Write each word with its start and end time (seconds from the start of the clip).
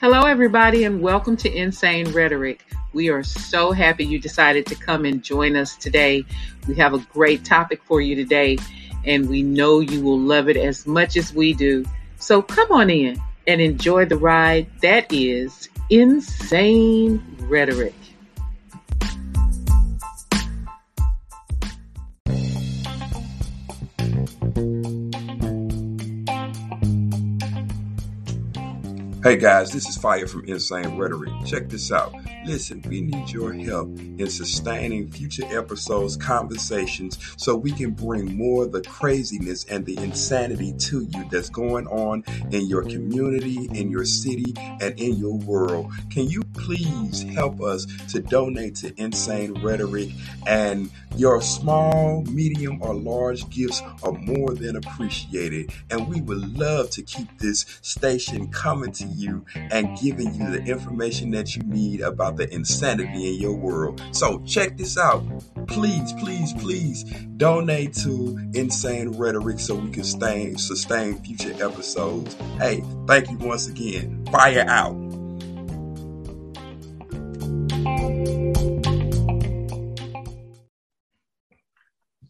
Hello, 0.00 0.22
everybody, 0.22 0.84
and 0.84 1.02
welcome 1.02 1.36
to 1.36 1.54
Insane 1.54 2.10
Rhetoric. 2.12 2.64
We 2.94 3.10
are 3.10 3.22
so 3.22 3.70
happy 3.70 4.02
you 4.02 4.18
decided 4.18 4.64
to 4.68 4.74
come 4.74 5.04
and 5.04 5.22
join 5.22 5.56
us 5.56 5.76
today. 5.76 6.24
We 6.66 6.74
have 6.76 6.94
a 6.94 7.06
great 7.12 7.44
topic 7.44 7.82
for 7.84 8.00
you 8.00 8.16
today, 8.16 8.56
and 9.04 9.28
we 9.28 9.42
know 9.42 9.80
you 9.80 10.00
will 10.00 10.18
love 10.18 10.48
it 10.48 10.56
as 10.56 10.86
much 10.86 11.18
as 11.18 11.34
we 11.34 11.52
do. 11.52 11.84
So 12.18 12.40
come 12.40 12.72
on 12.72 12.88
in 12.88 13.20
and 13.46 13.60
enjoy 13.60 14.06
the 14.06 14.16
ride 14.16 14.68
that 14.80 15.12
is 15.12 15.68
Insane 15.90 17.22
Rhetoric. 17.40 17.92
Hey 29.22 29.36
guys, 29.36 29.70
this 29.70 29.86
is 29.86 29.98
Fire 29.98 30.26
from 30.26 30.46
Insane 30.46 30.96
Rhetoric. 30.96 31.30
Check 31.44 31.68
this 31.68 31.92
out. 31.92 32.14
Listen, 32.46 32.82
we 32.88 33.02
need 33.02 33.28
your 33.28 33.52
help 33.52 33.88
in 33.98 34.30
sustaining 34.30 35.10
future 35.10 35.44
episodes, 35.50 36.16
conversations, 36.16 37.18
so 37.36 37.54
we 37.54 37.70
can 37.70 37.90
bring 37.90 38.34
more 38.34 38.64
of 38.64 38.72
the 38.72 38.80
craziness 38.80 39.64
and 39.64 39.84
the 39.84 39.98
insanity 39.98 40.72
to 40.78 41.02
you 41.02 41.28
that's 41.30 41.50
going 41.50 41.86
on 41.88 42.24
in 42.50 42.66
your 42.66 42.82
community, 42.82 43.68
in 43.74 43.90
your 43.90 44.06
city, 44.06 44.54
and 44.80 44.98
in 44.98 45.16
your 45.16 45.36
world. 45.36 45.92
Can 46.08 46.30
you 46.30 46.42
please 46.54 47.22
help 47.34 47.60
us 47.60 47.86
to 48.12 48.20
donate 48.20 48.76
to 48.76 48.98
Insane 48.98 49.52
Rhetoric? 49.62 50.12
And 50.46 50.90
your 51.16 51.42
small, 51.42 52.22
medium, 52.22 52.80
or 52.80 52.94
large 52.94 53.50
gifts 53.50 53.82
are 54.02 54.12
more 54.12 54.54
than 54.54 54.76
appreciated. 54.76 55.72
And 55.90 56.08
we 56.08 56.22
would 56.22 56.56
love 56.58 56.88
to 56.92 57.02
keep 57.02 57.38
this 57.38 57.66
station 57.82 58.48
coming 58.50 58.92
to 58.92 59.09
you 59.14 59.44
and 59.54 59.98
giving 59.98 60.34
you 60.34 60.50
the 60.50 60.62
information 60.64 61.30
that 61.32 61.56
you 61.56 61.62
need 61.62 62.00
about 62.00 62.36
the 62.36 62.52
insanity 62.52 63.34
in 63.34 63.40
your 63.40 63.54
world. 63.54 64.02
So 64.12 64.40
check 64.46 64.76
this 64.76 64.98
out. 64.98 65.24
Please, 65.66 66.12
please, 66.14 66.52
please 66.54 67.04
donate 67.36 67.94
to 67.94 68.38
Insane 68.54 69.10
Rhetoric 69.10 69.60
so 69.60 69.74
we 69.74 69.90
can 69.90 70.04
sustain 70.04 71.16
future 71.22 71.52
episodes. 71.64 72.34
Hey, 72.58 72.82
thank 73.06 73.30
you 73.30 73.38
once 73.38 73.68
again. 73.68 74.26
Fire 74.30 74.64
out. 74.68 75.10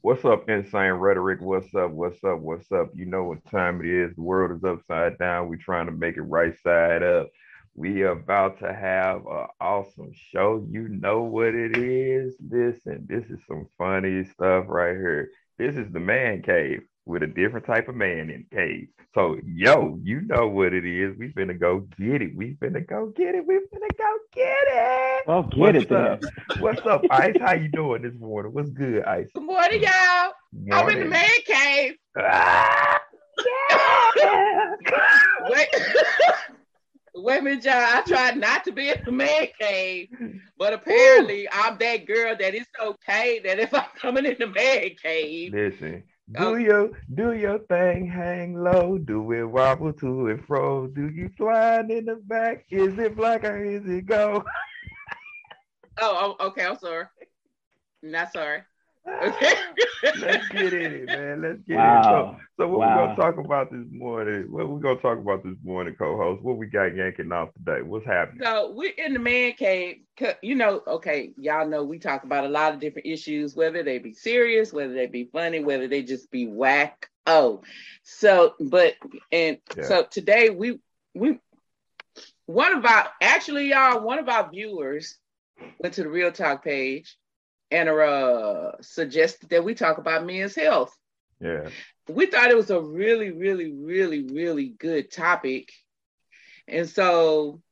What's 0.02 0.24
up, 0.24 0.48
insane 0.48 0.92
rhetoric? 0.92 1.40
What's 1.42 1.74
up? 1.74 1.90
What's 1.90 2.24
up? 2.24 2.38
What's 2.38 2.72
up? 2.72 2.88
You 2.94 3.04
know 3.04 3.24
what 3.24 3.44
time 3.50 3.82
it 3.82 3.86
is. 3.86 4.16
The 4.16 4.22
world 4.22 4.56
is 4.56 4.64
upside 4.64 5.18
down. 5.18 5.50
We're 5.50 5.56
trying 5.56 5.86
to 5.86 5.92
make 5.92 6.16
it 6.16 6.22
right 6.22 6.54
side 6.62 7.02
up. 7.02 7.28
We 7.74 8.04
about 8.04 8.60
to 8.60 8.72
have 8.72 9.26
an 9.26 9.46
awesome 9.60 10.12
show. 10.32 10.66
You 10.70 10.88
know 10.88 11.24
what 11.24 11.54
it 11.54 11.76
is. 11.76 12.34
Listen, 12.40 13.06
this 13.10 13.26
is 13.26 13.40
some 13.46 13.68
funny 13.76 14.24
stuff 14.24 14.64
right 14.68 14.96
here. 14.96 15.28
This 15.58 15.76
is 15.76 15.92
the 15.92 16.00
man 16.00 16.40
cave 16.40 16.80
with 17.06 17.22
a 17.22 17.26
different 17.26 17.66
type 17.66 17.88
of 17.88 17.94
man 17.94 18.30
in 18.30 18.46
the 18.50 18.56
cave. 18.56 18.88
So, 19.14 19.36
yo, 19.44 19.98
you 20.02 20.20
know 20.22 20.46
what 20.48 20.72
it 20.72 20.84
is. 20.84 21.16
We 21.18 21.32
finna 21.32 21.58
go 21.58 21.80
get 21.98 22.22
it. 22.22 22.36
We 22.36 22.54
finna 22.62 22.86
go 22.86 23.06
get 23.16 23.34
it. 23.34 23.44
We 23.46 23.54
finna 23.56 23.90
go 23.98 24.16
get 24.34 24.56
it. 24.68 25.22
Oh, 25.26 25.42
get 25.42 25.58
What's 25.58 25.84
it 25.84 25.92
up? 25.92 26.20
then. 26.20 26.30
What's 26.60 26.86
up, 26.86 27.02
Ice? 27.10 27.36
How 27.40 27.54
you 27.54 27.68
doing 27.68 28.02
this 28.02 28.14
morning? 28.20 28.52
What's 28.52 28.70
good, 28.70 29.04
Ice? 29.04 29.28
Good 29.34 29.42
morning, 29.44 29.82
y'all. 29.82 30.32
I'm 30.72 30.88
in 30.90 31.00
the 31.00 31.04
Morning. 31.06 31.10
man 31.10 31.28
cave. 31.44 31.94
Ah, 32.18 33.00
yeah. 34.16 34.74
Wait, 35.48 35.68
wait 37.14 37.38
a 37.38 37.42
minute, 37.42 37.64
y'all. 37.64 37.74
I 37.74 38.02
tried 38.06 38.36
not 38.36 38.64
to 38.64 38.72
be 38.72 38.90
in 38.90 38.96
the 39.04 39.12
man 39.12 39.46
cave, 39.58 40.08
but 40.58 40.72
apparently 40.72 41.48
I'm 41.50 41.78
that 41.78 42.06
girl 42.06 42.36
that 42.38 42.54
it's 42.54 42.68
okay 42.80 43.40
that 43.44 43.58
if 43.58 43.72
I'm 43.74 43.84
coming 43.96 44.26
in 44.26 44.36
the 44.38 44.46
man 44.46 44.90
cave, 45.02 45.52
Listen, 45.54 46.02
do 46.32 46.44
Oh. 46.44 46.54
your 46.54 46.90
do 47.14 47.32
your 47.32 47.58
thing, 47.58 48.06
hang 48.06 48.54
low, 48.54 48.98
do 48.98 49.32
it 49.32 49.44
wobble 49.44 49.92
to 49.94 50.28
and 50.28 50.44
fro. 50.46 50.86
Do 50.86 51.08
you 51.08 51.30
flying 51.36 51.90
in 51.90 52.04
the 52.06 52.16
back? 52.16 52.66
Is 52.70 52.98
it 52.98 53.16
black 53.16 53.44
or 53.44 53.62
is 53.62 53.84
it 53.86 54.06
gold? 54.06 54.44
oh, 56.00 56.36
oh, 56.38 56.46
okay, 56.48 56.64
I'm 56.64 56.78
sorry. 56.78 57.06
Not 58.02 58.32
sorry. 58.32 58.62
Okay. 59.22 59.52
Let's 60.14 60.46
get 60.48 60.72
in 60.72 60.92
it, 60.92 61.10
man. 61.10 61.42
Let's 61.42 61.60
get 61.66 61.78
Wow. 61.78 61.84
in. 61.84 62.04
So, 62.08 62.36
so 62.56 62.68
what 62.68 62.82
Wow. 62.82 62.84
we 62.84 62.92
gonna 62.92 63.14
talk 63.14 63.38
about 63.38 63.70
this 63.70 63.86
morning? 63.90 64.50
What 64.50 64.68
we 64.68 64.80
gonna 64.80 65.00
talk 65.00 65.18
about 65.18 65.44
this 65.44 65.56
morning, 65.64 65.94
co-host? 65.98 66.42
What 66.42 66.56
we 66.56 66.66
got 66.66 66.94
yanking 66.96 67.32
off 67.32 67.52
today? 67.54 67.82
What's 67.82 68.06
happening? 68.06 68.42
So 68.42 68.72
we're 68.72 68.92
in 68.96 69.12
the 69.14 69.18
man 69.20 69.52
cave. 69.52 69.98
You 70.42 70.54
know, 70.54 70.82
okay, 70.86 71.32
y'all 71.36 71.66
know 71.68 71.84
we 71.84 71.98
talk 71.98 72.24
about 72.24 72.44
a 72.44 72.48
lot 72.48 72.72
of 72.74 72.80
different 72.80 73.06
issues, 73.06 73.54
whether 73.54 73.82
they 73.82 73.98
be 73.98 74.12
serious, 74.12 74.72
whether 74.72 74.94
they 74.94 75.06
be 75.06 75.28
funny, 75.32 75.60
whether 75.60 75.88
they 75.88 76.02
just 76.02 76.30
be 76.30 76.46
whack. 76.46 77.08
Oh, 77.26 77.62
so 78.02 78.54
but 78.60 78.94
and 79.32 79.58
Yeah. 79.76 79.84
so 79.84 80.04
today 80.10 80.50
we 80.50 80.80
we 81.14 81.38
one 82.46 82.74
of 82.76 82.84
our 82.84 83.08
actually 83.20 83.68
y'all 83.70 84.00
one 84.02 84.18
of 84.18 84.28
our 84.28 84.50
viewers 84.50 85.18
went 85.78 85.94
to 85.94 86.02
the 86.02 86.08
Real 86.10 86.32
Talk 86.32 86.64
page 86.64 87.16
and 87.70 87.88
uh 87.88 88.72
suggested 88.80 89.48
that 89.50 89.64
we 89.64 89.74
talk 89.74 89.98
about 89.98 90.26
men's 90.26 90.54
health 90.54 90.96
Yeah, 91.40 91.70
we 92.08 92.26
thought 92.26 92.50
it 92.50 92.56
was 92.56 92.70
a 92.70 92.80
really, 92.80 93.30
really, 93.30 93.72
really, 93.72 94.22
really 94.24 94.68
good 94.68 95.10
topic. 95.10 95.72
And 96.66 96.88
so 96.88 97.62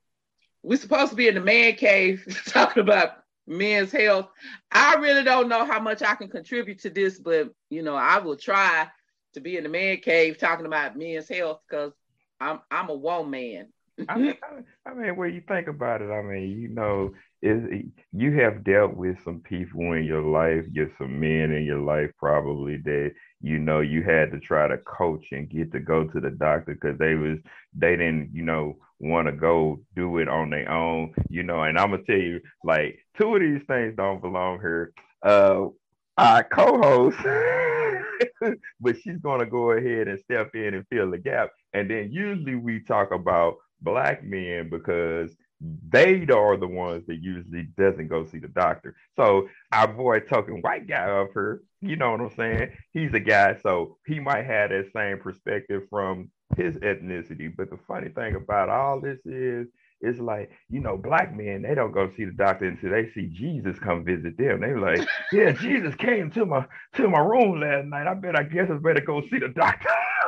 we're 0.63 0.77
supposed 0.77 1.11
to 1.11 1.15
be 1.15 1.27
in 1.27 1.35
the 1.35 1.41
man 1.41 1.75
cave 1.75 2.25
talking 2.47 2.81
about 2.81 3.11
men's 3.47 3.91
health. 3.91 4.27
I 4.71 4.95
really 4.95 5.23
don't 5.23 5.49
know 5.49 5.65
how 5.65 5.79
much 5.79 6.01
I 6.01 6.15
can 6.15 6.29
contribute 6.29 6.79
to 6.79 6.89
this, 6.89 7.19
but 7.19 7.53
you 7.69 7.83
know, 7.83 7.95
I 7.95 8.19
will 8.19 8.37
try 8.37 8.87
to 9.33 9.41
be 9.41 9.57
in 9.57 9.63
the 9.63 9.69
man 9.69 9.97
cave 9.97 10.37
talking 10.37 10.65
about 10.65 10.97
men's 10.97 11.29
health 11.29 11.61
because 11.69 11.93
I'm 12.39 12.59
I'm 12.71 12.89
a 12.89 12.95
woman. 12.95 13.73
I 14.07 14.17
mean, 14.17 14.35
I, 14.43 14.89
I 14.89 14.93
mean, 14.93 15.15
when 15.15 15.33
you 15.33 15.41
think 15.47 15.67
about 15.67 16.01
it, 16.01 16.11
I 16.11 16.21
mean, 16.21 16.59
you 16.59 16.69
know, 16.69 17.13
is 17.41 17.63
you 18.11 18.33
have 18.33 18.63
dealt 18.63 18.95
with 18.95 19.17
some 19.23 19.39
people 19.39 19.93
in 19.93 20.03
your 20.03 20.21
life, 20.21 20.65
get 20.73 20.91
some 20.97 21.19
men 21.19 21.51
in 21.51 21.63
your 21.63 21.79
life 21.79 22.11
probably 22.17 22.77
that 22.77 23.11
you 23.41 23.59
know 23.59 23.79
you 23.79 24.03
had 24.03 24.31
to 24.31 24.39
try 24.39 24.67
to 24.67 24.77
coach 24.79 25.27
and 25.31 25.49
get 25.49 25.71
to 25.71 25.79
go 25.79 26.03
to 26.05 26.19
the 26.19 26.31
doctor 26.31 26.73
because 26.73 26.97
they 26.97 27.15
was 27.15 27.37
they 27.73 27.91
didn't 27.91 28.31
you 28.33 28.43
know 28.43 28.77
want 28.99 29.27
to 29.27 29.31
go 29.31 29.79
do 29.95 30.17
it 30.17 30.27
on 30.27 30.49
their 30.49 30.69
own, 30.69 31.13
you 31.29 31.43
know. 31.43 31.63
And 31.63 31.77
I'm 31.77 31.91
gonna 31.91 32.03
tell 32.03 32.17
you, 32.17 32.41
like, 32.63 32.99
two 33.17 33.35
of 33.35 33.41
these 33.41 33.63
things 33.67 33.95
don't 33.95 34.21
belong 34.21 34.59
here. 34.59 34.93
Uh, 35.23 35.67
our 36.17 36.43
co-host, 36.43 37.17
but 38.81 38.97
she's 39.01 39.19
gonna 39.21 39.45
go 39.45 39.71
ahead 39.71 40.07
and 40.09 40.19
step 40.19 40.51
in 40.53 40.73
and 40.73 40.85
fill 40.91 41.11
the 41.11 41.17
gap. 41.17 41.51
And 41.73 41.89
then 41.89 42.11
usually 42.11 42.55
we 42.55 42.81
talk 42.81 43.11
about 43.11 43.55
black 43.81 44.23
men 44.23 44.69
because 44.69 45.35
they 45.61 46.25
are 46.31 46.57
the 46.57 46.67
ones 46.67 47.05
that 47.07 47.21
usually 47.21 47.67
doesn't 47.77 48.07
go 48.07 48.25
see 48.25 48.39
the 48.39 48.47
doctor. 48.47 48.95
So 49.15 49.49
our 49.71 49.87
boy 49.87 50.21
token 50.21 50.61
white 50.61 50.87
guy 50.87 51.09
up 51.09 51.29
here, 51.33 51.61
you 51.81 51.95
know 51.95 52.11
what 52.11 52.21
I'm 52.21 52.35
saying? 52.35 52.71
He's 52.93 53.13
a 53.13 53.19
guy, 53.19 53.57
so 53.61 53.97
he 54.05 54.19
might 54.19 54.45
have 54.45 54.69
that 54.69 54.91
same 54.93 55.19
perspective 55.19 55.83
from 55.89 56.31
his 56.57 56.75
ethnicity. 56.77 57.51
But 57.55 57.69
the 57.69 57.79
funny 57.87 58.09
thing 58.09 58.35
about 58.35 58.69
all 58.69 59.01
this 59.01 59.19
is 59.25 59.67
it's 60.01 60.19
like, 60.19 60.51
you 60.69 60.79
know, 60.79 60.97
black 60.97 61.35
men, 61.35 61.63
they 61.63 61.75
don't 61.75 61.91
go 61.91 62.09
see 62.15 62.25
the 62.25 62.31
doctor 62.31 62.65
until 62.65 62.91
they 62.91 63.09
see 63.11 63.27
Jesus 63.27 63.77
come 63.79 64.05
visit 64.05 64.37
them. 64.37 64.61
They 64.61 64.73
like, 64.73 65.07
yeah, 65.33 65.51
Jesus 65.51 65.95
came 65.95 66.31
to 66.31 66.45
my 66.45 66.65
to 66.95 67.09
my 67.09 67.19
room 67.19 67.59
last 67.59 67.85
night. 67.85 68.07
I 68.07 68.13
bet 68.13 68.37
I 68.37 68.43
guess 68.43 68.69
I 68.71 68.75
better 68.75 69.01
go 69.01 69.21
see 69.29 69.39
the 69.39 69.49
doctor. 69.49 69.89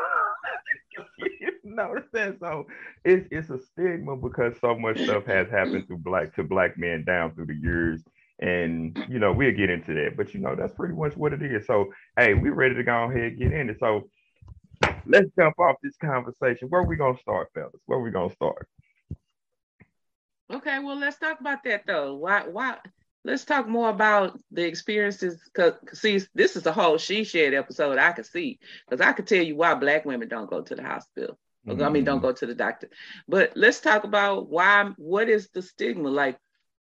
know 1.75 1.89
what 1.89 1.97
I'm 1.97 2.07
saying? 2.13 2.37
So 2.39 2.67
it's 3.03 3.27
it's 3.31 3.49
a 3.49 3.59
stigma 3.59 4.15
because 4.15 4.53
so 4.59 4.77
much 4.77 5.01
stuff 5.01 5.25
has 5.25 5.49
happened 5.49 5.87
to 5.87 5.97
black 5.97 6.35
to 6.35 6.43
black 6.43 6.77
men 6.77 7.03
down 7.03 7.33
through 7.33 7.47
the 7.47 7.55
years. 7.55 8.03
And 8.39 8.97
you 9.07 9.19
know, 9.19 9.31
we'll 9.31 9.55
get 9.55 9.69
into 9.69 9.93
that. 9.93 10.17
But 10.17 10.33
you 10.33 10.39
know, 10.39 10.55
that's 10.55 10.73
pretty 10.73 10.95
much 10.95 11.15
what 11.15 11.33
it 11.33 11.41
is. 11.41 11.65
So 11.67 11.93
hey, 12.17 12.33
we're 12.33 12.53
ready 12.53 12.75
to 12.75 12.83
go 12.83 13.03
ahead 13.03 13.23
and 13.23 13.39
get 13.39 13.53
in 13.53 13.69
it. 13.69 13.77
So 13.79 14.09
let's 15.05 15.29
jump 15.37 15.59
off 15.59 15.75
this 15.81 15.97
conversation. 15.97 16.67
Where 16.69 16.83
we 16.83 16.95
gonna 16.95 17.19
start, 17.19 17.49
fellas? 17.53 17.81
Where 17.85 17.99
we 17.99 18.11
gonna 18.11 18.33
start? 18.33 18.67
Okay, 20.51 20.79
well 20.79 20.97
let's 20.97 21.17
talk 21.17 21.39
about 21.39 21.63
that 21.63 21.83
though. 21.87 22.15
Why 22.15 22.47
why 22.47 22.77
let's 23.23 23.45
talk 23.45 23.67
more 23.67 23.89
about 23.89 24.39
the 24.51 24.65
experiences 24.65 25.39
because 25.45 25.73
see 25.93 26.19
this 26.33 26.55
is 26.55 26.65
a 26.65 26.71
whole 26.71 26.97
she 26.97 27.23
shared 27.23 27.53
episode 27.53 27.99
I 27.99 28.11
could 28.13 28.25
see 28.25 28.59
because 28.89 29.05
I 29.05 29.13
could 29.13 29.27
tell 29.27 29.43
you 29.43 29.55
why 29.55 29.75
black 29.75 30.05
women 30.05 30.27
don't 30.27 30.49
go 30.49 30.61
to 30.61 30.75
the 30.75 30.83
hospital. 30.83 31.37
I 31.67 31.89
mean, 31.89 32.03
don't 32.03 32.21
go 32.21 32.31
to 32.31 32.45
the 32.45 32.55
doctor. 32.55 32.89
But 33.27 33.53
let's 33.55 33.79
talk 33.79 34.03
about 34.03 34.49
why. 34.49 34.91
What 34.97 35.29
is 35.29 35.49
the 35.49 35.61
stigma? 35.61 36.09
Like, 36.09 36.37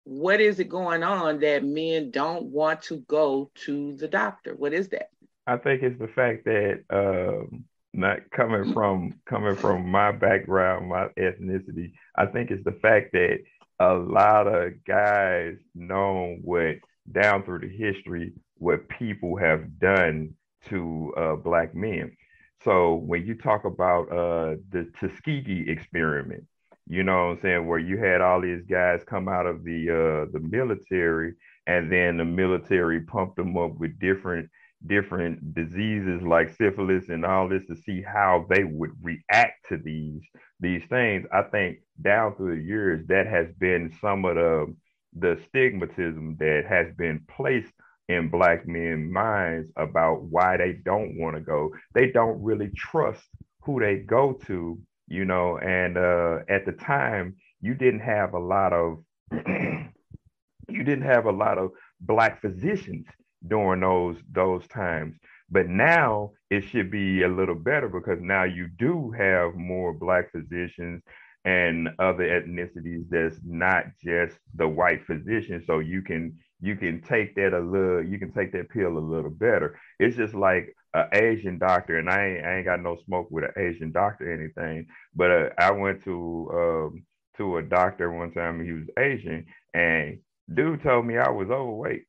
what 0.04 0.40
is 0.40 0.58
it 0.58 0.68
going 0.68 1.02
on 1.02 1.40
that 1.40 1.64
men 1.64 2.10
don't 2.10 2.46
want 2.46 2.82
to 2.82 2.98
go 3.08 3.50
to 3.66 3.96
the 3.96 4.08
doctor? 4.08 4.54
What 4.54 4.72
is 4.72 4.88
that? 4.88 5.10
I 5.46 5.56
think 5.56 5.82
it's 5.82 5.98
the 5.98 6.08
fact 6.08 6.44
that 6.44 6.82
um, 6.90 7.64
not 7.92 8.30
coming 8.30 8.72
from 8.72 9.20
coming 9.26 9.56
from 9.56 9.88
my 9.88 10.10
background, 10.10 10.88
my 10.88 11.08
ethnicity, 11.18 11.92
I 12.16 12.26
think 12.26 12.50
it's 12.50 12.64
the 12.64 12.78
fact 12.82 13.12
that 13.12 13.38
a 13.80 13.94
lot 13.94 14.46
of 14.46 14.84
guys 14.84 15.56
know 15.74 16.36
what 16.42 16.76
down 17.10 17.44
through 17.44 17.60
the 17.60 17.68
history 17.68 18.32
what 18.58 18.88
people 18.88 19.36
have 19.36 19.78
done 19.78 20.34
to 20.68 21.12
uh, 21.16 21.36
black 21.36 21.74
men. 21.74 22.16
So 22.64 22.94
when 22.94 23.26
you 23.26 23.34
talk 23.34 23.64
about 23.64 24.10
uh, 24.10 24.56
the 24.70 24.90
Tuskegee 24.98 25.66
experiment, 25.68 26.44
you 26.88 27.02
know 27.02 27.28
what 27.28 27.36
I'm 27.36 27.40
saying, 27.42 27.66
where 27.66 27.78
you 27.78 27.98
had 27.98 28.20
all 28.20 28.40
these 28.40 28.64
guys 28.68 29.02
come 29.06 29.28
out 29.28 29.46
of 29.46 29.64
the 29.64 29.90
uh, 29.90 30.32
the 30.32 30.40
military, 30.40 31.34
and 31.66 31.92
then 31.92 32.16
the 32.16 32.24
military 32.24 33.00
pumped 33.00 33.36
them 33.36 33.56
up 33.56 33.76
with 33.78 33.98
different 33.98 34.48
different 34.86 35.54
diseases 35.54 36.20
like 36.22 36.54
syphilis 36.56 37.08
and 37.08 37.24
all 37.24 37.48
this 37.48 37.64
to 37.66 37.74
see 37.74 38.02
how 38.02 38.44
they 38.50 38.64
would 38.64 38.92
react 39.02 39.66
to 39.68 39.76
these 39.78 40.22
these 40.60 40.82
things. 40.88 41.26
I 41.32 41.42
think 41.42 41.78
down 42.02 42.34
through 42.34 42.56
the 42.56 42.62
years 42.62 43.06
that 43.08 43.26
has 43.26 43.46
been 43.58 43.94
some 44.00 44.24
of 44.24 44.36
the 44.36 44.74
the 45.16 45.38
stigmatism 45.48 46.38
that 46.38 46.64
has 46.68 46.92
been 46.96 47.24
placed 47.36 47.72
in 48.08 48.28
black 48.28 48.66
men's 48.66 49.12
minds 49.12 49.70
about 49.76 50.22
why 50.22 50.56
they 50.56 50.72
don't 50.84 51.18
want 51.18 51.36
to 51.36 51.40
go. 51.40 51.70
They 51.94 52.10
don't 52.10 52.42
really 52.42 52.70
trust 52.76 53.22
who 53.62 53.80
they 53.80 53.96
go 53.96 54.34
to, 54.46 54.78
you 55.08 55.24
know, 55.24 55.58
and 55.58 55.96
uh, 55.96 56.40
at 56.48 56.66
the 56.66 56.72
time 56.72 57.36
you 57.60 57.74
didn't 57.74 58.00
have 58.00 58.34
a 58.34 58.38
lot 58.38 58.72
of 58.72 59.04
you 59.32 60.82
didn't 60.84 61.02
have 61.02 61.26
a 61.26 61.32
lot 61.32 61.58
of 61.58 61.70
black 62.00 62.40
physicians 62.40 63.06
during 63.46 63.80
those 63.80 64.16
those 64.32 64.66
times. 64.68 65.16
But 65.50 65.68
now 65.68 66.32
it 66.50 66.62
should 66.62 66.90
be 66.90 67.22
a 67.22 67.28
little 67.28 67.54
better 67.54 67.88
because 67.88 68.18
now 68.20 68.44
you 68.44 68.68
do 68.78 69.10
have 69.16 69.54
more 69.54 69.92
black 69.92 70.32
physicians 70.32 71.02
and 71.44 71.88
other 71.98 72.24
ethnicities 72.24 73.04
that's 73.10 73.38
not 73.44 73.84
just 74.02 74.36
the 74.54 74.66
white 74.66 75.04
physician. 75.06 75.62
So 75.66 75.78
you 75.78 76.02
can 76.02 76.38
you 76.64 76.76
can 76.76 77.02
take 77.02 77.34
that 77.34 77.52
a 77.52 77.60
little 77.60 78.02
you 78.02 78.18
can 78.18 78.32
take 78.32 78.52
that 78.52 78.70
pill 78.70 78.96
a 78.96 78.98
little 78.98 79.30
better. 79.30 79.78
It's 79.98 80.16
just 80.16 80.34
like 80.34 80.74
an 80.94 81.08
Asian 81.12 81.58
doctor, 81.58 81.98
and 81.98 82.08
I 82.08 82.26
ain't, 82.26 82.46
I 82.46 82.56
ain't 82.56 82.64
got 82.64 82.82
no 82.82 82.96
smoke 83.04 83.28
with 83.30 83.44
an 83.44 83.52
Asian 83.56 83.92
doctor 83.92 84.30
or 84.30 84.34
anything. 84.34 84.86
But 85.14 85.30
uh, 85.30 85.48
I 85.58 85.70
went 85.72 86.04
to 86.04 86.50
um, 86.52 87.04
to 87.36 87.58
a 87.58 87.62
doctor 87.62 88.10
one 88.10 88.32
time. 88.32 88.64
He 88.64 88.72
was 88.72 88.88
Asian, 88.98 89.46
and 89.74 90.18
dude 90.52 90.82
told 90.82 91.06
me 91.06 91.18
I 91.18 91.30
was 91.30 91.50
overweight 91.50 92.04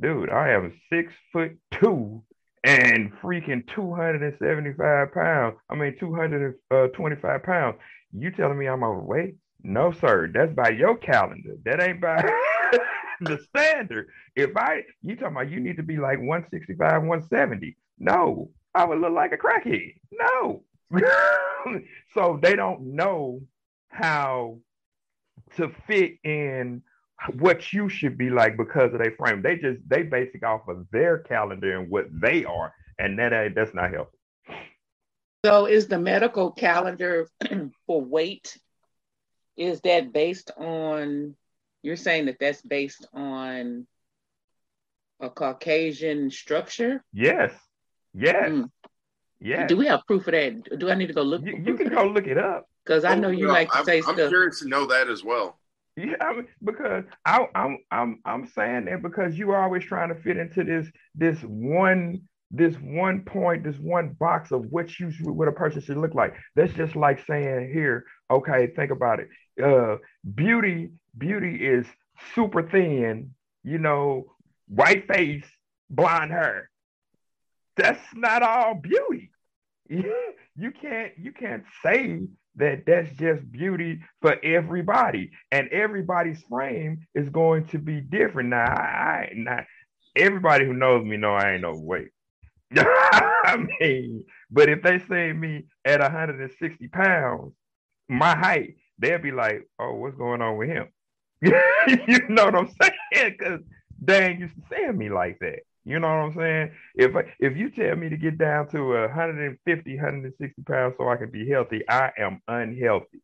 dude, 0.00 0.30
I 0.30 0.50
am 0.50 0.78
six 0.92 1.12
foot 1.32 1.56
two 1.72 2.22
and 2.64 3.12
freaking 3.22 3.66
275 3.74 5.12
pounds. 5.12 5.56
I 5.70 5.74
mean, 5.74 5.96
225 5.98 7.42
pounds. 7.42 7.76
You 8.12 8.30
telling 8.30 8.58
me 8.58 8.66
I'm 8.66 8.82
overweight? 8.82 9.36
No, 9.62 9.92
sir. 9.92 10.30
That's 10.32 10.52
by 10.52 10.70
your 10.70 10.96
calendar. 10.96 11.56
That 11.64 11.80
ain't 11.80 12.00
by 12.00 12.16
the 13.20 13.38
standard. 13.48 14.08
If 14.34 14.56
I, 14.56 14.82
you 15.02 15.16
talking 15.16 15.36
about 15.36 15.50
you 15.50 15.60
need 15.60 15.76
to 15.76 15.82
be 15.82 15.96
like 15.96 16.18
165, 16.18 16.78
170. 16.78 17.76
No, 17.98 18.50
I 18.74 18.84
would 18.84 19.00
look 19.00 19.12
like 19.12 19.32
a 19.32 19.38
crackhead. 19.38 19.94
No. 20.12 20.62
so 22.14 22.38
they 22.42 22.54
don't 22.54 22.94
know 22.94 23.42
how 23.88 24.58
to 25.56 25.70
fit 25.86 26.18
in 26.24 26.82
what 27.38 27.72
you 27.72 27.88
should 27.88 28.18
be 28.18 28.30
like 28.30 28.56
because 28.56 28.92
of 28.92 29.00
their 29.00 29.12
frame. 29.12 29.42
They 29.42 29.56
just 29.56 29.80
they 29.88 30.02
basic 30.02 30.44
off 30.44 30.68
of 30.68 30.86
their 30.92 31.18
calendar 31.18 31.78
and 31.78 31.90
what 31.90 32.06
they 32.12 32.44
are, 32.44 32.72
and 32.98 33.18
that 33.18 33.52
that's 33.54 33.74
not 33.74 33.90
helpful. 33.90 34.18
So, 35.44 35.66
is 35.66 35.86
the 35.86 35.98
medical 35.98 36.52
calendar 36.52 37.28
for 37.86 38.00
weight 38.00 38.56
is 39.56 39.80
that 39.82 40.12
based 40.12 40.50
on? 40.56 41.34
You're 41.86 41.94
saying 41.94 42.26
that 42.26 42.40
that's 42.40 42.62
based 42.62 43.06
on 43.14 43.86
a 45.20 45.30
Caucasian 45.30 46.32
structure? 46.32 47.04
Yes. 47.12 47.52
Yes. 48.12 48.50
Mm. 48.50 48.70
Yeah. 49.38 49.68
Do 49.68 49.76
we 49.76 49.86
have 49.86 50.04
proof 50.04 50.26
of 50.26 50.32
that? 50.32 50.80
Do 50.80 50.90
I 50.90 50.96
need 50.96 51.06
to 51.06 51.12
go 51.12 51.22
look? 51.22 51.42
You, 51.44 51.62
you 51.64 51.74
can 51.74 51.88
go 51.88 52.08
look 52.08 52.26
it 52.26 52.38
up. 52.38 52.64
Because 52.84 53.04
I 53.04 53.14
know 53.14 53.28
you 53.28 53.46
like 53.46 53.70
to 53.70 53.78
I'm, 53.78 53.84
say 53.84 53.98
I'm 53.98 54.02
stuff. 54.02 54.18
I'm 54.18 54.28
curious 54.30 54.58
to 54.62 54.68
know 54.68 54.86
that 54.86 55.08
as 55.08 55.22
well. 55.22 55.60
Yeah, 55.96 56.16
I 56.20 56.34
mean, 56.34 56.48
because 56.64 57.04
I, 57.24 57.46
I'm 57.54 57.78
I'm 57.92 58.20
I'm 58.24 58.48
saying 58.48 58.86
that 58.86 59.00
because 59.00 59.38
you 59.38 59.52
are 59.52 59.62
always 59.62 59.84
trying 59.84 60.08
to 60.08 60.16
fit 60.16 60.38
into 60.38 60.64
this 60.64 60.88
this 61.14 61.38
one 61.42 62.22
this 62.50 62.74
one 62.76 63.22
point, 63.22 63.64
this 63.64 63.78
one 63.78 64.16
box 64.18 64.50
of 64.50 64.66
what 64.70 64.98
you 64.98 65.10
should, 65.10 65.26
what 65.26 65.48
a 65.48 65.52
person 65.52 65.80
should 65.80 65.98
look 65.98 66.14
like. 66.14 66.34
That's 66.54 66.72
just 66.74 66.96
like 66.96 67.24
saying 67.26 67.70
here, 67.72 68.04
okay, 68.30 68.68
think 68.74 68.90
about 68.90 69.20
it. 69.20 69.28
Uh, 69.62 69.96
beauty, 70.34 70.90
beauty 71.16 71.56
is 71.56 71.86
super 72.34 72.62
thin, 72.62 73.34
you 73.62 73.78
know, 73.78 74.34
white 74.68 75.06
face, 75.06 75.44
blonde 75.90 76.30
hair. 76.30 76.70
That's 77.76 78.02
not 78.14 78.42
all 78.42 78.74
beauty. 78.74 79.30
you 79.88 80.72
can't 80.80 81.12
you 81.18 81.32
can't 81.32 81.64
say 81.84 82.22
that 82.56 82.84
that's 82.86 83.10
just 83.16 83.50
beauty 83.52 84.00
for 84.22 84.36
everybody 84.42 85.30
and 85.52 85.68
everybody's 85.68 86.42
frame 86.48 87.06
is 87.14 87.28
going 87.28 87.66
to 87.66 87.78
be 87.78 88.00
different 88.00 88.48
now 88.48 88.64
i, 88.64 89.28
I 89.28 89.32
not 89.34 89.64
everybody 90.16 90.64
who 90.64 90.72
knows 90.72 91.04
me 91.04 91.16
know 91.16 91.34
i 91.34 91.52
ain't 91.52 91.62
no 91.62 91.74
weight 91.76 92.08
i 92.76 93.56
mean 93.80 94.24
but 94.50 94.68
if 94.68 94.82
they 94.82 94.98
see 94.98 95.32
me 95.32 95.66
at 95.84 96.00
160 96.00 96.88
pounds 96.88 97.52
my 98.08 98.34
height 98.34 98.76
they'll 98.98 99.18
be 99.18 99.32
like 99.32 99.68
oh 99.78 99.94
what's 99.94 100.16
going 100.16 100.42
on 100.42 100.56
with 100.56 100.68
him 100.68 100.88
you 101.42 102.28
know 102.28 102.46
what 102.46 102.54
i'm 102.54 102.70
saying 102.80 103.36
because 103.38 103.60
they 104.00 104.26
ain't 104.26 104.40
used 104.40 104.54
to 104.54 104.62
seeing 104.70 104.96
me 104.96 105.08
like 105.08 105.38
that 105.40 105.60
you 105.86 106.00
know 106.00 106.08
what 106.08 106.14
I'm 106.14 106.34
saying? 106.34 106.72
If 106.96 107.14
if 107.38 107.56
you 107.56 107.70
tell 107.70 107.94
me 107.94 108.08
to 108.08 108.16
get 108.16 108.38
down 108.38 108.68
to 108.70 108.82
150, 108.82 109.94
160 109.94 110.62
pounds 110.62 110.94
so 110.98 111.08
I 111.08 111.16
can 111.16 111.30
be 111.30 111.48
healthy, 111.48 111.88
I 111.88 112.10
am 112.18 112.42
unhealthy. 112.48 113.22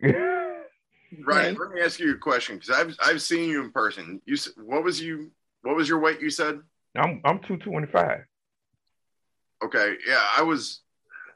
right. 0.02 1.58
Let 1.58 1.70
me 1.70 1.82
ask 1.82 2.00
you 2.00 2.14
a 2.14 2.16
question 2.18 2.56
because 2.56 2.70
I've 2.70 2.96
I've 3.04 3.20
seen 3.20 3.50
you 3.50 3.62
in 3.62 3.72
person. 3.72 4.22
You 4.24 4.38
what 4.64 4.82
was 4.82 5.02
you 5.02 5.30
what 5.60 5.76
was 5.76 5.86
your 5.86 5.98
weight? 5.98 6.22
You 6.22 6.30
said 6.30 6.60
I'm 6.96 7.20
I'm 7.26 7.40
225. 7.40 8.20
Okay. 9.64 9.96
Yeah, 10.06 10.22
I 10.34 10.42
was. 10.42 10.80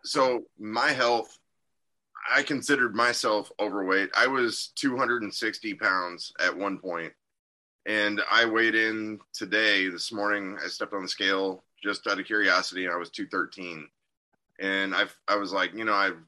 So 0.04 0.44
my 0.58 0.88
health, 0.88 1.38
I 2.30 2.42
considered 2.42 2.94
myself 2.94 3.50
overweight. 3.60 4.10
I 4.16 4.26
was 4.26 4.72
260 4.76 5.74
pounds 5.74 6.32
at 6.40 6.56
one 6.56 6.78
point 6.78 7.12
and 7.86 8.20
I 8.30 8.44
weighed 8.44 8.74
in 8.74 9.18
today, 9.32 9.88
this 9.88 10.12
morning. 10.12 10.56
I 10.62 10.68
stepped 10.68 10.92
on 10.94 11.02
the 11.02 11.08
scale 11.08 11.64
just 11.82 12.06
out 12.06 12.20
of 12.20 12.26
curiosity, 12.26 12.84
and 12.84 12.94
I 12.94 12.96
was 12.96 13.10
213. 13.10 13.88
And 14.60 14.94
I 14.94 15.06
I 15.26 15.36
was 15.36 15.52
like, 15.52 15.74
you 15.74 15.84
know, 15.84 15.94
I've 15.94 16.18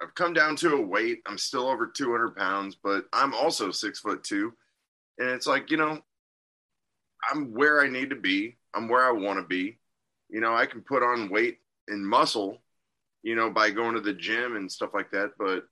I've 0.00 0.14
come 0.14 0.32
down 0.32 0.56
to 0.56 0.76
a 0.76 0.80
weight. 0.80 1.22
I'm 1.26 1.38
still 1.38 1.68
over 1.68 1.86
200 1.86 2.36
pounds, 2.36 2.76
but 2.76 3.06
I'm 3.12 3.34
also 3.34 3.70
six 3.70 3.98
foot 4.00 4.22
two. 4.22 4.52
And 5.18 5.30
it's 5.30 5.46
like, 5.46 5.70
you 5.70 5.76
know, 5.76 6.00
I'm 7.30 7.52
where 7.52 7.80
I 7.80 7.88
need 7.88 8.10
to 8.10 8.16
be. 8.16 8.56
I'm 8.74 8.88
where 8.88 9.04
I 9.04 9.12
want 9.12 9.38
to 9.38 9.44
be. 9.44 9.78
You 10.30 10.40
know, 10.40 10.54
I 10.54 10.66
can 10.66 10.82
put 10.82 11.02
on 11.02 11.28
weight 11.30 11.58
and 11.88 12.06
muscle, 12.06 12.61
you 13.22 13.34
know, 13.34 13.50
by 13.50 13.70
going 13.70 13.94
to 13.94 14.00
the 14.00 14.12
gym 14.12 14.56
and 14.56 14.70
stuff 14.70 14.90
like 14.94 15.10
that. 15.12 15.30
But 15.38 15.64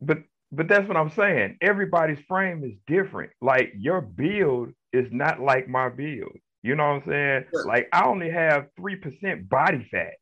but 0.00 0.18
but 0.50 0.68
that's 0.68 0.88
what 0.88 0.96
I'm 0.96 1.10
saying. 1.10 1.58
Everybody's 1.60 2.24
frame 2.26 2.64
is 2.64 2.72
different. 2.86 3.32
Like 3.40 3.72
your 3.76 4.00
build 4.00 4.70
is 4.92 5.08
not 5.10 5.40
like 5.40 5.68
my 5.68 5.88
build. 5.88 6.36
You 6.62 6.74
know 6.74 6.84
what 6.84 7.02
I'm 7.02 7.08
saying? 7.08 7.44
Yeah. 7.52 7.60
Like 7.66 7.88
I 7.92 8.06
only 8.06 8.30
have 8.30 8.66
three 8.76 8.96
percent 8.96 9.48
body 9.48 9.86
fat. 9.90 10.14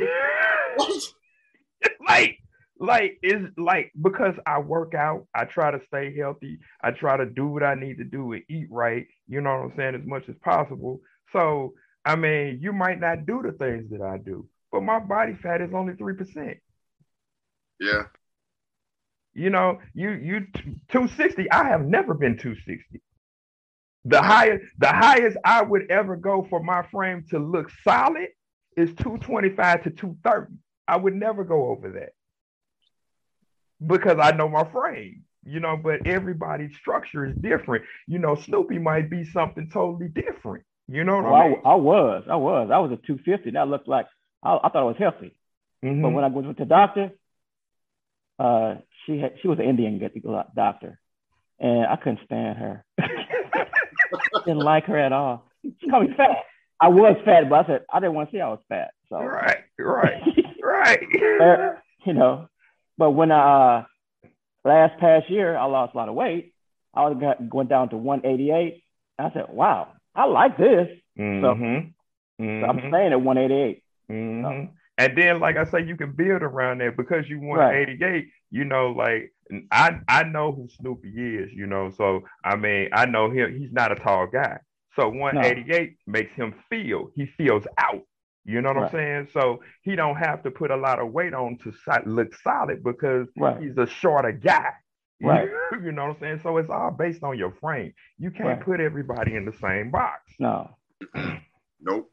like, 2.07 2.37
like 2.79 3.19
is 3.23 3.47
like 3.57 3.91
because 3.99 4.35
I 4.45 4.59
work 4.59 4.93
out, 4.93 5.27
I 5.33 5.45
try 5.45 5.71
to 5.71 5.81
stay 5.87 6.15
healthy, 6.15 6.59
I 6.83 6.91
try 6.91 7.17
to 7.17 7.25
do 7.25 7.47
what 7.47 7.63
I 7.63 7.73
need 7.75 7.97
to 7.97 8.03
do 8.03 8.33
and 8.33 8.43
eat 8.49 8.67
right. 8.69 9.07
You 9.27 9.41
know 9.41 9.49
what 9.57 9.71
I'm 9.71 9.73
saying? 9.75 9.95
As 9.95 10.05
much 10.05 10.29
as 10.29 10.35
possible. 10.43 11.01
So 11.33 11.73
I 12.05 12.15
mean, 12.15 12.59
you 12.61 12.71
might 12.71 12.99
not 12.99 13.25
do 13.25 13.41
the 13.43 13.51
things 13.51 13.89
that 13.91 14.01
I 14.01 14.17
do, 14.17 14.47
but 14.71 14.81
my 14.81 14.99
body 14.99 15.33
fat 15.41 15.61
is 15.61 15.73
only 15.73 15.95
three 15.95 16.15
percent. 16.15 16.57
Yeah. 17.79 18.03
You 19.33 19.49
know, 19.49 19.79
you 19.93 20.11
you 20.11 20.47
260. 20.89 21.51
I 21.51 21.65
have 21.65 21.85
never 21.85 22.13
been 22.13 22.37
260. 22.37 23.01
The 24.05 24.21
highest 24.21 24.65
the 24.77 24.87
highest 24.87 25.37
I 25.45 25.61
would 25.61 25.89
ever 25.89 26.15
go 26.15 26.45
for 26.49 26.61
my 26.61 26.83
frame 26.91 27.25
to 27.29 27.39
look 27.39 27.69
solid 27.83 28.29
is 28.75 28.89
225 28.95 29.83
to 29.83 29.89
230. 29.91 30.55
I 30.87 30.97
would 30.97 31.15
never 31.15 31.43
go 31.43 31.69
over 31.69 31.91
that 31.91 32.13
because 33.85 34.17
I 34.19 34.31
know 34.31 34.49
my 34.49 34.65
frame. 34.71 35.23
You 35.45 35.61
know, 35.61 35.77
but 35.77 36.05
everybody's 36.05 36.75
structure 36.75 37.25
is 37.25 37.35
different. 37.35 37.85
You 38.07 38.19
know, 38.19 38.35
Snoopy 38.35 38.77
might 38.77 39.09
be 39.09 39.23
something 39.23 39.69
totally 39.71 40.09
different. 40.09 40.65
You 40.87 41.03
know 41.03 41.15
what 41.15 41.25
well, 41.25 41.33
I 41.35 41.47
mean? 41.47 41.61
I, 41.63 41.69
I 41.69 41.75
was, 41.75 42.23
I 42.29 42.35
was, 42.35 42.69
I 42.73 42.79
was 42.79 42.91
a 42.91 42.97
250. 42.97 43.51
That 43.51 43.67
looked 43.67 43.87
like 43.87 44.07
I, 44.43 44.55
I 44.55 44.69
thought 44.69 44.75
I 44.75 44.83
was 44.83 44.97
healthy. 44.97 45.35
Mhm. 45.83 46.01
But 46.01 46.09
when 46.09 46.23
I 46.23 46.27
went 46.27 46.57
to 46.57 46.63
the 46.63 46.69
doctor, 46.69 47.11
uh, 48.37 48.75
she 49.05 49.19
had 49.19 49.33
she 49.41 49.47
was 49.47 49.59
an 49.59 49.65
Indian 49.65 49.99
doctor, 50.55 50.99
and 51.59 51.85
I 51.85 51.95
couldn't 51.95 52.19
stand 52.25 52.57
her. 52.57 52.85
Didn't 54.45 54.59
like 54.59 54.85
her 54.85 54.97
at 54.97 55.11
all. 55.13 55.45
She 55.63 55.89
called 55.89 56.09
me 56.09 56.15
fat. 56.15 56.37
I 56.79 56.87
was 56.87 57.17
fat, 57.25 57.49
but 57.49 57.65
I 57.65 57.67
said 57.67 57.85
I 57.91 57.99
didn't 57.99 58.15
want 58.15 58.29
to 58.29 58.37
see 58.37 58.41
I 58.41 58.49
was 58.49 58.61
fat. 58.69 58.91
So 59.09 59.17
right, 59.19 59.57
right, 59.77 60.21
right. 60.63 60.99
You 62.05 62.13
know, 62.13 62.47
but 62.97 63.11
when 63.11 63.31
I 63.31 63.79
uh, 63.79 63.83
last 64.63 64.99
past 64.99 65.29
year 65.29 65.57
I 65.57 65.65
lost 65.65 65.93
a 65.93 65.97
lot 65.97 66.09
of 66.09 66.15
weight, 66.15 66.53
I 66.93 67.07
was 67.09 67.17
got, 67.19 67.49
going 67.49 67.67
down 67.67 67.89
to 67.89 67.97
188. 67.97 68.83
I 69.17 69.31
said, 69.33 69.47
"Wow, 69.49 69.89
I 70.15 70.25
like 70.25 70.57
this." 70.57 70.87
Mhm. 71.17 71.41
So 71.41 72.43
Mhm. 72.43 72.69
I'm 72.69 72.79
staying 72.89 73.11
at 73.11 73.21
188. 73.21 73.83
Hmm 74.09 74.65
And 74.97 75.17
then, 75.17 75.39
like 75.39 75.55
I 75.57 75.63
say, 75.65 75.85
you 75.85 75.95
can 75.95 76.11
build 76.11 76.41
around 76.43 76.79
that 76.81 76.97
because 76.97 77.29
you 77.29 77.39
won 77.39 77.59
Right. 77.59 77.87
88. 77.89 78.27
You 78.51 78.65
know, 78.65 78.91
like 78.91 79.31
I 79.71 79.99
I 80.07 80.23
know 80.23 80.51
who 80.51 80.67
Snoopy 80.79 81.09
is. 81.09 81.51
You 81.53 81.67
know, 81.67 81.91
so 81.91 82.23
I 82.43 82.55
mean, 82.55 82.89
I 82.93 83.05
know 83.05 83.29
him. 83.29 83.57
He's 83.57 83.71
not 83.71 83.91
a 83.91 83.95
tall 83.95 84.27
guy. 84.27 84.57
So 84.95 85.07
188 85.09 85.95
makes 86.07 86.33
him 86.33 86.53
feel. 86.69 87.11
He 87.15 87.27
feels 87.37 87.63
out. 87.77 88.01
You 88.45 88.61
know 88.61 88.69
what 88.69 88.77
Right. 88.77 88.85
I'm 88.85 88.91
saying? 88.91 89.27
So 89.33 89.61
he 89.83 89.95
don't 89.95 90.15
have 90.15 90.41
to 90.43 90.51
put 90.51 90.71
a 90.71 90.75
lot 90.75 90.99
of 90.99 91.11
weight 91.13 91.33
on 91.33 91.57
to 91.59 91.71
look 92.05 92.33
solid 92.41 92.83
because 92.83 93.27
Right. 93.37 93.61
he's 93.61 93.77
a 93.77 93.85
shorter 93.87 94.31
guy. 94.31 94.71
Right. 95.21 95.49
you 95.83 95.91
know 95.91 96.07
what 96.07 96.15
I'm 96.15 96.19
saying? 96.21 96.39
So 96.43 96.57
it's 96.57 96.69
all 96.69 96.91
based 96.91 97.23
on 97.23 97.37
your 97.37 97.51
frame. 97.51 97.93
You 98.17 98.31
can't 98.31 98.47
Right. 98.47 98.61
put 98.61 98.79
everybody 98.79 99.35
in 99.35 99.43
the 99.45 99.51
same 99.53 99.91
box. 99.91 100.21
No. 100.39 100.77
Nope. 101.81 102.09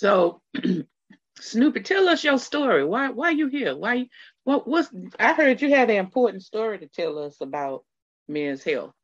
So, 0.00 0.40
Snoopy, 1.40 1.80
tell 1.80 2.08
us 2.08 2.24
your 2.24 2.38
story. 2.38 2.86
Why 2.86 3.10
why 3.10 3.30
you 3.32 3.48
here? 3.48 3.76
Why 3.76 4.08
what 4.44 4.66
what's 4.66 4.88
I 5.18 5.34
heard 5.34 5.60
you 5.60 5.68
had 5.68 5.90
an 5.90 5.96
important 5.96 6.42
story 6.42 6.78
to 6.78 6.86
tell 6.86 7.18
us 7.18 7.36
about 7.42 7.84
men's 8.26 8.64
health. 8.64 8.94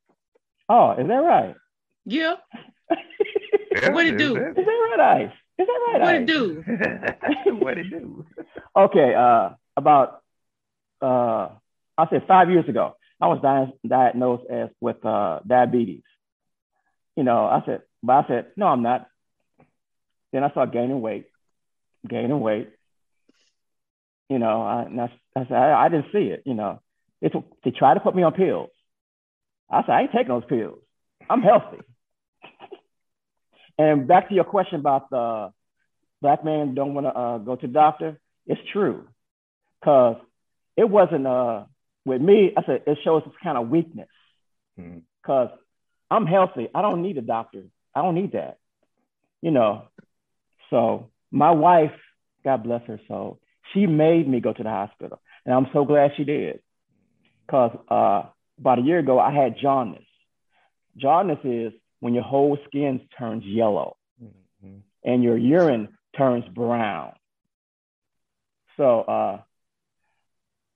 Oh, 0.71 0.93
is 0.93 1.07
that 1.07 1.15
right? 1.15 1.55
Yeah. 2.07 2.37
Yeah, 3.83 3.91
What 3.93 4.07
it 4.07 4.17
do? 4.17 4.37
Is 4.37 4.55
that 4.55 4.97
right, 4.97 5.21
Ice? 5.25 5.33
Is 5.59 5.67
that 5.67 5.81
right, 5.87 6.01
What 6.01 6.15
Ice? 6.15 6.21
it 6.23 6.27
do? 6.27 6.65
what 7.61 7.77
it 7.77 7.91
do? 7.91 8.25
Okay, 8.75 9.13
uh, 9.15 9.51
about 9.77 10.23
uh, 11.03 11.51
I 11.99 12.09
said 12.09 12.25
five 12.27 12.49
years 12.49 12.67
ago, 12.71 12.97
I 13.21 13.27
was 13.29 13.41
di- 13.43 13.87
diagnosed 13.87 14.45
as 14.49 14.71
with 14.81 15.05
uh, 15.05 15.41
diabetes. 15.47 16.05
You 17.17 17.25
know, 17.25 17.45
I 17.45 17.63
said, 17.67 17.83
but 18.03 18.13
I 18.25 18.29
said, 18.29 18.47
no, 18.57 18.69
I'm 18.69 18.83
not. 18.83 19.09
Then 20.33 20.45
I 20.45 20.51
started 20.51 20.73
gaining 20.73 21.01
weight, 21.01 21.27
gaining 22.09 22.41
weight. 22.41 22.71
You 24.29 24.39
know, 24.39 24.63
I, 24.63 24.83
and 24.83 25.01
I, 25.01 25.13
I 25.37 25.45
said, 25.45 25.53
I, 25.53 25.85
I 25.85 25.89
didn't 25.89 26.13
see 26.13 26.29
it. 26.29 26.43
You 26.45 26.55
know, 26.55 26.81
it's, 27.21 27.35
they 27.65 27.71
tried 27.71 27.95
to 27.95 28.01
put 28.01 28.15
me 28.17 28.23
on 28.23 28.33
pills. 28.33 28.71
I 29.71 29.83
said, 29.83 29.91
I 29.93 30.01
ain't 30.03 30.13
taking 30.13 30.29
those 30.29 30.45
pills. 30.49 30.79
I'm 31.31 31.43
healthy. 31.43 31.79
and 33.79 34.07
back 34.09 34.29
to 34.29 34.35
your 34.35 34.45
question 34.45 34.81
about 34.81 35.11
the 35.11 35.53
black 36.23 36.45
man 36.45 36.75
don't 36.75 36.95
want 36.95 37.07
to 37.07 37.17
uh, 37.17 37.39
go 37.39 37.57
to 37.57 37.67
the 37.67 37.73
doctor. 37.73 38.19
It's 38.47 38.61
true, 38.73 39.09
cause 39.85 40.17
it 40.77 40.89
wasn't 40.89 41.27
uh 41.27 41.65
with 42.05 42.21
me. 42.21 42.53
I 42.57 42.63
said 42.65 42.83
it 42.87 42.99
shows 43.03 43.23
this 43.25 43.35
kind 43.43 43.59
of 43.59 43.69
weakness, 43.69 44.09
Mhm. 44.79 45.03
cause 45.25 45.51
I'm 46.11 46.27
healthy. 46.27 46.69
I 46.73 46.83
don't 46.83 47.03
need 47.03 47.19
a 47.19 47.23
doctor. 47.23 47.65
I 47.95 48.03
don't 48.03 48.15
need 48.15 48.33
that, 48.33 48.59
you 49.43 49.51
know. 49.51 49.89
So 50.71 51.11
my 51.31 51.51
wife, 51.51 51.93
God 52.45 52.63
bless 52.63 52.83
her 52.87 53.01
soul, 53.09 53.41
she 53.73 53.87
made 53.87 54.29
me 54.29 54.41
go 54.41 54.53
to 54.53 54.63
the 54.63 54.69
hospital, 54.71 55.21
and 55.45 55.55
I'm 55.55 55.67
so 55.73 55.85
glad 55.85 56.13
she 56.17 56.25
did, 56.25 56.61
cause 57.51 57.77
uh, 57.89 58.23
about 58.59 58.79
a 58.79 58.83
year 58.83 58.99
ago 58.99 59.19
I 59.19 59.33
had 59.33 59.59
jaundice. 59.59 60.03
Jaundice 60.97 61.45
is 61.45 61.73
when 62.01 62.15
your 62.15 62.23
whole 62.25 62.57
skin 62.67 63.01
turns 63.19 63.45
yellow 63.45 63.97
Mhm. 64.65 64.83
and 65.05 65.23
your 65.23 65.37
urine 65.37 65.97
turns 66.17 66.47
brown. 66.49 67.13
So 68.77 69.01
uh, 69.03 69.43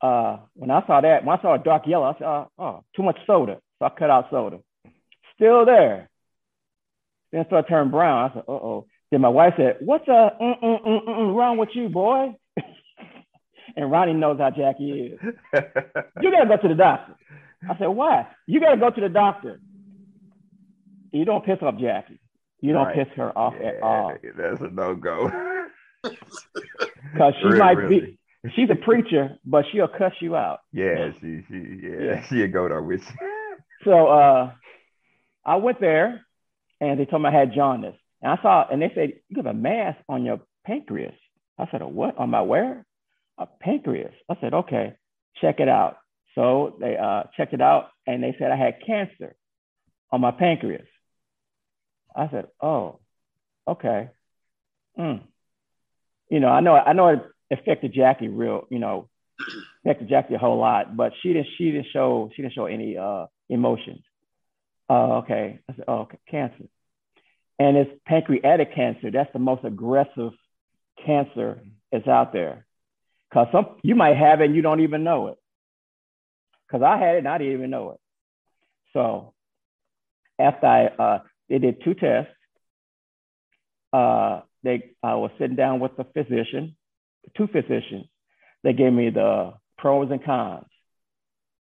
uh, 0.04 0.38
when 0.54 0.70
I 0.70 0.86
saw 0.86 1.00
that, 1.00 1.24
when 1.24 1.38
I 1.38 1.42
saw 1.42 1.54
a 1.54 1.58
dark 1.58 1.86
yellow, 1.86 2.06
I 2.06 2.12
said, 2.14 2.26
oh, 2.26 2.48
oh, 2.58 2.84
too 2.96 3.02
much 3.02 3.18
soda. 3.26 3.60
So 3.78 3.86
I 3.86 3.90
cut 3.90 4.10
out 4.10 4.30
soda. 4.30 4.60
Still 5.34 5.64
there. 5.64 6.08
Then 7.32 7.42
it 7.42 7.46
started 7.46 7.68
turning 7.68 7.90
brown. 7.90 8.30
I 8.30 8.34
said, 8.34 8.44
uh 8.48 8.52
oh. 8.52 8.86
Then 9.10 9.20
my 9.22 9.28
wife 9.28 9.54
said, 9.56 9.76
what's 9.80 10.08
uh, 10.08 10.30
mm, 10.40 10.62
mm, 10.62 10.84
mm, 10.86 11.34
wrong 11.34 11.56
with 11.58 11.70
you, 11.74 11.88
boy? 11.88 12.34
and 13.76 13.90
Ronnie 13.90 14.14
knows 14.14 14.38
how 14.38 14.50
Jackie 14.50 15.12
is. 15.14 15.20
You 16.22 16.30
got 16.30 16.42
to 16.42 16.48
go 16.48 16.56
to 16.62 16.68
the 16.68 16.74
doctor. 16.74 17.14
I 17.68 17.76
said, 17.78 17.86
why? 17.86 18.26
You 18.46 18.60
got 18.60 18.70
to 18.72 18.76
go 18.76 18.90
to 18.90 19.00
the 19.00 19.08
doctor. 19.08 19.60
You 21.12 21.24
don't 21.24 21.44
piss 21.44 21.58
off 21.62 21.76
Jackie. 21.80 22.20
You 22.60 22.72
don't 22.72 22.86
Right. 22.86 22.94
piss 23.06 23.08
her 23.16 23.36
off 23.36 23.54
at 23.54 23.82
all. 23.82 24.14
That's 24.36 24.60
a 24.60 24.68
no 24.68 24.94
go. 24.94 25.30
Because 27.12 27.34
she 27.40 27.44
Really, 27.46 27.58
might 27.58 27.76
really. 27.78 28.00
be, 28.44 28.50
she's 28.54 28.68
a 28.70 28.74
preacher, 28.76 29.38
but 29.44 29.64
she'll 29.72 29.88
cuss 29.88 30.12
you 30.20 30.36
out. 30.36 30.60
Yeah, 30.72 31.10
she 31.20 31.42
she 31.48 31.80
yeah, 31.82 32.00
Yeah. 32.00 32.22
she'll 32.28 32.48
go 32.48 32.68
there 32.68 32.82
with 32.82 33.02
you. 33.02 33.26
So 33.84 34.06
uh, 34.08 34.52
I 35.44 35.56
went 35.56 35.80
there 35.80 36.20
and 36.80 37.00
they 37.00 37.06
told 37.06 37.22
me 37.22 37.28
I 37.28 37.32
had 37.32 37.54
jaundice. 37.54 37.96
And 38.22 38.32
I 38.32 38.42
saw, 38.42 38.66
and 38.70 38.82
they 38.82 38.92
said, 38.94 39.14
you 39.28 39.36
have 39.36 39.46
a 39.46 39.54
mass 39.54 39.96
on 40.08 40.24
your 40.24 40.40
pancreas. 40.66 41.14
I 41.58 41.66
said, 41.70 41.82
a 41.82 41.88
what? 41.88 42.18
On 42.18 42.30
my 42.30 42.42
where? 42.42 42.84
A 43.38 43.46
pancreas. 43.46 44.14
I 44.28 44.36
said, 44.40 44.54
okay, 44.54 44.94
check 45.40 45.60
it 45.60 45.68
out. 45.68 45.96
So 46.34 46.76
they 46.80 46.96
uh, 46.96 47.24
checked 47.36 47.54
it 47.54 47.60
out 47.60 47.88
and 48.06 48.22
they 48.22 48.34
said 48.38 48.50
I 48.50 48.56
had 48.56 48.74
cancer 48.86 49.34
on 50.12 50.20
my 50.20 50.30
pancreas. 50.30 50.86
I 52.14 52.28
said, 52.30 52.46
oh, 52.60 53.00
okay. 53.66 54.10
Hmm. 54.96 55.16
You 56.28 56.40
know, 56.40 56.48
I 56.48 56.60
know, 56.60 56.74
I 56.74 56.92
know 56.92 57.08
it 57.08 57.22
affected 57.50 57.92
Jackie 57.94 58.28
real, 58.28 58.66
you 58.70 58.78
know, 58.78 59.08
affected 59.84 60.08
Jackie 60.08 60.34
a 60.34 60.38
whole 60.38 60.58
lot, 60.58 60.96
but 60.96 61.12
she 61.22 61.32
didn't, 61.32 61.48
she 61.56 61.72
didn't 61.72 61.88
show, 61.92 62.30
she 62.34 62.42
didn't 62.42 62.54
show 62.54 62.66
any 62.66 62.96
uh, 62.96 63.26
emotions. 63.48 64.02
Oh, 64.88 65.18
okay. 65.18 65.60
I 65.68 65.74
said, 65.74 65.84
oh, 65.88 66.00
okay, 66.00 66.18
cancer. 66.30 66.64
And 67.60 67.76
it's 67.76 67.90
pancreatic 68.06 68.74
cancer. 68.74 69.10
That's 69.10 69.32
the 69.34 69.38
most 69.38 69.64
aggressive 69.64 70.32
cancer 71.04 71.60
that's 71.92 72.08
out 72.08 72.32
there. 72.32 72.66
Cause 73.32 73.48
some 73.52 73.76
you 73.82 73.94
might 73.94 74.16
have 74.16 74.40
it 74.40 74.46
and 74.46 74.56
you 74.56 74.62
don't 74.62 74.80
even 74.80 75.04
know 75.04 75.28
it. 75.28 75.36
Cause 76.70 76.80
I 76.82 76.96
had 76.96 77.16
it 77.16 77.18
and 77.18 77.28
I 77.28 77.38
didn't 77.38 77.52
even 77.52 77.70
know 77.70 77.90
it. 77.92 78.00
So 78.94 79.34
after 80.38 80.66
I 80.66 80.86
uh, 80.86 81.18
they 81.50 81.58
did 81.58 81.84
two 81.84 81.94
tests, 81.94 82.32
uh, 83.92 84.40
they 84.62 84.92
I 85.02 85.16
was 85.16 85.30
sitting 85.38 85.56
down 85.56 85.80
with 85.80 85.96
the 85.98 86.04
physician, 86.04 86.76
two 87.36 87.46
physicians. 87.46 88.06
They 88.64 88.72
gave 88.72 88.92
me 88.92 89.10
the 89.10 89.52
pros 89.76 90.10
and 90.10 90.24
cons. 90.24 90.64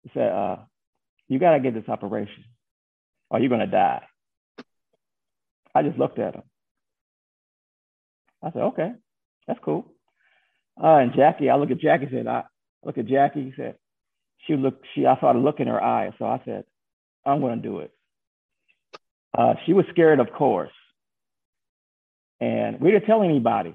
They 0.05 0.13
said, 0.15 0.33
uh, 0.33 0.57
you 1.29 1.41
gotta 1.41 1.61
get 1.61 1.75
this 1.75 1.89
operation 1.89 2.45
or 3.31 3.41
you're 3.41 3.51
gonna 3.51 3.67
die. 3.67 4.03
I 5.75 5.83
just 5.83 5.99
looked 5.99 6.19
at 6.19 6.35
him. 6.35 6.43
I 8.43 8.51
said, 8.53 8.63
okay, 8.63 8.93
that's 9.47 9.61
cool. 9.65 9.87
Uh, 10.83 10.97
and 10.97 11.13
Jackie, 11.15 11.51
I 11.51 11.57
look 11.57 11.71
at 11.71 11.81
Jackie, 11.81 12.09
said, 12.11 12.27
I 12.27 12.45
look 12.85 12.99
at 12.99 13.07
Jackie, 13.07 13.45
he 13.45 13.53
said, 13.57 13.77
she 14.47 14.57
looked, 14.57 14.85
she, 14.95 15.07
I 15.07 15.19
saw 15.21 15.33
the 15.33 15.39
look 15.39 15.61
in 15.61 15.69
her 15.69 15.83
eyes. 15.83 16.13
So 16.19 16.25
I 16.25 16.41
said, 16.45 16.65
I'm 17.25 17.41
going 17.41 17.61
to 17.61 17.69
do 17.69 17.79
it. 17.81 17.93
Uh, 19.37 19.55
she 19.65 19.73
was 19.73 19.85
scared, 19.91 20.19
of 20.19 20.33
course. 20.33 20.73
And 22.41 22.81
we 22.81 22.91
didn't 22.91 23.07
tell 23.07 23.23
anybody 23.23 23.75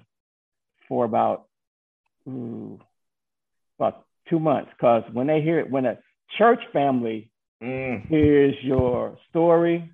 for 0.90 1.06
about, 1.06 1.46
ooh, 2.28 2.80
about 3.80 4.06
two 4.30 4.40
months. 4.40 4.72
Cause 4.82 5.04
when 5.14 5.28
they 5.28 5.42
hear 5.42 5.60
it, 5.60 5.72
when 5.72 5.86
a 5.86 5.98
church 6.38 6.60
family 6.74 7.32
Mm. 7.62 8.08
here's 8.08 8.56
your 8.62 9.18
story. 9.30 9.92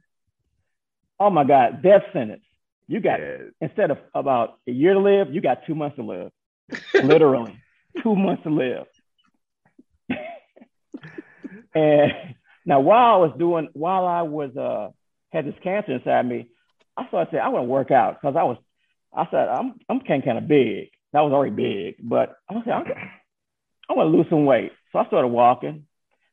Oh 1.24 1.30
my 1.30 1.46
God, 1.46 1.82
death 1.82 2.04
sentence. 2.12 2.44
You 2.88 3.00
got 3.00 3.22
Yeah. 3.22 3.38
instead 3.62 3.92
of 3.92 3.98
about 4.14 4.60
a 4.68 4.72
year 4.72 4.94
to 4.94 5.00
live, 5.00 5.34
you 5.34 5.40
got 5.40 5.66
two 5.66 5.74
months 5.74 5.96
to 5.96 6.04
live. 6.04 6.32
Literally, 7.02 7.58
two 8.04 8.14
months 8.14 8.44
to 8.44 8.50
live. 8.50 8.86
and 11.74 12.12
now, 12.66 12.82
while 12.82 13.14
I 13.14 13.18
was 13.26 13.34
doing, 13.40 13.70
while 13.72 14.06
I 14.06 14.24
was 14.24 14.56
uh 14.58 14.90
had 15.32 15.46
this 15.46 15.56
cancer 15.64 15.94
inside 15.94 16.28
me, 16.28 16.50
I 16.98 17.08
started 17.08 17.32
saying 17.32 17.44
I 17.44 17.48
want 17.50 17.64
to 17.64 17.70
work 17.70 17.90
out 17.90 18.20
because 18.20 18.36
I 18.36 18.44
was, 18.44 18.58
I 19.16 19.26
said 19.32 19.48
I'm 19.48 19.76
I'm 19.88 20.02
kind 20.02 20.26
kind 20.26 20.38
of 20.38 20.50
big. 20.50 20.90
That 21.14 21.22
was 21.22 21.32
already 21.32 21.56
big, 21.56 21.96
but 22.04 22.36
I 22.50 22.56
said 22.66 22.74
I'm, 22.74 22.86
I 23.90 23.94
want 23.94 24.12
to 24.12 24.18
lose 24.18 24.28
some 24.30 24.44
weight. 24.46 24.74
So 24.92 25.00
I 25.00 25.08
started 25.08 25.30
walking, 25.30 25.86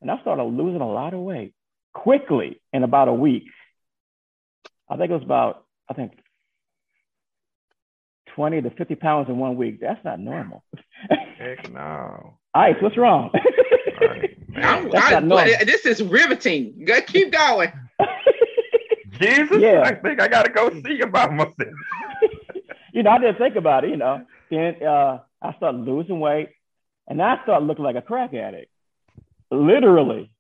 and 0.03 0.11
I 0.11 0.21
started 0.23 0.43
losing 0.43 0.81
a 0.81 0.91
lot 0.91 1.15
of 1.15 1.21
weight 1.21 1.55
quickly 1.93 2.61
in 2.73 2.83
about 2.83 3.07
a 3.07 3.13
week. 3.13 3.45
I 4.91 4.97
think 4.97 5.11
it 5.11 5.15
was 5.15 5.23
about 5.23 5.65
I 5.89 5.95
think 5.95 6.13
20 8.35 8.63
to 8.63 8.71
50 8.71 8.95
pounds 8.97 9.29
in 9.29 9.39
one 9.39 9.57
week. 9.57 9.81
That's 9.81 10.05
not 10.05 10.21
normal. 10.21 10.65
Heck 11.39 11.71
no. 11.73 12.39
Ice, 12.55 12.75
what's 12.81 12.97
wrong? 12.97 13.31
Right, 14.01 14.37
I'm- 14.57 14.91
I- 14.95 15.21
not 15.21 15.47
this 15.67 15.87
is 15.87 16.03
riveting. 16.03 16.87
Keep 17.07 17.33
going. 17.33 17.73
Jesus, 19.21 19.59
Yeah. 19.61 19.83
I 19.85 19.95
think 19.95 20.21
I 20.21 20.29
gotta 20.29 20.51
go 20.51 20.71
see 20.83 21.01
about 21.01 21.33
myself. 21.33 21.57
you 22.93 23.03
know, 23.03 23.11
I 23.11 23.19
didn't 23.19 23.39
think 23.39 23.57
about 23.57 23.85
it, 23.85 23.91
you 23.91 23.97
know. 23.97 24.25
Then 24.51 24.83
uh, 24.83 25.19
I 25.43 25.55
started 25.57 25.83
losing 25.83 26.21
weight 26.21 26.49
and 27.07 27.21
I 27.23 27.43
started 27.43 27.67
looking 27.67 27.85
like 27.85 27.97
a 27.97 28.03
crack 28.03 28.35
addict. 28.35 28.71
Literally. 29.51 30.31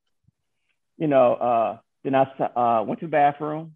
You 0.98 1.06
know, 1.08 1.34
uh, 1.34 1.78
then 2.04 2.14
I 2.14 2.22
uh, 2.22 2.82
went 2.84 3.00
to 3.00 3.06
the 3.06 3.10
bathroom. 3.10 3.74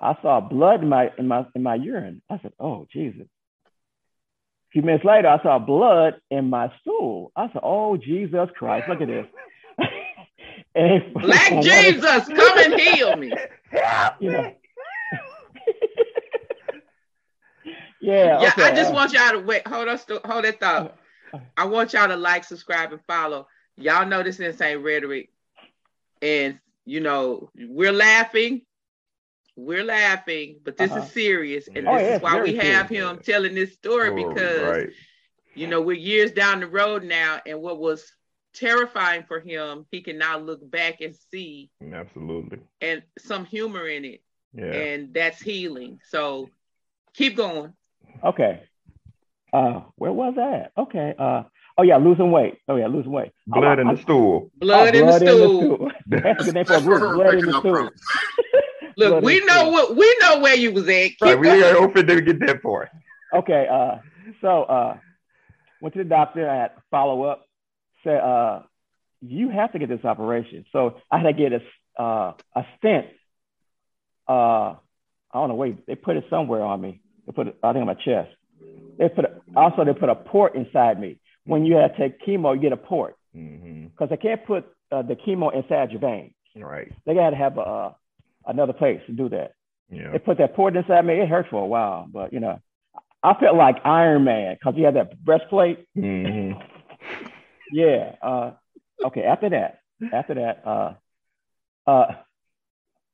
I 0.00 0.16
saw 0.22 0.40
blood 0.40 0.82
in 0.82 0.88
my 0.88 1.10
in 1.18 1.28
my 1.28 1.46
in 1.54 1.62
my 1.62 1.74
urine. 1.74 2.22
I 2.30 2.38
said, 2.40 2.52
"Oh 2.58 2.86
Jesus!" 2.92 3.26
A 3.26 4.70
few 4.72 4.82
minutes 4.82 5.04
later, 5.04 5.28
I 5.28 5.42
saw 5.42 5.58
blood 5.58 6.20
in 6.30 6.48
my 6.48 6.72
stool. 6.80 7.32
I 7.36 7.48
said, 7.48 7.60
"Oh 7.62 7.96
Jesus 7.96 8.48
Christ! 8.56 8.88
Look 8.88 9.02
at 9.02 9.08
this!" 9.08 9.26
and 10.74 11.14
Black 11.14 11.62
Jesus, 11.62 12.28
come 12.28 12.58
and 12.58 12.80
heal 12.80 13.16
me. 13.16 13.34
You 14.20 14.32
know. 14.32 14.52
yeah. 18.00 18.42
Yeah, 18.42 18.52
I 18.56 18.74
just 18.74 18.90
uh, 18.90 18.94
want 18.94 19.12
y'all 19.12 19.30
to 19.32 19.38
wait. 19.38 19.66
Hold 19.66 19.88
on, 19.88 19.96
st- 19.96 20.26
hold 20.26 20.44
that 20.44 20.60
thought. 20.60 20.98
I 21.56 21.64
want 21.64 21.92
y'all 21.92 22.08
to 22.08 22.16
like, 22.16 22.44
subscribe, 22.44 22.92
and 22.92 23.00
follow. 23.06 23.46
Y'all 23.76 24.06
know 24.06 24.22
this 24.22 24.40
insane 24.40 24.78
rhetoric, 24.82 25.30
and 26.20 26.58
you 26.84 27.00
know 27.00 27.50
we're 27.54 27.92
laughing, 27.92 28.62
we're 29.66 29.84
laughing, 29.84 30.58
but 30.64 30.76
this 30.76 30.90
Uh-huh. 30.90 31.02
is 31.02 31.12
serious, 31.12 31.68
and 31.74 31.86
Oh, 31.88 31.94
this 31.96 32.02
yeah, 32.08 32.16
is 32.16 32.22
why 32.22 32.40
we 32.42 32.56
have 32.56 32.88
serious. 32.88 33.10
him 33.10 33.18
telling 33.20 33.54
this 33.54 33.72
story 33.74 34.10
Oh, 34.10 34.28
because 34.28 34.62
right. 34.62 34.88
you 35.54 35.66
know 35.66 35.80
we're 35.80 35.96
years 35.96 36.32
down 36.32 36.60
the 36.60 36.66
road 36.66 37.04
now, 37.04 37.40
and 37.46 37.60
what 37.60 37.78
was 37.78 38.12
terrifying 38.54 39.22
for 39.28 39.38
him, 39.40 39.86
he 39.90 40.00
can 40.02 40.18
now 40.18 40.38
look 40.38 40.68
back 40.70 41.00
and 41.00 41.14
see, 41.30 41.70
Absolutely. 41.92 42.58
and 42.80 43.02
some 43.18 43.44
humor 43.44 43.86
in 43.86 44.04
it, 44.04 44.22
Yeah. 44.54 44.64
and 44.72 45.14
that's 45.14 45.40
healing. 45.40 46.00
So 46.08 46.48
keep 47.14 47.36
going. 47.36 47.72
Okay. 48.24 48.62
Uh, 49.52 49.82
where 49.96 50.12
was 50.12 50.34
that? 50.36 50.72
Okay. 50.78 51.14
Uh, 51.18 51.42
oh 51.78 51.82
yeah, 51.82 51.96
losing 51.96 52.30
weight. 52.30 52.58
Oh 52.68 52.76
yeah, 52.76 52.86
losing 52.88 53.12
weight. 53.12 53.32
Blood 53.46 53.78
oh, 53.78 53.82
in 53.82 53.88
I- 53.88 53.94
the 53.94 54.02
stool. 54.02 54.50
Blood, 54.56 54.94
oh, 54.94 54.98
in, 54.98 55.06
the 55.06 55.10
blood 55.10 55.22
stool. 55.22 55.90
That's 56.06 56.40
a 56.42 56.44
good 56.44 56.54
name 56.54 56.64
for 56.66 56.74
a 56.74 56.80
group. 56.80 57.14
Blood 57.14 57.34
in 57.34 57.46
the 57.46 57.58
stool. 57.58 57.90
from. 58.96 59.12
Look, 59.12 59.24
we 59.24 59.44
know 59.44 59.60
stool. 59.60 59.72
what 59.72 59.96
we 59.96 60.16
know 60.20 60.38
where 60.40 60.54
you 60.54 60.72
was 60.72 60.88
at. 60.88 61.12
Right, 61.20 61.38
we 61.38 61.46
going. 61.46 61.62
ain't 61.62 61.76
open 61.76 62.06
to 62.06 62.20
get 62.20 62.40
that 62.40 62.62
part. 62.62 62.90
Okay. 63.34 63.66
Uh, 63.70 63.96
so 64.40 64.64
uh, 64.64 64.96
went 65.80 65.94
to 65.94 66.02
the 66.02 66.08
doctor. 66.08 66.48
I 66.48 66.56
had 66.56 66.72
follow 66.90 67.24
up. 67.24 67.46
Said, 68.04 68.18
uh, 68.18 68.62
you 69.20 69.50
have 69.50 69.72
to 69.72 69.78
get 69.78 69.88
this 69.88 70.04
operation. 70.04 70.64
So 70.72 70.96
I 71.10 71.18
had 71.18 71.24
to 71.24 71.32
get 71.32 71.52
a 71.52 72.02
uh, 72.02 72.34
a 72.54 72.66
stent. 72.78 73.06
Uh, 74.28 74.76
I 75.32 75.34
don't 75.34 75.48
know. 75.48 75.54
Wait, 75.54 75.86
they 75.86 75.94
put 75.94 76.16
it 76.16 76.24
somewhere 76.30 76.62
on 76.62 76.80
me. 76.80 77.00
They 77.26 77.32
put 77.32 77.48
it, 77.48 77.56
I 77.62 77.72
think, 77.72 77.82
on 77.82 77.86
my 77.86 77.94
chest. 77.94 78.30
They 78.98 79.08
put 79.08 79.24
a, 79.24 79.40
also 79.56 79.84
they 79.84 79.92
put 79.92 80.08
a 80.08 80.14
port 80.14 80.54
inside 80.54 81.00
me. 81.00 81.20
When 81.44 81.64
you 81.64 81.76
have 81.76 81.96
to 81.96 81.98
take 81.98 82.24
chemo, 82.26 82.54
you 82.54 82.60
get 82.60 82.72
a 82.72 82.76
port 82.76 83.16
because 83.32 84.08
they 84.10 84.16
can't 84.16 84.44
put 84.44 84.66
uh, 84.92 85.02
the 85.02 85.16
chemo 85.16 85.54
inside 85.54 85.90
your 85.90 86.00
vein. 86.00 86.34
Right. 86.56 86.92
They 87.06 87.14
got 87.14 87.30
to 87.30 87.36
have 87.36 87.58
a, 87.58 87.60
uh, 87.60 87.92
another 88.46 88.72
place 88.72 89.00
to 89.06 89.12
do 89.12 89.28
that. 89.30 89.52
Yeah. 89.90 90.12
They 90.12 90.18
put 90.18 90.38
that 90.38 90.54
port 90.54 90.76
inside 90.76 91.04
me. 91.04 91.20
It 91.20 91.28
hurt 91.28 91.46
for 91.50 91.62
a 91.62 91.66
while, 91.66 92.06
but 92.10 92.32
you 92.32 92.40
know, 92.40 92.60
I 93.22 93.34
felt 93.34 93.56
like 93.56 93.76
Iron 93.84 94.24
Man 94.24 94.54
because 94.54 94.74
he 94.76 94.82
had 94.82 94.96
that 94.96 95.22
breastplate. 95.22 95.86
hmm 95.94 96.52
Yeah. 97.72 98.16
Uh, 98.20 98.52
okay. 99.04 99.22
After 99.22 99.48
that, 99.50 99.78
after 100.12 100.34
that, 100.34 100.66
uh, 100.66 100.94
uh, 101.86 102.14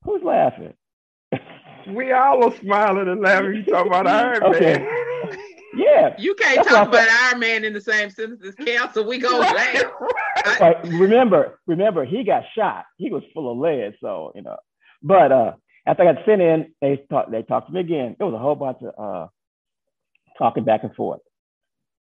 who's 0.02 0.22
laughing? 0.22 0.72
We 1.88 2.12
all 2.12 2.44
are 2.44 2.56
smiling 2.56 3.08
and 3.08 3.20
laughing. 3.20 3.54
You 3.56 3.64
talking 3.64 3.92
about 3.92 4.06
Iron 4.06 4.42
Okay. 4.54 4.78
Man. 4.78 5.38
yeah. 5.76 6.14
You 6.18 6.34
can't 6.34 6.56
That's 6.56 6.68
talk 6.68 6.88
what 6.88 6.98
I 6.98 7.04
about 7.04 7.22
Iron 7.30 7.40
Man 7.40 7.64
in 7.64 7.72
the 7.74 7.80
same 7.80 8.10
sentence 8.10 8.42
as 8.44 8.54
Cal, 8.54 8.90
so 8.92 9.02
we 9.02 9.18
go 9.18 9.38
laugh. 9.38 9.84
But 10.58 10.82
remember, 10.84 11.60
remember, 11.66 12.04
he 12.04 12.24
got 12.24 12.44
shot. 12.56 12.86
He 12.96 13.10
was 13.10 13.22
full 13.34 13.52
of 13.52 13.58
lead, 13.58 13.94
so 14.00 14.32
you 14.34 14.42
know. 14.42 14.56
But 15.02 15.32
uh, 15.32 15.52
after 15.86 16.02
I 16.02 16.12
got 16.14 16.24
sent 16.24 16.42
in, 16.42 16.72
they 16.80 17.04
talked. 17.08 17.30
They 17.30 17.42
talked 17.42 17.68
to 17.68 17.72
me 17.72 17.80
again. 17.80 18.16
It 18.18 18.22
was 18.24 18.34
a 18.34 18.38
whole 18.38 18.54
bunch 18.54 18.78
of 18.82 18.94
uh, 18.98 19.28
talking 20.38 20.64
back 20.64 20.82
and 20.82 20.94
forth. 20.94 21.20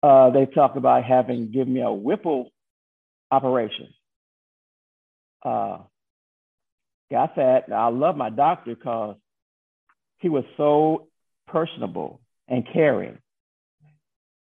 Uh, 0.01 0.29
they 0.31 0.45
talked 0.45 0.77
about 0.77 1.03
having 1.03 1.51
given 1.51 1.73
me 1.73 1.81
a 1.81 1.91
Whipple 1.91 2.51
operation. 3.31 3.89
Uh, 5.43 5.79
got 7.11 7.35
that. 7.35 7.71
I 7.73 7.89
love 7.89 8.15
my 8.15 8.29
doctor 8.29 8.75
because 8.75 9.15
he 10.19 10.29
was 10.29 10.43
so 10.55 11.07
personable 11.47 12.21
and 12.47 12.65
caring. 12.71 13.17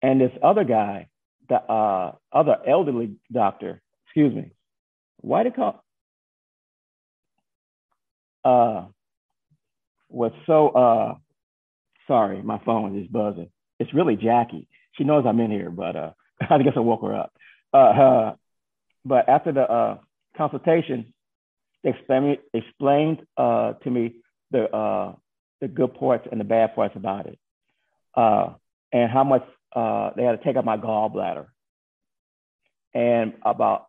And 0.03 0.21
this 0.21 0.33
other 0.43 0.65
guy, 0.65 1.09
the 1.49 1.57
uh, 1.57 2.13
other 2.33 2.57
elderly 2.67 3.17
doctor, 3.33 3.81
excuse 4.07 4.35
me, 4.35 4.51
why 5.21 5.45
they 5.45 5.51
call 5.51 5.85
uh 8.45 8.87
was 10.09 10.33
so 10.47 10.69
uh 10.69 11.15
sorry, 12.07 12.43
my 12.43 12.61
phone 12.65 12.99
is 12.99 13.07
buzzing. 13.09 13.51
It's 13.79 13.95
really 13.95 14.17
Jackie. 14.17 14.69
She 14.93 15.05
knows 15.05 15.25
I'm 15.27 15.41
in 15.41 15.51
here, 15.51 15.71
but 15.71 15.97
uh 15.97 16.11
I 16.51 16.59
guess 16.63 16.75
I 16.77 16.81
woke 16.81 17.03
her 17.03 17.15
up. 17.15 17.33
Uh, 17.73 18.33
but 19.05 19.29
after 19.29 19.53
the 19.53 19.63
uh 19.63 19.99
consultation, 20.37 21.13
they 21.83 21.91
explained 21.91 22.39
explained 22.53 23.23
uh 23.37 23.75
to 23.75 23.91
me 23.91 24.17
the 24.51 24.65
uh 24.71 25.15
the 25.61 25.69
good 25.69 25.95
parts 25.95 26.27
and 26.31 26.41
the 26.41 26.45
bad 26.45 26.75
parts 26.75 26.97
about 26.97 27.27
it. 27.27 27.39
And 28.15 29.11
how 29.11 29.25
much 29.25 29.45
they 29.75 30.23
had 30.23 30.33
to 30.33 30.41
take 30.45 30.57
out 30.57 30.65
my 30.65 30.77
gallbladder 30.77 31.47
and 32.95 33.33
about 33.43 33.87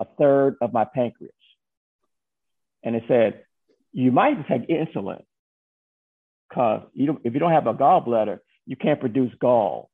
a 0.00 0.04
third 0.18 0.56
of 0.60 0.72
my 0.72 0.84
pancreas. 0.84 1.32
And 2.82 2.96
it 2.96 3.04
said, 3.08 3.44
you 3.92 4.12
might 4.12 4.46
take 4.48 4.68
insulin 4.68 5.22
because 6.48 6.82
you 6.94 7.06
don't, 7.06 7.20
if 7.24 7.34
you 7.34 7.40
don't 7.40 7.52
have 7.52 7.66
a 7.66 7.74
gallbladder, 7.74 8.38
you 8.66 8.76
can't 8.76 9.00
produce 9.00 9.32
gall. 9.40 9.90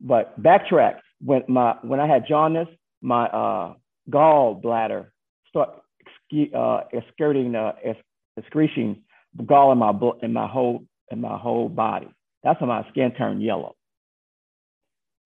But 0.00 0.40
backtrack, 0.40 1.00
when, 1.20 1.42
my, 1.48 1.76
when 1.82 2.00
I 2.00 2.06
had 2.06 2.26
jaundice, 2.26 2.68
my 3.00 3.26
uh, 3.26 3.74
gallbladder 4.10 5.06
started 5.48 5.80
uh, 6.54 6.80
excreting, 6.92 7.54
uh, 7.54 7.72
excreting 8.36 9.02
gall 9.46 9.72
in 9.72 9.78
my, 9.78 9.92
in, 10.22 10.32
my 10.32 10.46
whole, 10.46 10.84
in 11.10 11.20
my 11.20 11.38
whole 11.38 11.68
body. 11.68 12.08
That's 12.42 12.60
when 12.60 12.68
my 12.68 12.88
skin 12.90 13.12
turned 13.12 13.42
yellow. 13.42 13.74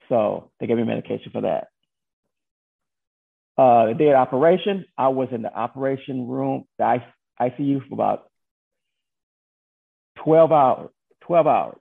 So 0.09 0.51
they 0.61 0.67
gave 0.67 0.77
me 0.77 0.85
medication 0.85 1.31
for 1.33 1.43
that. 1.43 1.69
Uh, 3.57 3.87
the 3.87 3.95
day 3.95 4.09
of 4.09 4.17
operation, 4.17 4.85
I 4.99 5.09
was 5.09 5.29
in 5.31 5.43
the 5.43 5.53
operation 5.55 6.27
room, 6.27 6.65
the 6.79 6.99
ICU 7.41 7.87
for 7.89 7.95
about 7.95 8.31
12 10.25 10.51
hours. 10.53 10.91
12 11.23 11.47
hours. 11.47 11.81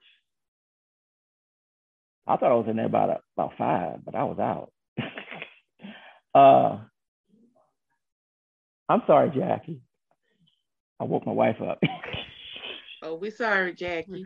I 2.25 2.38
thought 2.38 2.51
I 2.51 2.55
was 2.55 2.67
in 2.69 2.77
there 2.77 2.86
about, 2.86 3.21
about 3.36 3.51
five, 3.57 4.05
but 4.05 4.15
I 4.15 4.23
was 4.23 4.39
out. 4.39 4.71
uh, 6.36 6.77
I'm 8.88 9.01
sorry, 9.07 9.31
Jackie. 9.36 9.81
I 10.99 11.03
woke 11.05 11.25
my 11.25 11.33
wife 11.33 11.62
up. 11.62 11.79
Oh, 13.05 13.15
we 13.15 13.31
sorry, 13.31 13.73
Jackie. 13.73 14.25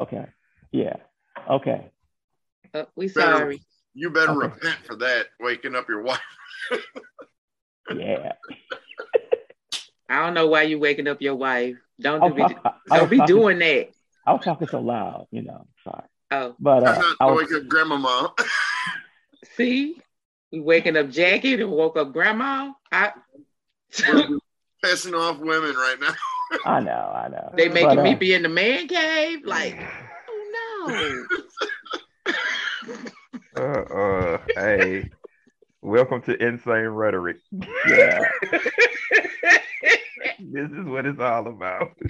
okay. 0.00 0.24
Yeah. 0.72 0.96
Okay. 1.48 1.88
Uh, 2.74 2.82
we 2.96 3.06
Better- 3.06 3.36
sorry. 3.36 3.62
You 3.98 4.10
better 4.10 4.30
Okay. 4.30 4.46
repent 4.54 4.78
for 4.86 4.94
that, 4.96 5.26
waking 5.40 5.74
up 5.74 5.88
your 5.88 6.02
wife. 6.02 6.20
Yeah. 7.92 8.32
I 10.08 10.20
don't 10.24 10.34
know 10.34 10.46
why 10.46 10.62
you 10.62 10.78
waking 10.78 11.08
up 11.08 11.20
your 11.20 11.34
wife. 11.34 11.74
Don't 12.00 12.20
do 12.20 12.32
be, 12.34 12.42
was- 12.42 12.52
I- 12.64 12.72
I 12.92 12.98
don't 12.98 13.10
be 13.10 13.16
talking- 13.18 13.34
doing 13.34 13.58
that. 13.58 13.88
I 14.24 14.32
was 14.34 14.44
talking 14.44 14.68
so 14.68 14.78
loud, 14.80 15.26
you 15.32 15.42
know. 15.42 15.66
Sorry. 15.82 16.04
Oh, 16.30 16.54
But 16.60 16.80
That's 16.84 16.98
uh, 16.98 17.00
not 17.02 17.16
I 17.20 17.26
was, 17.32 17.48
wake 17.50 17.60
up 17.62 17.66
grandmama. 17.68 18.34
see, 19.56 20.00
we 20.52 20.60
waking 20.60 20.96
up 20.96 21.10
Jackie 21.10 21.54
and 21.54 21.70
woke 21.72 21.96
up 21.96 22.12
Grandma. 22.12 22.72
I, 22.92 23.12
We're 24.08 24.38
pissing 24.84 25.18
off 25.18 25.38
women 25.40 25.74
right 25.74 25.96
now. 26.00 26.14
I 26.66 26.80
know, 26.80 26.92
I 27.16 27.28
know. 27.28 27.52
they 27.56 27.68
making 27.68 27.96
But, 27.96 28.02
me 28.04 28.12
uh, 28.14 28.18
be 28.18 28.34
in 28.34 28.42
the 28.42 28.48
man 28.48 28.86
cave. 28.86 29.40
Like, 29.44 29.76
oh 30.28 31.24
Uh, 33.58 33.60
uh, 33.60 34.38
hey, 34.54 35.10
welcome 35.82 36.22
to 36.22 36.32
Insane 36.40 36.86
Rhetoric. 36.86 37.38
Yeah. 37.88 38.20
This 40.40 40.70
is 40.70 40.84
what 40.86 41.04
it's 41.04 41.18
all 41.18 41.48
about. 41.48 41.90
Fuck 41.98 42.08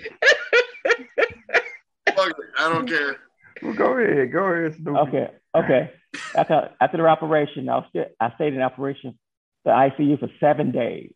it, 2.28 2.36
I 2.58 2.68
don't 2.68 2.86
care. 2.86 3.16
Well, 3.62 3.72
go 3.72 3.96
ahead. 3.96 4.30
Go 4.30 4.44
ahead, 4.44 4.74
Snoopy. 4.76 4.98
Okay. 4.98 5.30
Okay. 5.54 5.90
After 6.36 6.70
after 6.78 6.98
the 6.98 7.06
operation, 7.06 7.70
I 7.70 7.76
was 7.76 7.86
still 7.88 8.04
I 8.20 8.34
stayed 8.34 8.52
in 8.52 8.60
operation, 8.60 9.18
the 9.64 9.70
ICU 9.70 10.20
for 10.20 10.28
seven 10.40 10.72
days. 10.72 11.14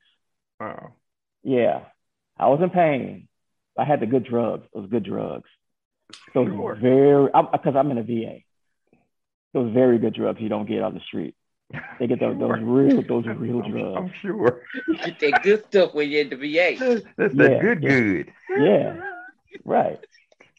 Wow. 0.59 0.95
Yeah. 1.43 1.81
I 2.39 2.47
was 2.49 2.61
in 2.63 2.71
pain. 2.71 3.29
I 3.79 3.85
had 3.85 4.01
the 4.01 4.07
good 4.07 4.25
drugs. 4.25 4.67
Those 4.73 4.89
good 4.89 5.05
drugs. 5.05 5.51
So 6.33 6.47
Sure. 6.47 6.75
very 6.77 7.27
because 7.53 7.77
I'm 7.77 7.91
in 7.91 7.99
a 7.99 8.03
VA. 8.03 8.39
Those 9.55 9.73
very 9.73 9.99
good 9.99 10.15
drugs 10.15 10.41
you 10.41 10.49
don't 10.49 10.67
get 10.69 10.83
on 10.83 10.95
the 10.95 11.01
street. 11.01 11.35
They 11.99 12.07
get 12.07 12.21
those, 12.21 12.39
those 12.39 12.59
real 12.61 13.03
those 13.09 13.25
real 13.27 13.63
I'm, 13.63 13.71
drugs. 13.71 13.97
I'm 13.97 14.13
sure. 14.21 14.63
You 14.89 15.13
get 15.19 15.43
good 15.43 15.65
stuff 15.69 15.95
when 15.95 16.11
you're 16.11 16.23
in 16.23 16.31
the 16.31 16.37
VA. 16.37 16.77
That's, 16.79 17.05
that's 17.17 17.35
Yeah, 17.35 17.49
that 17.49 17.61
good, 17.61 17.83
yeah. 17.83 17.89
good. 17.89 18.33
Yeah. 18.59 19.01
Right. 19.65 19.99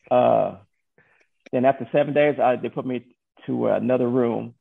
Uh, 0.10 0.56
then 1.52 1.66
after 1.66 1.88
seven 1.92 2.14
days, 2.14 2.40
I, 2.40 2.56
they 2.56 2.70
put 2.70 2.86
me 2.86 3.06
to 3.46 3.68
another 3.68 4.08
room, 4.10 4.56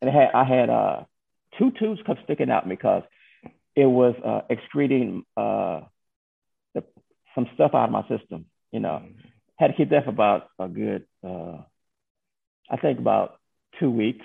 and 0.00 0.10
I 0.10 0.12
had 0.12 0.30
I 0.34 0.44
had 0.44 0.70
uh, 0.70 1.04
two 1.58 1.70
tubes 1.78 2.00
kept 2.06 2.24
sticking 2.24 2.50
out 2.50 2.68
because 2.68 3.02
it 3.76 3.86
was 3.86 4.14
uh, 4.24 4.42
excreting 4.50 5.24
uh, 5.36 5.80
the, 6.74 6.84
some 7.34 7.46
stuff 7.54 7.72
out 7.74 7.84
of 7.84 7.90
my 7.90 8.02
system. 8.08 8.46
You 8.72 8.80
know, 8.80 9.02
had 9.56 9.68
to 9.68 9.72
keep 9.74 9.90
that 9.90 10.04
for 10.04 10.10
about 10.10 10.48
a 10.58 10.68
good, 10.68 11.04
uh, 11.26 11.58
I 12.70 12.76
think 12.76 12.98
about 12.98 13.39
two 13.80 13.90
weeks. 13.90 14.24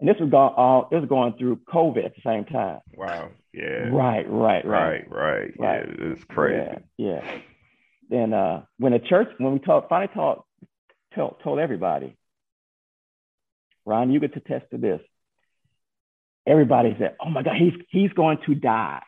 And 0.00 0.08
this 0.08 0.16
was 0.20 0.28
going 0.28 0.52
all 0.56 0.88
this 0.90 1.00
was 1.00 1.08
going 1.08 1.34
through 1.38 1.60
COVID 1.72 2.04
at 2.04 2.14
the 2.14 2.20
same 2.24 2.44
time. 2.44 2.80
Wow. 2.94 3.30
Yeah. 3.52 3.88
Right, 3.90 4.28
right, 4.28 4.64
right. 4.64 4.64
Right. 4.66 5.10
Right. 5.10 5.52
Right. 5.58 5.86
Yeah. 5.88 6.10
It's 6.12 6.24
crazy. 6.24 6.78
Yeah, 6.98 7.22
yeah. 7.22 7.38
Then 8.10 8.34
uh, 8.34 8.62
when 8.78 8.92
the 8.92 8.98
church, 8.98 9.28
when 9.38 9.52
we 9.54 9.58
talked, 9.60 9.88
finally 9.88 10.12
talked, 10.12 10.46
told, 11.14 11.36
told 11.42 11.58
everybody, 11.58 12.16
Ron, 13.86 14.10
you 14.10 14.20
get 14.20 14.34
to 14.34 14.40
test 14.40 14.66
to 14.72 14.78
this. 14.78 15.00
Everybody 16.46 16.94
said, 16.98 17.16
"Oh 17.24 17.30
my 17.30 17.42
God, 17.42 17.56
he's 17.56 17.72
he's 17.88 18.12
going 18.12 18.38
to 18.46 18.54
die. 18.54 19.02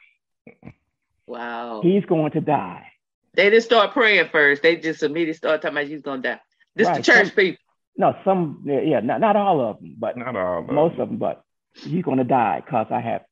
Wow. 1.26 1.80
He's 1.82 2.04
going 2.06 2.32
to 2.32 2.40
die." 2.40 2.86
They 3.34 3.50
didn't 3.50 3.64
start 3.64 3.92
praying 3.92 4.28
first. 4.30 4.62
They 4.62 4.76
just 4.76 5.02
immediately 5.02 5.34
started 5.34 5.60
talking 5.60 5.76
about 5.76 5.88
he's 5.88 6.00
gonna 6.00 6.22
die. 6.22 6.40
This 6.74 6.86
Right. 6.86 6.96
the 6.96 7.02
church 7.02 7.26
Some- 7.26 7.36
people. 7.36 7.62
No, 7.96 8.14
some, 8.24 8.62
yeah, 8.66 8.80
yeah 8.80 9.00
not, 9.00 9.20
not 9.20 9.36
all 9.36 9.60
of 9.60 9.80
them, 9.80 9.96
but 9.98 10.16
Not 10.16 10.36
all. 10.36 10.58
Of 10.60 10.66
most 10.68 10.98
of 10.98 11.08
them. 11.08 11.18
But 11.18 11.42
he's 11.74 12.04
going 12.04 12.18
to 12.18 12.24
die 12.24 12.62
because 12.64 12.86
I 12.90 13.00
have 13.00 13.22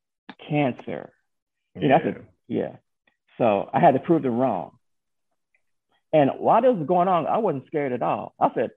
cancer. 0.49 1.13
Know, 1.75 1.89
that's 1.89 2.05
a- 2.05 2.21
yeah. 2.49 2.77
So 3.39 3.69
I 3.73 3.81
had 3.81 3.93
to 3.95 4.01
prove 4.01 4.23
them 4.23 4.39
wrong. 4.39 4.73
And 6.13 6.31
while 6.39 6.63
this 6.63 6.77
was 6.77 6.87
going 6.87 7.09
on, 7.09 7.27
I 7.27 7.39
wasn't 7.39 7.67
scared 7.67 7.93
at 7.93 8.03
all. 8.03 8.35
I 8.41 8.51
said, 8.55 8.71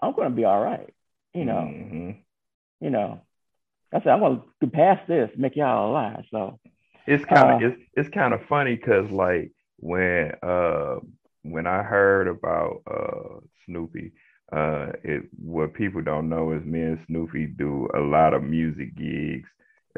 I'm 0.00 0.12
going 0.14 0.28
to 0.30 0.34
be 0.34 0.44
all 0.44 0.60
right. 0.60 0.92
You 1.32 1.44
know, 1.44 1.60
Mhm. 1.60 2.16
you 2.80 2.90
know. 2.90 3.20
I 3.94 4.00
said, 4.00 4.08
I'm 4.08 4.20
going 4.20 4.40
to 4.40 4.44
get 4.60 4.72
past 4.72 5.06
this, 5.06 5.30
make 5.36 5.54
y'all 5.54 5.90
alive. 5.90 6.24
So, 6.30 6.58
It's 7.06 7.24
kind 7.24 7.52
of 7.52 7.62
Uh, 7.62 7.66
it's 7.68 7.82
it's 7.94 8.08
kind 8.08 8.34
of 8.34 8.40
funny 8.48 8.74
because 8.74 9.08
like 9.10 9.52
when 9.78 10.32
uh 10.42 10.96
when 11.42 11.66
I 11.68 11.82
heard 11.84 12.26
about 12.26 12.82
uh 12.90 13.38
Snoopy, 13.64 14.12
uh 14.52 14.92
it 15.02 15.22
what 15.38 15.74
people 15.74 16.02
don't 16.02 16.28
know 16.28 16.52
is 16.52 16.64
me 16.64 16.80
and 16.80 17.00
Snoopy 17.06 17.46
do 17.46 17.88
a 17.94 18.00
lot 18.00 18.34
of 18.34 18.42
music 18.42 18.94
gigs 18.96 19.48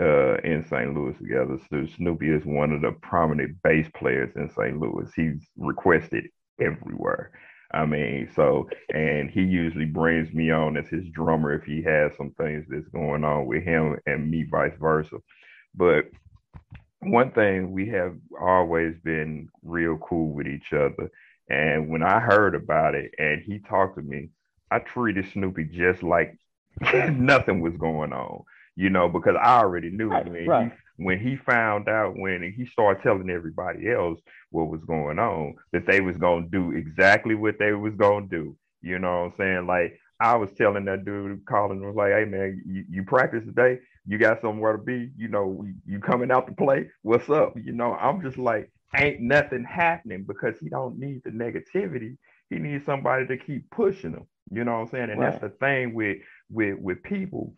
uh 0.01 0.37
in 0.39 0.65
St. 0.69 0.95
Louis 0.95 1.17
together. 1.19 1.59
So 1.71 1.87
Snoopy 1.97 2.31
is 2.31 2.45
one 2.45 2.73
of 2.73 2.83
the 2.83 2.93
prominent 3.03 3.61
bass 3.63 3.87
players 3.95 4.31
in 4.37 4.49
St. 4.51 4.79
Louis. 4.79 5.11
He's 5.15 5.47
requested 5.57 6.29
everywhere. 6.61 7.33
I 7.73 7.85
mean, 7.85 8.31
so 8.35 8.69
and 8.95 9.31
he 9.31 9.43
usually 9.43 9.85
brings 9.85 10.33
me 10.33 10.51
on 10.51 10.77
as 10.77 10.89
his 10.89 11.07
drummer 11.11 11.53
if 11.53 11.65
he 11.65 11.83
has 11.83 12.17
some 12.17 12.31
things 12.39 12.65
that's 12.69 12.89
going 12.89 13.25
on 13.25 13.47
with 13.47 13.63
him 13.65 13.99
and 14.07 14.31
me 14.31 14.47
vice 14.51 14.73
versa. 14.81 15.17
But 15.75 16.07
one 17.01 17.31
thing 17.33 17.73
we 17.73 17.89
have 17.91 18.17
always 18.41 18.95
been 19.05 19.49
real 19.63 19.99
cool 19.99 20.33
with 20.33 20.47
each 20.47 20.73
other. 20.73 21.11
And 21.51 21.89
when 21.89 22.03
I 22.03 22.21
heard 22.21 22.55
about 22.55 22.95
it 22.95 23.13
and 23.19 23.43
he 23.43 23.59
talked 23.59 23.97
to 23.97 24.03
me, 24.03 24.31
I 24.71 24.81
treated 24.81 25.27
Snoopy 25.33 25.65
just 25.73 26.03
like 26.03 26.37
nothing 27.11 27.61
was 27.61 27.77
going 27.77 28.13
on, 28.13 28.43
you 28.77 28.91
know, 28.91 29.09
because 29.09 29.37
I 29.41 29.59
already 29.59 29.91
knew 29.91 30.09
Right, 30.09 30.29
when, 30.29 30.47
right. 30.47 30.73
He, 30.97 31.05
when 31.05 31.21
he 31.21 31.37
found 31.37 31.89
out, 31.89 32.15
when 32.17 32.43
he 32.57 32.67
started 32.67 33.03
telling 33.03 33.31
everybody 33.31 33.91
else 33.91 34.21
what 34.51 34.69
was 34.69 34.83
going 34.85 35.19
on, 35.19 35.55
that 35.73 35.87
they 35.87 36.01
was 36.01 36.17
going 36.17 36.45
to 36.45 36.51
do 36.51 36.77
exactly 36.77 37.35
what 37.35 37.59
they 37.59 37.73
was 37.73 37.95
going 37.95 38.29
to 38.29 38.37
do. 38.37 38.57
You 38.83 38.99
know 38.99 39.23
what 39.23 39.27
I'm 39.27 39.33
saying? 39.39 39.67
Like, 39.67 39.99
I 40.21 40.35
was 40.35 40.51
telling 40.53 40.85
that 40.87 41.05
dude, 41.05 41.45
calling 41.47 41.85
was 41.85 41.95
like, 41.95 42.13
hey, 42.13 42.25
man, 42.25 42.63
you, 42.67 42.85
you 42.91 43.05
practice 43.05 43.45
today? 43.45 43.79
you 44.09 44.17
got 44.17 44.41
somewhere 44.41 44.73
to 44.73 44.79
be, 44.79 45.11
you 45.19 45.29
know, 45.29 45.65
you 45.87 46.01
coming 46.01 46.31
out 46.31 46.47
to 46.47 46.55
play, 46.55 46.89
what's 47.03 47.29
up? 47.29 47.55
You 47.63 47.73
know, 47.73 47.93
I'm 47.93 48.23
just 48.23 48.39
like, 48.39 48.73
ain't 48.97 49.21
nothing 49.21 49.65
happening 49.65 50.25
because 50.27 50.55
he 50.59 50.71
don't 50.71 50.99
need 50.99 51.21
the 51.25 51.31
negativity. 51.31 52.17
He 52.49 52.57
needs 52.57 52.87
somebody 52.87 53.27
to 53.27 53.37
keep 53.37 53.71
pushing 53.71 54.13
him. 54.13 54.27
You 54.51 54.65
know 54.65 54.73
what 54.73 54.79
I'm 54.81 54.89
saying? 54.89 55.11
And 55.11 55.23
that's 55.23 55.41
the 55.41 55.51
thing 55.51 55.95
with 55.95 56.19
with 56.51 56.79
with 56.79 57.03
people. 57.03 57.55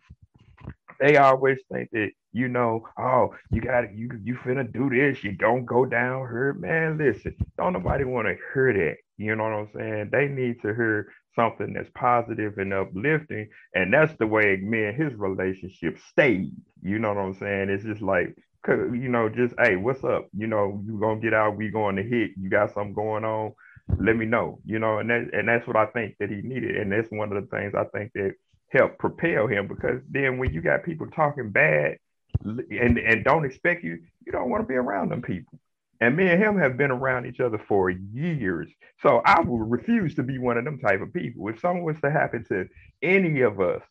They 1.01 1.17
always 1.17 1.59
think 1.73 1.89
that, 1.93 2.11
you 2.33 2.49
know, 2.49 2.87
oh, 2.99 3.35
you 3.51 3.63
got 3.63 3.95
you 3.95 4.11
you 4.23 4.37
finna 4.37 4.71
do 4.71 4.91
this, 4.91 5.25
you 5.25 5.33
don't 5.33 5.65
go 5.65 5.87
down 5.87 6.29
here. 6.29 6.53
Man, 6.53 6.99
listen, 6.99 7.35
don't 7.57 7.73
nobody 7.73 8.05
want 8.05 8.29
to 8.29 8.37
hear 8.53 8.73
that. 8.73 8.97
You 9.17 9.37
know 9.37 9.45
what 9.45 9.53
I'm 9.53 9.69
saying? 9.75 10.09
They 10.13 10.29
need 10.29 10.61
to 10.63 10.75
hear 10.75 11.13
something 11.35 11.73
that's 11.73 11.91
positive 11.95 12.59
and 12.59 12.73
uplifting. 12.73 13.49
And 13.75 13.93
that's 13.93 14.15
the 14.19 14.27
way 14.27 14.57
me 14.57 14.85
and 14.85 14.97
his 14.97 15.15
relationship 15.15 15.99
stayed. 16.11 16.53
You 16.83 16.99
know 16.99 17.15
what 17.15 17.21
I'm 17.21 17.35
saying? 17.35 17.71
It's 17.71 17.85
just 17.85 18.03
like 18.03 18.35
you 18.69 19.09
know, 19.09 19.29
just, 19.29 19.55
hey, 19.59 19.77
what's 19.77 20.05
up? 20.05 20.29
You 20.37 20.47
know, 20.47 20.83
you 20.85 20.99
gonna 21.01 21.21
get 21.21 21.35
out, 21.35 21.57
we 21.57 21.71
going 21.71 21.97
to 21.97 22.03
hit, 22.03 22.33
you 22.39 22.51
got 22.51 22.75
something 22.75 22.95
going 22.95 23.25
on, 23.25 23.53
let 23.99 24.17
me 24.17 24.27
know. 24.27 24.61
You 24.65 24.79
know, 24.79 24.99
and 24.99 25.11
that 25.11 25.31
and 25.33 25.49
that's 25.49 25.67
what 25.67 25.77
I 25.77 25.87
think 25.87 26.17
that 26.21 26.31
he 26.31 26.43
needed. 26.43 26.77
And 26.77 26.93
that's 26.93 27.11
one 27.11 27.33
of 27.35 27.43
the 27.43 27.57
things 27.57 27.75
I 27.75 27.85
think 27.85 28.13
that 28.15 28.35
helped 28.71 28.99
propel 28.99 29.47
him 29.47 29.67
because 29.67 30.01
then 30.09 30.39
when 30.39 30.53
you 30.53 30.63
got 30.63 30.85
people 30.85 31.07
talking 31.09 31.51
bad 31.51 31.99
and 32.45 32.99
and 32.99 33.25
don't 33.25 33.45
expect 33.45 33.85
you, 33.85 33.99
you 34.25 34.33
don't 34.33 34.51
want 34.51 34.63
to 34.63 34.69
be 34.69 34.75
around 34.75 35.11
them 35.11 35.23
people. 35.23 35.59
And 36.03 36.17
me 36.17 36.29
and 36.29 36.43
him 36.43 36.59
have 36.59 36.79
been 36.79 36.91
around 36.91 37.27
each 37.27 37.41
other 37.41 37.59
for 37.69 37.91
years. 37.91 38.71
So 39.03 39.21
I 39.25 39.41
would 39.41 39.71
refuse 39.71 40.15
to 40.15 40.23
be 40.23 40.39
one 40.39 40.57
of 40.57 40.65
them 40.65 40.79
type 40.79 41.03
of 41.03 41.13
people. 41.13 41.47
If 41.49 41.61
something 41.61 41.85
was 41.85 42.01
to 42.01 42.11
happen 42.11 42.45
to 42.49 42.67
any 43.03 43.43
of 43.43 43.61
us, 43.61 43.83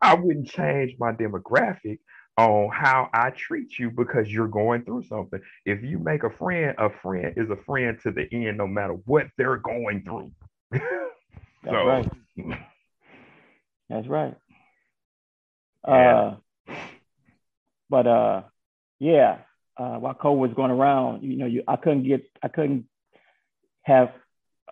I 0.00 0.14
wouldn't 0.14 0.48
change 0.48 0.94
my 1.00 1.12
demographic 1.12 1.98
on 2.42 2.70
how 2.72 3.08
I 3.12 3.30
treat 3.30 3.78
you 3.78 3.90
because 3.90 4.28
you're 4.28 4.48
going 4.48 4.84
through 4.84 5.04
something. 5.04 5.40
If 5.64 5.82
you 5.82 5.98
make 5.98 6.22
a 6.24 6.30
friend, 6.30 6.74
a 6.78 6.90
friend 7.02 7.34
is 7.36 7.50
a 7.50 7.56
friend 7.64 7.98
to 8.02 8.10
the 8.10 8.28
end, 8.32 8.58
no 8.58 8.66
matter 8.66 8.94
what 9.04 9.28
they're 9.38 9.56
going 9.58 10.02
through. 10.02 10.32
That's 10.70 10.82
So- 11.64 11.86
right. 11.86 12.08
That's 13.88 14.08
right. 14.08 14.34
Yeah. 15.86 16.36
Uh, 16.68 16.74
but 17.90 18.06
uh, 18.06 18.42
yeah, 19.00 19.38
uh, 19.76 19.96
while 19.96 20.14
COVID 20.14 20.38
was 20.38 20.52
going 20.56 20.70
around, 20.70 21.22
you 21.24 21.36
know, 21.36 21.44
you 21.46 21.62
I 21.68 21.76
couldn't 21.76 22.04
get, 22.04 22.22
I 22.42 22.48
couldn't 22.48 22.86
have 23.82 24.12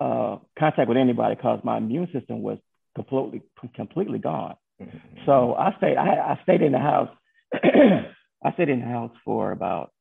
uh, 0.00 0.38
contact 0.58 0.88
with 0.88 0.96
anybody 0.96 1.34
because 1.34 1.60
my 1.64 1.76
immune 1.76 2.08
system 2.14 2.40
was 2.40 2.58
completely, 2.94 3.42
completely 3.74 4.18
gone. 4.18 4.56
So 5.26 5.54
I 5.54 5.74
stayed, 5.76 5.98
I, 5.98 6.32
I 6.32 6.40
stayed 6.44 6.62
in 6.62 6.72
the 6.72 6.78
house. 6.78 7.10
I 8.42 8.52
stayed 8.54 8.68
in 8.68 8.80
the 8.80 8.86
house 8.86 9.12
for 9.24 9.52
about, 9.52 9.92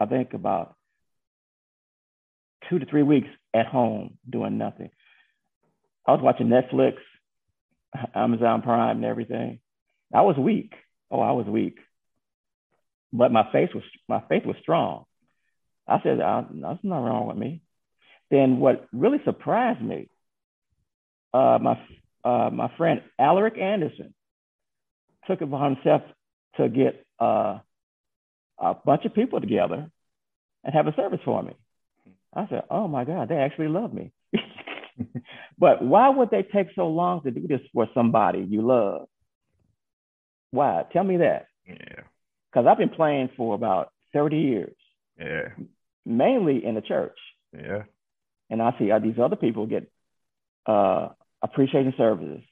I 0.00 0.06
think 0.06 0.32
about 0.34 0.74
two 2.68 2.78
to 2.78 2.86
three 2.86 3.02
weeks 3.02 3.28
at 3.54 3.66
home 3.66 4.18
doing 4.28 4.58
nothing. 4.58 4.90
I 6.06 6.12
was 6.12 6.20
watching 6.22 6.48
Netflix, 6.48 6.94
Amazon 8.14 8.62
Prime, 8.62 8.96
and 8.96 9.04
everything. 9.04 9.60
I 10.12 10.22
was 10.22 10.36
weak. 10.36 10.72
Oh, 11.10 11.20
I 11.20 11.32
was 11.32 11.46
weak. 11.46 11.78
But 13.12 13.32
my 13.32 13.50
faith 13.52 13.70
was 13.74 13.84
my 14.08 14.22
faith 14.28 14.44
was 14.46 14.56
strong. 14.62 15.04
I 15.86 16.00
said, 16.02 16.20
"Uh, 16.20 16.44
"There's 16.50 16.62
nothing 16.82 16.90
wrong 16.90 17.26
with 17.26 17.36
me." 17.36 17.60
Then 18.30 18.58
what 18.58 18.86
really 18.92 19.18
surprised 19.24 19.82
me, 19.82 20.08
uh, 21.34 21.58
my 21.60 21.78
uh, 22.24 22.50
my 22.50 22.74
friend 22.76 23.02
Alaric 23.18 23.58
Anderson 23.58 24.14
took 25.26 25.42
it 25.42 25.44
upon 25.44 25.76
himself 25.76 26.02
to 26.56 26.68
get 26.68 27.04
uh, 27.18 27.58
a 28.58 28.74
bunch 28.74 29.04
of 29.04 29.14
people 29.14 29.40
together 29.40 29.90
and 30.64 30.74
have 30.74 30.86
a 30.86 30.94
service 30.94 31.20
for 31.24 31.42
me. 31.42 31.52
I 32.34 32.46
said, 32.48 32.62
"Oh 32.70 32.88
my 32.88 33.04
God, 33.04 33.28
they 33.28 33.36
actually 33.36 33.68
love 33.68 33.92
me." 33.92 34.12
but 35.58 35.82
why 35.84 36.08
would 36.08 36.30
they 36.30 36.42
take 36.42 36.68
so 36.74 36.88
long 36.88 37.22
to 37.22 37.30
do 37.30 37.46
this 37.46 37.60
for 37.72 37.88
somebody 37.94 38.40
you 38.48 38.62
love? 38.62 39.08
Why? 40.50 40.84
Tell 40.92 41.04
me 41.04 41.18
that. 41.18 41.46
Yeah, 41.66 42.02
Because 42.50 42.66
I've 42.66 42.78
been 42.78 42.90
playing 42.90 43.30
for 43.36 43.54
about 43.54 43.90
30 44.12 44.36
years, 44.36 44.76
yeah, 45.18 45.48
mainly 46.04 46.64
in 46.64 46.74
the 46.74 46.80
church. 46.82 47.16
yeah. 47.56 47.84
And 48.50 48.60
I 48.60 48.74
see 48.78 48.90
these 49.02 49.18
other 49.18 49.36
people 49.36 49.64
get 49.66 49.90
uh, 50.66 51.08
appreciation 51.40 51.94
services 51.96 52.42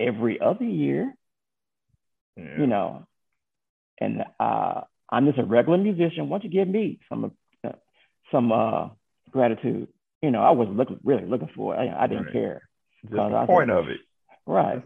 every 0.00 0.40
other 0.40 0.64
year. 0.64 1.14
Yeah. 2.36 2.58
You 2.58 2.66
know, 2.66 3.06
and 4.00 4.24
uh, 4.40 4.82
I'm 5.10 5.26
just 5.26 5.38
a 5.38 5.44
regular 5.44 5.78
musician. 5.78 6.28
Why 6.28 6.38
don't 6.38 6.44
you 6.44 6.50
give 6.50 6.68
me 6.68 7.00
some 7.08 7.32
uh, 7.64 7.72
some 8.30 8.52
uh, 8.52 8.88
gratitude? 9.30 9.88
You 10.22 10.30
know, 10.30 10.42
I 10.42 10.50
wasn't 10.50 10.76
looking 10.76 11.00
really 11.04 11.26
looking 11.26 11.50
for 11.54 11.74
it. 11.74 11.78
I, 11.78 12.04
I 12.04 12.06
didn't 12.06 12.24
Right. 12.24 12.32
care. 12.32 12.62
Just 13.02 13.14
the 13.14 13.44
point 13.46 13.70
of 13.70 13.88
it. 13.88 14.00
Right. 14.46 14.82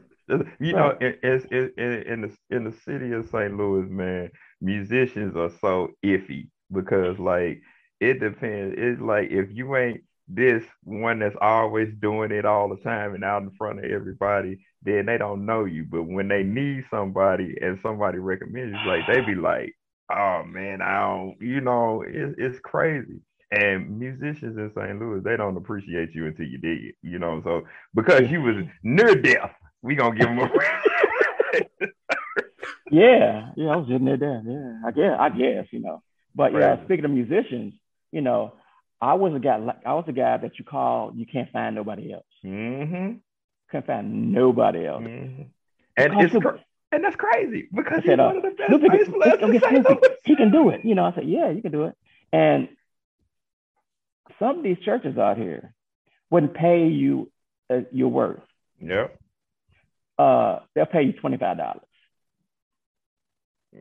You 0.60 0.72
know, 0.74 0.96
it, 1.00 1.18
it's 1.22 1.44
it, 1.50 1.74
in 1.76 1.92
in 2.12 2.20
the 2.22 2.56
in 2.56 2.64
the 2.64 2.72
city 2.72 3.12
of 3.12 3.28
St. 3.30 3.56
Louis, 3.56 3.88
man, 3.90 4.30
musicians 4.60 5.34
are 5.36 5.50
so 5.60 5.90
iffy 6.04 6.48
because 6.72 7.18
like 7.18 7.62
it 8.00 8.20
depends. 8.20 8.74
It's 8.78 9.00
like 9.00 9.30
if 9.30 9.48
you 9.50 9.76
ain't 9.76 10.02
this 10.32 10.64
one 10.84 11.18
that's 11.18 11.36
always 11.40 11.92
doing 12.00 12.30
it 12.30 12.44
all 12.44 12.68
the 12.68 12.76
time 12.82 13.14
and 13.14 13.24
out 13.24 13.42
in 13.42 13.50
front 13.58 13.78
of 13.84 13.84
everybody, 13.90 14.58
then 14.82 15.06
they 15.06 15.18
don't 15.18 15.44
know 15.46 15.64
you. 15.64 15.84
But 15.84 16.04
when 16.04 16.28
they 16.28 16.42
need 16.42 16.84
somebody 16.90 17.56
and 17.60 17.78
somebody 17.82 18.18
recommends 18.18 18.78
you, 18.82 18.88
like 18.88 19.06
they 19.06 19.20
be 19.20 19.34
like, 19.40 19.74
"Oh 20.10 20.42
man, 20.46 20.82
I 20.82 21.00
don't," 21.00 21.36
you 21.40 21.60
know, 21.60 22.02
it's 22.06 22.34
it's 22.38 22.60
crazy. 22.60 23.20
And 23.52 23.98
musicians 23.98 24.56
in 24.56 24.70
St. 24.76 25.00
Louis, 25.00 25.22
they 25.24 25.36
don't 25.36 25.56
appreciate 25.56 26.14
you 26.14 26.26
until 26.26 26.46
you 26.46 26.58
did 26.58 26.84
it, 26.84 26.94
you 27.02 27.18
know. 27.18 27.40
So 27.44 27.62
because 27.94 28.30
you 28.30 28.42
was 28.42 28.64
near 28.84 29.14
death, 29.16 29.52
we 29.82 29.96
gonna 29.96 30.14
give 30.16 30.28
them 30.28 30.38
a. 30.38 30.50
Yeah, 32.90 33.50
yeah, 33.56 33.68
I 33.70 33.76
was 33.76 33.88
in 33.88 34.04
there. 34.04 34.16
there. 34.16 34.42
Yeah, 34.44 34.80
I 34.86 34.90
guess, 34.90 35.16
I 35.18 35.28
guess, 35.30 35.66
you 35.70 35.80
know. 35.80 36.02
But 36.34 36.52
yeah, 36.52 36.70
Right. 36.70 36.84
speaking 36.84 37.04
of 37.04 37.10
musicians, 37.12 37.74
you 38.12 38.20
know, 38.20 38.54
I 39.00 39.14
was 39.14 39.34
a 39.34 39.38
guy. 39.38 39.56
like 39.56 39.80
I 39.86 39.94
was 39.94 40.04
a 40.08 40.12
guy 40.12 40.36
that 40.36 40.58
you 40.58 40.64
call. 40.64 41.12
You 41.14 41.26
can't 41.26 41.50
find 41.50 41.74
nobody 41.74 42.12
else. 42.12 42.24
hmm 42.42 43.12
Can't 43.72 43.86
find 43.86 44.32
nobody 44.32 44.86
else. 44.86 45.02
hmm 45.02 45.42
And 45.96 46.10
Because 46.12 46.34
it's 46.34 46.42
cr- 46.44 46.56
and 46.92 47.04
that's 47.04 47.16
crazy 47.16 47.68
because 47.72 47.98
I 48.04 48.10
he's 48.10 48.18
uh, 48.18 48.22
one 48.24 48.36
of 48.38 48.42
the 48.42 48.50
best 48.50 48.68
Snoopy, 48.68 48.88
bass 48.88 49.04
can- 49.04 49.14
players 49.14 49.38
go 49.40 49.46
in 49.46 49.52
get 49.52 49.62
St. 49.62 49.86
Snoopy. 49.86 50.00
Louis. 50.02 50.16
He 50.24 50.36
can 50.36 50.50
do 50.50 50.68
it. 50.70 50.84
You 50.84 50.94
know, 50.96 51.04
I 51.04 51.14
said, 51.14 51.28
yeah, 51.28 51.48
you 51.50 51.62
can 51.62 51.70
do 51.72 51.84
it. 51.84 51.94
And 52.32 52.68
some 54.38 54.58
of 54.58 54.64
these 54.64 54.78
churches 54.84 55.16
out 55.18 55.36
here 55.36 55.72
wouldn't 56.30 56.54
pay 56.54 56.88
you 56.88 57.30
uh, 57.70 57.80
your 57.92 58.08
worth. 58.08 58.40
Yep. 58.80 59.18
Uh, 60.18 60.58
they'll 60.74 60.86
pay 60.86 61.02
you 61.02 61.12
twenty 61.12 61.36
five 61.38 61.56
dollars. 61.58 61.82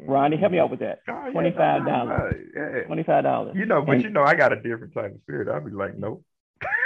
Ronnie, 0.06 0.38
help 0.38 0.52
me 0.52 0.60
out 0.60 0.70
with 0.70 0.80
that. 0.82 1.00
Oh, 1.08 1.26
yeah, 1.28 1.32
$25. 1.34 1.86
no, 1.86 2.32
yeah. 2.56 2.84
Twenty 2.84 3.04
five 3.04 3.24
dollars. 3.24 3.56
You 3.56 3.66
know, 3.66 3.82
but 3.82 3.94
And- 3.96 4.04
you 4.04 4.10
know, 4.10 4.24
I 4.24 4.36
got 4.36 4.54
a 4.54 4.56
different 4.56 4.94
type 4.94 5.16
of 5.16 5.22
spirit. 5.22 5.48
I'd 5.48 5.66
be 5.66 5.72
like, 5.72 5.98
nope. 5.98 6.24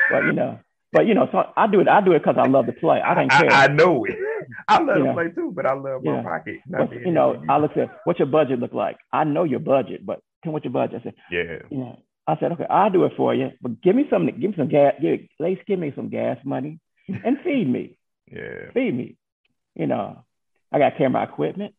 But 0.10 0.24
you 0.26 0.32
know, 0.34 0.60
but 0.92 1.06
you 1.08 1.14
know, 1.14 1.28
so 1.32 1.44
I 1.58 1.68
do 1.68 1.80
it. 1.82 1.88
I 1.88 2.00
do 2.02 2.14
it 2.14 2.20
because 2.20 2.36
I 2.38 2.48
love 2.48 2.66
to 2.68 2.72
play. 2.74 3.02
I 3.02 3.14
don't 3.14 3.30
care. 3.30 3.52
I, 3.52 3.68
know 3.68 4.06
it. 4.06 4.16
I 4.68 4.78
love 4.80 4.98
You 4.98 5.04
to 5.04 5.08
know. 5.10 5.14
play 5.14 5.30
too, 5.32 5.52
but 5.54 5.66
I 5.66 5.74
love 5.74 6.04
my 6.04 6.16
Yeah. 6.16 6.22
pocket. 6.24 6.60
But, 6.68 6.92
you 6.94 7.12
know, 7.12 7.44
I 7.50 7.58
look 7.58 7.76
at 7.78 7.90
what's 8.06 8.20
your 8.20 8.28
budget 8.28 8.60
look 8.60 8.74
like. 8.74 8.98
I 9.12 9.24
know 9.24 9.44
your 9.44 9.60
budget, 9.60 10.06
but 10.06 10.22
tell 10.44 10.52
me 10.52 10.54
what 10.54 10.64
your 10.64 10.74
budget. 10.74 11.02
I 11.02 11.04
said, 11.04 11.14
yeah. 11.32 11.60
you 11.72 11.78
know, 11.78 12.00
I 12.28 12.38
said, 12.40 12.52
okay, 12.54 12.66
I'll 12.70 12.90
do 12.92 13.04
it 13.06 13.14
for 13.18 13.34
you, 13.36 13.52
but 13.62 13.82
give 13.82 13.96
me 13.96 14.06
some, 14.10 14.26
give 14.28 14.52
me 14.52 14.54
some 14.58 14.70
gas, 14.70 14.94
give, 15.02 15.20
at 15.22 15.44
least 15.46 15.62
give 15.66 15.80
me 15.80 15.92
some 15.96 16.10
gas 16.10 16.38
money 16.46 16.80
and 17.08 17.38
feed 17.44 17.68
me, 17.68 17.98
yeah. 18.32 18.72
feed 18.74 18.96
me. 18.96 19.16
You 19.76 19.88
know, 19.88 20.24
I 20.72 20.80
got 20.80 20.98
camera 20.98 21.24
equipment. 21.24 21.74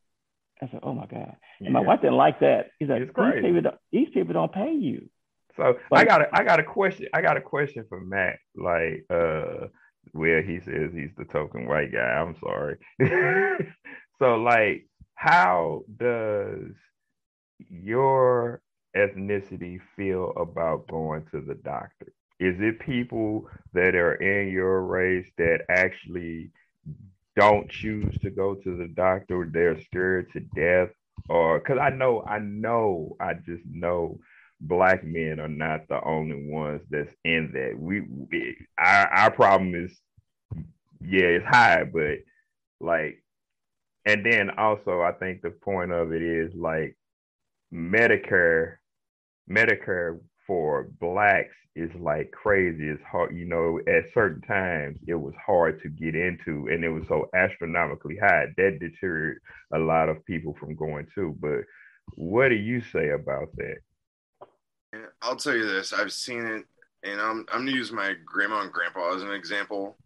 I 0.65 0.71
said, 0.71 0.81
oh 0.83 0.95
my 0.95 1.07
God. 1.07 1.37
And 1.61 1.73
my 1.73 1.81
wife 1.81 2.01
didn't 2.01 2.17
like 2.17 2.41
that. 2.41 2.69
He's 2.79 2.89
like, 2.89 3.01
these 3.01 3.43
people, 3.43 3.61
don't, 3.61 3.77
these 3.93 4.09
people 4.13 4.33
don't 4.35 4.53
pay 4.53 4.73
you. 4.73 5.09
So 5.57 5.79
But- 5.91 5.99
I 5.99 6.05
got 6.05 6.23
a 6.23 6.29
I 6.33 6.45
got 6.45 6.61
a 6.61 6.65
question. 6.65 7.07
I 7.13 7.23
got 7.23 7.37
a 7.37 7.41
question 7.41 7.85
for 7.89 8.01
Matt. 8.01 8.39
Like, 8.57 9.05
uh, 9.11 9.69
where 10.13 10.43
he 10.43 10.61
says 10.61 10.91
he's 10.93 11.15
the 11.17 11.25
token 11.25 11.67
white 11.67 11.93
guy. 11.93 11.99
I'm 12.01 12.37
sorry. 12.41 12.77
so, 14.19 14.37
like, 14.37 14.87
how 15.15 15.83
does 15.97 16.73
your 17.59 18.61
ethnicity 18.97 19.81
feel 19.97 20.33
about 20.37 20.89
going 20.89 21.25
to 21.33 21.41
the 21.41 21.55
doctor? 21.55 22.13
Is 22.41 22.57
it 22.59 22.81
people 22.81 23.49
that 23.73 23.95
are 23.95 24.15
in 24.15 24.53
your 24.53 24.83
race 24.83 25.27
that 25.39 25.61
actually 25.69 26.51
don't 27.37 27.71
choose 27.71 28.17
to 28.23 28.31
go 28.31 28.55
to 28.55 28.77
the 28.77 28.89
doctor? 28.89 29.49
They're 29.51 29.81
scared 29.81 30.33
to 30.33 30.41
death, 30.41 30.91
or 31.29 31.59
because 31.59 31.79
I 31.79 31.91
know, 31.91 32.25
I 32.27 32.39
know, 32.39 33.17
I 33.21 33.35
just 33.35 33.65
know 33.67 34.19
black 34.61 35.05
men 35.05 35.41
are 35.41 35.49
not 35.49 35.89
the 35.89 36.03
only 36.05 36.49
ones 36.49 36.83
that's 36.91 37.15
in 37.25 37.51
that. 37.55 37.79
We, 37.79 38.01
we 38.01 38.57
our 38.79 39.07
our 39.09 39.31
problem 39.31 39.75
is 39.75 39.99
yeah, 41.01 41.27
it's 41.27 41.47
high, 41.47 41.85
but 41.85 42.19
like 42.81 43.23
and 44.07 44.25
then 44.25 44.51
also 44.59 45.01
I 45.03 45.13
think 45.13 45.43
the 45.43 45.51
point 45.51 45.93
of 45.93 46.13
it 46.13 46.23
is 46.23 46.55
like 46.55 46.97
Medicare 47.73 48.77
Medicare 49.51 50.21
for 50.47 50.89
blacks 51.01 51.55
is 51.77 51.91
like 51.99 52.31
crazy. 52.31 52.89
It's 52.89 53.03
hard, 53.11 53.37
you 53.37 53.45
know, 53.47 53.81
at 53.89 54.13
certain 54.13 54.43
times 54.43 54.99
it 55.07 55.15
was 55.15 55.35
hard 55.45 55.83
to 55.83 55.89
get 55.89 56.15
into 56.15 56.69
and 56.71 56.85
it 56.85 56.91
was 56.91 57.05
so 57.09 57.29
astronomically 57.35 58.17
high. 58.17 58.47
That 58.57 58.79
deterred 58.81 59.41
a 59.73 59.79
lot 59.79 60.09
of 60.09 60.25
people 60.25 60.55
from 60.59 60.77
going 60.77 61.07
to. 61.15 61.37
But 61.41 61.63
what 62.15 62.49
do 62.49 62.55
you 62.55 62.81
say 62.93 63.11
about 63.11 63.49
that? 63.57 63.79
I'll 65.23 65.37
tell 65.37 65.57
you 65.57 65.67
this. 65.67 65.93
I've 65.93 66.13
seen 66.13 66.45
it, 66.45 66.65
and 67.03 67.21
I'm 67.21 67.47
I'm 67.53 67.65
gonna 67.65 67.73
use 67.73 67.91
my 67.91 68.15
grandma 68.25 68.61
and 68.61 68.73
grandpa 68.73 69.15
as 69.15 69.23
an 69.23 69.33
example. 69.33 69.97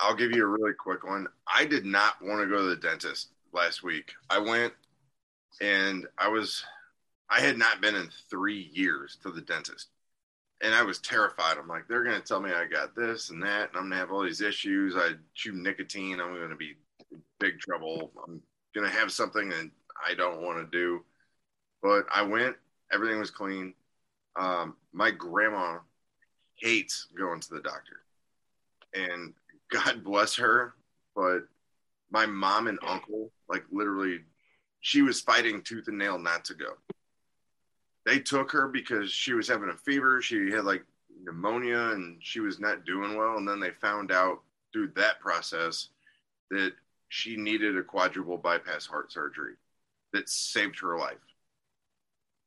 I'll 0.00 0.14
give 0.14 0.32
you 0.32 0.44
a 0.44 0.46
really 0.46 0.74
quick 0.78 1.04
one. 1.04 1.26
I 1.52 1.64
did 1.64 1.84
not 1.84 2.22
want 2.22 2.40
to 2.40 2.46
go 2.46 2.62
to 2.62 2.68
the 2.68 2.76
dentist 2.76 3.30
last 3.52 3.82
week. 3.82 4.12
I 4.30 4.38
went, 4.38 4.72
and 5.60 6.06
I 6.16 6.28
was, 6.28 6.62
I 7.30 7.40
had 7.40 7.58
not 7.58 7.80
been 7.80 7.94
in 7.94 8.10
three 8.30 8.70
years 8.72 9.18
to 9.22 9.30
the 9.30 9.40
dentist, 9.40 9.88
and 10.62 10.74
I 10.74 10.82
was 10.82 10.98
terrified. 10.98 11.58
I'm 11.58 11.68
like, 11.68 11.86
they're 11.88 12.04
gonna 12.04 12.20
tell 12.20 12.40
me 12.40 12.50
I 12.52 12.66
got 12.66 12.96
this 12.96 13.30
and 13.30 13.42
that, 13.42 13.68
and 13.68 13.76
I'm 13.76 13.84
gonna 13.84 13.96
have 13.96 14.10
all 14.10 14.22
these 14.22 14.40
issues. 14.40 14.94
I 14.96 15.12
chew 15.34 15.52
nicotine. 15.52 16.20
I'm 16.20 16.34
gonna 16.34 16.56
be 16.56 16.76
in 17.10 17.22
big 17.38 17.58
trouble. 17.58 18.12
I'm 18.26 18.40
gonna 18.74 18.88
have 18.88 19.12
something 19.12 19.48
that 19.50 19.70
I 20.06 20.14
don't 20.14 20.42
want 20.42 20.58
to 20.58 20.76
do. 20.76 21.04
But 21.82 22.06
I 22.12 22.22
went. 22.22 22.56
Everything 22.92 23.18
was 23.18 23.30
clean. 23.30 23.74
Um, 24.36 24.76
my 24.92 25.10
grandma 25.10 25.78
hates 26.56 27.08
going 27.16 27.40
to 27.40 27.54
the 27.54 27.60
doctor, 27.60 28.00
and 28.94 29.34
God 29.70 30.02
bless 30.04 30.34
her, 30.36 30.74
but 31.14 31.40
my 32.10 32.24
mom 32.24 32.68
and 32.68 32.78
uncle, 32.86 33.30
like 33.48 33.64
literally, 33.70 34.20
she 34.80 35.02
was 35.02 35.20
fighting 35.20 35.62
tooth 35.62 35.88
and 35.88 35.98
nail 35.98 36.18
not 36.18 36.44
to 36.46 36.54
go. 36.54 36.72
They 38.08 38.20
took 38.20 38.50
her 38.52 38.68
because 38.68 39.10
she 39.10 39.34
was 39.34 39.48
having 39.48 39.70
a 39.70 39.76
fever. 39.76 40.22
She 40.22 40.50
had 40.50 40.64
like 40.64 40.84
pneumonia 41.22 41.90
and 41.90 42.18
she 42.20 42.40
was 42.40 42.58
not 42.58 42.84
doing 42.84 43.16
well. 43.16 43.36
And 43.36 43.46
then 43.46 43.60
they 43.60 43.70
found 43.70 44.10
out 44.10 44.40
through 44.72 44.92
that 44.96 45.20
process 45.20 45.88
that 46.50 46.72
she 47.08 47.36
needed 47.36 47.76
a 47.76 47.82
quadruple 47.82 48.38
bypass 48.38 48.86
heart 48.86 49.12
surgery 49.12 49.54
that 50.12 50.28
saved 50.28 50.80
her 50.80 50.98
life. 50.98 51.16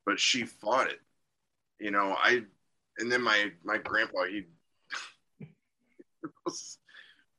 But 0.05 0.19
she 0.19 0.45
fought 0.45 0.89
it 0.89 1.01
you 1.81 1.91
know 1.91 2.15
i 2.21 2.41
and 2.99 3.11
then 3.11 3.21
my 3.21 3.51
my 3.63 3.77
grandpa 3.77 4.23
he 4.25 4.43
was 6.45 6.77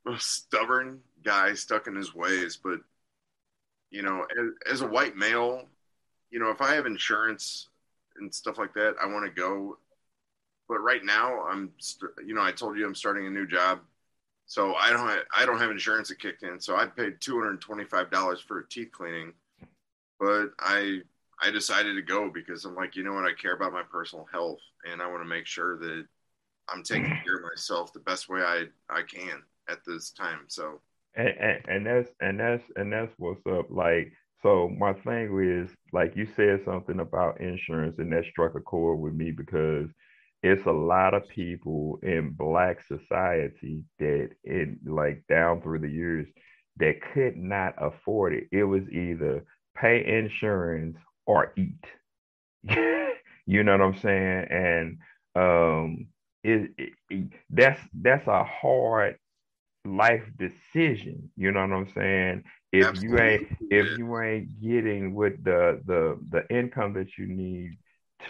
most 0.04 0.30
stubborn 0.30 0.98
guy 1.24 1.54
stuck 1.54 1.86
in 1.86 1.94
his 1.94 2.14
ways 2.14 2.58
but 2.62 2.80
you 3.90 4.02
know 4.02 4.26
as, 4.38 4.72
as 4.74 4.80
a 4.82 4.86
white 4.86 5.16
male 5.16 5.62
you 6.30 6.40
know 6.40 6.50
if 6.50 6.60
i 6.60 6.74
have 6.74 6.86
insurance 6.86 7.68
and 8.18 8.34
stuff 8.34 8.58
like 8.58 8.74
that 8.74 8.94
i 9.02 9.06
want 9.06 9.24
to 9.24 9.40
go 9.40 9.76
but 10.68 10.78
right 10.80 11.04
now 11.04 11.42
i'm 11.42 11.70
st- 11.78 12.10
you 12.24 12.34
know 12.34 12.42
i 12.42 12.52
told 12.52 12.76
you 12.76 12.86
i'm 12.86 12.94
starting 12.94 13.26
a 13.26 13.30
new 13.30 13.46
job 13.46 13.80
so 14.46 14.74
i 14.74 14.90
don't 14.90 15.24
i 15.34 15.44
don't 15.46 15.58
have 15.58 15.70
insurance 15.70 16.08
that 16.08 16.18
kicked 16.18 16.42
in 16.42 16.60
so 16.60 16.76
i 16.76 16.86
paid 16.86 17.20
$225 17.20 18.42
for 18.42 18.60
a 18.60 18.68
teeth 18.68 18.90
cleaning 18.92 19.32
but 20.18 20.50
i 20.58 21.00
I 21.42 21.50
decided 21.50 21.94
to 21.94 22.02
go 22.02 22.30
because 22.30 22.64
I'm 22.64 22.76
like, 22.76 22.94
you 22.94 23.02
know 23.02 23.14
what, 23.14 23.24
I 23.24 23.32
care 23.32 23.54
about 23.54 23.72
my 23.72 23.82
personal 23.82 24.28
health 24.32 24.60
and 24.88 25.02
I 25.02 25.08
want 25.08 25.22
to 25.22 25.28
make 25.28 25.44
sure 25.44 25.76
that 25.78 26.06
I'm 26.68 26.84
taking 26.84 27.12
care 27.24 27.36
of 27.36 27.42
myself 27.42 27.92
the 27.92 27.98
best 27.98 28.28
way 28.28 28.42
I, 28.42 28.66
I 28.88 29.02
can 29.02 29.42
at 29.68 29.84
this 29.84 30.10
time. 30.10 30.44
So 30.46 30.80
and, 31.16 31.28
and, 31.28 31.68
and 31.68 31.86
that's 31.86 32.10
and 32.20 32.40
that's 32.40 32.62
and 32.76 32.92
that's 32.92 33.12
what's 33.18 33.44
up. 33.46 33.66
Like, 33.70 34.12
so 34.42 34.68
my 34.68 34.92
thing 34.92 35.38
is, 35.42 35.70
like 35.92 36.16
you 36.16 36.26
said 36.26 36.64
something 36.64 37.00
about 37.00 37.40
insurance, 37.40 37.96
and 37.98 38.12
that 38.12 38.24
struck 38.30 38.54
a 38.54 38.60
chord 38.60 38.98
with 39.00 39.14
me 39.14 39.30
because 39.30 39.88
it's 40.42 40.66
a 40.66 40.72
lot 40.72 41.14
of 41.14 41.28
people 41.28 41.98
in 42.02 42.30
black 42.32 42.78
society 42.86 43.84
that 44.00 44.30
it 44.42 44.70
like 44.84 45.22
down 45.28 45.62
through 45.62 45.78
the 45.78 45.88
years 45.90 46.26
that 46.78 47.00
could 47.14 47.36
not 47.36 47.74
afford 47.78 48.32
it. 48.34 48.48
It 48.50 48.64
was 48.64 48.82
either 48.90 49.44
pay 49.76 50.04
insurance 50.04 50.96
or 51.26 51.52
eat. 51.56 51.84
you 53.46 53.62
know 53.62 53.72
what 53.72 53.80
I'm 53.80 53.98
saying? 53.98 54.46
And 54.50 54.98
um 55.34 56.06
it, 56.44 56.70
it, 56.76 56.92
it 57.10 57.28
that's 57.50 57.80
that's 57.94 58.26
a 58.26 58.44
hard 58.44 59.16
life 59.86 60.24
decision. 60.38 61.30
You 61.36 61.52
know 61.52 61.60
what 61.66 61.72
I'm 61.76 61.92
saying? 61.94 62.44
If 62.72 62.88
Absolutely. 62.88 63.02
you 63.02 63.18
ain't 63.18 63.44
if 63.70 63.92
you 63.92 64.18
ain't 64.20 64.60
getting 64.60 65.14
with 65.14 65.42
the 65.44 65.80
the 65.86 66.18
the 66.30 66.56
income 66.56 66.94
that 66.94 67.18
you 67.18 67.26
need 67.26 67.78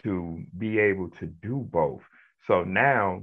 to 0.03 0.43
be 0.59 0.79
able 0.79 1.11
to 1.11 1.27
do 1.27 1.67
both. 1.71 2.03
So 2.47 2.65
now 2.65 3.23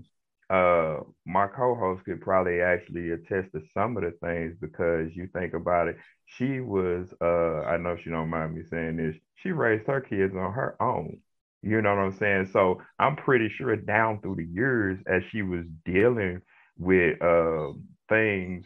uh 0.49 0.97
my 1.25 1.47
co-host 1.47 2.03
could 2.05 2.21
probably 2.21 2.62
actually 2.62 3.12
attest 3.12 3.51
to 3.53 3.62
some 3.73 3.97
of 3.97 4.03
the 4.03 4.12
things 4.21 4.55
because 4.60 5.15
you 5.15 5.27
think 5.34 5.53
about 5.53 5.88
it 5.88 5.95
she 6.25 6.60
was 6.60 7.13
uh 7.21 7.62
i 7.67 7.77
know 7.77 7.95
she 7.95 8.10
don't 8.10 8.29
mind 8.29 8.55
me 8.55 8.63
saying 8.69 8.97
this 8.97 9.15
she 9.36 9.51
raised 9.51 9.86
her 9.88 10.01
kids 10.01 10.36
on 10.36 10.51
her 10.51 10.75
own 10.82 11.17
you 11.62 11.82
know 11.82 11.95
what 11.95 12.01
i'm 12.01 12.12
saying 12.17 12.47
so 12.51 12.82
i'm 12.99 13.15
pretty 13.15 13.47
sure 13.49 13.75
down 13.75 14.19
through 14.21 14.36
the 14.36 14.45
years 14.45 14.97
as 15.08 15.23
she 15.32 15.41
was 15.43 15.65
dealing 15.86 16.41
with 16.77 17.21
uh 17.21 17.71
things 18.10 18.65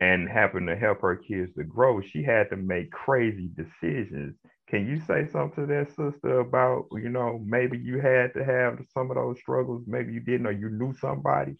and 0.00 0.28
having 0.28 0.66
to 0.66 0.76
help 0.76 1.00
her 1.00 1.16
kids 1.16 1.52
to 1.54 1.64
grow 1.64 2.00
she 2.00 2.22
had 2.22 2.50
to 2.50 2.56
make 2.56 2.90
crazy 2.90 3.48
decisions 3.56 4.34
can 4.66 4.88
you 4.88 4.98
say 5.00 5.28
something 5.30 5.68
to 5.68 5.74
that 5.74 5.88
sister 5.90 6.40
about, 6.40 6.86
you 6.92 7.10
know, 7.10 7.40
maybe 7.44 7.78
you 7.78 8.00
had 8.00 8.32
to 8.34 8.44
have 8.44 8.84
some 8.92 9.10
of 9.10 9.16
those 9.16 9.38
struggles, 9.38 9.84
maybe 9.86 10.12
you 10.12 10.20
didn't, 10.20 10.46
or 10.46 10.52
you 10.52 10.70
knew 10.70 10.94
somebody? 10.94 11.56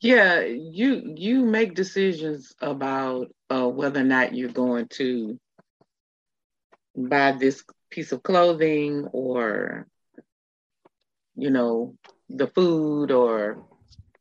Yeah, 0.00 0.40
you 0.40 1.14
you 1.16 1.44
make 1.44 1.74
decisions 1.74 2.54
about 2.60 3.28
uh, 3.50 3.68
whether 3.68 4.00
or 4.00 4.04
not 4.04 4.34
you're 4.34 4.50
going 4.50 4.88
to 4.98 5.38
buy 6.96 7.32
this 7.32 7.62
piece 7.90 8.12
of 8.12 8.22
clothing 8.22 9.06
or, 9.12 9.86
you 11.36 11.50
know, 11.50 11.94
the 12.28 12.48
food 12.48 13.10
or 13.10 13.64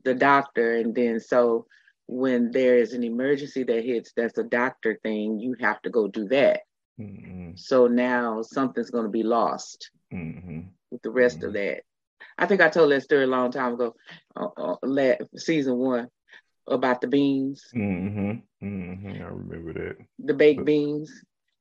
the 0.04 0.14
doctor, 0.14 0.76
and 0.76 0.94
then 0.94 1.20
so 1.20 1.66
when 2.08 2.52
there 2.52 2.78
is 2.78 2.94
an 2.94 3.04
emergency 3.04 3.64
that 3.64 3.84
hits, 3.84 4.14
that's 4.16 4.38
a 4.38 4.44
doctor 4.44 5.00
thing, 5.04 5.40
you 5.40 5.56
have 5.60 5.82
to 5.82 5.90
go 5.90 6.08
do 6.08 6.28
that. 6.30 6.62
Mm-hmm. 7.00 7.52
So 7.56 7.88
now 7.88 8.42
something's 8.42 8.90
going 8.90 9.04
to 9.04 9.12
be 9.12 9.24
lost 9.24 9.92
mm-hmm. 10.12 10.62
with 10.90 11.02
the 11.02 11.12
rest 11.12 11.40
mm-hmm. 11.40 11.48
of 11.48 11.54
that. 11.54 11.82
I 12.38 12.46
think 12.46 12.62
I 12.62 12.70
told 12.70 12.92
that 12.92 13.04
story 13.04 13.24
a 13.24 13.28
long 13.28 13.52
time 13.52 13.74
ago, 13.74 13.96
uh, 14.36 14.48
uh, 14.58 15.16
season 15.36 15.78
one, 15.78 16.08
about 16.68 17.02
the 17.02 17.08
beans. 17.08 17.64
Mm-hmm. 17.76 18.66
Mm-hmm. 18.66 19.24
I 19.24 19.28
remember 19.28 19.74
that. 19.74 19.98
The 20.20 20.34
baked 20.34 20.66
beans. 20.66 21.12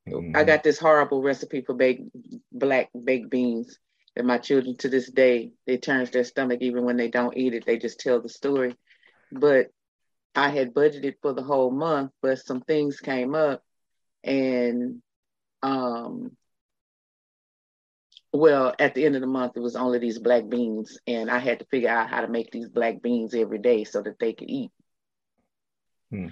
I 0.06 0.10
mm-hmm. 0.10 0.44
got 0.44 0.62
this 0.62 0.78
horrible 0.78 1.22
recipe 1.22 1.62
for 1.62 1.74
baked 1.74 2.02
black 2.52 2.90
baked 3.04 3.28
beans 3.28 3.78
that 4.14 4.24
my 4.24 4.38
children 4.38 4.76
to 4.78 4.88
this 4.88 5.10
day 5.10 5.50
they 5.66 5.78
turns 5.78 6.10
their 6.10 6.22
stomach 6.22 6.58
even 6.62 6.84
when 6.84 6.96
they 6.96 7.08
don't 7.08 7.36
eat 7.36 7.54
it. 7.54 7.66
They 7.66 7.78
just 7.78 7.98
tell 7.98 8.20
the 8.20 8.28
story. 8.28 8.76
But 9.32 9.66
I 10.36 10.50
had 10.50 10.74
budgeted 10.74 11.14
for 11.22 11.32
the 11.32 11.42
whole 11.42 11.70
month, 11.70 12.12
but 12.22 12.38
some 12.38 12.60
things 12.60 13.00
came 13.00 13.34
up 13.34 13.62
and 14.22 15.02
um, 15.62 16.36
well, 18.32 18.74
at 18.78 18.94
the 18.94 19.04
end 19.04 19.14
of 19.14 19.20
the 19.20 19.26
month, 19.26 19.52
it 19.56 19.60
was 19.60 19.76
only 19.76 19.98
these 19.98 20.18
black 20.18 20.48
beans, 20.48 20.98
and 21.06 21.30
I 21.30 21.38
had 21.38 21.60
to 21.60 21.66
figure 21.66 21.88
out 21.88 22.10
how 22.10 22.20
to 22.20 22.28
make 22.28 22.50
these 22.50 22.68
black 22.68 23.00
beans 23.02 23.34
every 23.34 23.58
day 23.58 23.84
so 23.84 24.02
that 24.02 24.18
they 24.18 24.32
could 24.32 24.50
eat. 24.50 24.70
Hmm. 26.10 26.28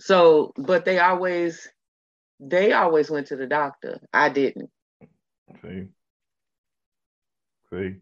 So, 0.00 0.52
but 0.56 0.84
they 0.84 0.98
always, 0.98 1.68
they 2.40 2.72
always 2.72 3.10
went 3.10 3.28
to 3.28 3.36
the 3.36 3.46
doctor. 3.46 4.00
I 4.12 4.30
didn't. 4.30 4.70
See, 5.62 5.88
see, 7.70 7.94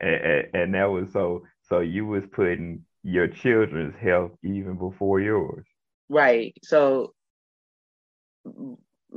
and, 0.00 0.14
and, 0.14 0.48
and 0.54 0.74
that 0.74 0.90
was 0.90 1.12
so. 1.12 1.44
So 1.68 1.80
you 1.80 2.06
was 2.06 2.24
putting 2.26 2.84
your 3.08 3.26
children's 3.26 3.94
health 4.00 4.32
even 4.42 4.76
before 4.76 5.18
yours. 5.18 5.64
Right. 6.10 6.52
So 6.62 7.14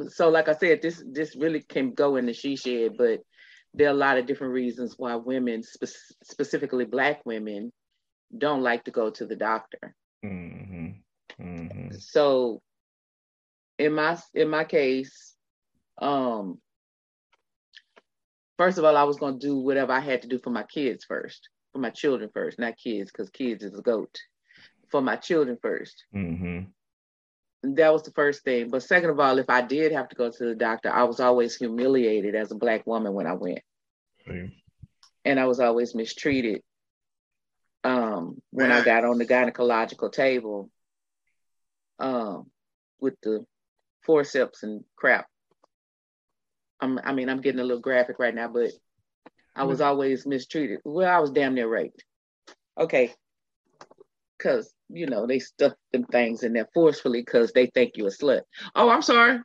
so 0.08 0.30
like 0.30 0.48
I 0.48 0.54
said, 0.54 0.82
this 0.82 1.04
this 1.06 1.36
really 1.36 1.62
can 1.62 1.94
go 1.94 2.16
in 2.16 2.26
the 2.26 2.34
she 2.34 2.56
shed, 2.56 2.94
but 2.98 3.20
there 3.74 3.88
are 3.88 3.92
a 3.92 4.06
lot 4.06 4.18
of 4.18 4.26
different 4.26 4.54
reasons 4.54 4.96
why 4.98 5.16
women, 5.16 5.64
spe- 5.64 6.16
specifically 6.24 6.86
Black 6.86 7.26
women, 7.26 7.72
don't 8.38 8.64
like 8.64 8.86
to 8.86 8.92
go 8.92 9.10
to 9.10 9.26
the 9.26 9.36
doctor. 9.36 9.96
Mm-hmm. 10.24 10.88
Mm-hmm. 11.42 11.96
So, 12.00 12.62
in 13.78 13.94
my 13.94 14.18
in 14.34 14.50
my 14.50 14.64
case, 14.64 15.36
um, 16.02 16.60
first 18.58 18.78
of 18.78 18.86
all, 18.86 18.96
I 18.96 19.04
was 19.04 19.18
going 19.18 19.40
to 19.40 19.48
do 19.48 19.58
whatever 19.58 19.92
I 19.92 20.00
had 20.00 20.22
to 20.22 20.30
do 20.30 20.40
for 20.40 20.50
my 20.50 20.64
kids 20.64 21.04
first, 21.06 21.50
for 21.72 21.80
my 21.80 21.90
children 21.90 22.30
first, 22.34 22.60
not 22.60 22.78
kids, 22.78 23.12
because 23.12 23.30
kids 23.30 23.64
is 23.64 23.78
a 23.78 23.82
goat. 23.82 24.18
For 24.90 25.02
my 25.02 25.16
children 25.16 25.58
1st 25.64 25.94
mm-hmm 26.14 26.62
that 27.64 27.94
was 27.94 28.04
the 28.04 28.12
first 28.12 28.44
thing. 28.44 28.70
But 28.70 28.84
second 28.84 29.10
of 29.10 29.20
all, 29.20 29.38
if 29.38 29.50
I 29.50 29.62
did 29.62 29.92
have 29.92 30.10
to 30.10 30.16
go 30.16 30.30
to 30.30 30.46
the 30.46 30.56
doctor, 30.56 30.90
I 30.90 31.04
was 31.04 31.20
always 31.20 31.56
humiliated 31.56 32.36
as 32.36 32.52
a 32.52 32.56
black 32.56 32.86
woman 32.88 33.14
when 33.14 33.28
I 33.28 33.34
went. 33.34 33.60
And 35.26 35.40
I 35.40 35.46
was 35.46 35.60
always 35.60 35.94
mistreated 35.94 36.64
um, 37.84 38.42
when 38.50 38.72
I 38.72 38.84
got 38.84 39.06
on 39.06 39.18
the 39.20 39.26
gynecological 39.26 40.12
table 40.12 40.72
um, 42.00 42.50
with 43.00 43.16
the 43.22 43.46
forceps 44.04 44.64
and 44.64 44.84
crap. 44.96 45.28
I'm, 46.80 47.00
I 47.04 47.14
mean, 47.14 47.30
I'm 47.30 47.42
getting 47.42 47.60
a 47.60 47.64
little 47.64 47.82
graphic 47.82 48.18
right 48.18 48.34
now, 48.34 48.48
but 48.48 48.72
I 49.56 49.64
was 49.64 49.80
mm-hmm. 49.80 49.88
always 49.88 50.26
mistreated. 50.26 50.80
Well, 50.86 51.10
I 51.10 51.20
was 51.20 51.32
damn 51.32 51.56
near 51.56 51.68
raped. 51.68 52.04
Okay, 52.78 53.14
because 54.38 54.74
you 54.90 55.06
know 55.06 55.28
they 55.28 55.40
stuff 55.40 55.74
them 55.92 56.06
things 56.06 56.44
in 56.44 56.54
there 56.54 56.68
forcefully 56.74 57.22
because 57.22 57.52
they 57.52 57.68
think 57.68 57.94
you 57.96 58.08
a 58.08 58.10
slut. 58.10 58.42
Oh, 58.76 58.90
I'm 58.90 59.02
sorry. 59.02 59.40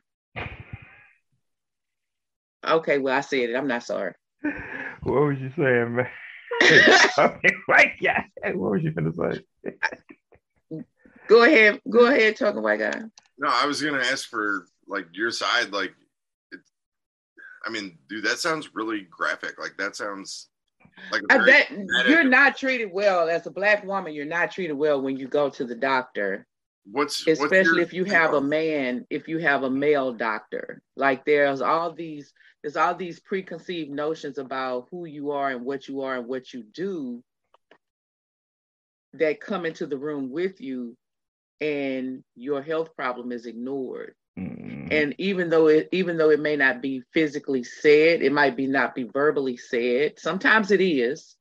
Okay, 2.65 2.97
well 2.97 3.17
I 3.17 3.21
said 3.21 3.49
it. 3.49 3.55
I'm 3.55 3.67
not 3.67 3.83
sorry. 3.83 4.13
What 5.03 5.21
was 5.21 5.39
you 5.39 5.51
saying, 5.55 5.95
man? 5.95 6.09
right, 7.69 7.91
yeah. 8.01 8.23
What 8.43 8.71
was 8.71 8.83
you 8.83 8.91
gonna 8.91 9.13
say? 9.13 10.83
go 11.29 11.43
ahead, 11.43 11.79
go 11.89 12.07
ahead, 12.07 12.35
talking 12.35 12.61
white 12.61 12.79
guy. 12.79 12.99
No, 13.37 13.49
I 13.49 13.65
was 13.67 13.81
gonna 13.81 14.03
ask 14.03 14.27
for 14.27 14.65
like 14.87 15.05
your 15.13 15.31
side, 15.31 15.71
like. 15.71 15.93
I 17.67 17.69
mean, 17.69 17.97
dude, 18.07 18.23
that 18.23 18.39
sounds 18.39 18.73
really 18.73 19.01
graphic. 19.09 19.59
Like 19.59 19.75
that 19.77 19.95
sounds 19.95 20.47
like 21.11 21.21
that 21.29 21.69
you're 22.07 22.23
not 22.23 22.57
treated 22.57 22.91
well 22.91 23.27
as 23.27 23.45
a 23.45 23.51
black 23.51 23.83
woman. 23.83 24.13
You're 24.13 24.25
not 24.25 24.51
treated 24.51 24.73
well 24.73 25.01
when 25.01 25.17
you 25.17 25.27
go 25.27 25.49
to 25.49 25.65
the 25.65 25.75
doctor. 25.75 26.47
What's 26.89 27.27
especially 27.27 27.81
what's 27.81 27.89
if 27.89 27.93
you 27.93 28.05
have 28.05 28.33
a 28.33 28.41
man, 28.41 29.05
if 29.09 29.27
you 29.27 29.39
have 29.39 29.63
a 29.63 29.69
male 29.69 30.13
doctor. 30.13 30.81
Like 30.95 31.25
there's 31.25 31.61
all 31.61 31.91
these 31.91 32.33
there's 32.63 32.77
all 32.77 32.95
these 32.95 33.19
preconceived 33.19 33.91
notions 33.91 34.37
about 34.37 34.87
who 34.89 35.05
you 35.05 35.31
are 35.31 35.49
and 35.49 35.65
what 35.65 35.89
you 35.89 36.01
are 36.01 36.15
and 36.15 36.27
what 36.27 36.53
you 36.53 36.63
do 36.63 37.21
that 39.13 39.41
come 39.41 39.65
into 39.65 39.85
the 39.85 39.97
room 39.97 40.31
with 40.31 40.61
you 40.61 40.95
and 41.59 42.23
your 42.35 42.61
health 42.61 42.95
problem 42.95 43.31
is 43.31 43.45
ignored. 43.45 44.15
Mm-hmm. 44.37 44.87
And 44.91 45.15
even 45.17 45.49
though 45.49 45.67
it 45.67 45.89
even 45.91 46.17
though 46.17 46.29
it 46.29 46.39
may 46.39 46.55
not 46.55 46.81
be 46.81 47.01
physically 47.13 47.63
said, 47.63 48.21
it 48.21 48.31
might 48.31 48.55
be 48.55 48.67
not 48.67 48.95
be 48.95 49.03
verbally 49.03 49.57
said. 49.57 50.19
Sometimes 50.19 50.71
it 50.71 50.81
is, 50.81 51.35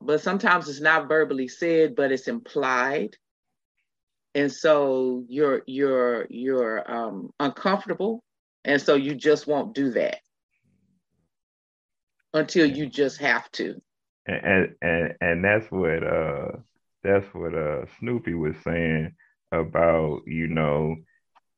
but 0.00 0.20
sometimes 0.20 0.68
it's 0.68 0.80
not 0.80 1.08
verbally 1.08 1.48
said, 1.48 1.96
but 1.96 2.12
it's 2.12 2.28
implied. 2.28 3.16
And 4.34 4.52
so 4.52 5.24
you're 5.28 5.62
you're 5.66 6.26
you're 6.30 6.90
um, 6.90 7.30
uncomfortable, 7.40 8.22
and 8.64 8.80
so 8.80 8.94
you 8.94 9.14
just 9.16 9.48
won't 9.48 9.74
do 9.74 9.90
that 9.90 10.18
until 12.32 12.66
you 12.66 12.86
just 12.86 13.18
have 13.18 13.50
to. 13.52 13.80
And 14.26 14.76
and 14.80 15.14
and 15.20 15.44
that's 15.44 15.66
what 15.70 16.04
uh 16.04 16.58
that's 17.02 17.26
what 17.34 17.54
uh 17.54 17.86
Snoopy 17.98 18.34
was 18.34 18.54
saying 18.62 19.14
about 19.50 20.20
you 20.26 20.46
know 20.46 20.94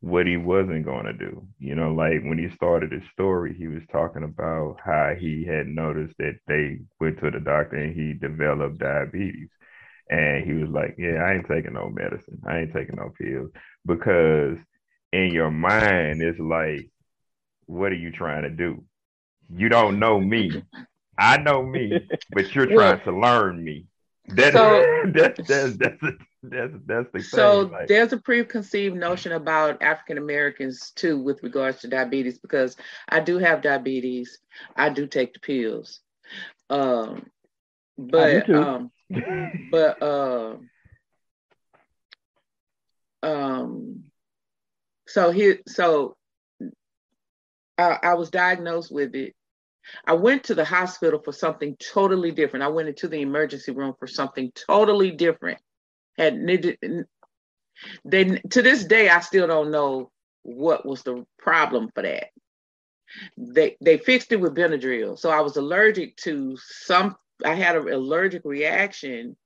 what 0.02 0.26
he 0.26 0.36
wasn't 0.36 0.84
going 0.84 1.06
to 1.06 1.12
do. 1.12 1.46
You 1.60 1.76
know, 1.76 1.92
like 1.94 2.22
when 2.24 2.36
he 2.36 2.54
started 2.56 2.90
his 2.90 3.08
story, 3.12 3.54
he 3.56 3.68
was 3.68 3.82
talking 3.92 4.24
about 4.24 4.76
how 4.84 5.14
he 5.18 5.44
had 5.44 5.68
noticed 5.68 6.14
that 6.18 6.38
they 6.48 6.80
went 7.00 7.20
to 7.20 7.30
the 7.30 7.38
doctor 7.38 7.76
and 7.76 7.94
he 7.94 8.12
developed 8.12 8.78
diabetes. 8.78 9.48
And 10.10 10.44
he 10.44 10.54
was 10.54 10.68
like, 10.70 10.96
Yeah, 10.98 11.22
I 11.24 11.34
ain't 11.34 11.46
taking 11.46 11.74
no 11.74 11.88
medicine. 11.88 12.42
I 12.44 12.58
ain't 12.58 12.72
taking 12.72 12.96
no 12.96 13.12
pills. 13.16 13.52
Because 13.86 14.58
in 15.12 15.30
your 15.32 15.52
mind, 15.52 16.20
it's 16.20 16.40
like, 16.40 16.90
What 17.66 17.92
are 17.92 17.96
you 17.96 18.10
trying 18.10 18.42
to 18.42 18.50
do? 18.50 18.82
You 19.54 19.68
don't 19.68 20.00
know 20.00 20.20
me. 20.20 20.64
I 21.16 21.36
know 21.36 21.62
me, 21.62 21.92
but 22.32 22.52
you're 22.56 22.66
trying 22.74 23.00
to 23.02 23.16
learn 23.16 23.62
me. 23.62 23.86
That's 24.26 24.56
so, 24.56 24.84
that's 25.14 25.48
that's 25.48 25.76
that's 25.76 26.02
that's 26.42 26.72
that's 26.86 27.08
the 27.12 27.20
so 27.20 27.62
thing. 27.64 27.72
Like, 27.72 27.88
there's 27.88 28.12
a 28.12 28.18
preconceived 28.18 28.96
notion 28.96 29.32
about 29.32 29.82
African 29.82 30.18
Americans 30.18 30.90
too 30.90 31.20
with 31.20 31.42
regards 31.42 31.80
to 31.80 31.88
diabetes 31.88 32.38
because 32.38 32.76
I 33.08 33.20
do 33.20 33.38
have 33.38 33.62
diabetes. 33.62 34.38
I 34.76 34.90
do 34.90 35.06
take 35.06 35.34
the 35.34 35.40
pills. 35.40 36.00
Um 36.70 37.26
but 37.96 38.48
um 38.50 38.90
but 39.70 40.02
uh 40.02 40.56
so 45.12 45.30
here, 45.30 45.58
so 45.68 46.16
I, 47.76 47.98
I 48.02 48.14
was 48.14 48.30
diagnosed 48.30 48.90
with 48.90 49.14
it. 49.14 49.34
I 50.06 50.14
went 50.14 50.44
to 50.44 50.54
the 50.54 50.64
hospital 50.64 51.20
for 51.22 51.32
something 51.32 51.76
totally 51.76 52.30
different. 52.30 52.62
I 52.62 52.68
went 52.68 52.88
into 52.88 53.08
the 53.08 53.20
emergency 53.20 53.72
room 53.72 53.94
for 53.98 54.06
something 54.06 54.50
totally 54.54 55.10
different. 55.10 55.58
And 56.18 56.48
they 58.04 58.40
to 58.50 58.62
this 58.62 58.84
day, 58.84 59.08
I 59.08 59.20
still 59.20 59.46
don't 59.46 59.70
know 59.70 60.10
what 60.42 60.86
was 60.86 61.02
the 61.02 61.24
problem 61.38 61.90
for 61.94 62.02
that. 62.02 62.28
They 63.36 63.76
they 63.80 63.98
fixed 63.98 64.32
it 64.32 64.40
with 64.40 64.54
Benadryl. 64.54 65.18
So 65.18 65.30
I 65.30 65.40
was 65.40 65.56
allergic 65.56 66.16
to 66.18 66.56
some. 66.58 67.16
I 67.44 67.54
had 67.54 67.76
an 67.76 67.88
allergic 67.88 68.42
reaction, 68.44 69.36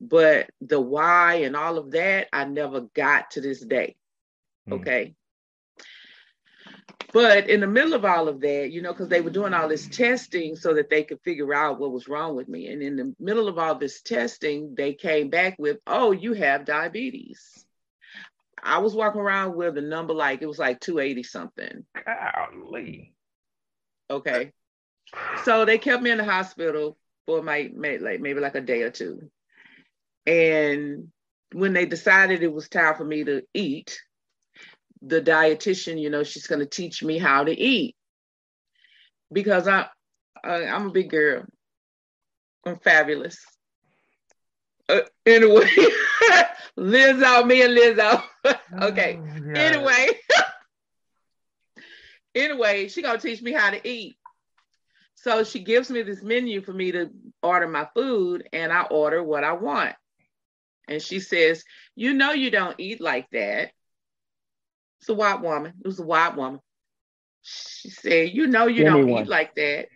but 0.00 0.48
the 0.60 0.80
why 0.80 1.36
and 1.36 1.56
all 1.56 1.78
of 1.78 1.92
that 1.92 2.28
I 2.32 2.44
never 2.44 2.82
got 2.94 3.32
to 3.32 3.40
this 3.40 3.60
day. 3.60 3.96
Mm. 4.68 4.80
Okay. 4.80 5.14
But 7.12 7.48
in 7.48 7.60
the 7.60 7.66
middle 7.66 7.94
of 7.94 8.04
all 8.04 8.28
of 8.28 8.40
that, 8.40 8.70
you 8.72 8.82
know, 8.82 8.92
because 8.92 9.08
they 9.08 9.20
were 9.20 9.30
doing 9.30 9.54
all 9.54 9.68
this 9.68 9.86
testing 9.88 10.56
so 10.56 10.74
that 10.74 10.90
they 10.90 11.04
could 11.04 11.20
figure 11.22 11.54
out 11.54 11.78
what 11.78 11.92
was 11.92 12.08
wrong 12.08 12.34
with 12.36 12.48
me. 12.48 12.68
And 12.68 12.82
in 12.82 12.96
the 12.96 13.14
middle 13.18 13.48
of 13.48 13.58
all 13.58 13.76
this 13.76 14.02
testing, 14.02 14.74
they 14.74 14.92
came 14.92 15.30
back 15.30 15.56
with, 15.58 15.78
oh, 15.86 16.12
you 16.12 16.32
have 16.34 16.64
diabetes. 16.64 17.64
I 18.62 18.78
was 18.78 18.94
walking 18.94 19.20
around 19.20 19.54
with 19.54 19.78
a 19.78 19.82
number 19.82 20.14
like 20.14 20.42
it 20.42 20.46
was 20.46 20.58
like 20.58 20.80
280 20.80 21.22
something. 21.22 21.84
Golly. 22.04 23.14
Okay. 24.10 24.52
So 25.44 25.64
they 25.64 25.78
kept 25.78 26.02
me 26.02 26.10
in 26.10 26.18
the 26.18 26.24
hospital 26.24 26.96
for 27.26 27.42
my 27.42 27.70
like 27.74 28.20
maybe 28.20 28.40
like 28.40 28.56
a 28.56 28.60
day 28.60 28.82
or 28.82 28.90
two. 28.90 29.30
And 30.26 31.08
when 31.52 31.72
they 31.72 31.86
decided 31.86 32.42
it 32.42 32.52
was 32.52 32.68
time 32.68 32.96
for 32.96 33.04
me 33.04 33.24
to 33.24 33.42
eat, 33.54 34.00
the 35.02 35.20
dietitian, 35.20 36.00
you 36.00 36.10
know, 36.10 36.22
she's 36.22 36.46
going 36.46 36.60
to 36.60 36.66
teach 36.66 37.02
me 37.02 37.18
how 37.18 37.44
to 37.44 37.52
eat 37.52 37.96
because 39.32 39.68
I, 39.68 39.86
I 40.44 40.64
I'm 40.66 40.88
a 40.88 40.92
big 40.92 41.10
girl. 41.10 41.44
I'm 42.64 42.78
fabulous. 42.78 43.38
Uh, 44.88 45.00
anyway, 45.24 45.68
Lizzo, 46.78 47.46
me 47.46 47.62
and 47.62 47.76
Lizzo. 47.76 48.22
okay. 48.82 49.20
Oh, 49.20 49.60
anyway, 49.60 50.08
anyway, 52.34 52.88
she 52.88 53.02
gonna 53.02 53.18
teach 53.18 53.42
me 53.42 53.52
how 53.52 53.70
to 53.70 53.88
eat. 53.88 54.16
So 55.14 55.42
she 55.42 55.60
gives 55.60 55.90
me 55.90 56.02
this 56.02 56.22
menu 56.22 56.60
for 56.60 56.72
me 56.72 56.92
to 56.92 57.10
order 57.42 57.66
my 57.66 57.88
food, 57.94 58.48
and 58.52 58.72
I 58.72 58.82
order 58.82 59.22
what 59.22 59.44
I 59.44 59.52
want. 59.52 59.94
And 60.88 61.02
she 61.02 61.18
says, 61.18 61.64
"You 61.96 62.14
know, 62.14 62.32
you 62.32 62.50
don't 62.50 62.78
eat 62.78 63.00
like 63.00 63.28
that." 63.30 63.72
It's 65.00 65.08
a 65.08 65.14
white 65.14 65.40
woman. 65.40 65.74
It 65.80 65.86
was 65.86 65.98
a 66.00 66.04
white 66.04 66.36
woman. 66.36 66.60
She 67.42 67.90
said, 67.90 68.30
"You 68.32 68.46
know, 68.46 68.66
you 68.66 68.84
don't 68.84 69.08
eat 69.08 69.28
like 69.28 69.54
that." 69.54 69.88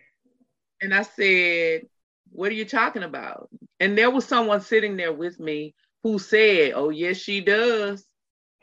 And 0.81 0.93
I 0.93 1.03
said, 1.03 1.87
"What 2.31 2.51
are 2.51 2.55
you 2.55 2.65
talking 2.65 3.03
about?" 3.03 3.49
And 3.79 3.97
there 3.97 4.09
was 4.09 4.25
someone 4.25 4.61
sitting 4.61 4.95
there 4.95 5.13
with 5.13 5.39
me 5.39 5.75
who 6.03 6.17
said, 6.19 6.73
"Oh, 6.75 6.89
yes, 6.89 7.17
she 7.17 7.41
does. 7.41 8.05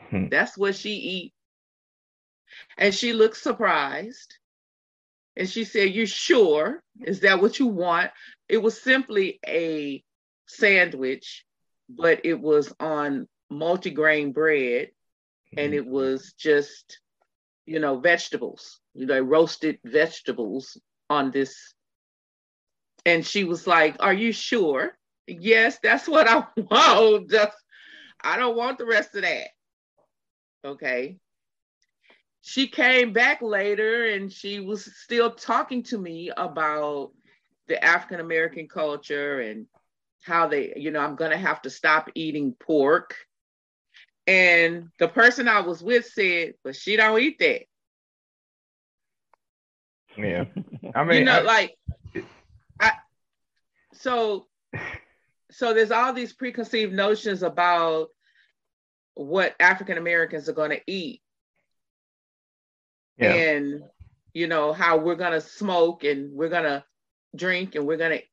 Hmm. 0.00 0.28
That's 0.28 0.56
what 0.56 0.74
she 0.74 0.90
eat." 0.90 1.34
And 2.76 2.94
she 2.94 3.12
looked 3.12 3.36
surprised. 3.36 4.38
And 5.36 5.48
she 5.48 5.64
said, 5.64 5.94
You 5.94 6.06
sure? 6.06 6.82
Is 7.00 7.20
that 7.20 7.40
what 7.40 7.58
you 7.58 7.66
want? 7.66 8.10
It 8.48 8.58
was 8.58 8.80
simply 8.80 9.38
a 9.46 10.02
sandwich, 10.46 11.44
but 11.88 12.20
it 12.24 12.40
was 12.40 12.72
on 12.80 13.28
multigrain 13.50 14.34
bread 14.34 14.90
and 15.56 15.72
mm. 15.72 15.76
it 15.76 15.86
was 15.86 16.34
just 16.38 17.00
you 17.66 17.78
know 17.78 17.98
vegetables. 17.98 18.80
You 18.94 19.06
know 19.06 19.20
roasted 19.20 19.78
vegetables 19.84 20.76
on 21.10 21.30
this. 21.30 21.74
And 23.06 23.24
she 23.24 23.44
was 23.44 23.66
like 23.66 23.96
are 24.00 24.14
you 24.14 24.32
sure? 24.32 24.96
Yes 25.26 25.78
that's 25.82 26.08
what 26.08 26.28
i 26.28 26.44
want. 26.56 27.30
Just 27.30 27.56
i 28.22 28.36
don't 28.36 28.56
want 28.56 28.78
the 28.78 28.86
rest 28.86 29.14
of 29.14 29.22
that. 29.22 29.48
Okay. 30.64 31.18
She 32.40 32.68
came 32.68 33.12
back 33.12 33.42
later 33.42 34.06
and 34.06 34.32
she 34.32 34.60
was 34.60 34.84
still 34.96 35.32
talking 35.32 35.82
to 35.84 35.98
me 35.98 36.30
about 36.36 37.12
the 37.68 37.82
african 37.84 38.20
american 38.20 38.66
culture 38.66 39.40
and 39.40 39.66
how 40.22 40.48
they 40.48 40.72
you 40.76 40.90
know 40.90 41.00
i'm 41.00 41.14
going 41.14 41.30
to 41.30 41.36
have 41.36 41.62
to 41.62 41.70
stop 41.70 42.10
eating 42.14 42.54
pork 42.58 43.14
and 44.28 44.90
the 44.98 45.08
person 45.08 45.48
I 45.48 45.60
was 45.60 45.82
with 45.82 46.04
said, 46.04 46.52
but 46.62 46.76
she 46.76 46.96
don't 46.96 47.18
eat 47.18 47.38
that. 47.38 47.62
Yeah. 50.18 50.44
I 50.94 51.04
mean, 51.04 51.20
you 51.20 51.24
know, 51.24 51.38
I, 51.38 51.40
like, 51.40 51.78
I, 52.78 52.92
so, 53.94 54.46
so 55.50 55.72
there's 55.72 55.90
all 55.90 56.12
these 56.12 56.34
preconceived 56.34 56.92
notions 56.92 57.42
about 57.42 58.08
what 59.14 59.56
African 59.58 59.96
Americans 59.96 60.46
are 60.50 60.54
going 60.54 60.72
to 60.72 60.82
eat. 60.86 61.22
Yeah. 63.16 63.32
And, 63.32 63.82
you 64.34 64.46
know, 64.46 64.74
how 64.74 64.98
we're 64.98 65.14
going 65.14 65.32
to 65.32 65.40
smoke 65.40 66.04
and 66.04 66.34
we're 66.34 66.50
going 66.50 66.64
to 66.64 66.84
drink 67.34 67.76
and 67.76 67.86
we're 67.86 67.96
going 67.96 68.18
to 68.18 68.24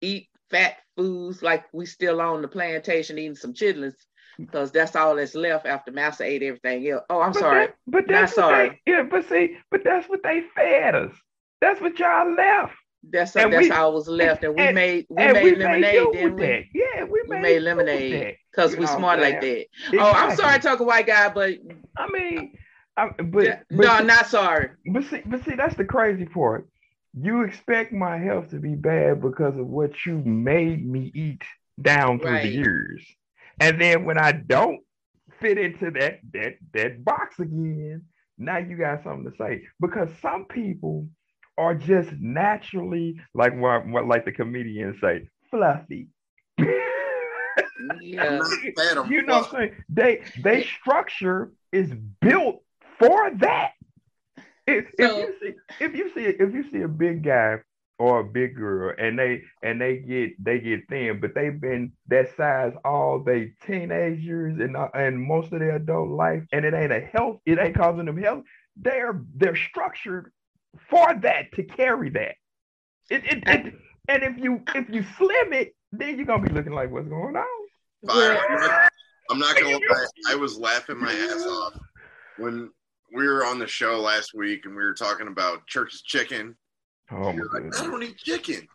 eat 0.00 0.26
fat 0.50 0.74
foods 0.96 1.40
like 1.40 1.66
we 1.72 1.86
still 1.86 2.20
on 2.20 2.42
the 2.42 2.48
plantation 2.48 3.16
eating 3.16 3.36
some 3.36 3.54
chitlins 3.54 3.94
because 4.38 4.70
that's 4.70 4.96
all 4.96 5.16
that's 5.16 5.34
left 5.34 5.66
after 5.66 5.92
Master 5.92 6.24
ate 6.24 6.42
everything 6.42 6.88
else. 6.88 7.04
Oh, 7.10 7.20
I'm 7.20 7.32
but 7.32 7.40
sorry. 7.40 7.66
That, 7.66 7.76
but 7.86 8.04
that's 8.08 8.34
sorry. 8.34 8.80
They, 8.86 8.92
yeah, 8.92 9.02
but 9.02 9.28
see, 9.28 9.56
but 9.70 9.82
that's 9.84 10.08
what 10.08 10.22
they 10.22 10.42
fed 10.54 10.94
us. 10.94 11.12
That's 11.60 11.80
what 11.80 11.98
y'all 11.98 12.34
left. 12.34 12.74
That's 13.08 13.36
a, 13.36 13.48
that's 13.48 13.56
we, 13.56 13.70
all 13.70 13.94
was 13.94 14.08
left, 14.08 14.42
and 14.42 14.54
we 14.54 14.62
and, 14.62 14.74
made 14.74 15.06
we 15.08 15.16
made 15.16 15.44
we 15.44 15.56
lemonade, 15.56 15.80
made 15.80 16.12
didn't 16.12 16.36
we? 16.36 16.70
Yeah, 16.74 17.04
we 17.04 17.22
made, 17.26 17.36
we 17.36 17.40
made 17.40 17.60
lemonade 17.60 18.36
because 18.50 18.76
we 18.76 18.86
smart 18.86 19.20
like 19.20 19.40
that. 19.40 19.60
Exactly. 19.60 19.98
Oh, 20.00 20.10
I'm 20.10 20.36
sorry, 20.36 20.58
talking 20.58 20.86
white 20.86 21.06
guy, 21.06 21.28
but 21.28 21.54
I 21.96 22.08
mean, 22.10 22.58
I, 22.96 23.10
but, 23.10 23.44
yeah, 23.44 23.60
but 23.70 23.86
no, 23.86 23.98
not 24.00 24.26
sorry. 24.26 24.70
But 24.86 25.04
see, 25.04 25.22
but 25.24 25.44
see, 25.44 25.54
that's 25.54 25.76
the 25.76 25.84
crazy 25.84 26.24
part. 26.24 26.68
You 27.14 27.42
expect 27.44 27.92
my 27.92 28.18
health 28.18 28.50
to 28.50 28.58
be 28.58 28.74
bad 28.74 29.22
because 29.22 29.56
of 29.56 29.66
what 29.66 29.92
you 30.04 30.18
made 30.18 30.86
me 30.86 31.12
eat 31.14 31.42
down 31.80 32.18
through 32.18 32.30
right. 32.30 32.42
the 32.42 32.48
years. 32.50 33.06
And 33.60 33.80
then 33.80 34.04
when 34.04 34.18
I 34.18 34.32
don't 34.32 34.80
fit 35.40 35.58
into 35.58 35.90
that 35.92 36.20
that 36.32 36.54
that 36.74 37.04
box 37.04 37.38
again, 37.38 38.02
now 38.38 38.58
you 38.58 38.76
got 38.76 39.02
something 39.02 39.30
to 39.30 39.36
say. 39.38 39.62
Because 39.80 40.08
some 40.20 40.44
people 40.44 41.08
are 41.58 41.74
just 41.74 42.12
naturally 42.20 43.20
like 43.34 43.56
what, 43.56 43.86
what 43.86 44.06
like 44.06 44.24
the 44.24 44.32
comedians 44.32 44.96
say, 45.00 45.28
fluffy. 45.50 46.08
yeah. 46.58 46.68
you 48.00 49.22
know 49.22 49.38
what 49.38 49.46
I'm 49.46 49.50
saying? 49.50 49.74
They 49.88 50.22
they 50.42 50.64
structure 50.64 51.52
is 51.72 51.92
built 52.20 52.62
for 52.98 53.30
that. 53.36 53.72
If, 54.66 54.86
so, 54.98 55.18
if 55.18 55.28
you 55.28 55.34
see 55.40 55.84
if 55.84 55.94
you 55.94 56.10
see 56.14 56.24
if 56.24 56.54
you 56.54 56.70
see 56.72 56.82
a 56.82 56.88
big 56.88 57.22
guy 57.22 57.58
or 57.98 58.20
a 58.20 58.24
big 58.24 58.54
girl 58.54 58.94
and 58.98 59.18
they 59.18 59.42
and 59.62 59.80
they 59.80 59.96
get 59.96 60.32
they 60.42 60.58
get 60.58 60.86
thin 60.88 61.18
but 61.20 61.34
they've 61.34 61.60
been 61.60 61.90
that 62.08 62.34
size 62.36 62.72
all 62.84 63.18
they 63.18 63.52
teenagers 63.66 64.58
and 64.60 64.76
uh, 64.76 64.88
and 64.94 65.20
most 65.20 65.52
of 65.52 65.60
their 65.60 65.76
adult 65.76 66.10
life 66.10 66.42
and 66.52 66.64
it 66.64 66.74
ain't 66.74 66.92
a 66.92 67.00
health 67.00 67.40
it 67.46 67.58
ain't 67.58 67.74
causing 67.74 68.04
them 68.04 68.18
health. 68.18 68.44
They're 68.76 69.22
they're 69.34 69.56
structured 69.56 70.30
for 70.90 71.14
that 71.22 71.52
to 71.52 71.62
carry 71.62 72.10
that. 72.10 72.34
It, 73.08 73.24
it, 73.24 73.42
it 73.46 73.74
and 74.08 74.22
if 74.22 74.38
you 74.38 74.62
if 74.74 74.90
you 74.90 75.02
slim 75.16 75.52
it 75.54 75.74
then 75.92 76.16
you're 76.16 76.26
gonna 76.26 76.42
be 76.42 76.52
looking 76.52 76.74
like 76.74 76.90
what's 76.90 77.08
going 77.08 77.36
on? 77.36 77.46
I'm 79.30 79.38
not 79.38 79.56
gonna 79.56 79.76
lie. 79.76 80.06
I 80.28 80.34
was 80.34 80.58
laughing 80.58 80.98
my 80.98 81.12
ass 81.12 81.46
off 81.46 81.78
when 82.36 82.70
we 83.14 83.26
were 83.26 83.46
on 83.46 83.58
the 83.58 83.66
show 83.66 84.00
last 84.00 84.32
week 84.34 84.66
and 84.66 84.76
we 84.76 84.82
were 84.82 84.92
talking 84.92 85.28
about 85.28 85.66
Church's 85.66 86.02
Chicken 86.02 86.54
Oh 87.10 87.32
my 87.32 87.42
like, 87.52 87.80
I 87.80 87.86
don't 87.86 88.02
eat 88.02 88.18
chicken. 88.18 88.66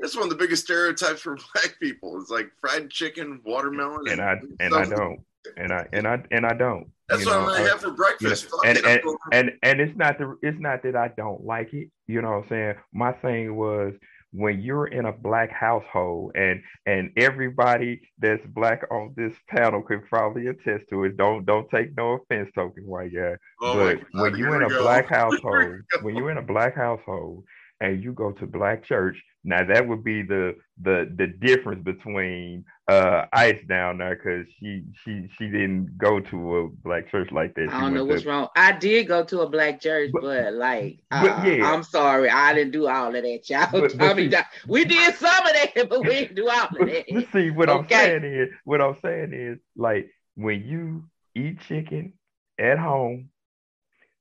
That's 0.00 0.14
one 0.14 0.24
of 0.24 0.30
the 0.30 0.36
biggest 0.36 0.64
stereotypes 0.64 1.20
for 1.20 1.36
black 1.54 1.76
people. 1.80 2.20
It's 2.20 2.30
like 2.30 2.50
fried 2.60 2.90
chicken, 2.90 3.40
watermelon, 3.44 4.08
and, 4.08 4.20
and 4.20 4.22
I 4.22 4.64
and 4.64 4.74
I 4.74 4.84
don't, 4.84 5.20
and 5.56 5.72
I 5.72 5.86
and 5.92 6.06
I 6.06 6.22
and 6.30 6.46
I 6.46 6.54
don't. 6.54 6.88
That's 7.08 7.24
what 7.24 7.32
know, 7.32 7.40
I'm 7.40 7.46
gonna 7.46 7.64
uh, 7.64 7.68
have 7.68 7.80
for 7.80 7.90
breakfast. 7.90 8.48
You 8.50 8.56
know, 8.56 8.70
and, 8.70 8.78
and, 8.86 9.00
and 9.32 9.52
and 9.62 9.80
it's 9.80 9.96
not 9.96 10.18
the 10.18 10.36
it's 10.42 10.60
not 10.60 10.82
that 10.82 10.94
I 10.94 11.08
don't 11.08 11.44
like 11.44 11.72
it. 11.72 11.90
You 12.06 12.22
know 12.22 12.30
what 12.30 12.42
I'm 12.44 12.48
saying? 12.48 12.74
My 12.92 13.12
thing 13.12 13.56
was 13.56 13.94
when 14.32 14.60
you're 14.60 14.86
in 14.86 15.06
a 15.06 15.12
black 15.12 15.50
household 15.50 16.32
and 16.34 16.62
and 16.86 17.10
everybody 17.16 18.00
that's 18.18 18.44
black 18.48 18.82
on 18.90 19.14
this 19.16 19.32
panel 19.48 19.82
could 19.82 20.06
probably 20.08 20.48
attest 20.48 20.88
to 20.90 21.04
it 21.04 21.16
don't 21.16 21.46
don't 21.46 21.68
take 21.70 21.96
no 21.96 22.12
offense 22.12 22.50
token 22.54 22.86
white 22.86 23.12
guy 23.14 23.34
oh 23.62 23.74
but 23.74 23.98
when 24.12 24.36
you're 24.36 24.54
in 24.54 24.62
a 24.62 24.68
go. 24.68 24.82
black 24.82 25.08
household 25.08 25.80
when 26.02 26.14
you're 26.14 26.30
in 26.30 26.38
a 26.38 26.42
black 26.42 26.76
household 26.76 27.42
and 27.80 28.02
you 28.02 28.12
go 28.12 28.32
to 28.32 28.46
black 28.46 28.84
church. 28.84 29.22
Now 29.44 29.64
that 29.64 29.86
would 29.86 30.02
be 30.02 30.22
the 30.22 30.56
the 30.82 31.10
the 31.16 31.28
difference 31.28 31.82
between 31.82 32.64
uh 32.88 33.26
Ice 33.32 33.62
down 33.68 33.98
there 33.98 34.16
because 34.16 34.46
she 34.58 34.82
she 35.04 35.28
she 35.38 35.46
didn't 35.46 35.96
go 35.96 36.18
to 36.20 36.56
a 36.58 36.68
black 36.68 37.08
church 37.10 37.30
like 37.30 37.54
that. 37.54 37.68
She 37.70 37.74
I 37.74 37.80
don't 37.80 37.94
know 37.94 38.04
what's 38.04 38.22
to- 38.22 38.28
wrong. 38.28 38.48
I 38.56 38.72
did 38.72 39.06
go 39.06 39.24
to 39.24 39.40
a 39.42 39.48
black 39.48 39.80
church, 39.80 40.10
But- 40.12 40.22
but, 40.22 40.54
like, 40.54 40.98
but 41.10 41.30
uh, 41.30 41.42
yeah. 41.44 41.72
I'm 41.72 41.82
sorry, 41.84 42.28
I 42.28 42.52
didn't 42.52 42.72
do 42.72 42.88
all 42.88 43.14
of 43.14 43.22
that, 43.22 43.48
y'all. 43.48 43.68
But- 43.70 44.00
I 44.02 44.12
mean, 44.14 44.32
see- 44.32 44.38
we 44.66 44.84
did 44.84 45.14
some 45.14 45.46
of 45.46 45.52
that, 45.52 45.88
but 45.88 46.00
we 46.00 46.08
didn't 46.08 46.34
do 46.34 46.48
all 46.48 46.66
of 46.66 46.74
that. 46.86 47.28
see, 47.32 47.50
what 47.50 47.70
I'm 47.70 47.88
saying 47.88 48.24
is, 48.24 48.48
what 48.64 48.80
I'm 48.82 48.96
saying 49.00 49.32
is, 49.32 49.58
like 49.76 50.10
when 50.34 50.64
you 50.64 51.04
eat 51.34 51.60
chicken 51.60 52.12
at 52.58 52.78
home, 52.78 53.30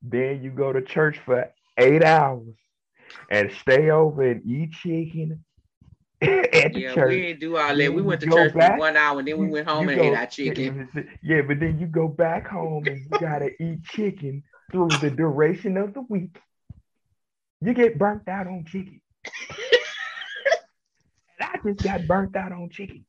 then 0.03 0.43
you 0.43 0.51
go 0.51 0.72
to 0.72 0.82
church 0.82 1.20
for 1.26 1.51
eight 1.80 2.03
hours 2.03 2.55
and 3.30 3.51
stay 3.62 3.89
over 3.89 4.24
and 4.24 4.45
eat 4.45 4.72
chicken 4.72 5.43
at 6.22 6.74
the 6.74 6.80
Yeah, 6.80 6.95
church. 6.95 7.10
we 7.10 7.22
didn't 7.22 7.39
do 7.39 7.58
all 7.58 7.76
that. 7.76 7.93
We 7.93 8.01
went 8.01 8.22
to 8.22 8.28
church 8.28 8.53
back, 8.53 8.74
for 8.74 8.80
one 8.80 8.97
hour, 8.97 9.20
and 9.20 9.28
then 9.28 9.38
we 9.38 9.47
went 9.47 9.68
home 9.68 9.89
and 9.89 9.97
go- 9.97 10.03
ate 10.12 10.18
our 10.18 10.26
chicken. 10.26 10.89
Yeah, 11.24 11.41
but 11.41 11.60
then 11.60 11.78
you 11.80 11.88
go 11.88 12.08
back 12.08 12.47
home 12.47 12.88
and 12.88 13.05
you 13.10 13.18
gotta 13.20 13.49
eat 13.62 13.84
chicken 13.84 14.43
through 14.72 14.97
the 15.01 15.10
duration 15.10 15.78
of 15.78 15.93
the 15.93 16.01
week. 16.01 16.38
You 17.62 17.74
get 17.74 17.97
burnt 17.97 18.28
out 18.28 18.47
on 18.47 18.66
chicken. 18.66 19.01
and 21.39 21.49
I 21.49 21.60
just 21.66 21.82
got 21.82 22.08
burnt 22.08 22.36
out 22.36 22.51
on 22.51 22.70
chicken. 22.70 23.05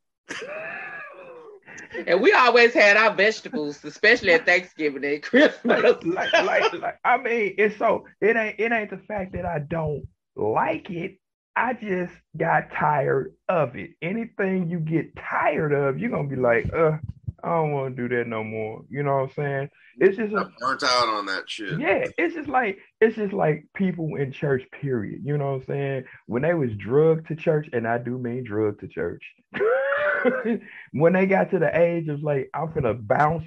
And 2.06 2.20
we 2.20 2.32
always 2.32 2.74
had 2.74 2.96
our 2.96 3.14
vegetables, 3.14 3.84
especially 3.84 4.32
at 4.32 4.46
Thanksgiving 4.46 5.04
and 5.04 5.22
Christmas. 5.22 5.82
like, 6.04 6.32
like, 6.32 6.72
like, 6.72 6.98
I 7.04 7.16
mean, 7.18 7.54
it's 7.58 7.76
so 7.76 8.06
it 8.20 8.36
ain't 8.36 8.58
it 8.58 8.72
ain't 8.72 8.90
the 8.90 8.98
fact 8.98 9.32
that 9.32 9.44
I 9.44 9.60
don't 9.60 10.06
like 10.36 10.90
it. 10.90 11.18
I 11.56 11.74
just 11.74 12.12
got 12.36 12.70
tired 12.70 13.34
of 13.48 13.76
it. 13.76 13.90
Anything 14.00 14.70
you 14.70 14.78
get 14.78 15.16
tired 15.16 15.72
of, 15.72 15.98
you're 15.98 16.10
gonna 16.10 16.28
be 16.28 16.36
like, 16.36 16.72
uh, 16.72 16.98
I 17.42 17.48
don't 17.50 17.72
want 17.72 17.96
to 17.96 18.08
do 18.08 18.16
that 18.16 18.26
no 18.26 18.42
more. 18.42 18.84
You 18.88 19.02
know 19.02 19.16
what 19.16 19.22
I'm 19.22 19.30
saying? 19.34 19.70
It's 19.98 20.16
just 20.16 20.32
a, 20.32 20.38
I'm 20.38 20.54
burnt 20.58 20.82
out 20.82 21.08
on 21.08 21.26
that 21.26 21.44
shit. 21.48 21.78
yeah, 21.78 22.04
it's 22.16 22.34
just 22.34 22.48
like 22.48 22.78
it's 23.00 23.16
just 23.16 23.32
like 23.32 23.66
people 23.74 24.16
in 24.16 24.32
church, 24.32 24.64
period. 24.72 25.20
You 25.24 25.38
know 25.38 25.52
what 25.52 25.62
I'm 25.62 25.66
saying? 25.66 26.04
When 26.26 26.42
they 26.42 26.54
was 26.54 26.70
drugged 26.76 27.28
to 27.28 27.36
church, 27.36 27.68
and 27.72 27.86
I 27.86 27.98
do 27.98 28.18
mean 28.18 28.44
drugged 28.44 28.80
to 28.80 28.88
church. 28.88 29.22
when 30.92 31.12
they 31.12 31.26
got 31.26 31.50
to 31.50 31.58
the 31.58 31.76
age 31.76 32.08
of 32.08 32.22
like, 32.22 32.50
I'm 32.54 32.72
gonna 32.72 32.94
bounce, 32.94 33.44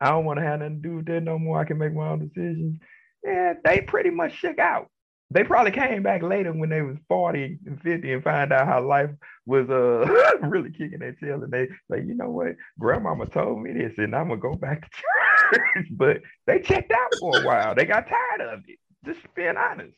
I 0.00 0.10
don't 0.10 0.24
want 0.24 0.38
to 0.38 0.44
have 0.44 0.60
nothing 0.60 0.82
to 0.82 0.88
do 0.88 0.96
with 0.96 1.06
that 1.06 1.22
no 1.22 1.38
more. 1.38 1.60
I 1.60 1.64
can 1.64 1.78
make 1.78 1.94
my 1.94 2.08
own 2.08 2.28
decisions. 2.28 2.78
Yeah, 3.24 3.54
they 3.64 3.80
pretty 3.80 4.10
much 4.10 4.34
shook 4.34 4.58
out. 4.58 4.88
They 5.30 5.42
probably 5.42 5.72
came 5.72 6.02
back 6.04 6.22
later 6.22 6.52
when 6.52 6.68
they 6.70 6.82
was 6.82 6.96
40 7.08 7.58
and 7.66 7.82
50 7.82 8.12
and 8.12 8.22
find 8.22 8.52
out 8.52 8.66
how 8.66 8.86
life 8.86 9.10
was 9.44 9.68
uh 9.68 10.06
really 10.46 10.70
kicking 10.70 11.00
their 11.00 11.12
tail. 11.20 11.42
And 11.42 11.52
they 11.52 11.68
like, 11.88 12.04
you 12.06 12.14
know 12.14 12.30
what? 12.30 12.54
Grandmama 12.78 13.26
told 13.26 13.60
me 13.62 13.72
this, 13.72 13.92
and 13.98 14.14
I'm 14.14 14.28
gonna 14.28 14.40
go 14.40 14.54
back 14.54 14.82
to 14.82 14.88
church. 14.96 15.86
but 15.92 16.18
they 16.46 16.60
checked 16.60 16.92
out 16.92 17.10
for 17.18 17.38
a 17.38 17.40
while. 17.44 17.74
They 17.74 17.84
got 17.84 18.06
tired 18.08 18.40
of 18.52 18.60
it. 18.68 18.78
Just 19.04 19.20
being 19.34 19.56
honest. 19.56 19.96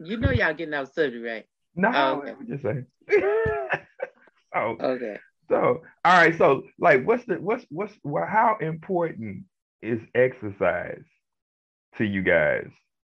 You 0.00 0.16
know 0.16 0.30
y'all 0.30 0.54
getting 0.54 0.74
off 0.74 0.92
subject, 0.92 1.24
right? 1.24 1.44
No, 1.76 1.90
Oh, 1.94 2.22
okay. 2.22 2.34
just 2.48 2.62
say. 2.62 2.84
so, 4.54 4.76
Okay. 4.80 5.18
so, 5.48 5.82
all 6.04 6.12
right. 6.16 6.36
So, 6.38 6.64
like, 6.78 7.06
what's 7.06 7.24
the 7.26 7.36
what's 7.36 7.64
what's 7.70 7.94
well, 8.04 8.26
how 8.26 8.58
important 8.60 9.44
is 9.82 10.00
exercise 10.14 11.02
to 11.96 12.04
you 12.04 12.22
guys? 12.22 12.68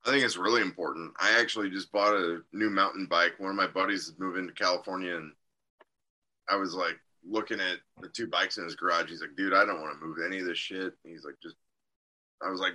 I 0.07 0.11
think 0.11 0.24
it's 0.24 0.36
really 0.36 0.62
important. 0.62 1.12
I 1.18 1.40
actually 1.40 1.68
just 1.68 1.90
bought 1.90 2.14
a 2.14 2.40
new 2.52 2.70
mountain 2.70 3.07
bike. 3.07 3.34
One 3.38 3.50
of 3.50 3.57
my 3.57 3.66
buddies 3.66 4.07
is 4.07 4.14
moving 4.18 4.46
to 4.46 4.52
California, 4.52 5.16
and 5.16 5.32
I 6.48 6.54
was 6.54 6.74
like 6.74 7.00
looking 7.28 7.59
at 7.59 7.78
the 8.00 8.09
two 8.09 8.28
bikes 8.28 8.57
in 8.57 8.64
his 8.64 8.76
garage. 8.76 9.11
He's 9.11 9.20
like, 9.20 9.34
"Dude, 9.36 9.52
I 9.52 9.64
don't 9.64 9.80
want 9.80 9.98
to 9.98 10.07
move 10.07 10.18
any 10.24 10.38
of 10.38 10.46
this 10.46 10.59
shit." 10.59 10.94
He's 11.02 11.24
like, 11.24 11.34
"Just," 11.42 11.57
I 12.40 12.50
was 12.50 12.61
like, 12.61 12.74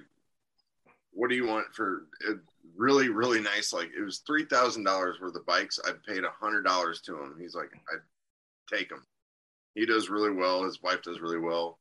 "What 1.11 1.29
do 1.29 1.35
you 1.35 1.47
want 1.47 1.73
for 1.73 2.07
it? 2.27 2.39
Really, 2.75 3.07
really 3.07 3.39
nice? 3.39 3.71
Like 3.71 3.91
it 3.97 4.03
was 4.03 4.19
three 4.19 4.43
thousand 4.43 4.83
dollars 4.83 5.21
worth 5.21 5.35
of 5.35 5.45
bikes. 5.45 5.79
I 5.85 5.91
paid 6.05 6.25
a 6.25 6.31
hundred 6.31 6.63
dollars 6.63 6.99
to 7.03 7.17
him. 7.17 7.37
He's 7.39 7.55
like, 7.55 7.71
"I'd 7.93 8.01
take 8.69 8.91
him." 8.91 9.05
He 9.73 9.85
does 9.85 10.09
really 10.09 10.31
well. 10.31 10.65
His 10.65 10.83
wife 10.83 11.01
does 11.01 11.21
really 11.21 11.39
well. 11.39 11.79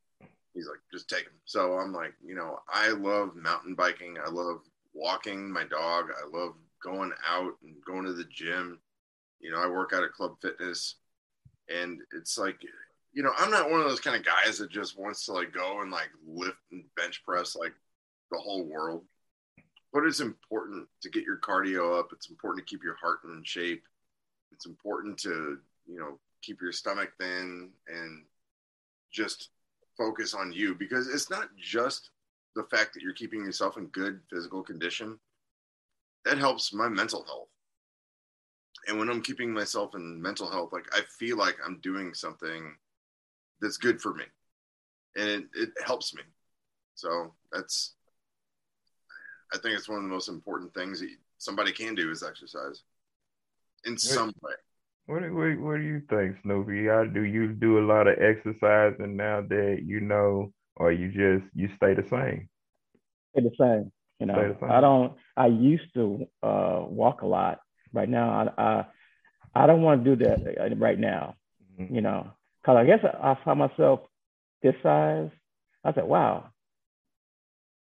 He's 0.54 0.68
like, 0.68 0.80
"Just 0.92 1.08
take 1.08 1.24
him." 1.24 1.40
So 1.44 1.76
I'm 1.76 1.92
like, 1.92 2.14
you 2.24 2.36
know, 2.36 2.60
I 2.68 2.90
love 2.90 3.34
mountain 3.34 3.74
biking. 3.74 4.16
I 4.24 4.30
love 4.30 4.62
walking 4.94 5.50
my 5.50 5.64
dog. 5.64 6.06
I 6.10 6.26
love 6.36 6.54
going 6.82 7.12
out 7.26 7.52
and 7.62 7.74
going 7.84 8.04
to 8.04 8.12
the 8.12 8.24
gym. 8.24 8.78
You 9.40 9.50
know, 9.52 9.62
I 9.62 9.66
work 9.68 9.92
out 9.94 10.04
at 10.04 10.12
Club 10.12 10.36
Fitness, 10.42 10.96
and 11.68 12.00
it's 12.12 12.36
like, 12.38 12.56
you 13.12 13.22
know, 13.22 13.32
I'm 13.38 13.50
not 13.50 13.70
one 13.70 13.80
of 13.80 13.88
those 13.88 14.00
kind 14.00 14.16
of 14.16 14.24
guys 14.24 14.58
that 14.58 14.70
just 14.70 14.98
wants 14.98 15.24
to 15.26 15.32
like 15.32 15.52
go 15.52 15.80
and 15.80 15.90
like 15.90 16.10
lift 16.26 16.58
and 16.72 16.84
bench 16.96 17.22
press 17.24 17.56
like 17.56 17.72
the 18.30 18.38
whole 18.38 18.64
world. 18.64 19.04
But 19.92 20.04
it's 20.04 20.20
important 20.20 20.86
to 21.02 21.10
get 21.10 21.24
your 21.24 21.38
cardio 21.38 21.98
up. 21.98 22.10
It's 22.12 22.30
important 22.30 22.64
to 22.64 22.70
keep 22.70 22.84
your 22.84 22.96
heart 22.96 23.18
in 23.24 23.42
shape. 23.44 23.82
It's 24.52 24.66
important 24.66 25.18
to, 25.20 25.58
you 25.86 25.98
know, 25.98 26.18
keep 26.42 26.60
your 26.60 26.72
stomach 26.72 27.12
thin 27.18 27.70
and 27.88 28.24
just 29.10 29.50
focus 29.96 30.32
on 30.32 30.52
you 30.52 30.74
because 30.74 31.08
it's 31.08 31.28
not 31.28 31.48
just 31.58 32.10
the 32.54 32.64
fact 32.64 32.94
that 32.94 33.02
you're 33.02 33.12
keeping 33.12 33.44
yourself 33.44 33.76
in 33.76 33.86
good 33.86 34.20
physical 34.30 34.62
condition, 34.62 35.18
that 36.24 36.38
helps 36.38 36.72
my 36.72 36.88
mental 36.88 37.24
health. 37.24 37.48
And 38.88 38.98
when 38.98 39.10
I'm 39.10 39.22
keeping 39.22 39.52
myself 39.52 39.94
in 39.94 40.20
mental 40.20 40.50
health, 40.50 40.72
like 40.72 40.86
I 40.92 41.02
feel 41.18 41.36
like 41.36 41.56
I'm 41.64 41.80
doing 41.80 42.14
something 42.14 42.74
that's 43.60 43.76
good 43.76 44.00
for 44.00 44.14
me. 44.14 44.24
And 45.16 45.28
it, 45.30 45.48
it 45.54 45.70
helps 45.84 46.14
me. 46.14 46.22
So 46.94 47.34
that's 47.52 47.94
I 49.52 49.58
think 49.58 49.76
it's 49.76 49.88
one 49.88 49.98
of 49.98 50.04
the 50.04 50.10
most 50.10 50.28
important 50.28 50.72
things 50.74 51.00
that 51.00 51.10
somebody 51.38 51.72
can 51.72 51.94
do 51.94 52.10
is 52.10 52.22
exercise 52.22 52.82
in 53.84 53.98
some 53.98 54.32
way. 54.42 54.52
What 55.06 55.22
do, 55.22 55.34
what, 55.34 55.58
what 55.58 55.76
do 55.78 55.82
you 55.82 56.02
think, 56.08 56.36
Snoopy? 56.42 56.86
How 56.86 57.04
do 57.04 57.22
you 57.22 57.48
do 57.48 57.78
a 57.78 57.86
lot 57.86 58.06
of 58.06 58.18
exercising 58.18 59.16
now 59.16 59.40
that 59.40 59.80
you 59.84 60.00
know, 60.00 60.52
or 60.76 60.92
you 60.92 61.08
just 61.08 61.44
you 61.54 61.68
stay 61.76 61.94
the 61.94 62.04
same? 62.08 62.48
Stay 63.32 63.42
the 63.42 63.54
same. 63.58 63.92
You 64.18 64.26
know, 64.26 64.54
same. 64.60 64.70
I 64.70 64.80
don't. 64.80 65.14
I 65.36 65.46
used 65.46 65.92
to 65.94 66.26
uh, 66.42 66.84
walk 66.88 67.22
a 67.22 67.26
lot. 67.26 67.60
Right 67.92 68.08
now, 68.08 68.30
I 68.56 68.62
I, 68.62 68.86
I 69.64 69.66
don't 69.66 69.82
want 69.82 70.04
to 70.04 70.16
do 70.16 70.24
that 70.24 70.40
uh, 70.60 70.74
right 70.76 70.98
now. 70.98 71.34
Mhm. 71.78 71.94
You 71.94 72.00
know, 72.00 72.26
because 72.62 72.76
I 72.76 72.84
guess 72.84 73.00
I, 73.04 73.32
I 73.32 73.38
found 73.44 73.58
myself 73.60 74.00
this 74.62 74.74
size. 74.82 75.30
I 75.84 75.92
said, 75.94 76.04
"Wow, 76.04 76.50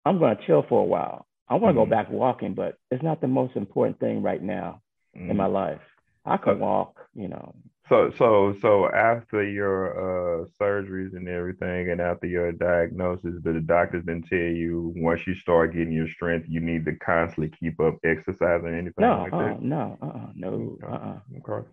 I'm 0.06 0.20
going 0.20 0.36
to 0.36 0.46
chill 0.46 0.64
for 0.68 0.82
a 0.82 0.86
while. 0.86 1.26
I 1.50 1.56
want 1.56 1.76
to 1.76 1.82
Mhm. 1.82 1.86
go 1.86 1.90
back 1.90 2.10
walking, 2.10 2.54
but 2.54 2.78
it's 2.92 3.04
not 3.04 3.22
the 3.22 3.28
most 3.28 3.56
important 3.56 4.00
thing 4.00 4.22
right 4.22 4.42
now 4.42 4.82
in 5.28 5.36
my 5.38 5.48
Mhm. 5.48 5.54
life. 5.54 5.82
I 6.26 6.38
can 6.38 6.56
Uh, 6.56 6.58
walk. 6.58 7.10
You 7.14 7.28
know, 7.30 7.56
So 7.90 8.12
so 8.18 8.56
so 8.62 8.90
after 8.90 9.44
your 9.44 10.42
uh 10.42 10.46
surgeries 10.60 11.16
and 11.16 11.28
everything, 11.28 11.92
and 11.92 12.02
after 12.02 12.28
your 12.28 12.52
diagnosis, 12.52 13.42
did 13.44 13.56
the 13.56 13.62
doctors 13.62 14.04
then 14.06 14.24
tell 14.30 14.38
you 14.40 14.94
once 14.98 15.22
you 15.26 15.36
start 15.36 15.74
getting 15.74 15.94
your 15.94 16.10
strength, 16.10 16.48
you 16.50 16.60
need 16.60 16.86
to 16.86 16.96
constantly 16.96 17.52
keep 17.60 17.80
up 17.80 17.98
exercising, 18.04 18.74
anything 18.74 18.94
no, 19.00 19.24
like 19.24 19.34
uh, 19.34 19.38
that? 19.38 19.62
no, 19.62 19.98
uh, 20.02 20.32
no, 20.36 20.78
uh, 20.86 21.20
Okay. 21.50 21.68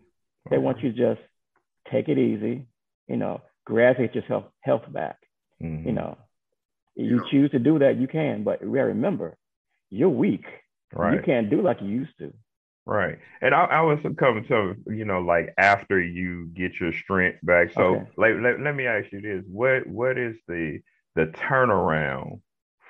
They 0.51 0.59
want 0.59 0.83
you 0.83 0.93
to 0.93 1.15
just 1.15 1.27
take 1.91 2.09
it 2.09 2.19
easy. 2.19 2.67
You 3.09 3.17
know, 3.17 3.41
gradually 3.65 4.07
get 4.07 4.17
yourself 4.17 4.45
health 4.61 4.91
back. 4.93 5.17
Mhm. 5.61 5.87
You 5.87 5.93
know, 5.93 6.19
you 6.95 7.25
choose 7.31 7.51
to 7.51 7.59
do 7.59 7.79
that, 7.81 7.97
you 7.97 8.07
can, 8.07 8.45
but 8.45 8.63
remember, 8.63 9.37
you're 9.91 10.09
weak. 10.09 10.45
Right. 10.93 11.15
You 11.15 11.23
can't 11.23 11.51
do 11.51 11.61
like 11.61 11.81
you 11.83 11.89
used 11.89 12.17
to. 12.19 12.33
Right. 12.87 13.19
And 13.41 13.55
I, 13.55 13.65
I 13.65 13.81
was 13.81 13.99
coming 14.19 14.45
to, 14.49 14.75
you 14.89 15.07
know, 15.07 15.21
like 15.21 15.55
after 15.57 15.99
you 16.01 16.49
get 16.55 16.79
your 16.79 16.93
strength 16.93 17.39
back. 17.43 17.69
So 17.77 17.97
Okay. 17.97 18.07
like 18.19 18.35
let, 18.41 18.61
let 18.61 18.75
me 18.75 18.87
ask 18.87 19.11
you 19.11 19.23
this. 19.23 19.43
What 19.49 19.87
what 19.87 20.19
is 20.19 20.37
the 20.49 20.81
the 21.15 21.27
turnaround 21.49 22.41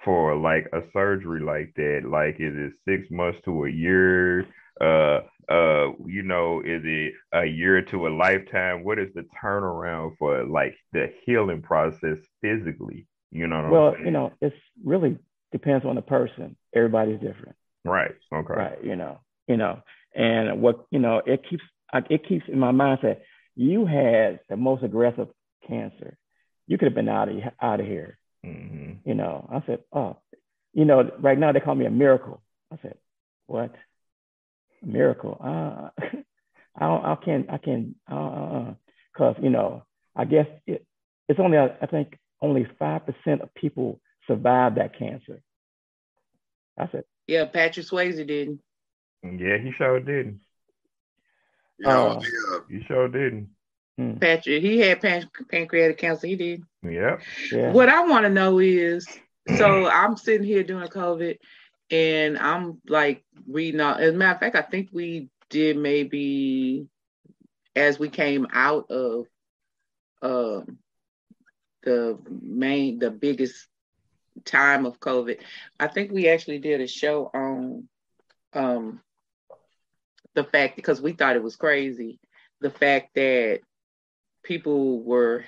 for 0.04 0.34
like 0.36 0.68
a 0.72 0.82
surgery 0.92 1.40
like 1.40 1.74
that? 1.76 2.02
Like 2.10 2.36
is 2.40 2.54
it 2.56 2.72
six 2.88 3.08
months 3.10 3.38
to 3.44 3.66
a 3.66 3.70
year? 3.70 4.48
Uh 4.80 5.20
uh 5.48 5.92
you 6.06 6.22
know, 6.24 6.60
is 6.60 6.82
it 6.84 7.14
a 7.32 7.44
year 7.44 7.80
to 7.82 8.08
a 8.08 8.10
lifetime? 8.10 8.82
What 8.82 8.98
is 8.98 9.14
the 9.14 9.24
turnaround 9.40 10.16
for 10.18 10.44
like 10.44 10.74
the 10.92 11.12
healing 11.24 11.62
process 11.62 12.18
physically? 12.42 13.06
You 13.30 13.46
know 13.46 13.62
what 13.62 13.84
Well, 13.84 13.96
you 14.04 14.10
know, 14.10 14.32
it's 14.40 14.56
really 14.84 15.18
depends 15.52 15.84
on 15.84 15.94
the 15.96 16.02
person. 16.02 16.56
Everybody's 16.74 17.20
different, 17.20 17.56
Right. 17.84 18.14
Okay. 18.32 18.54
right? 18.54 18.82
You 18.84 18.96
know, 18.96 19.20
you 19.46 19.56
know, 19.56 19.82
and 20.14 20.60
what 20.60 20.86
you 20.90 20.98
know, 20.98 21.22
it 21.24 21.44
keeps 21.48 21.64
it 22.10 22.26
keeps 22.28 22.44
in 22.48 22.58
my 22.58 22.72
mindset. 22.72 23.20
You 23.54 23.86
had 23.86 24.40
the 24.48 24.56
most 24.56 24.82
aggressive 24.82 25.28
cancer. 25.66 26.16
You 26.66 26.78
could 26.78 26.86
have 26.86 26.94
been 26.94 27.08
out 27.08 27.28
of 27.28 27.36
out 27.60 27.80
of 27.80 27.86
here. 27.86 28.18
hmm 28.42 28.92
You 29.04 29.14
know, 29.14 29.48
I 29.52 29.62
said, 29.66 29.80
oh, 29.92 30.18
you 30.72 30.84
know, 30.84 31.10
right 31.20 31.38
now 31.38 31.52
they 31.52 31.60
call 31.60 31.74
me 31.74 31.86
a 31.86 31.90
miracle. 31.90 32.42
I 32.72 32.78
said, 32.82 32.96
what? 33.46 33.74
A 34.82 34.86
miracle. 34.86 35.38
Uh, 35.40 35.90
I 36.76 36.86
don't, 36.86 37.04
I 37.04 37.16
can't, 37.24 37.50
I 37.50 37.58
can't, 37.58 37.94
uh, 38.10 38.72
cause 39.16 39.36
you 39.40 39.50
know, 39.50 39.84
I 40.16 40.24
guess 40.24 40.46
it, 40.66 40.84
it's 41.28 41.38
only, 41.38 41.56
I 41.56 41.86
think 41.86 42.18
only 42.42 42.66
5% 42.80 43.40
of 43.40 43.54
people 43.54 44.00
survive 44.26 44.74
that 44.74 44.98
cancer. 44.98 45.40
That's 46.76 46.92
it. 46.94 47.06
Yeah, 47.28 47.44
Patrick 47.46 47.86
Swayze 47.86 48.16
didn't. 48.26 48.60
Yeah, 49.24 49.58
he 49.58 49.72
sure 49.72 50.00
didn't. 50.00 50.40
Yeah, 51.78 51.88
Uh, 51.90 52.14
I, 52.14 52.56
uh, 52.56 52.60
He 52.68 52.82
sure 52.84 53.08
didn't. 53.08 53.48
Hmm. 53.96 54.14
Patrick, 54.18 54.62
he 54.62 54.78
had 54.78 55.00
pan- 55.00 55.30
pancreatic 55.50 55.98
cancer. 55.98 56.26
He 56.26 56.36
did. 56.36 56.62
Yep. 56.82 57.20
Yeah. 57.52 57.72
What 57.72 57.88
I 57.88 58.06
want 58.06 58.24
to 58.24 58.30
know 58.30 58.58
is, 58.58 59.06
so 59.56 59.86
I'm 59.92 60.16
sitting 60.16 60.46
here 60.46 60.62
doing 60.64 60.88
COVID, 60.88 61.38
and 61.90 62.38
I'm 62.38 62.80
like 62.88 63.24
reading 63.46 63.80
all. 63.80 63.94
As 63.94 64.14
a 64.14 64.16
matter 64.16 64.34
of 64.34 64.40
fact, 64.40 64.56
I 64.56 64.62
think 64.62 64.90
we 64.92 65.28
did 65.50 65.76
maybe 65.76 66.86
as 67.76 67.98
we 67.98 68.08
came 68.08 68.46
out 68.52 68.90
of 68.90 69.26
um 70.22 70.78
the 71.82 72.18
main, 72.40 72.98
the 72.98 73.10
biggest 73.10 73.68
time 74.44 74.86
of 74.86 75.00
COVID. 75.00 75.38
I 75.78 75.86
think 75.86 76.10
we 76.10 76.28
actually 76.28 76.58
did 76.58 76.80
a 76.80 76.86
show 76.88 77.30
on 77.34 77.88
um 78.54 79.00
the 80.34 80.44
fact 80.44 80.76
because 80.76 81.00
we 81.00 81.12
thought 81.12 81.36
it 81.36 81.42
was 81.42 81.56
crazy 81.56 82.18
the 82.60 82.70
fact 82.70 83.14
that 83.14 83.60
people 84.42 85.02
were 85.02 85.44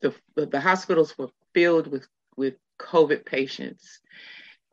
the 0.00 0.14
the 0.36 0.60
hospitals 0.60 1.16
were 1.18 1.30
filled 1.54 1.86
with 1.86 2.06
with 2.36 2.54
COVID 2.78 3.26
patients, 3.26 4.00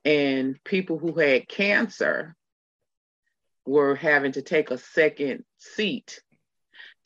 and 0.05 0.63
people 0.63 0.97
who 0.99 1.13
had 1.13 1.47
cancer 1.47 2.36
were 3.65 3.95
having 3.95 4.34
to 4.34 4.41
take 4.41 4.71
a 4.71 4.78
second 4.78 5.43
seat 5.57 6.21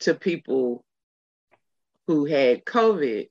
to 0.00 0.14
people 0.14 0.84
who 2.06 2.26
had 2.26 2.64
COVID, 2.64 3.28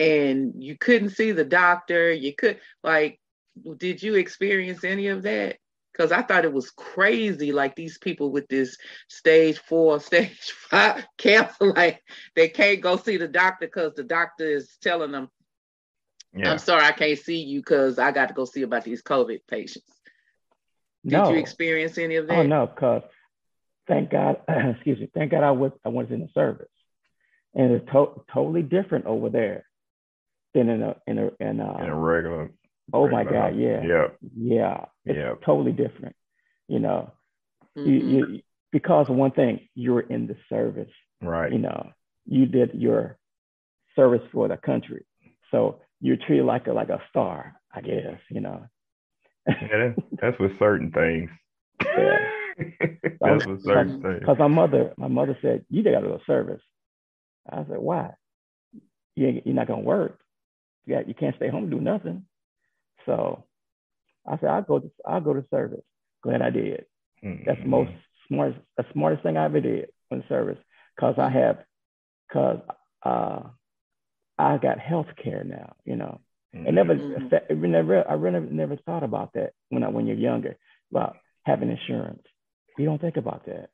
and 0.00 0.62
you 0.62 0.76
couldn't 0.76 1.10
see 1.10 1.32
the 1.32 1.44
doctor. 1.44 2.12
You 2.12 2.34
could 2.34 2.58
like, 2.82 3.20
did 3.76 4.02
you 4.02 4.16
experience 4.16 4.82
any 4.82 5.06
of 5.06 5.22
that? 5.22 5.56
Because 5.94 6.10
I 6.10 6.22
thought 6.22 6.44
it 6.44 6.52
was 6.52 6.70
crazy, 6.70 7.52
like 7.52 7.76
these 7.76 7.98
people 7.98 8.32
with 8.32 8.48
this 8.48 8.76
stage 9.08 9.58
four, 9.58 10.00
stage 10.00 10.50
five 10.50 11.06
cancer, 11.18 11.72
like 11.72 12.02
they 12.34 12.48
can't 12.48 12.80
go 12.80 12.96
see 12.96 13.16
the 13.16 13.28
doctor 13.28 13.66
because 13.66 13.94
the 13.94 14.02
doctor 14.02 14.44
is 14.44 14.76
telling 14.82 15.12
them, 15.12 15.28
Yeah. 16.34 16.50
I'm 16.50 16.58
sorry, 16.58 16.84
I 16.84 16.92
can't 16.92 17.18
see 17.18 17.42
you 17.42 17.60
because 17.60 17.98
I 17.98 18.10
got 18.10 18.28
to 18.28 18.34
go 18.34 18.44
see 18.44 18.62
about 18.62 18.84
these 18.84 19.02
COVID 19.02 19.40
patients. 19.48 19.88
Did 21.04 21.12
no. 21.12 21.30
you 21.30 21.36
experience 21.36 21.96
any 21.98 22.16
of 22.16 22.24
oh, 22.24 22.28
that? 22.28 22.38
Oh 22.38 22.42
no, 22.46 22.66
because 22.66 23.02
thank 23.86 24.10
God, 24.10 24.38
excuse 24.48 24.98
me, 24.98 25.10
thank 25.14 25.30
God 25.30 25.44
I 25.44 25.50
was 25.50 25.72
I 25.84 25.90
was 25.90 26.06
in 26.10 26.20
the 26.20 26.28
service, 26.34 26.66
and 27.54 27.72
it's 27.72 27.86
to- 27.92 28.24
totally 28.32 28.62
different 28.62 29.06
over 29.06 29.28
there 29.28 29.66
than 30.54 30.68
in 30.68 30.82
a 30.82 30.96
in 31.06 31.18
a 31.18 31.30
in 31.38 31.60
a. 31.60 31.82
In 31.82 31.90
a 31.90 31.94
regular. 31.94 32.50
Oh 32.92 33.08
my 33.08 33.22
regular- 33.22 33.50
God, 33.50 33.56
yeah, 33.56 33.82
Yeah. 33.82 34.06
yeah, 34.36 34.84
it's 35.04 35.16
Yeah. 35.16 35.34
totally 35.44 35.72
different. 35.72 36.14
You 36.68 36.78
know, 36.80 37.12
you, 37.74 37.82
Mhm. 38.00 38.10
you 38.34 38.42
because 38.72 39.08
one 39.08 39.30
thing, 39.30 39.68
you're 39.74 40.00
in 40.00 40.26
the 40.26 40.36
service. 40.48 40.90
Right. 41.22 41.52
You 41.52 41.58
know, 41.58 41.92
you 42.26 42.46
did 42.46 42.74
your 42.74 43.18
service 43.96 44.22
for 44.32 44.48
the 44.48 44.56
country, 44.56 45.04
so 45.50 45.80
you're 46.00 46.16
treated 46.16 46.44
like 46.44 46.66
a 46.66 46.72
like 46.72 46.88
a 46.90 47.00
star, 47.08 47.54
I 47.72 47.80
guess. 47.80 48.20
You 48.30 48.40
know. 48.40 48.66
Yeah, 49.46 49.54
that- 49.68 50.04
that's 50.20 50.38
with 50.38 50.58
certain 50.58 50.90
things. 50.90 51.30
Yeah. 51.84 52.30
that's 53.20 53.46
with 53.46 53.62
certain 53.64 54.00
things. 54.02 54.20
Because 54.20 54.38
my 54.38 54.46
mother, 54.48 54.94
my 54.96 55.08
mother 55.08 55.36
said, 55.42 55.64
you 55.68 55.82
got 55.82 56.00
to 56.00 56.08
go 56.08 56.20
service. 56.26 56.62
I 57.50 57.56
said, 57.64 57.78
why? 57.78 58.14
You 59.16 59.26
ain't, 59.26 59.46
you're 59.46 59.54
not 59.54 59.66
gonna 59.66 59.82
work. 59.82 60.20
You 60.86 60.94
got, 60.96 61.08
you 61.08 61.14
can't 61.14 61.36
stay 61.36 61.48
home 61.48 61.64
and 61.64 61.70
do 61.70 61.80
nothing. 61.80 62.26
So 63.06 63.44
I 64.26 64.38
said, 64.38 64.48
I'll 64.48 64.62
go 64.62 64.78
to, 64.80 64.90
I'll 65.06 65.20
go 65.20 65.34
to 65.34 65.44
service. 65.50 65.82
Glad 66.22 66.42
I 66.42 66.50
did. 66.50 66.86
That's 67.46 67.60
the 67.60 67.68
most 67.68 67.90
smartest, 68.28 68.60
the 68.76 68.84
smartest 68.92 69.22
thing 69.22 69.36
I 69.36 69.44
ever 69.46 69.60
did 69.60 69.88
in 70.10 70.22
service. 70.28 70.58
Cause 70.98 71.14
I 71.18 71.28
have, 71.30 71.58
cause 72.32 72.60
uh, 73.04 73.40
I 74.38 74.58
got 74.58 74.78
health 74.78 75.08
care 75.22 75.44
now. 75.44 75.74
You 75.84 75.96
know, 75.96 76.20
it 76.52 76.72
never, 76.72 76.94
Mhm. 76.94 77.26
affect- 77.26 77.50
never, 77.50 78.08
I 78.08 78.14
really 78.14 78.40
never 78.40 78.76
thought 78.76 79.02
about 79.02 79.32
that 79.34 79.52
when 79.70 79.82
I, 79.82 79.88
when 79.88 80.06
you're 80.06 80.16
younger 80.16 80.56
about 80.90 81.16
having 81.44 81.70
insurance. 81.70 82.22
You 82.78 82.86
don't 82.86 83.00
think 83.00 83.16
about 83.16 83.44
that. 83.46 83.70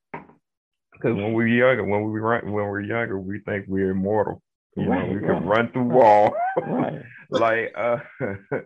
Because 0.92 1.16
when 1.16 1.32
we 1.34 1.44
were 1.44 1.46
younger, 1.46 1.84
when 1.84 2.10
we 2.10 2.20
run, 2.20 2.44
when 2.44 2.64
we 2.64 2.70
were 2.70 2.80
younger, 2.80 3.18
we 3.18 3.40
think 3.40 3.66
we're 3.68 3.90
immortal. 3.90 4.42
You 4.76 4.84
know, 4.84 4.90
Right, 4.90 5.08
we 5.08 5.20
can 5.20 5.46
run 5.46 5.70
through 5.72 5.82
right. 5.84 5.96
wall. 5.96 6.36
Right. 6.56 7.02
like 7.30 7.72
uh 7.76 7.98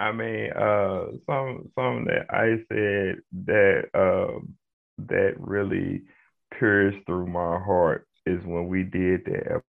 I 0.00 0.12
mean 0.12 0.52
uh 0.52 1.06
some 1.26 1.70
some 1.76 2.06
that 2.06 2.26
I 2.30 2.56
said 2.68 3.22
that 3.46 3.90
um 3.94 4.54
that 4.98 5.34
really 5.38 6.02
pierced 6.58 7.06
through 7.06 7.26
my 7.28 7.58
heart 7.60 8.06
is 8.26 8.44
when 8.44 8.68
we 8.68 8.84
did 8.84 9.24
that 9.26 9.62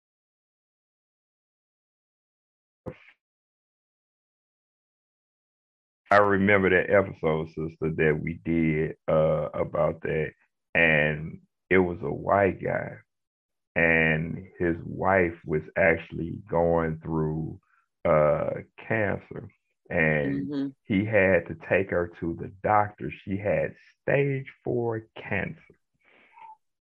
I 6.11 6.19
remember 6.19 6.71
that 6.71 6.91
episode, 6.91 7.49
sister, 7.49 7.91
that 7.97 8.21
we 8.23 8.41
did 8.45 8.97
uh 9.09 9.49
about 9.55 10.01
that. 10.03 10.33
And 10.75 11.41
it 11.71 11.79
was 11.79 11.99
a 12.03 12.13
white 12.13 12.63
guy. 12.63 12.97
And 13.77 14.47
his 14.59 14.77
wife 14.85 15.35
was 15.47 15.63
actually 15.77 16.39
going 16.51 16.99
through 17.03 17.61
uh 18.05 18.51
cancer 18.89 19.51
and 19.91 20.49
Mhm. 20.49 20.75
he 20.85 21.05
had 21.05 21.47
to 21.47 21.55
take 21.69 21.91
her 21.91 22.09
to 22.21 22.35
the 22.35 22.49
doctor 22.63 23.11
she 23.11 23.37
had 23.37 23.75
stage 24.03 24.53
4 24.65 25.07
cancer 25.17 25.75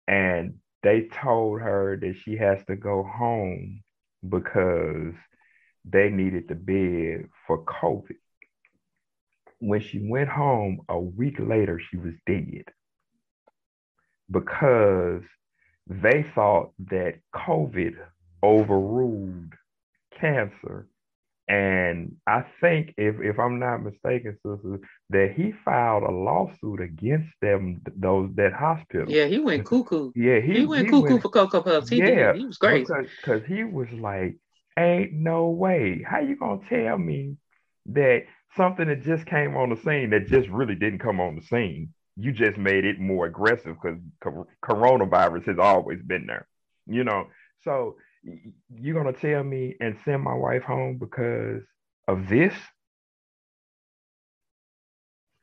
and 0.06 0.60
they 0.82 1.08
told 1.08 1.60
her 1.60 1.96
that 1.96 2.14
she 2.16 2.36
has 2.36 2.64
to 2.66 2.76
go 2.76 3.02
home 3.02 3.82
because 4.28 5.14
they 5.84 6.10
needed 6.10 6.48
the 6.48 6.54
bed 6.54 7.28
for 7.46 7.64
covid 7.64 8.16
when 9.58 9.80
she 9.80 9.98
went 10.08 10.28
home 10.28 10.80
a 10.88 10.98
week 10.98 11.38
later 11.38 11.78
she 11.80 11.96
was 11.96 12.14
dead 12.26 12.64
because 14.30 15.22
they 15.86 16.22
thought 16.34 16.72
that 16.78 17.18
COVID 17.34 17.96
overruled 18.42 19.52
cancer. 20.18 20.88
And 21.46 22.16
I 22.26 22.44
think, 22.60 22.94
if, 22.96 23.16
if 23.20 23.38
I'm 23.38 23.58
not 23.58 23.82
mistaken, 23.82 24.38
sister, 24.46 24.80
that 25.10 25.34
he 25.36 25.52
filed 25.64 26.02
a 26.02 26.10
lawsuit 26.10 26.80
against 26.80 27.28
them, 27.42 27.82
those 27.96 28.30
that 28.36 28.54
hospital. 28.54 29.10
Yeah, 29.10 29.26
he 29.26 29.38
went 29.38 29.66
cuckoo. 29.66 30.12
Yeah, 30.14 30.40
He, 30.40 30.64
went 30.64 30.88
cuckoo 30.88 31.20
for 31.20 31.28
Cocoa 31.28 31.62
Puffs. 31.62 31.90
He 31.90 31.98
yeah, 31.98 32.32
did. 32.32 32.36
He 32.36 32.46
was 32.46 32.56
crazy. 32.56 32.86
because 33.20 33.42
he 33.46 33.62
was 33.62 33.88
like, 33.92 34.38
"Ain't 34.78 35.12
no 35.12 35.50
way. 35.50 36.02
How 36.02 36.20
you 36.20 36.36
gonna 36.36 36.60
tell 36.66 36.96
me 36.96 37.36
that 37.86 38.22
something 38.56 38.88
that 38.88 39.02
just 39.02 39.26
came 39.26 39.54
on 39.54 39.68
the 39.68 39.76
scene 39.76 40.10
that 40.10 40.26
just 40.26 40.48
really 40.48 40.76
didn't 40.76 41.00
come 41.00 41.20
on 41.20 41.36
the 41.36 41.42
scene? 41.42 41.92
You 42.16 42.32
just 42.32 42.56
made 42.56 42.86
it 42.86 42.98
more 42.98 43.26
aggressive 43.26 43.76
because 43.82 43.98
coronavirus 44.64 45.44
has 45.46 45.58
always 45.58 46.00
been 46.00 46.26
there, 46.26 46.46
you 46.86 47.04
know. 47.04 47.26
So 47.64 47.96
you're 48.74 48.94
gonna 48.94 49.16
tell 49.16 49.42
me 49.42 49.76
and 49.80 49.96
send 50.04 50.22
my 50.22 50.34
wife 50.34 50.62
home 50.62 50.98
because 50.98 51.62
of 52.08 52.28
this? 52.28 52.54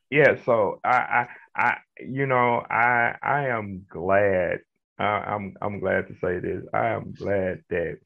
Yeah. 0.10 0.36
So 0.46 0.80
I 0.84 0.90
I 0.90 1.28
I 1.56 1.78
you 2.00 2.26
know 2.26 2.64
I 2.70 3.16
I 3.22 3.48
am 3.48 3.86
glad. 3.90 4.60
I'm 5.00 5.56
I'm 5.62 5.80
glad 5.80 6.08
to 6.08 6.14
say 6.22 6.40
this. 6.40 6.64
I 6.74 6.90
am 6.90 7.14
glad 7.14 7.64
that 7.70 8.00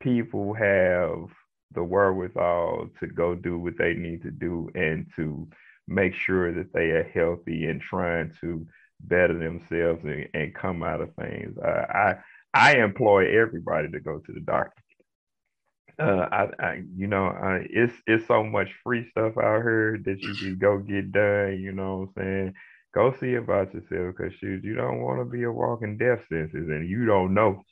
people 0.00 0.52
have 0.54 1.28
the 1.72 1.82
wherewithal 1.82 2.88
to 3.00 3.06
go 3.06 3.34
do 3.34 3.58
what 3.58 3.78
they 3.78 3.94
need 3.94 4.22
to 4.22 4.30
do 4.30 4.68
and 4.74 5.06
to 5.16 5.48
make 5.88 6.14
sure 6.14 6.52
that 6.52 6.72
they 6.72 6.90
are 6.90 7.10
healthy 7.14 7.66
and 7.66 7.80
trying 7.80 8.32
to 8.40 8.66
better 9.00 9.38
themselves 9.38 10.02
and, 10.04 10.28
and 10.34 10.54
come 10.54 10.82
out 10.82 11.00
of 11.00 11.14
things. 11.14 11.56
I 11.58 12.16
I 12.56 12.82
employ 12.82 13.38
everybody 13.38 13.90
to 13.90 14.00
go 14.00 14.18
to 14.18 14.32
the 14.32 14.40
doctor. 14.40 14.82
Uh, 15.98 16.28
I, 16.30 16.48
I 16.62 16.82
you 16.94 17.06
know, 17.06 17.26
I, 17.26 17.66
it's 17.70 17.94
it's 18.06 18.26
so 18.26 18.42
much 18.44 18.68
free 18.82 19.08
stuff 19.10 19.36
out 19.38 19.62
here 19.62 19.98
that 20.04 20.20
you 20.20 20.34
can 20.34 20.58
go 20.58 20.78
get 20.78 21.12
done. 21.12 21.58
You 21.60 21.72
know 21.72 22.10
what 22.14 22.22
I'm 22.22 22.24
saying? 22.24 22.54
Go 22.94 23.14
see 23.18 23.34
about 23.34 23.74
yourself 23.74 24.14
because 24.16 24.34
shoot, 24.34 24.64
you 24.64 24.74
don't 24.74 25.02
want 25.02 25.20
to 25.20 25.24
be 25.24 25.42
a 25.44 25.52
walking 25.52 25.98
death 25.98 26.20
sentence, 26.28 26.52
and 26.54 26.88
you 26.88 27.06
don't 27.06 27.34
know, 27.34 27.64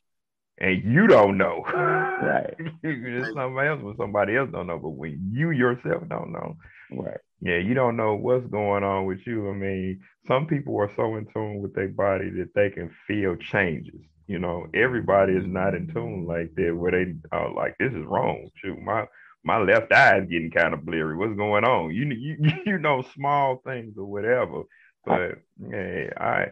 and 0.58 0.82
you 0.84 1.06
don't 1.06 1.38
know. 1.38 1.64
Right. 1.66 2.54
it's 2.82 3.34
somebody 3.34 3.68
else 3.68 3.82
when 3.82 3.96
somebody 3.96 4.36
else 4.36 4.50
don't 4.52 4.66
know, 4.66 4.78
but 4.78 4.90
when 4.90 5.30
you 5.32 5.50
yourself 5.50 6.08
don't 6.08 6.32
know, 6.32 6.56
Right. 6.90 7.18
Yeah, 7.40 7.58
you 7.58 7.74
don't 7.74 7.96
know 7.96 8.14
what's 8.14 8.46
going 8.46 8.84
on 8.84 9.06
with 9.06 9.26
you. 9.26 9.50
I 9.50 9.54
mean, 9.54 10.00
some 10.26 10.46
people 10.46 10.78
are 10.78 10.90
so 10.96 11.16
in 11.16 11.26
tune 11.26 11.60
with 11.60 11.74
their 11.74 11.88
body 11.88 12.30
that 12.30 12.54
they 12.54 12.70
can 12.70 12.90
feel 13.06 13.36
changes. 13.36 14.00
You 14.26 14.38
know, 14.38 14.66
everybody 14.72 15.34
is 15.34 15.46
not 15.46 15.74
in 15.74 15.92
tune 15.92 16.26
like 16.26 16.54
that 16.54 16.74
where 16.74 16.92
they 16.92 17.14
are 17.30 17.52
like, 17.52 17.76
this 17.78 17.92
is 17.92 18.04
wrong. 18.06 18.50
Shoot, 18.56 18.80
my 18.80 19.06
my 19.44 19.58
left 19.58 19.92
eye 19.92 20.18
is 20.18 20.28
getting 20.28 20.50
kind 20.50 20.72
of 20.72 20.84
blurry. 20.84 21.16
What's 21.16 21.36
going 21.36 21.64
on? 21.64 21.94
You 21.94 22.06
you 22.06 22.36
you 22.66 22.78
know 22.78 23.04
small 23.14 23.60
things 23.64 23.96
or 23.98 24.06
whatever. 24.06 24.62
But 25.04 25.38
yeah, 25.58 26.08
I 26.16 26.48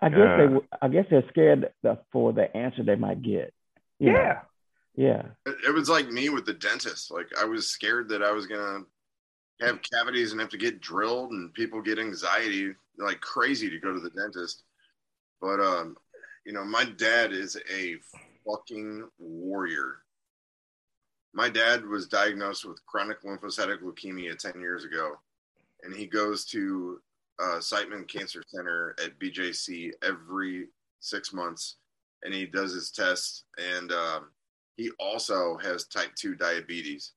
I 0.00 0.08
guess 0.08 0.18
uh, 0.18 0.36
they 0.36 0.76
I 0.82 0.88
guess 0.88 1.06
they're 1.10 1.28
scared 1.30 1.70
for 2.12 2.32
the 2.32 2.56
answer 2.56 2.82
they 2.82 2.96
might 2.96 3.22
get. 3.22 3.52
yeah. 3.98 4.12
Know? 4.12 4.38
Yeah. 4.96 5.22
It 5.44 5.74
was 5.74 5.88
like 5.88 6.08
me 6.08 6.28
with 6.28 6.46
the 6.46 6.54
dentist. 6.54 7.10
Like 7.10 7.26
I 7.40 7.44
was 7.44 7.66
scared 7.66 8.08
that 8.10 8.22
I 8.22 8.30
was 8.30 8.46
gonna 8.46 8.84
have 9.60 9.80
cavities 9.82 10.32
and 10.32 10.40
have 10.40 10.50
to 10.50 10.58
get 10.58 10.80
drilled 10.80 11.32
and 11.32 11.52
people 11.52 11.82
get 11.82 11.98
anxiety 11.98 12.74
like 12.98 13.20
crazy 13.20 13.68
to 13.70 13.80
go 13.80 13.92
to 13.92 14.00
the 14.00 14.10
dentist. 14.10 14.62
But 15.40 15.60
um, 15.60 15.96
you 16.44 16.52
know, 16.52 16.64
my 16.64 16.84
dad 16.84 17.32
is 17.32 17.56
a 17.72 17.96
fucking 18.46 19.08
warrior. 19.18 19.96
My 21.32 21.48
dad 21.48 21.84
was 21.84 22.06
diagnosed 22.06 22.64
with 22.64 22.84
chronic 22.86 23.22
lymphocytic 23.22 23.80
leukemia 23.82 24.38
10 24.38 24.60
years 24.60 24.84
ago, 24.84 25.14
and 25.82 25.94
he 25.94 26.06
goes 26.06 26.44
to 26.46 27.00
uh, 27.40 27.58
Siteman 27.58 28.06
Cancer 28.06 28.42
Center 28.46 28.94
at 29.02 29.18
BJC 29.18 29.90
every 30.02 30.68
six 31.00 31.32
months, 31.32 31.76
and 32.22 32.32
he 32.32 32.46
does 32.46 32.72
his 32.72 32.90
tests. 32.90 33.44
And 33.58 33.90
um, 33.90 34.30
he 34.76 34.90
also 35.00 35.56
has 35.58 35.86
type 35.86 36.14
2 36.14 36.36
diabetes. 36.36 37.12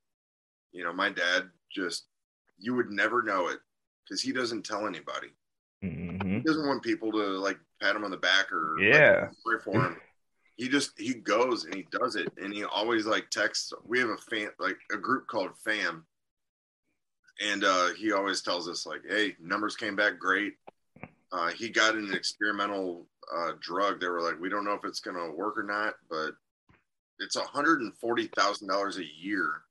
You 0.71 0.83
know, 0.83 0.93
my 0.93 1.09
dad 1.09 1.43
just, 1.71 2.05
you 2.57 2.73
would 2.75 2.91
never 2.91 3.21
know 3.21 3.49
it 3.49 3.59
because 4.03 4.21
he 4.21 4.31
doesn't 4.31 4.65
tell 4.65 4.87
anybody. 4.87 5.27
Mm-hmm. 5.83 6.37
He 6.37 6.39
doesn't 6.39 6.67
want 6.67 6.81
people 6.81 7.11
to 7.11 7.17
like 7.17 7.59
pat 7.81 7.95
him 7.95 8.03
on 8.03 8.11
the 8.11 8.17
back 8.17 8.51
or 8.51 8.79
yeah, 8.79 9.29
like, 9.45 9.61
for 9.63 9.73
him. 9.73 9.97
he 10.55 10.69
just 10.69 10.91
he 10.99 11.13
goes 11.13 11.65
and 11.65 11.75
he 11.75 11.85
does 11.91 12.15
it, 12.15 12.31
and 12.41 12.53
he 12.53 12.63
always 12.63 13.05
like 13.05 13.29
texts. 13.29 13.73
We 13.85 13.99
have 13.99 14.09
a 14.09 14.17
fan 14.17 14.49
like 14.59 14.77
a 14.91 14.97
group 14.97 15.27
called 15.27 15.51
Fam, 15.63 16.05
and 17.45 17.63
uh, 17.63 17.89
he 17.97 18.11
always 18.11 18.41
tells 18.41 18.67
us 18.67 18.85
like, 18.85 19.01
"Hey, 19.07 19.35
numbers 19.39 19.75
came 19.75 19.95
back 19.95 20.19
great." 20.19 20.53
Uh, 21.31 21.49
he 21.49 21.69
got 21.69 21.95
an 21.95 22.13
experimental 22.13 23.05
uh, 23.35 23.51
drug. 23.59 23.99
They 23.99 24.07
were 24.07 24.21
like, 24.21 24.39
"We 24.39 24.49
don't 24.49 24.65
know 24.65 24.73
if 24.73 24.85
it's 24.85 25.01
going 25.01 25.17
to 25.17 25.35
work 25.35 25.57
or 25.57 25.63
not, 25.63 25.95
but 26.09 26.31
it's 27.19 27.37
hundred 27.37 27.81
and 27.81 27.95
forty 27.95 28.27
thousand 28.35 28.67
dollars 28.67 28.97
a 28.97 29.05
year 29.05 29.61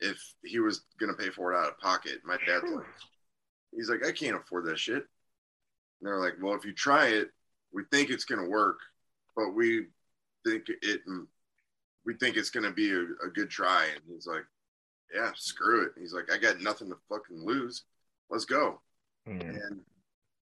if 0.00 0.18
he 0.42 0.58
was 0.58 0.82
gonna 0.98 1.14
pay 1.14 1.30
for 1.30 1.52
it 1.52 1.56
out 1.56 1.68
of 1.68 1.78
pocket. 1.78 2.20
My 2.24 2.36
dad's 2.46 2.70
like, 2.70 2.86
he's 3.74 3.88
like, 3.88 4.04
I 4.06 4.12
can't 4.12 4.36
afford 4.36 4.66
that 4.66 4.78
shit. 4.78 4.96
And 4.96 5.04
they're 6.02 6.20
like, 6.20 6.34
well, 6.40 6.54
if 6.54 6.64
you 6.64 6.72
try 6.72 7.08
it, 7.08 7.30
we 7.74 7.82
think 7.90 8.10
it's 8.10 8.24
gonna 8.24 8.48
work, 8.48 8.78
but 9.36 9.50
we 9.50 9.86
think 10.46 10.66
it, 10.68 11.00
we 12.06 12.14
think 12.14 12.36
it's 12.36 12.50
gonna 12.50 12.72
be 12.72 12.90
a, 12.90 13.02
a 13.26 13.30
good 13.34 13.50
try. 13.50 13.86
And 13.92 14.00
he's 14.08 14.26
like, 14.26 14.44
yeah, 15.14 15.32
screw 15.34 15.84
it. 15.84 15.92
He's 15.98 16.14
like, 16.14 16.32
I 16.32 16.38
got 16.38 16.60
nothing 16.60 16.88
to 16.88 16.96
fucking 17.08 17.44
lose. 17.44 17.84
Let's 18.30 18.44
go. 18.46 18.80
Mm. 19.28 19.40
And 19.40 19.80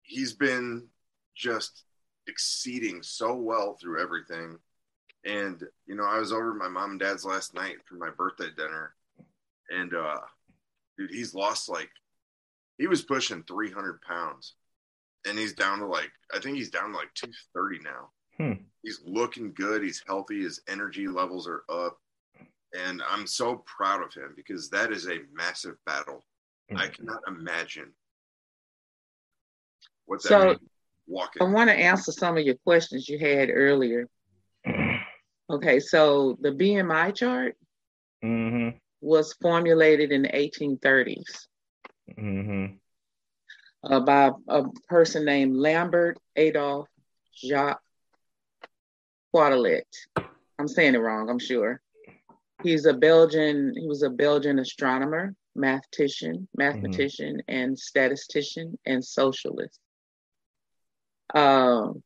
he's 0.03 0.33
been 0.33 0.87
just 1.35 1.85
exceeding 2.29 3.03
so 3.03 3.35
well 3.35 3.77
through 3.81 4.01
everything 4.01 4.59
and 5.25 5.63
you 5.87 5.95
know, 5.95 6.05
I 6.05 6.19
was 6.19 6.33
over 6.33 6.51
at 6.51 6.59
my 6.59 6.69
mom 6.69 6.93
and 6.93 7.01
dad's 7.01 7.25
last 7.25 7.55
night 7.55 7.77
for 7.85 7.95
my 7.95 8.11
birthday 8.11 8.49
dinner, 8.57 8.95
and 9.71 9.95
uh, 9.95 10.19
dude, 10.99 11.11
he's 11.11 11.35
lost 11.35 11.69
like 11.69 11.91
he 12.79 12.87
was 12.87 13.03
pushing 13.03 13.45
300 13.45 14.01
pounds, 14.03 14.55
and 15.27 15.39
he's 15.39 15.55
down 15.55 15.79
to 15.79 15.87
like 15.87 16.11
I 16.35 16.39
think 16.39 16.57
he's 16.57 16.71
down 16.71 16.91
to 16.91 16.97
like 16.97 17.13
230 17.15 17.81
now. 17.85 18.11
Hmm. 18.37 18.63
He's 18.83 19.01
looking 19.05 19.53
good. 19.53 19.83
He's 19.83 20.03
healthy. 20.07 20.43
His 20.43 20.61
energy 20.69 21.07
levels 21.07 21.47
are 21.47 21.63
up, 21.69 21.99
and 22.79 23.03
I'm 23.09 23.27
so 23.27 23.63
proud 23.67 24.03
of 24.03 24.13
him 24.15 24.33
because 24.37 24.71
that 24.71 24.91
is 24.93 25.07
a 25.07 25.21
massive 25.33 25.77
battle. 25.87 26.25
Mm-hmm. 26.71 26.79
I 26.79 26.89
cannot 26.89 27.21
imagine 27.29 27.93
what 30.07 30.23
that 30.23 30.29
so, 30.29 30.57
walking. 31.07 31.43
I 31.43 31.51
want 31.51 31.71
to 31.71 31.77
answer 31.77 32.13
some 32.13 32.37
of 32.37 32.45
your 32.45 32.57
questions 32.65 33.09
you 33.09 33.19
had 33.19 33.51
earlier. 33.51 34.09
Okay, 35.51 35.81
so 35.81 36.39
the 36.41 36.51
BMI 36.51 37.15
chart 37.15 37.57
mm-hmm. 38.25 38.77
was 39.03 39.35
formulated 39.35 40.11
in 40.11 40.23
the 40.23 40.29
1830s 40.29 41.47
mm-hmm. 42.19 42.75
Uh, 43.85 44.01
by 44.01 44.31
a 44.49 44.65
person 44.89 45.25
named 45.25 45.57
Lambert 45.57 46.19
Adolphe 46.37 46.89
Jacques 47.35 47.83
Quetelet. 49.35 49.87
I'm 50.59 50.69
saying 50.69 50.95
it 50.95 50.99
wrong, 50.99 51.29
I'm 51.29 51.39
sure. 51.39 51.81
He's 52.63 52.87
a 52.87 52.93
Belgian, 52.93 53.75
he 53.77 53.89
was 53.89 54.03
a 54.03 54.11
Belgian 54.11 54.59
astronomer, 54.59 55.35
mathematician, 55.55 56.49
mathematician, 56.57 57.37
mm-hmm. 57.37 57.61
and 57.61 57.79
statistician 57.79 58.79
and 58.87 59.05
socialist. 59.05 59.81
Um, 61.35 62.03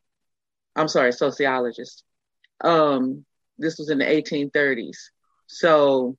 I'm 0.74 0.88
sorry, 0.88 1.12
sociologist. 1.12 2.04
Um, 2.62 3.24
this 3.58 3.78
was 3.78 3.90
in 3.90 3.98
the 3.98 4.04
1830s. 4.04 4.96
So 5.46 6.16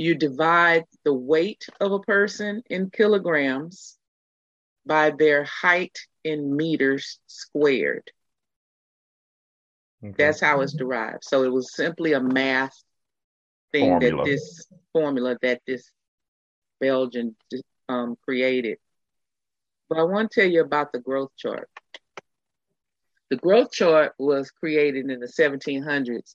you 0.00 0.14
divide 0.14 0.84
the 1.04 1.12
weight 1.12 1.68
of 1.78 1.92
a 1.92 2.00
person 2.00 2.62
in 2.70 2.90
kilograms 2.90 3.98
by 4.86 5.10
their 5.10 5.44
height 5.44 5.98
in 6.24 6.56
meters 6.56 7.20
squared. 7.26 8.10
Okay. 10.02 10.14
That's 10.16 10.40
how 10.40 10.62
it's 10.62 10.72
derived. 10.72 11.24
So 11.24 11.42
it 11.42 11.52
was 11.52 11.76
simply 11.76 12.14
a 12.14 12.20
math 12.20 12.74
thing 13.72 13.90
formula. 13.90 14.24
that 14.24 14.30
this 14.30 14.66
formula 14.94 15.36
that 15.42 15.60
this 15.66 15.90
Belgian 16.80 17.36
um, 17.90 18.16
created. 18.22 18.78
But 19.90 19.98
I 19.98 20.04
want 20.04 20.30
to 20.30 20.40
tell 20.40 20.50
you 20.50 20.62
about 20.62 20.92
the 20.92 21.00
growth 21.00 21.32
chart. 21.36 21.68
The 23.28 23.36
growth 23.36 23.70
chart 23.70 24.14
was 24.18 24.50
created 24.50 25.10
in 25.10 25.20
the 25.20 25.26
1700s 25.26 26.34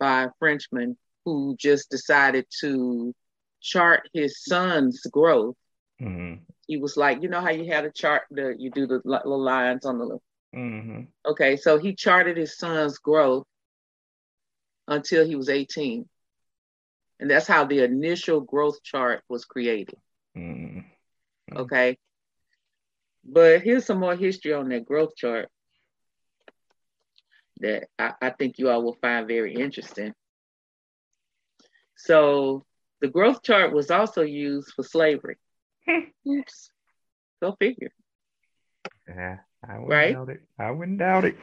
by 0.00 0.24
a 0.24 0.30
Frenchman 0.40 0.98
who 1.34 1.56
just 1.58 1.90
decided 1.90 2.46
to 2.60 3.14
chart 3.60 4.08
his 4.12 4.42
son's 4.44 5.00
growth. 5.12 5.56
Mm-hmm. 6.00 6.42
He 6.66 6.76
was 6.76 6.96
like, 6.96 7.22
you 7.22 7.28
know 7.28 7.40
how 7.40 7.50
you 7.50 7.72
have 7.72 7.84
a 7.84 7.90
chart, 7.90 8.22
the 8.30 8.54
you 8.58 8.70
do 8.70 8.86
the 8.86 9.00
little 9.04 9.42
lines 9.42 9.84
on 9.84 9.98
the. 9.98 10.18
Mm-hmm. 10.54 11.00
Okay, 11.26 11.56
so 11.56 11.78
he 11.78 11.94
charted 11.94 12.36
his 12.36 12.56
son's 12.56 12.98
growth 12.98 13.44
until 14.86 15.26
he 15.26 15.36
was 15.36 15.48
18, 15.48 16.08
and 17.20 17.30
that's 17.30 17.46
how 17.46 17.64
the 17.64 17.84
initial 17.84 18.40
growth 18.40 18.82
chart 18.82 19.22
was 19.28 19.44
created. 19.44 19.98
Mm-hmm. 20.36 21.56
Okay, 21.56 21.98
but 23.24 23.62
here's 23.62 23.84
some 23.84 24.00
more 24.00 24.16
history 24.16 24.54
on 24.54 24.68
that 24.70 24.86
growth 24.86 25.14
chart 25.16 25.48
that 27.60 27.88
I, 27.98 28.12
I 28.20 28.30
think 28.30 28.58
you 28.58 28.70
all 28.70 28.82
will 28.82 28.98
find 29.00 29.26
very 29.26 29.54
interesting. 29.54 30.14
So 31.98 32.64
the 33.00 33.08
growth 33.08 33.42
chart 33.42 33.72
was 33.72 33.90
also 33.90 34.22
used 34.22 34.72
for 34.74 34.82
slavery. 34.82 35.36
Oops. 36.28 36.70
Go 37.42 37.54
figure. 37.58 37.90
Yeah, 39.06 39.36
I 39.62 39.74
wouldn't 39.74 39.90
right? 39.90 40.12
doubt 40.14 40.30
it. 40.30 40.42
I 40.58 40.70
wouldn't 40.70 40.98
doubt 40.98 41.24
it. 41.24 41.36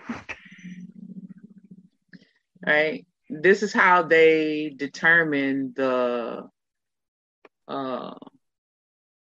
right. 2.65 3.05
This 3.29 3.63
is 3.63 3.73
how 3.73 4.03
they 4.03 4.73
determined 4.75 5.75
the 5.75 6.49
uh, 7.67 8.13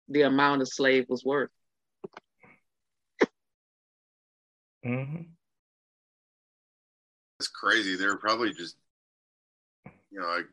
the 0.10 0.22
amount 0.24 0.62
a 0.62 0.66
slave 0.66 1.06
was 1.10 1.24
worth. 1.24 1.50
Mm-hmm 4.86 5.34
it's 7.40 7.48
crazy. 7.48 7.96
They're 7.96 8.18
probably 8.18 8.52
just, 8.54 8.76
you 10.12 10.20
know, 10.20 10.28
like 10.28 10.46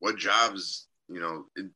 what 0.00 0.16
jobs, 0.16 0.88
you 1.08 1.20
know, 1.20 1.44
and, 1.56 1.70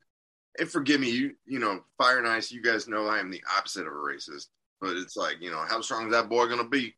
and 0.59 0.69
forgive 0.69 1.01
me, 1.01 1.11
you, 1.11 1.33
you 1.47 1.59
know, 1.59 1.81
fire 1.99 2.19
and 2.19 2.29
ice, 2.29 2.51
you 2.51 2.63
guys 2.63 2.89
know 2.89 3.07
I 3.07 3.19
am 3.19 3.31
the 3.31 3.43
opposite 3.57 3.87
of 3.87 3.93
a 3.93 3.97
racist, 3.97 4.47
but 4.81 4.97
it's 4.97 5.17
like, 5.17 5.37
you 5.41 5.51
know, 5.51 5.63
how 5.69 5.81
strong 5.81 6.07
is 6.07 6.13
that 6.13 6.29
boy 6.29 6.47
going 6.47 6.59
to 6.59 6.69
be? 6.69 6.95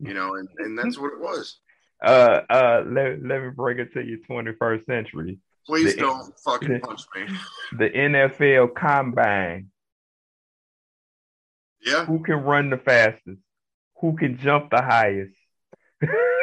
You 0.00 0.14
know, 0.14 0.34
and, 0.36 0.48
and 0.58 0.78
that's 0.78 0.98
what 0.98 1.12
it 1.12 1.20
was. 1.20 1.58
Uh, 2.04 2.42
uh, 2.48 2.84
let, 2.86 3.22
let 3.22 3.42
me 3.42 3.50
bring 3.54 3.80
it 3.80 3.92
to 3.94 4.02
you 4.02 4.20
21st 4.30 4.86
century. 4.86 5.38
Please 5.66 5.94
the, 5.94 6.00
don't 6.00 6.32
fucking 6.44 6.74
the, 6.74 6.78
punch 6.78 7.02
me. 7.14 7.26
The 7.76 7.90
NFL 7.90 8.74
combine. 8.74 9.70
Yeah. 11.84 12.04
Who 12.04 12.22
can 12.22 12.36
run 12.36 12.70
the 12.70 12.78
fastest? 12.78 13.40
Who 14.00 14.16
can 14.16 14.38
jump 14.38 14.70
the 14.70 14.82
highest? 14.82 15.34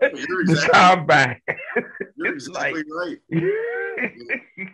You're 0.00 0.40
exactly, 0.42 0.54
the 0.54 0.70
combine. 0.72 1.40
You're 2.16 2.34
exactly 2.34 2.84
like, 2.88 3.20
right. 3.30 4.08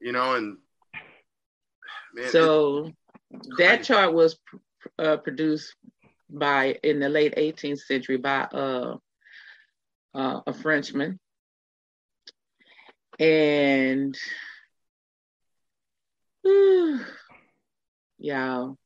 you 0.00 0.12
know, 0.12 0.34
and 0.34 0.58
man, 2.14 2.30
so 2.30 2.90
that 3.58 3.84
chart 3.84 4.12
was 4.12 4.38
uh, 4.98 5.16
produced 5.18 5.74
by 6.30 6.78
in 6.82 7.00
the 7.00 7.08
late 7.08 7.34
18th 7.36 7.80
century 7.80 8.16
by 8.16 8.42
uh, 8.42 8.96
uh, 10.14 10.40
a 10.46 10.52
Frenchman, 10.52 11.18
and 13.18 14.16
y'all, 18.18 18.76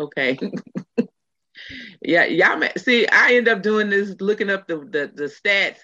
okay. 0.00 0.38
yeah, 2.02 2.24
y'all. 2.24 2.62
See, 2.76 3.06
I 3.08 3.34
end 3.34 3.48
up 3.48 3.62
doing 3.62 3.90
this, 3.90 4.14
looking 4.20 4.50
up 4.50 4.66
the 4.66 4.78
the, 4.78 5.10
the 5.14 5.24
stats, 5.24 5.78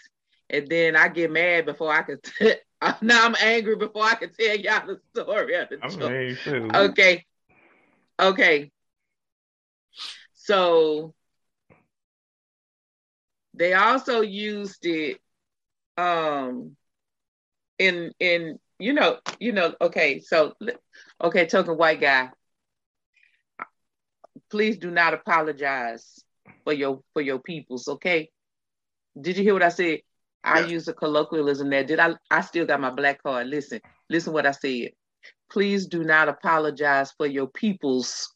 and 0.48 0.66
then 0.68 0.96
I 0.96 1.08
get 1.08 1.30
mad 1.30 1.66
before 1.66 1.92
I 1.92 2.02
can. 2.02 2.18
T- 2.22 2.54
now 3.02 3.26
I'm 3.26 3.36
angry 3.40 3.76
before 3.76 4.04
I 4.04 4.14
can 4.14 4.32
tell 4.32 4.56
y'all 4.56 4.86
the 4.86 5.00
story 5.14 5.54
of 5.54 5.68
the 5.68 5.78
I 5.82 5.88
chart. 5.88 6.12
mean. 6.12 6.70
Okay. 6.74 7.26
Okay. 8.18 8.70
So 10.34 11.14
they 13.54 13.74
also 13.74 14.20
used 14.20 14.86
it 14.86 15.18
um 15.96 16.76
in 17.78 18.12
in 18.20 18.58
you 18.78 18.92
know 18.92 19.18
you 19.38 19.52
know 19.52 19.74
okay 19.80 20.20
so 20.20 20.54
okay 21.20 21.46
token 21.46 21.76
white 21.76 22.00
guy 22.00 22.30
please 24.50 24.76
do 24.78 24.90
not 24.90 25.14
apologize 25.14 26.24
for 26.64 26.72
your 26.72 27.00
for 27.12 27.22
your 27.22 27.38
peoples 27.38 27.88
okay 27.88 28.30
did 29.20 29.36
you 29.36 29.42
hear 29.44 29.54
what 29.54 29.62
i 29.62 29.68
said 29.68 30.00
i 30.44 30.60
Yeah. 30.60 30.66
used 30.66 30.88
a 30.88 30.92
colloquialism 30.92 31.70
there 31.70 31.84
did 31.84 31.98
i 32.00 32.14
i 32.30 32.40
still 32.40 32.66
got 32.66 32.80
my 32.80 32.90
black 32.90 33.22
card 33.22 33.46
listen 33.46 33.80
listen 34.08 34.32
what 34.32 34.46
i 34.46 34.50
said 34.52 34.90
please 35.50 35.86
do 35.86 36.04
not 36.04 36.28
apologize 36.28 37.12
for 37.16 37.26
your 37.26 37.46
peoples 37.48 38.34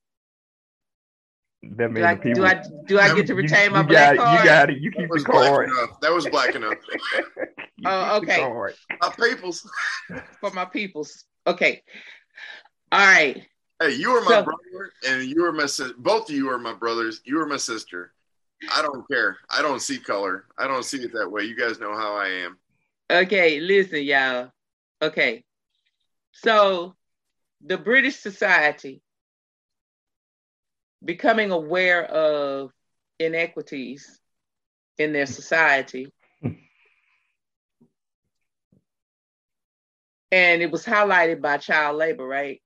that 1.62 1.88
do 1.88 1.94
means 1.94 2.06
I, 2.06 2.14
people. 2.16 2.34
do 2.34 2.44
I 2.44 2.62
do 2.86 2.98
I 2.98 3.14
get 3.14 3.26
to 3.28 3.32
you- 3.32 3.36
retain 3.42 3.72
my 3.72 3.80
you 3.80 3.86
black 3.88 4.16
got, 4.16 4.24
card? 4.24 4.38
You 4.38 4.44
got 4.50 4.70
it. 4.70 4.78
You 4.82 4.90
keep 4.90 5.08
was 5.08 5.24
the 5.24 5.32
black 5.32 5.44
card. 5.50 5.70
That 6.02 6.12
was 6.12 6.26
black 6.28 6.54
enough. 6.54 6.74
Oh, 7.86 8.20
keep 8.20 8.28
okay. 8.30 8.40
My 9.00 9.10
peoples. 9.18 9.70
for 10.40 10.50
my 10.52 10.64
peoples. 10.66 11.24
Okay. 11.46 11.82
All 12.92 13.00
right. 13.06 13.46
Hey, 13.80 13.94
you 13.94 14.10
are 14.12 14.20
my 14.22 14.30
So- 14.30 14.44
brother, 14.44 14.92
and 15.08 15.24
you 15.24 15.44
are 15.44 15.52
my 15.52 15.66
sister. 15.66 15.94
Both 15.98 16.30
of 16.30 16.36
you 16.36 16.48
are 16.50 16.58
my 16.58 16.74
brothers. 16.74 17.20
You 17.24 17.40
are 17.40 17.46
my 17.46 17.56
sister. 17.56 18.12
I 18.70 18.82
don't 18.82 19.06
care. 19.08 19.38
I 19.50 19.62
don't 19.62 19.80
see 19.80 19.98
color. 19.98 20.46
I 20.56 20.66
don't 20.66 20.84
see 20.84 21.02
it 21.02 21.12
that 21.12 21.30
way. 21.30 21.44
You 21.44 21.56
guys 21.56 21.80
know 21.80 21.96
how 21.96 22.14
I 22.14 22.28
am. 22.28 22.58
Okay, 23.10 23.60
listen, 23.60 24.02
y'all. 24.04 24.50
Okay. 25.02 25.44
So 26.32 26.96
the 27.60 27.76
British 27.76 28.16
society 28.16 29.02
becoming 31.04 31.50
aware 31.50 32.04
of 32.04 32.72
inequities 33.18 34.18
in 34.98 35.12
their 35.12 35.26
society. 35.26 36.12
and 36.42 36.56
it 40.32 40.70
was 40.70 40.84
highlighted 40.84 41.42
by 41.42 41.58
child 41.58 41.98
labor, 41.98 42.26
right? 42.26 42.62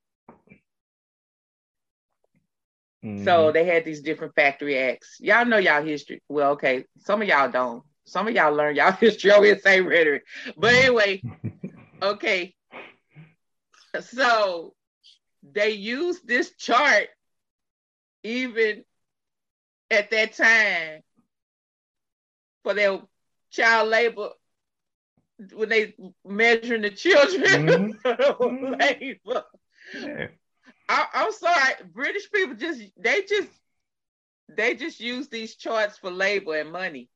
Mm-hmm. 3.05 3.25
So 3.25 3.53
they 3.53 3.65
had 3.65 3.85
these 3.85 4.03
different 4.03 4.35
factory 4.35 4.79
acts. 4.79 5.17
Y'all 5.21 5.45
know 5.47 5.59
y'all 5.59 5.83
history. 5.85 6.23
Well, 6.29 6.53
okay, 6.53 6.85
some 6.99 7.23
of 7.23 7.29
y'all 7.29 7.51
don't. 7.51 7.83
Some 8.05 8.29
of 8.29 8.35
y'all 8.35 8.55
learn 8.55 8.75
y'all 8.77 8.93
history 9.01 9.31
over 9.31 9.45
here 9.45 9.59
same 9.59 9.87
rhetoric. 9.87 10.25
But 10.57 10.75
anyway, 10.75 11.25
okay. 12.03 12.55
So 14.01 14.75
they 15.43 15.71
used 15.71 16.27
this 16.27 16.55
chart 16.57 17.09
even 18.23 18.85
at 19.91 20.11
that 20.11 20.35
time 20.35 21.03
for 22.63 22.75
their 22.75 22.99
child 23.51 23.89
labor 23.89 24.31
when 25.55 25.69
they 25.69 25.95
measuring 26.25 26.83
the 26.83 26.91
children 26.91 27.95
Mhm. 28.05 28.81
labor. 28.81 29.45
yeah. 29.95 30.29
I, 30.89 31.07
I'm 31.15 31.33
sorry, 31.33 31.75
British 31.93 32.31
people 32.31 32.55
just 32.55 32.81
they 32.97 33.23
just 33.23 33.49
they 34.49 34.75
just 34.75 35.01
use 35.01 35.29
these 35.29 35.55
charts 35.57 35.99
for 35.99 36.11
labor 36.11 36.57
and 36.57 36.73
money. 36.73 37.09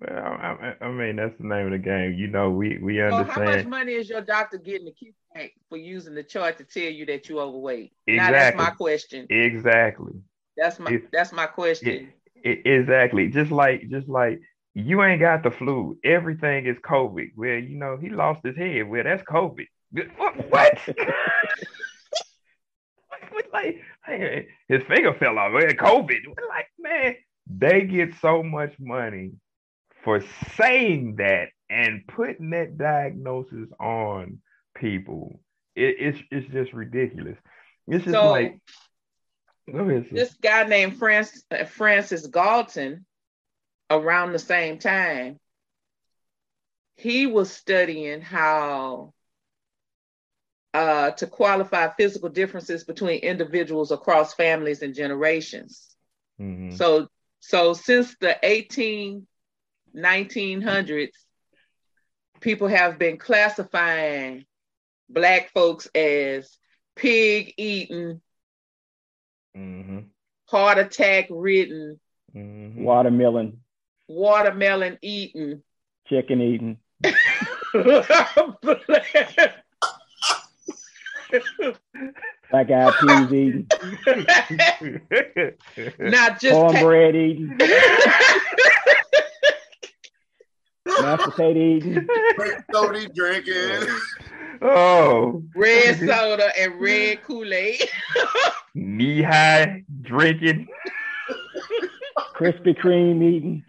Well, 0.00 0.10
I, 0.18 0.74
I- 0.80 0.84
I 0.86 0.90
mean, 0.90 1.16
that's 1.16 1.36
the 1.38 1.46
name 1.46 1.66
of 1.66 1.72
the 1.72 1.78
game. 1.78 2.14
You 2.14 2.28
know, 2.28 2.50
we 2.50 2.78
we 2.78 2.98
So 2.98 3.02
how 3.02 3.16
much 3.16 3.28
understand 3.28 3.70
money 3.70 3.92
is 3.92 4.08
your 4.08 4.20
doctor 4.20 4.58
getting 4.58 4.86
to 4.86 4.92
kickback 4.92 5.52
for 5.68 5.76
using 5.78 6.14
the 6.14 6.22
chart 6.22 6.58
to 6.58 6.64
tell 6.64 6.90
you 6.90 7.06
that 7.06 7.28
you're 7.28 7.40
overweight? 7.40 7.92
Now 8.06 8.30
that's 8.30 8.56
my 8.56 8.70
question. 8.70 9.26
exactly, 9.30 10.12
That's 10.56 10.78
my 10.78 11.00
that's 11.12 11.32
my 11.32 11.46
question. 11.46 12.12
I- 12.44 12.48
exactly. 12.64 13.28
Just 13.28 13.50
like, 13.50 13.88
just 13.90 14.08
like 14.08 14.40
you 14.74 15.02
ain't 15.02 15.20
got 15.20 15.42
the 15.42 15.50
flu. 15.50 15.98
Everything 16.04 16.66
is 16.66 16.76
COVID. 16.78 17.30
Well, 17.36 17.56
you 17.58 17.76
know, 17.78 17.96
he 17.96 18.10
lost 18.10 18.40
his 18.44 18.56
head. 18.56 18.88
Well, 18.88 19.04
that's 19.04 19.22
COVID. 19.24 19.66
What? 20.16 20.50
what? 20.50 20.78
Like, 23.56 23.76
hey, 24.04 24.48
his 24.68 24.82
finger 24.84 25.14
fell 25.14 25.38
off. 25.38 25.52
Well, 25.52 25.62
COVID. 25.64 26.20
We're 26.26 26.48
Like, 26.48 26.66
man, 26.78 27.16
they 27.46 27.82
get 27.82 28.10
so 28.20 28.42
much 28.42 28.74
money 28.78 29.32
for 30.04 30.22
saying 30.56 31.16
that 31.16 31.48
and 31.70 32.06
putting 32.06 32.50
that 32.50 32.76
diagnosis 32.78 33.68
on 33.80 34.40
people. 34.74 35.40
It, 35.74 35.96
it's 35.98 36.18
it's 36.30 36.52
just 36.52 36.72
ridiculous. 36.72 37.36
It's 37.88 38.04
just 38.04 38.14
So 38.14 38.30
like 38.30 38.58
go 39.72 39.78
ahead. 39.80 40.04
sis. 40.04 40.12
this 40.12 40.34
guy 40.34 40.64
named 40.64 40.98
Francis, 40.98 41.42
Francis 41.70 42.26
Galton, 42.26 43.04
around 43.90 44.32
the 44.32 44.38
same 44.38 44.78
time, 44.78 45.38
he 46.96 47.26
was 47.26 47.50
studying 47.50 48.20
how 48.20 49.12
uh, 50.76 51.10
to 51.12 51.26
qualify 51.26 51.88
physical 51.96 52.28
differences 52.28 52.84
between 52.84 53.20
individuals 53.20 53.90
across 53.92 54.34
families 54.34 54.82
and 54.82 54.94
generations. 54.94 55.96
Mhm. 56.38 56.76
So, 56.76 57.08
so 57.40 57.72
since 57.72 58.14
the 58.20 58.36
18, 58.42 59.26
1900s, 59.94 61.16
people 62.40 62.68
have 62.68 62.98
been 62.98 63.16
classifying 63.16 64.44
black 65.08 65.50
folks 65.54 65.86
as 65.94 66.58
pig 66.94 67.54
eating, 67.56 68.20
Mhm. 69.56 70.10
heart 70.44 70.76
attack 70.76 71.28
ridden, 71.30 71.98
Mhm. 72.34 72.82
Watermelon, 72.82 73.64
watermelon 74.08 74.98
eating. 75.00 75.62
chicken 76.06 76.42
eating. 76.42 76.78
Black 77.00 77.16
eyed 82.52 82.92
peas 83.00 83.32
eating. 83.32 83.66
Not 85.98 86.40
just 86.40 86.54
Cornbread 86.54 87.16
eating. 87.16 87.58
Mashed 91.00 91.24
potato 91.24 91.58
eating. 91.58 92.06
Soda 92.72 93.08
drinking. 93.14 93.88
oh, 94.62 95.42
red 95.54 95.98
soda 95.98 96.50
and 96.58 96.80
red 96.80 97.22
Kool-Aid. 97.22 97.88
Nehi 98.76 99.84
drinking. 100.02 100.68
Krispy 102.34 102.76
Kreme 102.76 103.22
eating. 103.22 103.64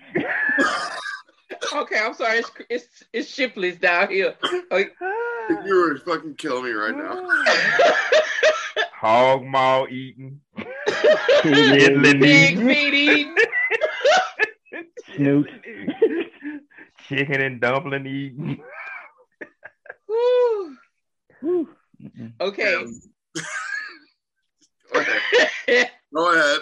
Okay, 1.74 2.00
I'm 2.00 2.14
sorry. 2.14 2.40
It's 2.40 2.52
it's, 2.70 3.04
it's 3.14 3.30
Shipley's 3.30 3.78
down 3.78 4.10
here. 4.10 4.36
Okay. 4.72 4.90
You 5.66 5.92
are 5.92 5.98
fucking 6.00 6.36
killing 6.36 6.66
me 6.66 6.72
right 6.72 6.94
now. 6.94 7.26
Hog 8.92 9.46
maw 9.46 9.86
eating. 9.88 10.42
Pig 10.58 10.66
Chitlin 11.46 12.22
Pig 12.22 12.60
eating. 12.60 12.68
feet 12.68 12.94
eating. 12.94 13.36
Snoot. 15.16 15.50
Chicken 17.08 17.42
and 17.42 17.62
dumpling 17.62 18.06
eating. 18.06 18.60
Whew. 20.08 20.78
Whew. 21.40 21.70
Okay. 22.42 22.76
Um, 22.76 23.02
go 24.94 25.00
ahead. 25.00 25.92
Go 26.14 26.34
ahead. 26.34 26.60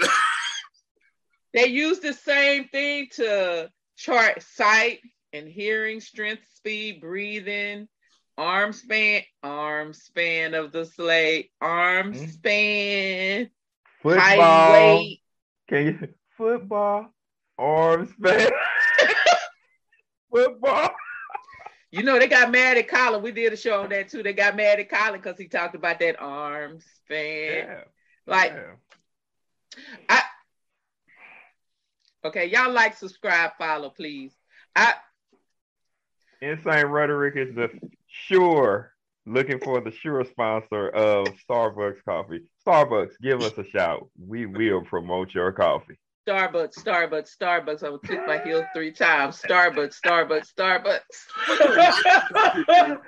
they 1.54 1.68
use 1.68 2.00
the 2.00 2.14
same 2.14 2.68
thing 2.68 3.08
to 3.14 3.72
chart 3.96 4.42
sight 4.42 5.00
and 5.34 5.48
hearing, 5.48 6.00
strength, 6.00 6.44
speed, 6.54 7.02
breathing, 7.02 7.88
arm 8.38 8.74
span, 8.74 9.24
arm 9.44 9.94
span 9.94 10.54
of 10.54 10.72
the 10.72 10.86
slave, 10.86 11.46
arm 11.62 12.14
Mhm. 12.14 12.30
span, 12.32 13.50
height, 14.04 14.38
Football. 14.38 14.72
weight. 14.72 15.22
Can 15.68 15.86
you 15.86 16.14
football? 16.38 17.14
Arm 17.58 18.08
span. 18.08 18.52
football. 20.32 20.90
You 21.92 22.04
know, 22.04 22.20
they 22.20 22.28
got 22.28 22.52
mad 22.52 22.78
at 22.78 22.90
Colin. 22.90 23.22
We 23.22 23.32
did 23.32 23.54
a 23.54 23.58
show 23.58 23.82
on 23.84 23.90
that 23.90 24.10
too. 24.10 24.22
They 24.22 24.34
got 24.34 24.56
mad 24.58 24.80
at 24.80 24.90
Colin 24.90 25.22
because 25.22 25.38
he 25.38 25.48
talked 25.48 25.76
about 25.76 26.00
that 26.00 26.20
arm 26.20 26.80
span. 26.82 27.68
Yeah. 27.68 27.84
Like, 28.28 28.52
yeah. 28.54 28.74
I 30.10 30.22
okay, 32.26 32.46
y'all 32.48 32.72
like, 32.72 32.98
subscribe, 32.98 33.52
follow, 33.58 33.90
please. 33.90 34.34
I 34.76 34.94
Insane 36.42 36.88
Rhetoric 36.88 37.36
is 37.38 37.56
the 37.56 37.70
sure 38.08 38.92
looking 39.26 39.60
for 39.60 39.80
the 39.82 39.92
sure 39.92 40.26
sponsor 40.26 40.90
of 40.90 41.28
Starbucks 41.50 42.04
coffee. 42.04 42.42
Starbucks, 42.66 43.14
give 43.22 43.42
us 43.42 43.58
a 43.58 43.64
shout. 43.64 44.10
We 44.20 44.46
will 44.46 44.82
promote 44.82 45.34
your 45.34 45.52
coffee. 45.52 45.98
Starbucks, 46.28 46.74
Starbucks, 46.84 47.30
Starbucks. 47.40 47.84
I'm 47.84 47.92
gonna 47.92 48.00
click 48.00 48.28
my 48.28 48.40
heels 48.40 48.66
three 48.74 48.92
times. 48.92 49.42
Starbucks, 49.42 50.00
Starbucks, 50.04 50.54
Starbucks. 50.58 51.00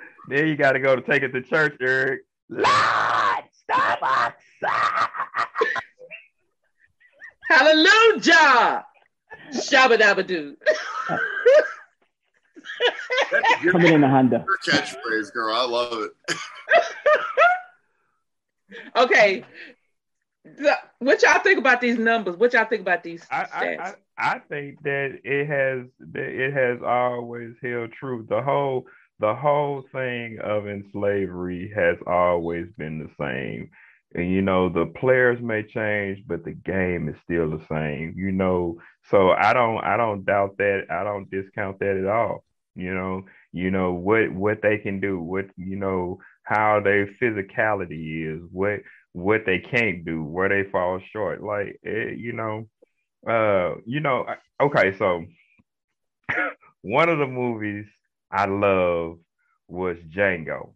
Then 0.28 0.46
you 0.46 0.56
got 0.56 0.72
to 0.72 0.78
go 0.78 0.94
to 0.94 1.00
take 1.00 1.22
it 1.22 1.32
to 1.32 1.40
church, 1.40 1.74
Eric. 1.80 2.20
Lord, 2.50 2.66
Starbucks. 3.70 4.34
Hallelujah. 7.48 8.84
Shabba 9.52 9.98
dabba 9.98 10.26
doo. 10.26 10.56
That's 13.30 13.64
Coming 13.70 13.94
in 13.94 14.00
the 14.00 14.08
Honda. 14.08 14.44
your 14.46 14.58
catchphrase, 14.58 15.32
girl. 15.32 15.54
I 15.54 15.64
love 15.64 16.02
it. 16.02 16.36
Okay. 18.96 19.44
What 20.98 21.22
y'all 21.22 21.38
think 21.40 21.58
about 21.58 21.80
these 21.80 21.98
numbers? 21.98 22.36
What 22.36 22.52
y'all 22.52 22.66
think 22.66 22.82
about 22.82 23.02
these 23.02 23.24
I, 23.30 23.42
I, 23.42 23.64
stats? 23.64 23.80
I, 23.80 23.94
I 24.18 24.38
think 24.40 24.82
that 24.82 25.20
it 25.24 25.46
has 25.46 25.86
that 26.12 26.28
it 26.28 26.52
has 26.52 26.78
always 26.86 27.54
held 27.62 27.92
true. 27.92 28.26
The 28.28 28.42
whole 28.42 28.86
the 29.20 29.34
whole 29.34 29.84
thing 29.92 30.38
of 30.42 30.66
in 30.66 30.88
slavery 30.92 31.72
has 31.74 31.96
always 32.06 32.66
been 32.76 32.98
the 32.98 33.10
same. 33.18 33.70
And 34.14 34.30
you 34.30 34.42
know, 34.42 34.68
the 34.68 34.86
players 34.86 35.40
may 35.42 35.62
change, 35.62 36.24
but 36.26 36.44
the 36.44 36.52
game 36.52 37.08
is 37.08 37.16
still 37.24 37.50
the 37.50 37.64
same. 37.68 38.14
You 38.16 38.32
know, 38.32 38.78
so 39.10 39.30
I 39.30 39.52
don't 39.52 39.78
I 39.84 39.96
don't 39.96 40.24
doubt 40.24 40.56
that. 40.58 40.86
I 40.90 41.04
don't 41.04 41.30
discount 41.30 41.78
that 41.80 41.96
at 41.96 42.06
all. 42.06 42.44
You 42.74 42.94
know, 42.94 43.24
you 43.52 43.70
know 43.70 43.92
what 43.92 44.32
what 44.32 44.62
they 44.62 44.78
can 44.78 45.00
do, 45.00 45.20
what 45.20 45.46
you 45.56 45.76
know, 45.76 46.18
how 46.44 46.80
their 46.80 47.06
physicality 47.20 48.34
is, 48.36 48.42
what 48.50 48.80
what 49.12 49.42
they 49.44 49.58
can't 49.58 50.04
do, 50.04 50.22
where 50.24 50.48
they 50.48 50.70
fall 50.70 51.00
short. 51.12 51.42
Like 51.42 51.78
eh, 51.84 52.12
you 52.16 52.32
know, 52.32 52.68
uh, 53.28 53.76
you 53.84 54.00
know, 54.00 54.26
okay, 54.60 54.96
so 54.96 55.24
one 56.82 57.08
of 57.08 57.18
the 57.18 57.26
movies 57.26 57.86
I 58.30 58.46
love 58.46 59.18
was 59.68 59.96
Django. 60.14 60.72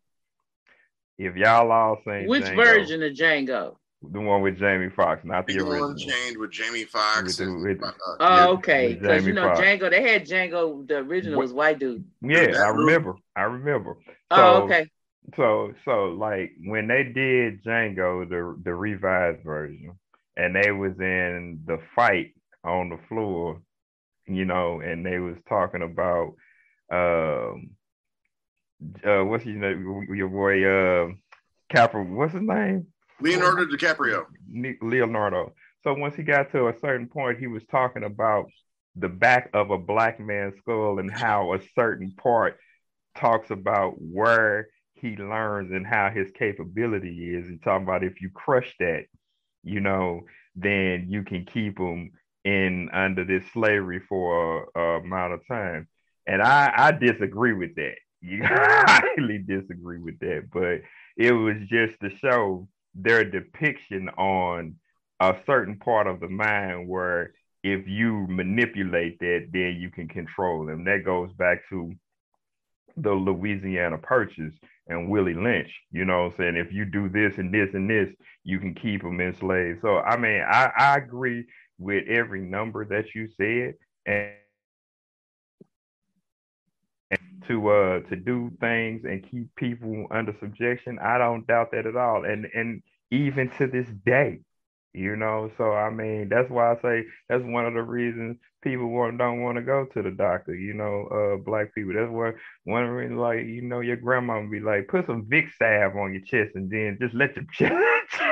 If 1.19 1.37
y'all 1.37 1.71
all 1.71 1.99
seen 2.05 2.27
Which 2.27 2.45
Django, 2.45 2.57
version 2.57 3.03
of 3.03 3.13
Django? 3.13 3.77
the 4.03 4.21
one 4.21 4.43
with 4.43 4.59
Jamie 4.59 4.89
Foxx, 4.91 5.25
not 5.25 5.47
the 5.47 5.55
Django 5.55 5.61
original. 5.69 5.91
Unchained 5.91 6.37
with 6.39 6.51
Jamie 6.51 6.85
Foxx. 6.85 7.39
With 7.39 7.47
the- 7.49 7.55
with- 7.55 7.83
uh, 7.85 7.93
Oh, 8.19 8.53
okay. 8.55 8.95
Because 8.95 9.25
you 9.25 9.33
know 9.33 9.49
Foxx. 9.49 9.61
Django, 9.61 9.91
they 9.91 10.03
had 10.11 10.27
Django. 10.27 10.87
The 10.89 10.97
original 10.99 11.39
was 11.39 11.53
white 11.53 11.79
dude. 11.79 12.05
Yeah, 12.21 12.41
I 12.41 12.73
movie- 12.73 12.85
remember. 12.85 13.15
I 13.37 13.43
remember. 13.43 13.99
Oh, 14.31 14.63
okay. 14.65 14.89
So 15.37 15.73
so 15.85 16.07
like 16.07 16.51
when 16.65 16.89
they 16.89 17.05
did 17.05 17.63
Django, 17.63 18.29
the 18.29 18.61
the 18.65 18.75
revised 18.75 19.45
version, 19.45 19.93
and 20.37 20.57
they 20.57 20.73
was 20.73 20.99
in 20.99 21.61
the 21.67 21.79
fight 21.95 22.35
on 22.65 22.89
the 22.89 22.99
floor, 23.09 23.63
you 24.27 24.45
know, 24.45 24.81
and 24.81 25.07
they 25.07 25.19
was 25.21 25.37
talking 25.49 25.83
about 25.83 26.35
um 26.91 27.71
uh 29.05 29.25
what's 29.25 29.45
his 29.45 29.57
name 29.57 30.07
your 30.15 30.29
boy 30.29 30.65
uh 30.65 31.09
Capra 31.71 32.05
what's 32.05 32.33
his 32.33 32.43
name? 32.43 32.87
Leonardo 33.21 33.65
DiCaprio. 33.65 34.27
Leonardo. 34.83 35.55
So 35.83 35.95
once 35.95 36.15
he 36.15 36.23
got 36.23 36.51
to 36.53 36.69
a 36.69 36.79
certain 36.81 37.09
point, 37.09 37.39
he 37.39 37.47
was 37.47 37.63
talking 37.71 38.05
about 38.05 38.47
the 38.97 39.09
back 39.09 39.51
of 39.55 39.71
a 39.71 39.79
black 39.79 40.21
man's 40.21 40.55
skull 40.59 40.99
and 40.99 41.11
how 41.11 41.55
a 41.55 41.61
certain 41.75 42.13
part 42.17 42.59
talks 43.17 43.51
about 43.51 43.95
where 43.99 44.69
he 44.95 45.17
learns 45.17 45.73
and 45.73 45.87
how 45.87 46.11
his 46.11 46.31
capability 46.33 47.35
is. 47.35 47.49
And 47.49 47.63
talking 47.63 47.85
about 47.85 48.05
if 48.05 48.21
you 48.21 48.31
crush 48.31 48.75
that, 48.81 49.05
you 49.65 49.81
know, 49.81 50.23
then 50.55 51.07
you 51.09 51.23
can 51.23 51.45
keep 51.45 51.79
him 51.79 52.13
in 52.45 52.91
under 52.93 53.25
this 53.25 53.45
slavery 53.53 54.01
for 54.09 54.69
a, 54.75 54.81
a 54.81 55.01
amount 55.01 55.33
of 55.33 55.47
time. 55.47 55.89
And 56.27 56.43
I, 56.43 56.73
I 56.75 56.93
disagree 56.93 57.53
with 57.53 57.75
that. 57.77 57.97
You 58.25 58.45
really 59.17 59.39
disagree 59.39 59.99
with 59.99 60.19
that. 60.21 60.49
But 60.53 60.83
it 61.17 61.33
was 61.33 61.57
just 61.69 61.99
to 62.01 62.17
show 62.19 62.69
their 62.95 63.25
depiction 63.25 64.09
on 64.11 64.77
a 65.19 65.37
certain 65.45 65.77
part 65.77 66.07
of 66.07 66.21
the 66.21 66.29
mind 66.29 66.89
where 66.89 67.33
if 67.65 67.87
you 67.87 68.27
manipulate 68.29 69.19
that, 69.21 69.49
then 69.53 69.77
you 69.81 69.91
can 69.91 70.09
control 70.09 70.67
them. 70.67 70.85
That 70.85 71.05
goes 71.05 71.33
back 71.33 71.69
to 71.71 71.93
the 72.97 73.13
Louisiana 73.13 73.99
Purchase 73.99 74.55
and 74.89 75.09
Willie 75.09 75.35
Lynch. 75.35 75.73
You 75.91 76.05
know 76.05 76.27
I'm 76.27 76.33
saying? 76.37 76.57
If 76.57 76.73
you 76.73 76.85
do 76.85 77.09
this 77.09 77.39
and 77.39 77.53
this 77.55 77.75
and 77.75 77.89
this, 77.89 78.09
you 78.45 78.59
can 78.59 78.75
keep 78.75 79.03
them 79.03 79.21
enslaved. 79.21 79.81
So, 79.81 79.99
I 79.99 80.17
mean, 80.17 80.43
I, 80.43 80.71
I 80.77 80.97
agree 80.97 81.47
with 81.79 82.07
every 82.09 82.41
number 82.41 82.85
that 82.87 83.15
you 83.15 83.29
said. 83.37 83.75
And 84.07 84.33
to 87.49 87.69
uh 87.69 88.01
to 88.09 88.17
do 88.17 88.51
things 88.61 89.03
and 89.05 89.29
keep 89.31 89.55
people 89.57 90.07
under 90.11 90.35
subjection 90.41 90.99
i 90.99 91.19
don't 91.19 91.47
doubt 91.47 91.71
that 91.73 91.87
at 91.87 91.97
all. 91.97 92.25
And 92.25 92.47
and 92.55 92.83
even 93.11 93.51
to 93.59 93.67
this 93.67 93.89
day 94.05 94.41
you 94.95 95.17
know? 95.17 95.51
So 95.57 95.73
i 95.73 95.91
mean 95.91 96.29
that's 96.29 96.51
why 96.51 96.73
i 96.73 96.77
say 96.83 97.05
that's 97.29 97.43
one 97.45 97.67
of 97.67 97.75
the 97.75 97.83
reasons 97.83 98.37
people 98.63 98.89
want, 98.89 99.19
don't 99.19 99.43
want 99.43 99.57
to 99.57 99.63
go 99.63 99.87
to 99.87 100.03
the 100.03 100.11
doctor 100.11 100.55
you 100.55 100.75
know 100.75 101.07
uh 101.07 101.37
black 101.43 101.75
people. 101.75 101.95
That's 101.95 102.11
why 102.11 102.33
one 102.65 102.85
reasons 102.85 103.19
like 103.19 103.45
you 103.47 103.63
know 103.63 103.81
your 103.81 103.97
grandma 103.97 104.41
would 104.41 104.51
be 104.51 104.61
like 104.61 104.89
put 104.89 105.07
some 105.07 105.25
Vicks 105.25 105.53
salve 105.59 105.97
on 105.97 106.13
your 106.13 106.23
chest 106.23 106.55
and 106.55 106.71
then 106.71 106.99
just 107.01 107.15
let 107.15 107.37
your 107.37 107.47
chest 107.53 108.23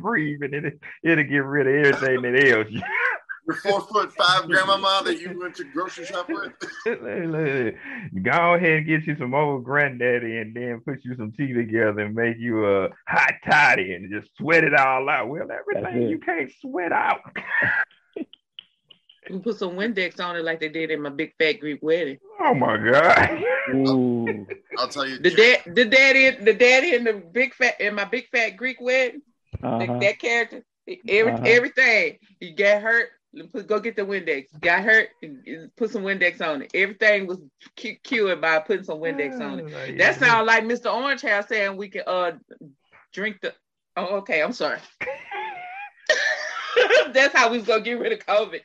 breathe 0.00 0.42
and 0.42 0.54
it, 0.54 0.80
it'll 1.02 1.24
get 1.24 1.44
rid 1.44 1.66
of 1.66 1.94
everything 1.94 2.22
that 2.22 2.44
ails 2.44 2.66
you 2.70 2.82
Your 3.48 3.56
four 3.56 3.80
foot 3.80 4.12
five 4.12 4.46
grandmama 4.46 5.00
that 5.06 5.18
you 5.20 5.38
went 5.40 5.56
to 5.56 5.64
grocery 5.64 6.04
shop 6.04 6.28
with. 6.28 6.52
Go 6.84 8.54
ahead 8.54 8.72
and 8.72 8.86
get 8.86 9.06
you 9.06 9.16
some 9.18 9.32
old 9.34 9.64
granddaddy 9.64 10.36
and 10.36 10.54
then 10.54 10.80
put 10.84 11.02
you 11.02 11.16
some 11.16 11.32
tea 11.32 11.54
together 11.54 12.00
and 12.02 12.14
make 12.14 12.36
you 12.38 12.66
a 12.66 12.90
hot 13.06 13.32
toddy 13.50 13.94
and 13.94 14.12
just 14.12 14.28
sweat 14.36 14.64
it 14.64 14.74
all 14.74 15.08
out. 15.08 15.28
Well, 15.28 15.48
everything 15.50 16.08
you 16.10 16.18
can't 16.18 16.52
sweat 16.60 16.92
out. 16.92 17.20
You 18.16 18.24
can 19.34 19.40
put 19.42 19.58
some 19.58 19.72
Windex 19.72 20.20
on 20.24 20.36
it 20.36 20.44
like 20.44 20.60
they 20.60 20.68
did 20.70 20.90
in 20.90 21.02
my 21.02 21.10
big 21.10 21.32
fat 21.38 21.60
Greek 21.60 21.80
wedding. 21.82 22.18
Oh 22.40 22.54
my 22.54 22.76
God. 22.78 23.42
Ooh. 23.74 24.46
I'll 24.78 24.88
tell 24.88 25.06
you. 25.06 25.18
The 25.18 25.30
dad, 25.30 25.74
the 25.74 25.84
daddy, 25.84 26.30
the 26.30 26.54
daddy 26.54 26.94
in 26.94 27.04
the 27.04 27.14
big 27.14 27.54
fat 27.54 27.80
in 27.80 27.94
my 27.94 28.04
big 28.04 28.28
fat 28.30 28.56
Greek 28.56 28.80
wedding. 28.80 29.20
Uh-huh. 29.62 29.78
That, 29.78 30.00
that 30.00 30.18
character, 30.18 30.64
every 31.08 31.32
Uh-huh. 31.32 31.42
everything. 31.46 32.18
You 32.40 32.54
got 32.54 32.80
hurt. 32.82 33.08
Put, 33.52 33.66
go 33.66 33.78
get 33.78 33.94
the 33.94 34.02
Windex. 34.02 34.46
Got 34.60 34.82
hurt. 34.84 35.10
Put 35.76 35.90
some 35.90 36.02
Windex 36.02 36.40
on 36.40 36.62
it. 36.62 36.70
Everything 36.74 37.26
was 37.26 37.38
cured 38.02 38.40
by 38.40 38.58
putting 38.60 38.84
some 38.84 38.98
Windex 38.98 39.40
on 39.40 39.60
it. 39.60 39.98
That 39.98 40.18
sounds 40.18 40.46
like 40.46 40.64
Mr. 40.64 40.92
Orange 40.92 41.20
Hair 41.20 41.44
saying 41.48 41.76
we 41.76 41.88
can 41.88 42.02
uh 42.06 42.32
drink 43.12 43.38
the. 43.42 43.52
Oh, 43.96 44.16
okay. 44.18 44.42
I'm 44.42 44.52
sorry. 44.52 44.78
That's 47.12 47.34
how 47.34 47.50
we 47.50 47.58
was 47.58 47.66
gonna 47.66 47.82
get 47.82 47.98
rid 47.98 48.12
of 48.12 48.20
COVID. 48.20 48.60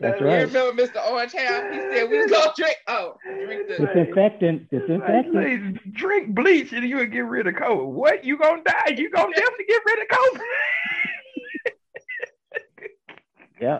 That's 0.00 0.20
You 0.20 0.26
right. 0.26 0.42
remember 0.46 0.82
Mr. 0.82 1.04
Orange 1.10 1.32
Hair? 1.32 1.72
He 1.72 1.80
said 1.80 2.10
we 2.10 2.18
was 2.18 2.30
gonna 2.30 2.52
drink. 2.56 2.76
Oh, 2.86 3.14
drink 3.44 3.68
the. 3.68 3.86
Disinfectant. 3.86 4.70
Disinfectant. 4.70 5.34
Say, 5.34 5.56
drink 5.92 6.34
bleach 6.34 6.72
and 6.72 6.86
you 6.88 6.96
will 6.98 7.06
get 7.06 7.24
rid 7.24 7.46
of 7.46 7.54
COVID. 7.54 7.86
What? 7.86 8.24
You 8.24 8.36
gonna 8.38 8.62
die? 8.62 8.94
You 8.96 9.10
gonna 9.10 9.34
definitely 9.34 9.64
get 9.66 9.82
rid 9.86 10.02
of 10.02 10.08
COVID. 10.08 10.40
Yeah. 13.60 13.78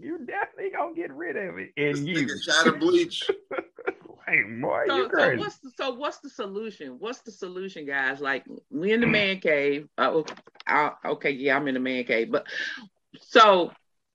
You 0.00 0.18
definitely 0.26 0.70
gonna 0.70 0.94
get 0.94 1.12
rid 1.12 1.36
of 1.36 1.58
it. 1.58 1.70
And 1.76 1.96
Just 1.96 2.06
you, 2.08 2.14
take 2.14 2.28
a 2.28 2.42
shot 2.42 2.66
of 2.66 2.80
bleach. 2.80 3.22
hey 4.26 4.42
boy, 4.60 4.84
So, 4.86 4.96
you 4.96 5.02
so 5.04 5.08
crazy. 5.08 5.38
what's 5.38 5.58
the, 5.58 5.70
so 5.76 5.94
what's 5.94 6.18
the 6.18 6.30
solution? 6.30 6.96
What's 6.98 7.20
the 7.20 7.32
solution, 7.32 7.86
guys? 7.86 8.20
Like 8.20 8.44
we 8.70 8.92
in 8.92 9.00
the 9.00 9.06
man 9.06 9.40
cave. 9.40 9.88
Uh, 9.96 10.22
uh, 10.66 10.90
okay, 11.04 11.30
yeah, 11.30 11.56
I'm 11.56 11.68
in 11.68 11.74
the 11.74 11.80
man 11.80 12.04
cave, 12.04 12.30
but 12.30 12.46
so 13.20 13.72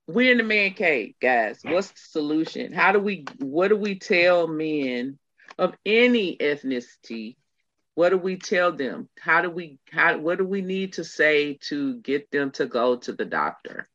we're 0.08 0.32
in 0.32 0.38
the 0.38 0.44
man 0.44 0.74
cave, 0.74 1.16
guys. 1.22 1.60
What's 1.64 1.90
the 1.90 2.00
solution? 2.00 2.74
How 2.74 2.92
do 2.92 3.00
we? 3.00 3.26
What 3.40 3.70
do 3.70 3.76
we 3.78 4.00
tell 4.00 4.48
men 4.48 5.18
of 5.58 5.76
any 5.86 6.38
ethnicity? 6.38 7.38
What 7.96 8.10
do 8.10 8.18
we 8.18 8.38
tell 8.38 8.72
them? 8.72 9.10
How 9.20 9.42
do 9.42 9.50
we? 9.50 9.78
How? 9.92 10.18
What 10.18 10.38
do 10.38 10.46
we 10.46 10.62
need 10.62 10.94
to 10.94 11.04
say 11.04 11.60
to 11.70 12.00
get 12.00 12.32
them 12.32 12.52
to 12.52 12.66
go 12.66 12.98
to 12.98 13.14
the 13.14 13.26
doctor? 13.26 13.88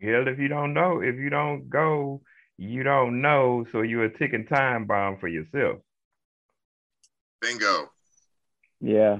Hell, 0.00 0.28
if 0.28 0.38
you 0.38 0.48
don't 0.48 0.74
know, 0.74 1.00
if 1.00 1.16
you 1.16 1.30
don't 1.30 1.68
go, 1.70 2.20
you 2.58 2.82
don't 2.82 3.20
know. 3.22 3.64
So 3.72 3.82
you're 3.82 4.04
a 4.04 4.18
ticking 4.18 4.46
time 4.46 4.86
bomb 4.86 5.18
for 5.18 5.28
yourself. 5.28 5.78
Bingo. 7.40 7.90
Yeah. 8.80 9.18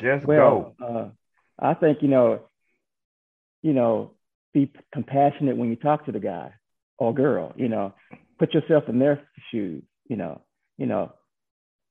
Just 0.00 0.26
Well, 0.26 0.74
go. 0.78 0.86
uh, 0.86 1.08
I 1.58 1.74
think 1.74 1.98
you 2.02 2.08
know, 2.08 2.40
you 3.62 3.72
know, 3.72 4.12
be 4.52 4.72
compassionate 4.92 5.56
when 5.56 5.68
you 5.68 5.76
talk 5.76 6.06
to 6.06 6.12
the 6.12 6.20
guy 6.20 6.52
or 6.98 7.14
girl. 7.14 7.52
You 7.56 7.68
know, 7.68 7.94
put 8.38 8.54
yourself 8.54 8.84
in 8.88 8.98
their 8.98 9.22
shoes. 9.50 9.82
You 10.08 10.16
know, 10.16 10.42
you 10.78 10.86
know, 10.86 11.12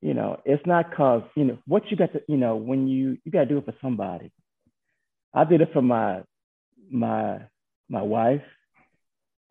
you 0.02 0.14
know. 0.14 0.42
It's 0.46 0.66
not 0.66 0.96
cause 0.96 1.24
you 1.36 1.46
know 1.46 1.58
what 1.66 1.84
you 1.90 1.98
got 1.98 2.14
to. 2.14 2.22
You 2.28 2.38
know, 2.38 2.56
when 2.56 2.88
you 2.88 3.18
you 3.24 3.32
got 3.32 3.42
to 3.42 3.46
do 3.46 3.58
it 3.58 3.66
for 3.66 3.76
somebody. 3.82 4.32
I 5.34 5.44
did 5.46 5.62
it 5.62 5.70
for 5.74 5.82
my 5.82 6.24
my 6.92 7.42
my 7.90 8.02
wife. 8.02 8.44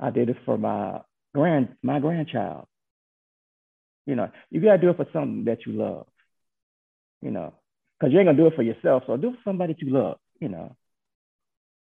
I 0.00 0.10
did 0.10 0.30
it 0.30 0.36
for 0.44 0.58
my 0.58 1.00
grand 1.34 1.76
my 1.82 2.00
grandchild. 2.00 2.66
You 4.06 4.16
know, 4.16 4.30
you 4.50 4.60
got 4.60 4.76
to 4.76 4.78
do 4.78 4.90
it 4.90 4.96
for 4.96 5.06
something 5.12 5.44
that 5.44 5.64
you 5.66 5.74
love. 5.74 6.06
You 7.20 7.30
know, 7.30 7.54
because 7.98 8.12
you 8.12 8.18
ain't 8.18 8.26
gonna 8.26 8.36
do 8.38 8.48
it 8.48 8.56
for 8.56 8.62
yourself. 8.62 9.04
So 9.06 9.16
do 9.16 9.28
it 9.28 9.36
for 9.36 9.42
somebody 9.44 9.74
that 9.74 9.82
you 9.82 9.92
love. 9.92 10.18
You 10.40 10.48
know. 10.48 10.76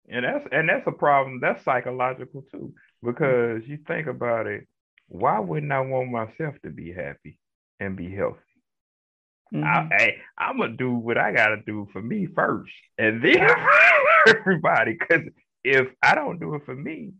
And 0.09 0.25
that's 0.25 0.45
and 0.51 0.69
that's 0.69 0.87
a 0.87 0.93
problem. 0.93 1.39
That's 1.41 1.65
psychological 1.65 2.45
too, 2.51 2.75
because 3.03 3.63
you 3.67 3.79
think 3.87 4.09
about 4.09 4.47
it. 4.47 4.67
Why 5.07 5.39
wouldn't 5.39 5.73
I 5.73 5.81
want 5.81 6.11
myself 6.11 6.57
to 6.65 6.71
be 6.71 6.93
happy 6.93 7.39
and 7.79 7.97
be 7.97 8.13
healthy? 8.15 8.41
Mhm. 9.55 9.65
I, 9.65 9.89
hey, 9.97 10.17
I'm 10.39 10.59
gonna 10.59 10.77
do 10.77 10.95
what 10.95 11.19
I 11.19 11.33
gotta 11.33 11.63
do 11.65 11.89
for 11.93 12.03
me 12.03 12.27
first, 12.27 12.73
and 12.99 13.23
then 13.23 13.39
for 14.25 14.37
everybody. 14.39 14.97
Because 14.99 15.23
if 15.65 15.89
I 16.03 16.15
don't 16.15 16.41
do 16.41 16.55
it 16.55 16.65
for 16.65 16.75
me, 16.75 17.13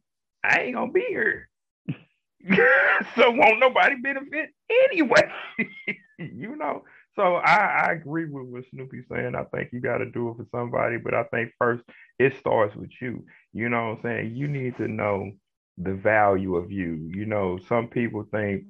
I 0.45 0.61
ain't 0.61 0.75
gonna 0.75 0.93
be 0.93 1.05
here. 1.09 1.49
so 3.15 3.31
won't 3.31 3.61
nobody 3.61 3.97
benefit 3.97 4.51
anyway. 4.71 5.31
you 6.19 6.57
know. 6.57 6.85
So 7.17 7.35
I, 7.37 7.87
I 7.89 7.93
agree 7.93 8.27
with 8.27 8.47
what 8.47 8.65
Snoopy's 8.71 9.05
saying. 9.11 9.35
I 9.35 9.45
think 9.45 9.71
you 9.73 9.81
got 9.81 9.99
to 9.99 10.07
do 10.07 10.31
it 10.31 10.37
for 10.37 10.47
somebody, 10.53 10.97
but 10.97 11.13
I 11.13 11.25
think 11.25 11.53
first 11.59 11.83
it 12.19 12.37
starts 12.39 12.75
with 12.77 12.91
you. 13.01 13.25
You 13.53 13.69
know 13.69 13.89
what 13.89 13.99
I'm 13.99 14.03
saying? 14.03 14.37
You 14.37 14.49
need 14.49 14.77
to 14.77 14.89
know 14.89 15.33
the 15.77 15.95
value 15.95 16.57
of 16.57 16.71
you. 16.71 17.11
You 17.13 17.27
know, 17.27 17.59
some 17.69 17.89
people 17.89 18.27
think 18.31 18.65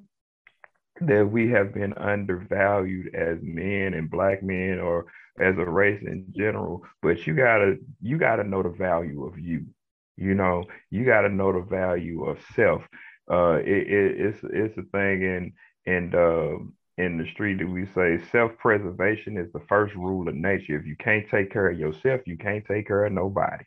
that 1.01 1.29
we 1.29 1.49
have 1.49 1.73
been 1.73 1.93
undervalued 1.93 3.13
as 3.15 3.37
men 3.41 3.93
and 3.93 4.09
black 4.09 4.43
men 4.43 4.79
or 4.79 5.05
as 5.41 5.57
a 5.57 5.65
race 5.65 6.01
in 6.05 6.25
general 6.35 6.83
but 7.01 7.25
you 7.25 7.35
gotta 7.35 7.75
you 8.01 8.17
gotta 8.17 8.43
know 8.43 8.61
the 8.63 8.69
value 8.69 9.25
of 9.25 9.37
you 9.39 9.65
you 10.17 10.33
know 10.33 10.63
you 10.89 11.05
gotta 11.05 11.29
know 11.29 11.51
the 11.51 11.61
value 11.61 12.25
of 12.25 12.37
self 12.55 12.81
uh 13.31 13.59
it, 13.63 13.87
it 13.87 14.19
it's 14.19 14.39
it's 14.43 14.77
a 14.77 14.83
thing 14.91 15.21
in 15.21 15.53
in 15.85 16.13
uh 16.15 16.57
in 16.97 17.17
the 17.17 17.25
street 17.31 17.57
that 17.57 17.67
we 17.67 17.85
say 17.95 18.19
self-preservation 18.31 19.37
is 19.37 19.51
the 19.53 19.61
first 19.67 19.95
rule 19.95 20.27
of 20.27 20.35
nature 20.35 20.77
if 20.77 20.85
you 20.85 20.95
can't 20.97 21.27
take 21.29 21.51
care 21.51 21.69
of 21.69 21.79
yourself 21.79 22.21
you 22.25 22.37
can't 22.37 22.65
take 22.65 22.87
care 22.87 23.05
of 23.05 23.13
nobody 23.13 23.63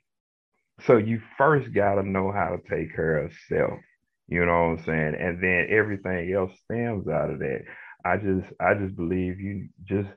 so 0.86 0.96
you 0.96 1.20
first 1.38 1.72
gotta 1.72 2.02
know 2.02 2.30
how 2.30 2.50
to 2.50 2.58
take 2.68 2.94
care 2.94 3.18
of 3.18 3.32
self 3.48 3.80
you 4.28 4.44
know 4.44 4.68
what 4.68 4.78
I'm 4.78 4.84
saying? 4.84 5.14
And 5.20 5.42
then 5.42 5.66
everything 5.70 6.32
else 6.32 6.52
stems 6.64 7.08
out 7.08 7.30
of 7.30 7.38
that. 7.40 7.62
I 8.04 8.16
just 8.16 8.46
I 8.60 8.74
just 8.74 8.96
believe 8.96 9.40
you 9.40 9.68
just 9.84 10.08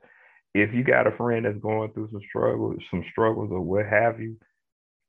if 0.54 0.72
you 0.74 0.82
got 0.84 1.06
a 1.06 1.12
friend 1.12 1.44
that's 1.44 1.58
going 1.58 1.92
through 1.92 2.08
some 2.10 2.22
struggles, 2.28 2.82
some 2.90 3.04
struggles 3.10 3.50
or 3.52 3.60
what 3.60 3.86
have 3.86 4.20
you, 4.20 4.36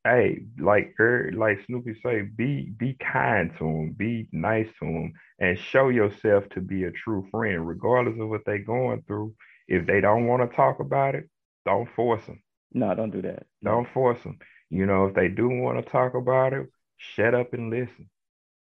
hey, 0.03 0.43
like 0.59 0.95
like 1.33 1.59
Snoopy 1.65 1.99
say, 2.03 2.21
be 2.21 2.71
be 2.77 2.93
kind 2.93 3.51
to 3.57 3.63
them, 3.63 3.91
be 3.97 4.27
nice 4.31 4.67
to 4.79 4.85
them, 4.85 5.13
and 5.39 5.57
show 5.57 5.89
yourself 5.89 6.47
to 6.49 6.61
be 6.61 6.83
a 6.83 6.91
true 6.91 7.27
friend, 7.31 7.67
regardless 7.67 8.19
of 8.19 8.29
what 8.29 8.41
they're 8.45 8.59
going 8.59 9.03
through. 9.07 9.33
If 9.67 9.85
they 9.85 10.01
don't 10.01 10.27
want 10.27 10.49
to 10.49 10.55
talk 10.55 10.79
about 10.79 11.15
it, 11.15 11.29
don't 11.65 11.89
force 11.95 12.25
them. 12.25 12.41
No, 12.73 12.93
don't 12.95 13.11
do 13.11 13.21
that. 13.23 13.45
Don't 13.63 13.87
force 13.93 14.21
them. 14.23 14.39
You 14.69 14.85
know, 14.85 15.05
if 15.07 15.15
they 15.15 15.27
do 15.29 15.49
want 15.49 15.83
to 15.83 15.91
talk 15.91 16.13
about 16.15 16.53
it, 16.53 16.67
shut 16.97 17.33
up 17.33 17.53
and 17.53 17.69
listen, 17.69 18.09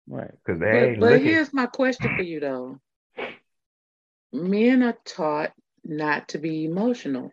Right. 0.07 0.31
because 0.45 0.61
they 0.61 0.67
But, 0.71 0.83
ain't 0.83 1.01
but 1.01 1.11
looking. 1.13 1.27
here's 1.27 1.53
my 1.53 1.67
question 1.67 2.11
for 2.17 2.23
you 2.23 2.41
though. 2.41 2.81
Men 4.33 4.83
are 4.83 4.97
taught 5.05 5.53
not 5.89 6.29
to 6.29 6.39
be 6.39 6.65
emotional. 6.65 7.33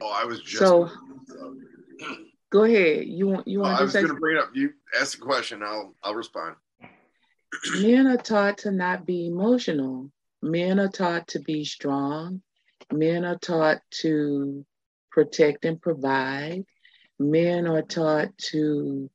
Oh, 0.00 0.12
I 0.14 0.24
was 0.24 0.40
just. 0.42 0.58
So- 0.58 0.90
Go 2.50 2.62
ahead. 2.62 3.06
You 3.06 3.26
want 3.26 3.48
you 3.48 3.60
want? 3.60 3.74
Oh, 3.74 3.80
I 3.80 3.82
was 3.82 3.92
going 3.92 4.06
to 4.06 4.14
bring 4.14 4.36
it 4.36 4.42
up. 4.42 4.50
You 4.54 4.72
ask 4.98 5.18
the 5.18 5.24
question. 5.24 5.62
I'll 5.64 5.94
I'll 6.04 6.14
respond. 6.14 6.54
men 7.80 8.06
are 8.06 8.16
taught 8.16 8.58
to 8.58 8.70
not 8.70 9.04
be 9.04 9.26
emotional. 9.26 10.10
Men 10.42 10.78
are 10.78 10.88
taught 10.88 11.26
to 11.28 11.40
be 11.40 11.64
strong. 11.64 12.40
Men 12.92 13.24
are 13.24 13.38
taught 13.38 13.78
to 14.02 14.64
protect 15.10 15.64
and 15.64 15.82
provide. 15.82 16.64
Men 17.18 17.66
are 17.66 17.82
taught 17.82 18.36
to 18.50 19.10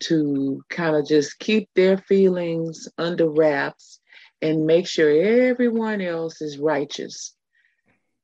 to 0.00 0.64
kind 0.70 0.96
of 0.96 1.06
just 1.06 1.38
keep 1.38 1.68
their 1.74 1.98
feelings 1.98 2.88
under 2.96 3.28
wraps 3.28 4.00
and 4.40 4.64
make 4.64 4.86
sure 4.86 5.10
everyone 5.10 6.00
else 6.00 6.40
is 6.40 6.56
righteous. 6.58 7.34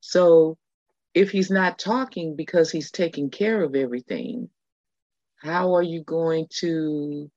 So 0.07 0.57
if 1.15 1.31
he's 1.33 1.51
not 1.51 1.81
talking 1.81 2.37
because 2.37 2.71
he's 2.71 2.93
taking 2.93 3.29
care 3.29 3.61
of 3.63 3.75
everything, 3.75 4.49
how 5.37 5.75
are 5.75 5.83
you 5.83 6.05
going 6.05 6.47
to 6.61 7.29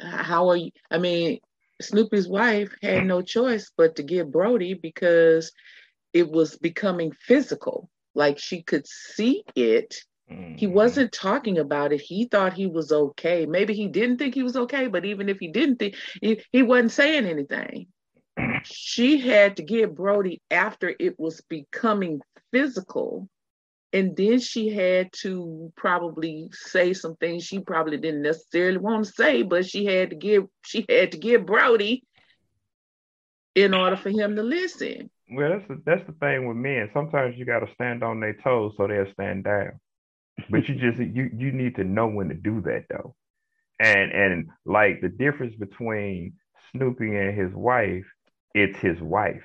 how 0.00 0.48
are 0.48 0.56
you 0.56 0.70
i 0.90 0.98
mean 0.98 1.38
snoopy's 1.82 2.26
wife 2.28 2.74
had 2.82 3.04
no 3.04 3.20
choice 3.20 3.70
but 3.76 3.94
to 3.96 4.02
get 4.02 4.30
brody 4.32 4.72
because 4.74 5.52
it 6.14 6.30
was 6.30 6.56
becoming 6.56 7.12
physical. 7.12 7.90
Like 8.14 8.38
she 8.38 8.62
could 8.62 8.86
see 8.86 9.44
it. 9.54 9.94
He 10.56 10.66
Mhm. 10.66 10.72
wasn't 10.72 11.12
talking 11.12 11.58
about 11.58 11.92
it. 11.92 12.00
He 12.00 12.24
thought 12.26 12.54
he 12.54 12.66
was 12.66 12.90
okay. 12.90 13.44
Maybe 13.44 13.74
he 13.74 13.88
didn't 13.88 14.16
think 14.16 14.34
he 14.34 14.42
was 14.42 14.56
okay 14.56 14.86
but 14.88 15.04
even 15.04 15.28
if 15.28 15.38
he 15.38 15.48
didn't 15.48 15.76
think 15.76 15.94
he, 16.22 16.42
he 16.50 16.62
wasn't 16.62 16.92
saying 16.92 17.26
anything 17.26 17.86
she 18.64 19.18
had 19.18 19.56
to 19.56 19.62
get 19.62 19.94
brody 19.94 20.40
after 20.50 20.94
it 20.98 21.18
was 21.18 21.40
becoming 21.48 22.20
physical 22.52 23.28
and 23.96 24.14
then 24.14 24.40
she 24.40 24.68
had 24.68 25.10
to 25.22 25.72
probably 25.74 26.50
say 26.52 26.92
some 26.92 27.16
things 27.16 27.44
she 27.44 27.60
probably 27.60 27.96
didn't 27.96 28.22
necessarily 28.22 28.76
want 28.76 29.06
to 29.06 29.12
say, 29.12 29.42
but 29.42 29.64
she 29.64 29.86
had 29.86 30.10
to 30.10 30.16
give 30.16 30.44
she 30.62 30.84
had 30.88 31.12
to 31.12 31.18
give 31.18 31.46
Brody 31.46 32.04
in 33.54 33.72
order 33.72 33.96
for 33.96 34.10
him 34.10 34.36
to 34.36 34.42
listen. 34.42 35.10
Well, 35.30 35.48
that's 35.50 35.68
the, 35.68 35.82
that's 35.86 36.06
the 36.06 36.12
thing 36.12 36.46
with 36.46 36.58
men. 36.58 36.90
Sometimes 36.92 37.38
you 37.38 37.46
got 37.46 37.60
to 37.60 37.72
stand 37.72 38.02
on 38.02 38.20
their 38.20 38.34
toes 38.34 38.74
so 38.76 38.86
they'll 38.86 39.10
stand 39.12 39.44
down. 39.44 39.80
But 40.50 40.68
you 40.68 40.74
just 40.74 40.98
you 40.98 41.30
you 41.34 41.52
need 41.52 41.76
to 41.76 41.84
know 41.84 42.06
when 42.06 42.28
to 42.28 42.34
do 42.34 42.60
that 42.62 42.84
though. 42.90 43.14
And 43.80 44.12
and 44.12 44.48
like 44.66 45.00
the 45.00 45.08
difference 45.08 45.54
between 45.54 46.34
Snoopy 46.72 47.16
and 47.16 47.38
his 47.38 47.54
wife, 47.54 48.04
it's 48.56 48.78
his 48.78 49.00
wife. 49.00 49.44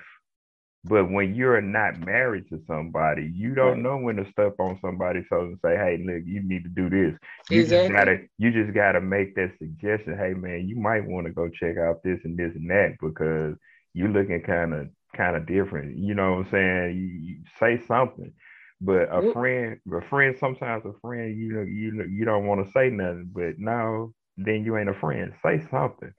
But 0.84 1.08
when 1.12 1.36
you're 1.36 1.60
not 1.60 2.00
married 2.00 2.48
to 2.48 2.60
somebody, 2.66 3.30
you 3.32 3.54
don't 3.54 3.74
Right. 3.74 3.82
know 3.82 3.98
when 3.98 4.16
to 4.16 4.28
step 4.32 4.54
on 4.58 4.80
somebody's 4.80 5.28
toes 5.28 5.50
and 5.50 5.60
say, 5.60 5.76
"Hey, 5.76 5.98
look, 6.04 6.24
you 6.26 6.42
need 6.42 6.64
to 6.64 6.68
do 6.70 6.90
this." 6.90 7.16
You 7.50 7.60
Exactly. 7.60 7.88
just 7.88 7.92
gotta 7.96 8.28
you 8.38 8.50
just 8.50 8.74
gotta 8.74 9.00
make 9.00 9.36
that 9.36 9.56
suggestion. 9.58 10.16
Hey, 10.18 10.34
man, 10.34 10.66
you 10.68 10.74
might 10.76 11.04
want 11.06 11.26
to 11.28 11.32
go 11.32 11.48
check 11.48 11.76
out 11.76 12.02
this 12.02 12.24
and 12.24 12.36
this 12.36 12.56
and 12.56 12.68
that 12.70 12.96
because 13.00 13.56
you're 13.94 14.08
looking 14.08 14.40
kind 14.42 14.74
of 14.74 14.88
kind 15.14 15.36
of 15.36 15.46
different. 15.46 15.96
You 15.98 16.14
know 16.14 16.32
what 16.32 16.46
I'm 16.46 16.50
saying? 16.50 16.96
You, 16.96 17.06
you 17.06 17.36
say 17.60 17.78
something. 17.86 18.32
But 18.80 19.08
a 19.12 19.20
Well- 19.20 19.32
friend, 19.34 19.78
a 19.92 20.00
friend, 20.00 20.36
sometimes 20.36 20.84
a 20.84 20.94
friend, 20.94 21.38
you 21.38 21.52
know, 21.52 21.62
you 21.62 21.92
know, 21.92 22.04
you 22.04 22.24
don't 22.24 22.46
want 22.46 22.64
to 22.66 22.72
say 22.72 22.90
nothing. 22.90 23.30
But 23.32 23.56
no, 23.58 24.14
then 24.36 24.64
you 24.64 24.76
ain't 24.76 24.88
a 24.88 24.94
friend. 24.94 25.32
Say 25.44 25.60
something. 25.70 26.12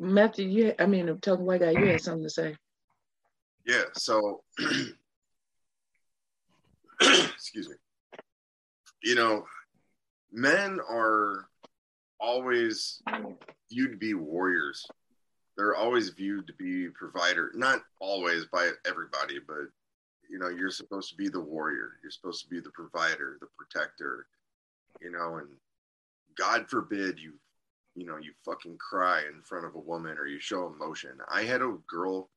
Matthew, 0.00 0.48
you 0.48 0.74
I 0.78 0.86
mean 0.86 1.06
talking 1.20 1.44
white 1.44 1.60
guy, 1.60 1.72
you 1.72 1.86
had 1.86 2.00
something 2.00 2.24
to 2.24 2.30
say. 2.30 2.56
Yeah. 3.66 3.82
So, 3.94 4.42
excuse 7.00 7.68
me. 7.68 7.74
You 9.02 9.14
know, 9.14 9.44
men 10.32 10.80
are 10.88 11.48
always 12.18 13.02
viewed 13.70 13.92
to 13.92 13.96
be 13.96 14.14
warriors. 14.14 14.86
They're 15.56 15.76
always 15.76 16.08
viewed 16.10 16.46
to 16.46 16.54
be 16.54 16.88
provider. 16.88 17.50
Not 17.54 17.80
always 18.00 18.46
by 18.46 18.70
everybody, 18.86 19.38
but 19.46 19.68
you 20.30 20.38
know, 20.38 20.48
you're 20.48 20.70
supposed 20.70 21.10
to 21.10 21.16
be 21.16 21.28
the 21.28 21.40
warrior. 21.40 21.98
You're 22.02 22.12
supposed 22.12 22.44
to 22.44 22.48
be 22.48 22.60
the 22.60 22.70
provider, 22.70 23.36
the 23.40 23.48
protector. 23.58 24.26
You 25.02 25.10
know, 25.10 25.36
and 25.36 25.48
God 26.36 26.68
forbid 26.68 27.18
you, 27.18 27.34
you 28.00 28.06
know, 28.06 28.16
you 28.16 28.32
fucking 28.46 28.78
cry 28.78 29.20
in 29.30 29.42
front 29.42 29.66
of 29.66 29.74
a 29.74 29.78
woman 29.78 30.16
or 30.18 30.26
you 30.26 30.40
show 30.40 30.66
emotion. 30.66 31.18
I 31.30 31.42
had 31.42 31.60
a 31.60 31.76
girl 31.86 32.30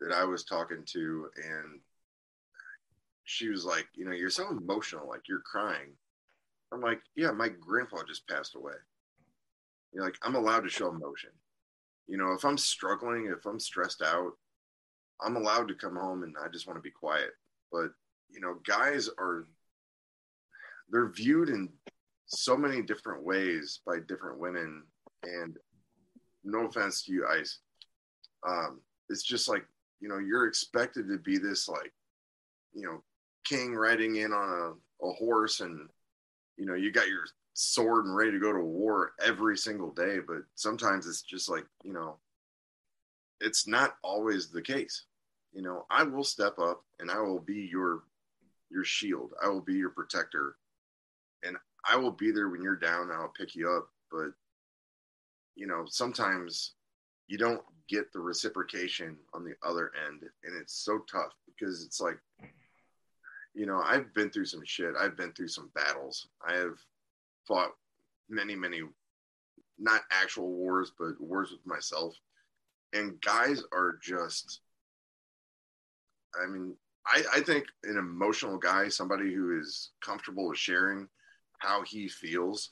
that 0.00 0.12
I 0.12 0.24
was 0.24 0.44
talking 0.44 0.82
to, 0.86 1.28
and 1.36 1.80
she 3.22 3.48
was 3.48 3.64
like, 3.64 3.86
you 3.94 4.04
know, 4.04 4.10
you're 4.10 4.28
so 4.28 4.48
emotional, 4.50 5.08
like 5.08 5.28
you're 5.28 5.38
crying. 5.38 5.92
I'm 6.72 6.80
like, 6.80 7.00
yeah, 7.14 7.30
my 7.30 7.48
grandpa 7.48 7.98
just 8.08 8.26
passed 8.26 8.56
away. 8.56 8.72
You're 9.92 10.02
like, 10.02 10.16
I'm 10.22 10.34
allowed 10.34 10.64
to 10.64 10.68
show 10.68 10.88
emotion. 10.88 11.30
You 12.08 12.18
know, 12.18 12.32
if 12.32 12.44
I'm 12.44 12.58
struggling, 12.58 13.26
if 13.26 13.46
I'm 13.46 13.60
stressed 13.60 14.02
out, 14.02 14.32
I'm 15.24 15.36
allowed 15.36 15.68
to 15.68 15.76
come 15.76 15.94
home 15.94 16.24
and 16.24 16.34
I 16.44 16.48
just 16.52 16.66
want 16.66 16.76
to 16.76 16.82
be 16.82 16.90
quiet. 16.90 17.30
But 17.70 17.90
you 18.30 18.40
know, 18.40 18.56
guys 18.66 19.08
are 19.16 19.46
they're 20.90 21.12
viewed 21.12 21.50
in 21.50 21.68
so 22.26 22.56
many 22.56 22.82
different 22.82 23.22
ways 23.22 23.78
by 23.86 23.98
different 24.08 24.40
women. 24.40 24.82
And 25.24 25.56
no 26.44 26.66
offense 26.66 27.02
to 27.04 27.12
you, 27.12 27.26
Ice. 27.26 27.58
Um, 28.46 28.80
it's 29.08 29.22
just 29.22 29.48
like, 29.48 29.64
you 30.00 30.08
know, 30.08 30.18
you're 30.18 30.46
expected 30.46 31.08
to 31.08 31.18
be 31.18 31.38
this 31.38 31.68
like, 31.68 31.92
you 32.74 32.82
know, 32.82 33.02
king 33.44 33.74
riding 33.74 34.16
in 34.16 34.32
on 34.32 34.76
a, 35.02 35.06
a 35.06 35.12
horse 35.12 35.60
and 35.60 35.88
you 36.56 36.66
know, 36.66 36.74
you 36.74 36.92
got 36.92 37.08
your 37.08 37.24
sword 37.54 38.06
and 38.06 38.16
ready 38.16 38.32
to 38.32 38.38
go 38.38 38.52
to 38.52 38.60
war 38.60 39.12
every 39.24 39.56
single 39.56 39.90
day, 39.90 40.18
but 40.26 40.38
sometimes 40.54 41.06
it's 41.06 41.22
just 41.22 41.48
like, 41.48 41.64
you 41.82 41.92
know, 41.92 42.16
it's 43.40 43.66
not 43.66 43.96
always 44.02 44.50
the 44.50 44.62
case. 44.62 45.04
You 45.52 45.62
know, 45.62 45.86
I 45.90 46.02
will 46.02 46.24
step 46.24 46.58
up 46.58 46.82
and 46.98 47.10
I 47.10 47.20
will 47.20 47.40
be 47.40 47.68
your 47.70 48.02
your 48.70 48.84
shield. 48.84 49.32
I 49.42 49.48
will 49.48 49.60
be 49.60 49.74
your 49.74 49.90
protector. 49.90 50.56
And 51.44 51.56
I 51.88 51.96
will 51.96 52.10
be 52.10 52.32
there 52.32 52.48
when 52.48 52.62
you're 52.62 52.76
down. 52.76 53.10
I'll 53.12 53.32
pick 53.36 53.54
you 53.54 53.70
up. 53.70 53.88
But 54.10 54.32
you 55.54 55.66
know, 55.66 55.84
sometimes 55.86 56.72
you 57.26 57.38
don't 57.38 57.62
get 57.88 58.12
the 58.12 58.20
reciprocation 58.20 59.16
on 59.32 59.44
the 59.44 59.54
other 59.62 59.92
end. 60.06 60.22
And 60.44 60.56
it's 60.60 60.74
so 60.84 61.00
tough 61.10 61.32
because 61.46 61.84
it's 61.84 62.00
like, 62.00 62.18
you 63.54 63.66
know, 63.66 63.80
I've 63.84 64.12
been 64.14 64.30
through 64.30 64.46
some 64.46 64.64
shit. 64.64 64.94
I've 64.98 65.16
been 65.16 65.32
through 65.32 65.48
some 65.48 65.70
battles. 65.74 66.28
I 66.46 66.54
have 66.54 66.78
fought 67.46 67.70
many, 68.28 68.56
many, 68.56 68.82
not 69.78 70.02
actual 70.10 70.50
wars, 70.50 70.92
but 70.98 71.20
wars 71.20 71.50
with 71.52 71.64
myself. 71.64 72.14
And 72.92 73.20
guys 73.20 73.62
are 73.72 73.98
just, 74.02 74.60
I 76.42 76.46
mean, 76.46 76.74
I, 77.06 77.22
I 77.34 77.40
think 77.40 77.66
an 77.84 77.98
emotional 77.98 78.56
guy, 78.56 78.88
somebody 78.88 79.32
who 79.32 79.58
is 79.58 79.90
comfortable 80.00 80.48
with 80.48 80.58
sharing 80.58 81.08
how 81.58 81.82
he 81.82 82.08
feels 82.08 82.70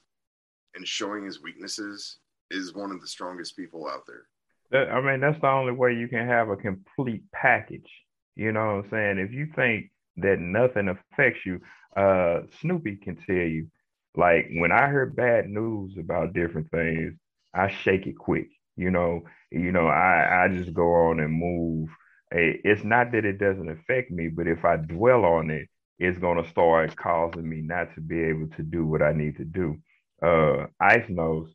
and 0.75 0.87
showing 0.87 1.25
his 1.25 1.43
weaknesses, 1.43 2.19
is 2.53 2.74
one 2.74 2.91
of 2.93 3.01
the 3.01 3.07
strongest 3.07 3.57
people 3.57 3.89
out 3.89 4.07
there. 4.07 4.27
That, 4.70 4.93
I 4.93 5.01
mean, 5.01 5.20
that's 5.20 5.41
the 5.41 5.49
only 5.49 5.73
way 5.73 5.95
you 5.95 6.09
can 6.09 6.27
have 6.27 6.49
a 6.49 6.57
complete 6.57 7.23
package. 7.33 7.91
You 8.37 8.53
know 8.53 8.77
what 8.77 8.85
I'm 8.85 8.91
saying? 8.91 9.19
If 9.19 9.33
you 9.33 9.49
think 9.55 9.91
that 10.16 10.39
nothing 10.39 10.89
affects 10.89 11.45
you, 11.45 11.61
uh, 11.97 12.41
Snoopy 12.61 12.97
can 12.97 13.16
tell 13.16 13.35
you 13.35 13.69
like 14.15 14.49
when 14.55 14.73
I 14.73 14.89
hear 14.89 15.07
bad 15.07 15.49
news 15.49 15.97
about 15.99 16.35
different 16.35 16.70
things, 16.70 17.15
I 17.55 17.69
shake 17.69 18.07
it 18.07 18.19
quick. 18.19 18.49
You 18.77 18.91
know, 18.91 19.23
you 19.51 19.73
know, 19.73 19.87
I 19.87 20.45
I 20.45 20.49
just 20.49 20.73
go 20.73 20.93
on 21.09 21.20
and 21.20 21.33
move. 21.33 21.89
It's 22.31 22.85
not 22.85 23.12
that 23.12 23.27
it 23.27 23.39
doesn't 23.39 23.69
affect 23.69 24.11
me, 24.11 24.29
but 24.29 24.47
if 24.47 24.65
I 24.65 24.77
dwell 24.77 25.24
on 25.24 25.51
it, 25.51 25.69
it's 25.99 26.19
gonna 26.19 26.49
start 26.49 26.97
causing 26.97 27.49
me 27.49 27.61
not 27.61 27.95
to 27.95 28.01
be 28.01 28.20
able 28.23 28.49
to 28.57 28.62
do 28.62 28.87
what 28.87 29.03
I 29.03 29.12
need 29.12 29.37
to 29.37 29.45
do. 29.45 29.77
Uh, 30.23 30.66
Ice 30.81 31.09
knows 31.09 31.55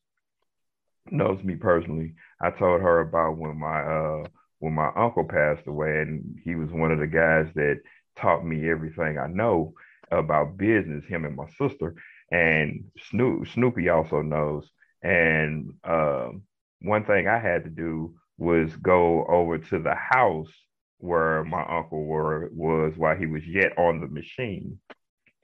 knows 1.12 1.44
me 1.44 1.56
personally. 1.56 2.14
I 2.42 2.52
told 2.52 2.82
her 2.82 3.00
about 3.02 3.38
when 3.38 3.58
my 3.60 3.82
uh 3.82 4.24
when 4.60 4.74
my 4.74 4.92
uncle 4.96 5.26
passed 5.26 5.68
away, 5.68 6.02
and 6.02 6.40
he 6.44 6.56
was 6.56 6.72
one 6.72 6.92
of 6.92 7.00
the 7.00 7.08
guys 7.08 7.48
that 7.56 7.82
taught 8.16 8.46
me 8.46 8.70
everything 8.70 9.18
I 9.18 9.28
know 9.28 9.74
about 10.12 10.58
business. 10.58 11.06
Him 11.06 11.26
and 11.26 11.36
my 11.36 11.48
sister, 11.58 11.96
and 12.32 12.86
Snoop, 13.10 13.48
Snoopy 13.50 13.90
also 13.90 14.22
knows. 14.22 14.70
And 15.04 15.74
um, 15.84 16.44
one 16.82 17.06
thing 17.06 17.28
I 17.28 17.40
had 17.40 17.64
to 17.66 17.70
do 17.70 18.16
was 18.38 18.76
go 18.78 19.26
over 19.26 19.58
to 19.58 19.80
the 19.80 19.96
house 19.96 20.52
where 21.00 21.44
my 21.44 21.62
uncle 21.62 22.04
were, 22.04 22.50
was 22.54 22.94
while 22.98 23.16
he 23.16 23.28
was 23.28 23.46
yet 23.46 23.78
on 23.78 24.02
the 24.02 24.08
machine, 24.08 24.80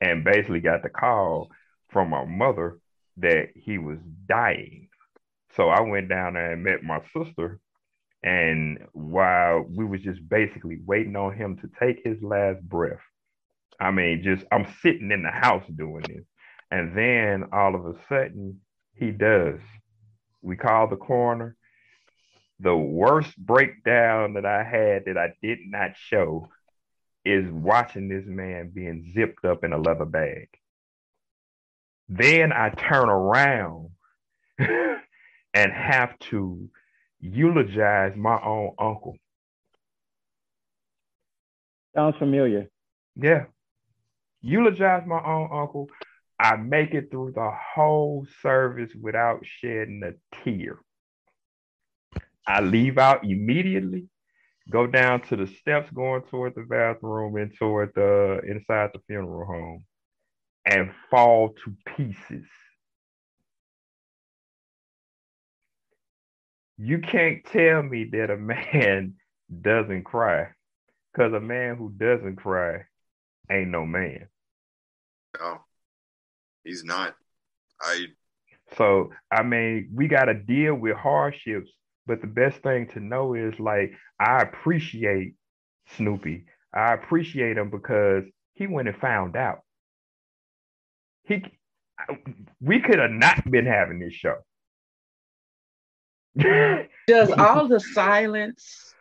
and 0.02 0.24
basically 0.24 0.60
got 0.60 0.82
the 0.84 0.90
call 0.90 1.52
from 1.90 2.10
my 2.10 2.26
mother 2.26 2.80
that 3.18 3.50
he 3.56 3.78
was 3.78 4.00
dying. 4.28 4.90
So 5.56 5.70
I 5.70 5.82
went 5.82 6.10
down 6.10 6.34
there 6.34 6.54
and 6.54 6.64
met 6.64 6.84
my 6.84 7.00
sister. 7.16 7.60
And 8.24 8.80
while 8.94 9.66
we 9.70 9.86
was 9.86 10.02
just 10.02 10.28
basically 10.28 10.80
waiting 10.86 11.16
on 11.16 11.36
him 11.36 11.58
to 11.58 11.70
take 11.80 12.02
his 12.04 12.22
last 12.24 12.62
breath, 12.62 13.02
I 13.80 13.92
mean, 13.92 14.24
just 14.24 14.46
I'm 14.52 14.68
sitting 14.82 15.12
in 15.12 15.24
the 15.24 15.32
house 15.32 15.66
doing 15.76 16.04
this. 16.08 16.24
And 16.72 16.98
then 16.98 17.50
all 17.52 17.76
of 17.76 17.86
a 17.86 17.96
sudden, 18.08 18.62
he 18.96 19.12
does. 19.12 19.60
We 20.42 20.56
call 20.56 20.88
the 20.88 20.96
coroner. 20.96 21.56
The 22.60 22.76
worst 22.76 23.38
breakdown 23.38 24.34
that 24.34 24.46
I 24.46 24.64
had 24.64 25.06
that 25.06 25.18
I 25.18 25.34
did 25.42 25.60
not 25.66 25.92
show 25.98 26.48
is 27.26 27.46
watching 27.52 28.08
this 28.08 28.26
man 28.26 28.72
being 28.74 29.12
zipped 29.14 29.44
up 29.46 29.64
in 29.64 29.74
a 29.74 29.78
leather 29.78 30.06
bag. 30.06 30.48
Then 32.10 32.52
I 32.54 32.70
turn 32.70 33.10
around 33.10 33.90
and 35.54 35.72
have 35.72 36.18
to 36.20 36.70
eulogize 37.20 38.14
my 38.16 38.42
own 38.42 38.72
uncle. 38.80 39.18
Sounds 41.96 42.16
familiar. 42.18 42.70
Yeah. 43.16 43.46
Eulogize 44.42 45.04
my 45.06 45.24
own 45.24 45.50
uncle. 45.54 45.90
I 46.40 46.56
make 46.58 46.94
it 46.94 47.12
through 47.12 47.34
the 47.36 47.52
whole 47.76 48.26
service 48.42 48.92
without 49.00 49.46
shedding 49.46 50.02
a 50.04 50.14
tear. 50.44 50.80
I 52.46 52.60
leave 52.62 52.98
out 52.98 53.24
immediately, 53.24 54.10
go 54.70 54.88
down 54.88 55.22
to 55.22 55.38
the 55.38 55.48
steps 55.48 55.90
going 55.92 56.24
toward 56.24 56.56
the 56.56 56.64
bathroom 56.64 57.38
and 57.38 57.54
toward 57.58 57.94
the 57.96 58.42
inside 58.46 58.90
the 58.94 59.00
funeral 59.08 59.46
home, 59.46 59.86
and 60.66 60.92
fall 61.10 61.56
to 61.64 61.74
pieces. 61.96 62.46
You 66.84 67.00
can't 67.00 67.46
tell 67.46 67.82
me 67.82 68.10
that 68.12 68.30
a 68.30 68.36
man 68.36 69.14
doesn't 69.62 70.04
cry, 70.04 70.50
because 71.14 71.32
a 71.32 71.40
man 71.40 71.78
who 71.78 71.90
doesn't 71.92 72.36
cry 72.36 72.84
ain't 73.50 73.70
no 73.70 73.86
man. 73.86 74.28
Oh. 75.40 75.60
He's 76.66 76.84
not. 76.84 77.16
I. 77.82 78.08
So 78.78 79.12
I 79.32 79.44
mean, 79.44 79.92
we 79.94 80.08
got 80.08 80.26
to 80.26 80.34
deal 80.34 80.76
with 80.76 80.98
hardships, 80.98 81.72
but 82.06 82.22
the 82.22 82.28
best 82.28 82.62
thing 82.64 82.88
to 82.90 83.00
know 83.00 83.34
is 83.34 83.58
like 83.60 83.94
I 84.20 84.42
appreciate 84.42 85.36
Snoopy. 85.96 86.46
I 86.74 86.94
appreciate 86.94 87.58
him 87.58 87.70
because 87.70 88.24
he 88.54 88.68
went 88.68 88.90
and 88.90 88.98
found 88.98 89.38
out. 89.38 89.60
He, 91.26 91.44
we 92.60 92.82
could 92.82 93.00
have 93.00 93.12
not 93.12 93.50
been 93.50 93.66
having 93.66 94.00
this 94.00 94.14
show. 94.14 94.38
Does 97.08 97.32
all 97.32 97.68
the 97.68 97.80
silence 97.80 98.94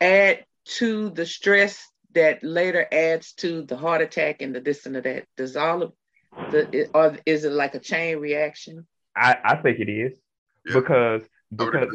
add 0.00 0.44
to 0.64 1.10
the 1.10 1.26
stress 1.26 1.86
that 2.14 2.42
later 2.42 2.86
adds 2.90 3.32
to 3.34 3.62
the 3.62 3.76
heart 3.76 4.00
attack 4.00 4.42
and 4.42 4.54
the 4.54 4.60
this 4.60 4.86
and 4.86 4.96
the 4.96 5.00
that? 5.02 5.26
Does 5.36 5.56
all 5.56 5.82
of 5.82 5.92
the 6.50 6.88
or 6.94 7.16
is 7.26 7.44
it 7.44 7.52
like 7.52 7.74
a 7.74 7.80
chain 7.80 8.18
reaction? 8.18 8.86
I, 9.16 9.36
I 9.44 9.56
think 9.56 9.78
it 9.78 9.90
is 9.90 10.18
yeah. 10.66 10.74
because 10.74 11.22
because 11.54 11.88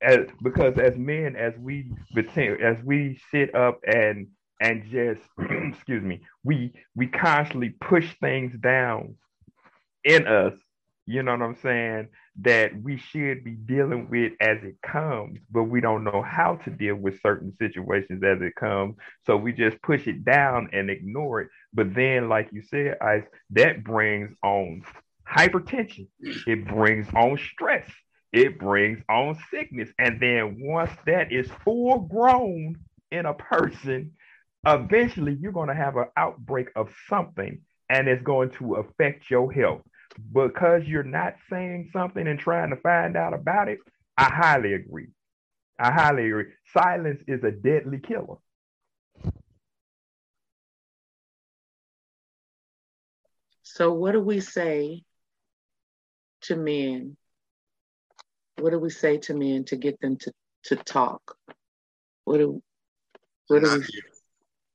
as 0.00 0.26
because 0.42 0.78
as 0.78 0.96
men 0.96 1.36
as 1.36 1.54
we 1.58 1.90
as 2.18 2.76
we 2.84 3.20
sit 3.30 3.54
up 3.54 3.80
and 3.86 4.28
and 4.60 4.84
just 4.90 5.20
excuse 5.38 6.02
me 6.02 6.22
we 6.44 6.72
we 6.94 7.06
constantly 7.06 7.70
push 7.70 8.14
things 8.20 8.56
down 8.58 9.16
in 10.04 10.26
us 10.26 10.54
you 11.06 11.22
know 11.22 11.32
what 11.32 11.42
I'm 11.42 11.56
saying, 11.62 12.08
that 12.42 12.70
we 12.80 12.96
should 12.96 13.44
be 13.44 13.52
dealing 13.52 14.08
with 14.08 14.32
as 14.40 14.58
it 14.62 14.76
comes, 14.82 15.40
but 15.50 15.64
we 15.64 15.80
don't 15.80 16.04
know 16.04 16.22
how 16.22 16.56
to 16.64 16.70
deal 16.70 16.94
with 16.94 17.20
certain 17.20 17.52
situations 17.56 18.22
as 18.22 18.40
it 18.40 18.54
comes. 18.54 18.96
So 19.26 19.36
we 19.36 19.52
just 19.52 19.80
push 19.82 20.06
it 20.06 20.24
down 20.24 20.70
and 20.72 20.90
ignore 20.90 21.42
it. 21.42 21.48
But 21.74 21.94
then, 21.94 22.28
like 22.28 22.48
you 22.52 22.62
said, 22.62 22.98
Ice, 23.00 23.24
that 23.50 23.84
brings 23.84 24.30
on 24.42 24.84
hypertension, 25.28 26.06
it 26.20 26.66
brings 26.66 27.06
on 27.14 27.38
stress, 27.38 27.90
it 28.32 28.58
brings 28.58 29.02
on 29.08 29.36
sickness. 29.50 29.90
And 29.98 30.20
then 30.20 30.58
once 30.60 30.92
that 31.06 31.32
is 31.32 31.50
full 31.64 32.00
grown 32.00 32.76
in 33.10 33.26
a 33.26 33.34
person, 33.34 34.12
eventually 34.66 35.36
you're 35.40 35.52
going 35.52 35.68
to 35.68 35.74
have 35.74 35.96
an 35.96 36.06
outbreak 36.16 36.68
of 36.76 36.90
something 37.08 37.60
and 37.90 38.08
it's 38.08 38.22
going 38.22 38.50
to 38.52 38.76
affect 38.76 39.30
your 39.30 39.52
health 39.52 39.82
because 40.32 40.82
you're 40.86 41.02
not 41.02 41.34
saying 41.50 41.90
something 41.92 42.26
and 42.26 42.38
trying 42.38 42.70
to 42.70 42.76
find 42.76 43.16
out 43.16 43.34
about 43.34 43.68
it, 43.68 43.78
I 44.16 44.24
highly 44.24 44.74
agree. 44.74 45.08
I 45.78 45.90
highly 45.90 46.26
agree. 46.26 46.46
Silence 46.72 47.20
is 47.26 47.42
a 47.44 47.50
deadly 47.50 47.98
killer. 47.98 48.36
So, 53.62 53.92
what 53.92 54.12
do 54.12 54.20
we 54.20 54.40
say 54.40 55.02
to 56.42 56.56
men? 56.56 57.16
What 58.58 58.70
do 58.70 58.78
we 58.78 58.90
say 58.90 59.16
to 59.18 59.34
men 59.34 59.64
to 59.66 59.76
get 59.76 59.98
them 60.00 60.16
to, 60.18 60.32
to 60.64 60.76
talk? 60.76 61.36
What 62.24 62.38
do, 62.38 62.62
to 63.48 63.54
what 63.54 63.62
do 63.62 63.66
not, 63.66 63.78
we, 63.78 63.86
be, 63.86 64.02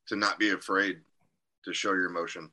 to 0.07 0.15
not 0.15 0.39
be 0.39 0.49
afraid 0.49 0.97
to 1.65 1.73
show 1.73 1.93
your 1.93 2.05
emotion. 2.05 2.49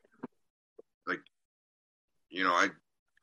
You 2.34 2.42
know, 2.42 2.52
I 2.52 2.68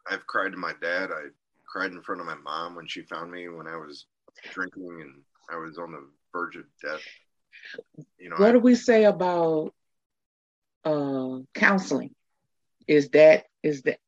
I've 0.09 0.25
cried 0.25 0.53
to 0.53 0.57
my 0.57 0.71
dad. 0.81 1.09
I 1.11 1.27
cried 1.67 1.91
in 1.91 2.01
front 2.01 2.21
of 2.21 2.27
my 2.27 2.35
mom 2.35 2.75
when 2.75 2.87
she 2.87 3.01
found 3.01 3.29
me 3.29 3.49
when 3.49 3.67
I 3.67 3.75
was 3.75 4.05
drinking 4.51 4.99
and 5.01 5.21
I 5.51 5.57
was 5.57 5.77
on 5.77 5.91
the 5.91 6.07
verge 6.31 6.55
of 6.55 6.63
death. 6.81 7.01
You 8.17 8.29
know, 8.29 8.37
what 8.37 8.49
I, 8.49 8.51
do 8.53 8.59
we 8.59 8.75
say 8.75 9.03
about 9.03 9.73
uh, 10.85 11.39
counseling? 11.53 12.15
Is 12.87 13.09
that 13.09 13.47
is 13.61 13.81
that 13.81 13.99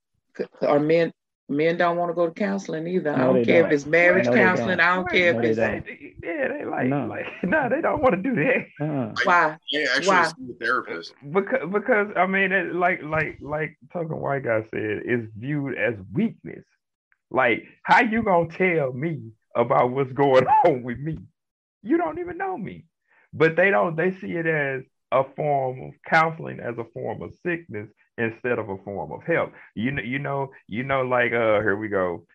are 0.62 0.80
men 0.80 1.12
men 1.50 1.78
don't 1.78 1.98
want 1.98 2.10
to 2.10 2.14
go 2.14 2.28
to 2.28 2.34
counseling 2.34 2.88
either? 2.88 3.12
I 3.14 3.20
don't 3.26 3.44
care 3.46 3.62
don't. 3.64 3.72
if 3.72 3.76
it's 3.76 3.86
marriage 3.86 4.26
No, 4.26 4.34
counseling. 4.34 4.78
don't. 4.78 4.80
I 4.82 4.96
don't 4.96 5.10
care 5.10 5.34
No, 5.34 5.40
if 5.40 5.44
they 5.44 5.50
it's 5.50 5.58
don't. 5.58 5.86
They- 5.86 6.14
yeah, 6.24 6.48
they 6.48 6.66
like, 6.66 6.88
No. 6.88 7.06
like, 7.06 7.26
no, 7.44 7.70
they 7.70 7.82
don't 7.82 8.02
want 8.02 8.16
to 8.16 8.22
do 8.22 8.36
that. 8.36 8.66
Uh, 8.80 9.14
why. 9.24 9.58
I 9.74 9.86
actually 9.96 10.08
Why? 10.08 10.24
see 10.26 10.52
a 10.52 10.54
therapist. 10.64 11.14
because 11.32 11.70
because 11.72 12.08
I 12.16 12.26
mean, 12.28 12.52
it, 12.52 12.74
like 12.76 13.04
like 13.04 13.38
like 13.42 13.78
token 13.92 14.18
white 14.20 14.44
guy 14.44 14.62
said, 14.72 15.02
it's 15.06 15.28
viewed 15.38 15.78
as 15.78 15.96
weakness. 16.14 16.64
Like, 17.30 17.64
how 17.84 18.02
you 18.02 18.24
gonna 18.24 18.48
tell 18.50 18.94
me 18.94 19.32
about 19.56 19.92
what's 19.92 20.14
going 20.14 20.46
on 20.66 20.84
with 20.84 21.00
me? 21.00 21.18
You 21.82 21.98
don't 21.98 22.20
even 22.20 22.38
know 22.38 22.58
me. 22.58 22.86
But 23.34 23.56
they 23.56 23.70
don't. 23.72 23.96
They 23.98 24.12
see 24.12 24.32
it 24.32 24.46
as 24.46 24.84
a 25.12 25.24
form 25.36 25.82
of 25.84 25.92
counseling, 26.08 26.60
as 26.60 26.78
a 26.78 26.86
form 26.94 27.22
of 27.22 27.34
sickness 27.46 27.90
instead 28.18 28.60
of 28.60 28.70
a 28.70 28.78
form 28.84 29.12
of 29.12 29.24
help. 29.24 29.52
You 29.76 29.92
know, 29.92 30.02
you 30.04 30.20
know, 30.20 30.52
you 30.68 30.84
know. 30.84 31.02
Like, 31.02 31.32
uh, 31.34 31.60
here 31.62 31.76
we 31.78 31.88
go. 31.90 32.26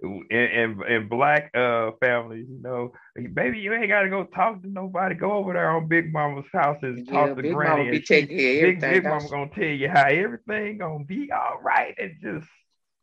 In, 0.00 0.20
in, 0.30 0.82
in 0.88 1.08
black 1.08 1.50
uh 1.56 1.90
families, 1.98 2.46
you 2.48 2.60
know, 2.62 2.92
baby, 3.34 3.58
you 3.58 3.72
ain't 3.74 3.88
gotta 3.88 4.08
go 4.08 4.22
talk 4.24 4.62
to 4.62 4.68
nobody. 4.68 5.16
Go 5.16 5.32
over 5.32 5.52
there 5.52 5.68
on 5.70 5.88
Big 5.88 6.12
Mama's 6.12 6.44
house 6.52 6.78
and 6.82 7.04
Yeah, 7.06 7.12
talk 7.12 7.36
to 7.36 7.42
Big 7.42 7.52
Granny. 7.52 7.70
Mama 7.70 7.82
and 7.82 7.90
be 7.90 7.98
she- 7.98 8.04
taking 8.06 8.38
care 8.38 8.68
of 8.68 8.80
Big. 8.80 8.80
Big 8.80 9.04
Mama 9.04 9.28
gonna 9.28 9.50
tell 9.52 9.64
you 9.64 9.88
how 9.88 10.06
everything 10.06 10.78
gonna 10.78 11.04
be 11.04 11.30
all 11.32 11.58
right 11.60 11.92
and 11.98 12.12
just 12.22 12.46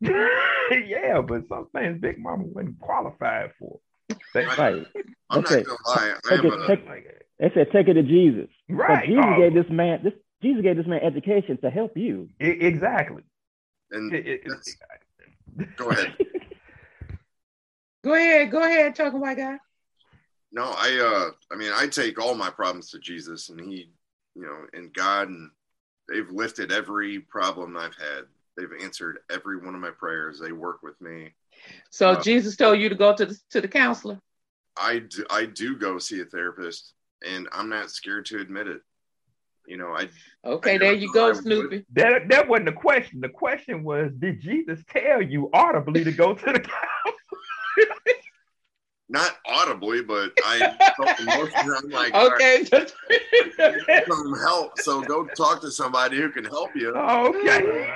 yeah, 0.00 1.20
but 1.20 1.42
some 1.48 1.68
things 1.74 2.00
Big 2.00 2.18
Mama 2.18 2.44
wasn't 2.44 2.80
qualified 2.80 3.50
for. 3.58 3.78
They- 4.34 4.44
right. 4.46 4.86
I'm 5.28 5.38
Okay. 5.44 5.56
not 5.56 5.66
gonna 5.66 5.78
lie. 5.86 6.14
I 6.24 6.28
Take 6.36 6.44
am 6.44 6.52
it- 6.52 6.60
a, 6.62 6.66
take- 6.76 7.06
They 7.38 7.50
said 7.54 7.66
take 7.72 7.88
it 7.88 7.94
to 7.94 8.02
Jesus. 8.02 8.48
But 8.68 8.76
right. 8.76 9.06
Jesus 9.06 9.24
oh, 9.26 9.36
gave 9.38 9.54
this 9.54 9.70
man 9.70 10.00
this 10.02 10.14
Jesus 10.42 10.62
gave 10.62 10.76
this 10.76 10.86
man 10.86 11.00
education 11.02 11.56
to 11.58 11.70
help 11.70 11.96
you. 11.96 12.28
e- 12.40 12.44
exactly. 12.46 13.22
and 13.90 14.12
It- 14.14 14.26
it- 14.26 14.42
that's- 14.46 14.76
go 15.76 15.90
ahead. 15.90 16.16
Go 18.02 18.14
ahead, 18.14 18.50
go 18.50 18.62
ahead, 18.62 18.94
talking 18.94 19.20
white 19.20 19.36
guy. 19.36 19.58
No, 20.52 20.64
I 20.64 20.98
uh 20.98 21.30
I 21.52 21.56
mean 21.56 21.70
I 21.74 21.86
take 21.86 22.18
all 22.18 22.34
my 22.34 22.50
problems 22.50 22.90
to 22.90 22.98
Jesus 22.98 23.50
and 23.50 23.60
he, 23.60 23.90
you 24.34 24.42
know, 24.42 24.66
and 24.72 24.92
God 24.94 25.28
and 25.28 25.50
they've 26.08 26.30
lifted 26.30 26.72
every 26.72 27.20
problem 27.20 27.76
I've 27.76 27.94
had. 27.96 28.24
They've 28.56 28.72
answered 28.82 29.18
every 29.30 29.58
one 29.58 29.74
of 29.74 29.80
my 29.80 29.90
prayers. 29.90 30.40
They 30.40 30.52
work 30.52 30.82
with 30.82 31.00
me. 31.00 31.34
So 31.90 32.10
Uh, 32.12 32.20
Jesus 32.22 32.56
told 32.56 32.78
you 32.80 32.88
to 32.88 32.94
go 32.94 33.14
to 33.14 33.26
the 33.26 33.38
to 33.50 33.60
the 33.60 33.68
counselor. 33.68 34.18
I 34.76 35.00
do, 35.00 35.26
I 35.30 35.44
do 35.46 35.76
go 35.76 35.98
see 35.98 36.20
a 36.20 36.24
therapist 36.24 36.94
and 37.24 37.48
I'm 37.52 37.68
not 37.68 37.90
scared 37.90 38.24
to 38.26 38.38
admit 38.40 38.66
it. 38.66 38.80
You 39.70 39.76
know, 39.76 39.94
I 39.96 40.08
Okay, 40.44 40.74
I 40.74 40.78
there 40.78 40.92
you 40.94 41.12
go, 41.12 41.26
I 41.26 41.28
would. 41.28 41.36
Snoopy. 41.36 41.84
That 41.92 42.28
that 42.28 42.48
wasn't 42.48 42.66
the 42.66 42.72
question. 42.72 43.20
The 43.20 43.28
question 43.28 43.84
was, 43.84 44.10
did 44.18 44.40
Jesus 44.40 44.80
tell 44.90 45.22
you 45.22 45.48
audibly 45.52 46.02
to 46.02 46.10
go 46.10 46.34
to 46.34 46.44
the 46.44 46.68
not 49.08 49.36
audibly, 49.46 50.02
but 50.02 50.32
I 50.44 50.58
felt 50.96 51.20
emotions. 51.20 51.70
I'm 51.84 51.90
like, 51.90 52.14
all 52.14 52.30
right, 52.30 52.72
Okay. 52.72 52.86
some 54.08 54.34
help. 54.40 54.76
So 54.80 55.02
go 55.02 55.26
talk 55.36 55.60
to 55.60 55.70
somebody 55.70 56.16
who 56.16 56.30
can 56.30 56.44
help 56.44 56.70
you. 56.74 56.90
Okay. 56.90 57.94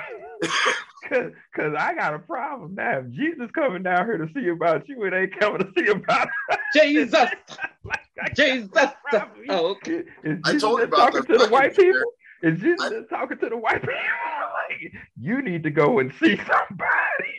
Cause, 1.09 1.31
Cause 1.55 1.73
I 1.77 1.93
got 1.93 2.13
a 2.13 2.19
problem 2.19 2.75
now. 2.75 2.99
If 2.99 3.11
Jesus 3.11 3.49
coming 3.53 3.83
down 3.83 4.05
here 4.05 4.17
to 4.17 4.27
see 4.33 4.47
about 4.49 4.87
you, 4.89 5.03
it 5.05 5.13
ain't 5.13 5.39
coming 5.39 5.59
to 5.59 5.71
see 5.77 5.87
about 5.91 6.27
Jesus. 6.73 7.13
like, 7.13 7.99
I 8.21 8.29
Jesus. 8.35 8.69
Oh, 9.49 9.67
okay. 9.71 9.99
Is, 10.23 10.39
is 10.39 10.39
I 10.43 10.51
Jesus 10.53 10.61
told 10.63 10.79
you 10.79 10.85
about 10.85 10.97
talking 11.13 11.21
the 11.21 11.27
to 11.33 11.37
the 11.45 11.49
white 11.49 11.73
spirit. 11.73 11.93
people? 11.95 12.13
Is 12.43 12.59
Jesus 12.61 13.05
I- 13.11 13.15
talking 13.15 13.37
to 13.37 13.49
the 13.49 13.57
white 13.57 13.81
people? 13.81 13.93
like, 13.93 14.93
you 15.21 15.41
need 15.41 15.63
to 15.63 15.69
go 15.69 15.99
and 15.99 16.11
see 16.19 16.35
somebody. 16.37 17.34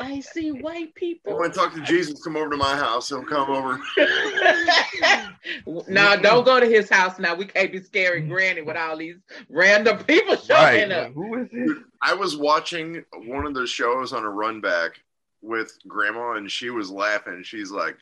I 0.00 0.20
see 0.20 0.52
white 0.52 0.80
You 0.80 0.92
people. 0.94 1.36
want 1.38 1.52
to 1.52 1.58
talk 1.58 1.74
to 1.74 1.82
Jesus? 1.82 2.22
Come 2.22 2.36
over 2.36 2.50
to 2.50 2.56
my 2.56 2.76
house. 2.76 3.08
He'll 3.08 3.24
come 3.24 3.50
over. 3.50 3.78
no, 5.88 6.16
don't 6.20 6.44
go 6.44 6.60
to 6.60 6.66
his 6.66 6.88
house 6.88 7.18
now. 7.18 7.34
We 7.34 7.46
can't 7.46 7.72
be 7.72 7.82
scaring 7.82 8.26
mm. 8.26 8.30
Granny 8.30 8.62
with 8.62 8.76
all 8.76 8.96
these 8.96 9.16
random 9.48 9.98
people 10.04 10.36
showing 10.36 10.92
up. 10.92 11.12
Who 11.12 11.42
is 11.42 11.48
this? 11.52 11.70
I 12.02 12.14
was 12.14 12.36
watching 12.36 13.04
one 13.26 13.46
of 13.46 13.54
the 13.54 13.66
shows 13.66 14.12
on 14.12 14.24
a 14.24 14.30
run 14.30 14.60
back 14.60 15.00
with 15.42 15.76
grandma, 15.86 16.32
and 16.32 16.50
she 16.50 16.70
was 16.70 16.90
laughing. 16.90 17.42
She's 17.42 17.70
like, 17.70 17.96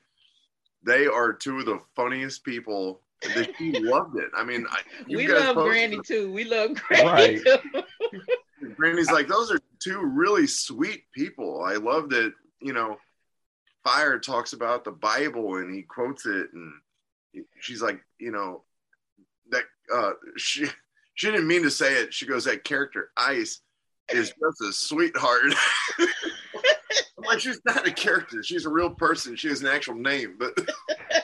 "They 0.82 1.06
are 1.06 1.32
two 1.32 1.58
of 1.60 1.66
the 1.66 1.80
funniest 1.94 2.44
people." 2.44 3.00
That 3.34 3.48
she 3.56 3.72
loved 3.80 4.18
it. 4.18 4.30
I 4.36 4.44
mean, 4.44 4.66
I, 4.70 4.80
you 5.06 5.16
We 5.16 5.26
guys 5.26 5.46
love 5.46 5.56
Granny 5.56 5.96
it. 5.96 6.06
too. 6.06 6.30
We 6.30 6.44
love 6.44 6.74
Granny 6.74 7.04
Right. 7.06 7.40
too. 7.42 7.82
Granny's 8.76 9.10
like, 9.10 9.26
"Those 9.26 9.50
are 9.50 9.58
two 9.90 10.00
really 10.02 10.46
sweet 10.46 11.04
people." 11.12 11.62
I 11.62 11.74
love 11.74 12.10
that. 12.10 12.32
You 12.60 12.72
know, 12.72 12.96
Fire 13.84 14.18
talks 14.18 14.52
about 14.52 14.84
the 14.84 14.92
Bible 14.92 15.56
and 15.56 15.74
he 15.74 15.82
quotes 15.82 16.26
it, 16.26 16.48
and 16.52 16.72
she's 17.60 17.82
like, 17.82 18.00
you 18.18 18.32
know, 18.32 18.62
that 19.50 19.64
uh, 19.94 20.12
she 20.36 20.66
she 21.14 21.30
didn't 21.30 21.46
mean 21.46 21.62
to 21.62 21.70
say 21.70 21.94
it. 21.94 22.12
She 22.12 22.26
goes, 22.26 22.44
"That 22.44 22.64
character 22.64 23.10
Ice 23.16 23.60
is 24.08 24.28
just 24.28 24.60
a 24.62 24.72
sweetheart." 24.72 25.54
Like, 27.26 27.40
she's 27.40 27.60
not 27.64 27.86
a 27.86 27.90
character. 27.90 28.42
She's 28.42 28.66
a 28.66 28.70
real 28.70 28.90
person. 28.90 29.36
She 29.36 29.48
has 29.48 29.60
an 29.60 29.66
actual 29.66 29.94
name, 29.94 30.36
but 30.38 30.56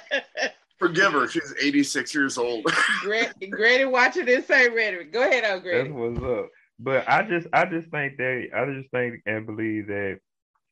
forgive 0.78 1.12
her. 1.12 1.28
She's 1.28 1.54
86 1.62 2.14
years 2.14 2.38
old. 2.38 2.64
Gran- 3.02 3.32
Granny 3.50 3.84
watching 3.84 4.26
this 4.26 4.46
same 4.46 4.74
rhetoric. 4.74 5.12
Go 5.12 5.22
ahead, 5.22 5.44
oh 5.44 5.60
That's 5.64 5.90
what's 5.90 6.18
up. 6.18 6.50
But 6.78 7.08
I 7.08 7.22
just 7.22 7.46
I 7.52 7.64
just 7.66 7.90
think 7.90 8.16
that 8.18 8.48
I 8.54 8.64
just 8.66 8.90
think 8.90 9.22
and 9.26 9.46
believe 9.46 9.86
that 9.88 10.18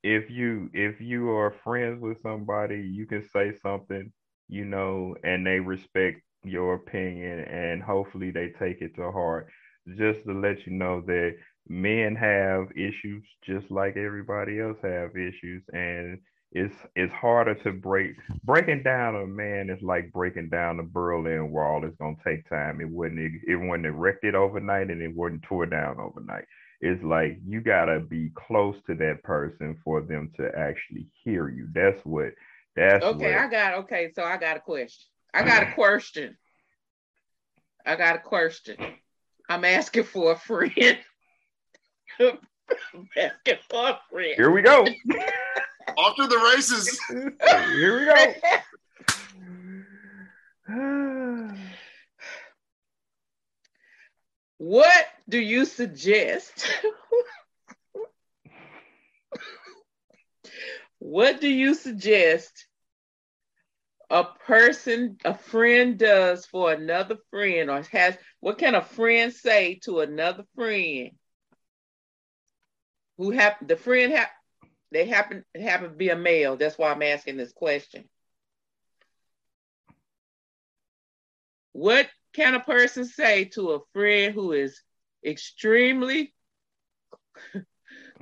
if 0.03 0.31
you 0.31 0.71
if 0.73 1.01
you 1.01 1.31
are 1.31 1.55
friends 1.65 2.01
with 2.03 2.23
somebody, 2.23 2.81
you 2.83 3.07
can 3.07 3.23
say 3.29 3.53
something, 3.63 4.13
you 4.49 4.65
know, 4.65 5.17
and 5.25 5.47
they 5.47 5.61
respect 5.61 6.21
your 6.45 6.75
opinion 6.75 7.41
and 7.41 7.83
hopefully 7.83 8.31
they 8.31 8.49
take 8.59 8.81
it 8.83 8.95
to 8.97 9.11
heart. 9.13 9.49
Just 9.97 10.25
to 10.27 10.33
let 10.33 10.67
you 10.67 10.73
know 10.73 11.03
that 11.07 11.37
men 11.69 12.17
have 12.17 12.69
issues 12.77 13.25
just 13.45 13.71
like 13.71 13.97
everybody 13.97 14.61
else 14.61 14.79
have 14.83 15.17
issues 15.17 15.63
and 15.73 16.19
it's 16.53 16.75
it's 16.97 17.13
harder 17.13 17.55
to 17.55 17.73
break 17.73 18.17
breaking 18.43 18.83
down 18.83 19.15
a 19.15 19.27
man 19.27 19.71
is 19.71 19.81
like 19.83 20.13
breaking 20.13 20.49
down 20.49 20.81
a 20.81 20.83
Berlin 20.83 21.53
wall. 21.53 21.85
It's 21.85 21.97
gonna 21.97 22.17
take 22.25 22.49
time. 22.49 22.81
It 22.81 22.89
wouldn't 22.91 23.43
it 23.47 23.57
wasn't 23.57 23.87
erected 23.87 24.35
overnight 24.35 24.91
and 24.91 25.01
it 25.01 25.15
wasn't 25.15 25.43
tore 25.43 25.67
down 25.67 26.01
overnight. 26.01 26.45
It's 26.81 27.03
like 27.05 27.39
you 27.47 27.61
gotta 27.61 28.01
be 28.01 28.31
close 28.35 28.77
to 28.87 28.95
that 28.97 29.23
person 29.23 29.79
for 29.85 30.01
them 30.01 30.33
to 30.39 30.51
actually 30.57 31.07
hear 31.23 31.49
you. 31.49 31.69
That's 31.73 32.05
what 32.05 32.33
that's 32.75 33.05
Okay, 33.05 33.27
what 33.27 33.35
I 33.35 33.47
got 33.49 33.75
okay. 33.85 34.11
So 34.15 34.25
I 34.25 34.37
got 34.37 34.57
a 34.57 34.61
question. 34.61 35.07
I 35.33 35.45
got 35.45 35.63
a 35.63 35.67
question. 35.75 36.37
I 37.87 37.97
got 37.97 38.17
a 38.17 38.21
question. 38.21 38.77
I'm 39.49 39.65
asking 39.65 40.05
for 40.05 40.33
a 40.33 40.37
friend. 40.37 40.99
I'm 42.21 43.09
asking 43.17 43.59
for 43.69 43.91
a 43.91 44.01
friend. 44.11 44.35
here 44.37 44.51
we 44.51 44.63
go. 44.63 44.87
Off 45.97 46.17
to 46.17 46.27
the 46.27 46.37
races. 46.55 47.01
here 47.09 48.01
we 48.01 48.07
go. 50.69 51.55
What 54.59 55.07
do 55.27 55.39
you 55.39 55.65
suggest? 55.65 56.69
what 60.99 61.41
do 61.41 61.49
you 61.49 61.73
suggest 61.73 62.67
a 64.11 64.25
person, 64.25 65.17
a 65.25 65.33
friend 65.33 65.99
does 65.99 66.45
for 66.45 66.73
another 66.73 67.17
friend, 67.31 67.71
or 67.71 67.81
has 67.93 68.19
what 68.41 68.59
can 68.59 68.75
a 68.75 68.83
friend 68.83 69.33
say 69.33 69.79
to 69.85 70.01
another 70.01 70.45
friend 70.55 71.13
who 73.17 73.31
happen 73.31 73.67
the 73.67 73.77
friend 73.77 74.13
hap 74.13 74.31
they 74.93 75.07
happen 75.07 75.45
happen 75.55 75.91
to 75.91 75.95
be 75.95 76.11
a 76.11 76.17
male? 76.17 76.57
That's 76.57 76.79
why 76.79 76.91
I'm 76.91 77.03
asking 77.03 77.37
this 77.37 77.53
question. 77.53 78.09
What 81.73 82.09
can 82.33 82.55
a 82.55 82.61
person 82.61 83.05
say 83.05 83.47
to 83.47 83.73
a 83.73 83.81
friend 83.93 84.35
who 84.35 84.53
is 84.53 84.81
extremely 85.25 86.35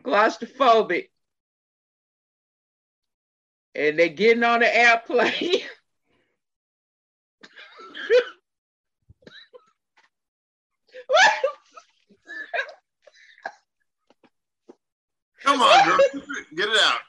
claustrophobic 0.02 1.08
and 3.74 3.98
they're 3.98 4.08
getting 4.08 4.44
on 4.44 4.60
the 4.60 4.76
airplane 4.76 5.32
Come 15.48 15.62
on, 15.62 15.88
girl. 15.88 15.98
Get 16.54 16.68
it 16.68 16.78
out. 16.84 17.00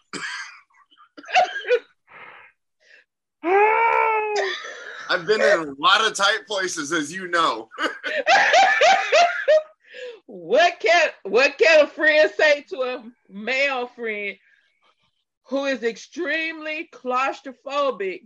I've 5.09 5.27
been 5.27 5.41
in 5.41 5.59
a 5.59 5.73
lot 5.77 6.07
of 6.07 6.13
tight 6.13 6.47
places, 6.47 6.93
as 6.93 7.11
you 7.11 7.27
know. 7.27 7.67
what 10.25 10.79
can 10.79 11.09
what 11.23 11.57
can 11.57 11.83
a 11.83 11.87
friend 11.87 12.31
say 12.37 12.61
to 12.69 12.81
a 12.81 13.03
male 13.27 13.87
friend 13.87 14.37
who 15.43 15.65
is 15.65 15.83
extremely 15.83 16.87
claustrophobic, 16.93 18.25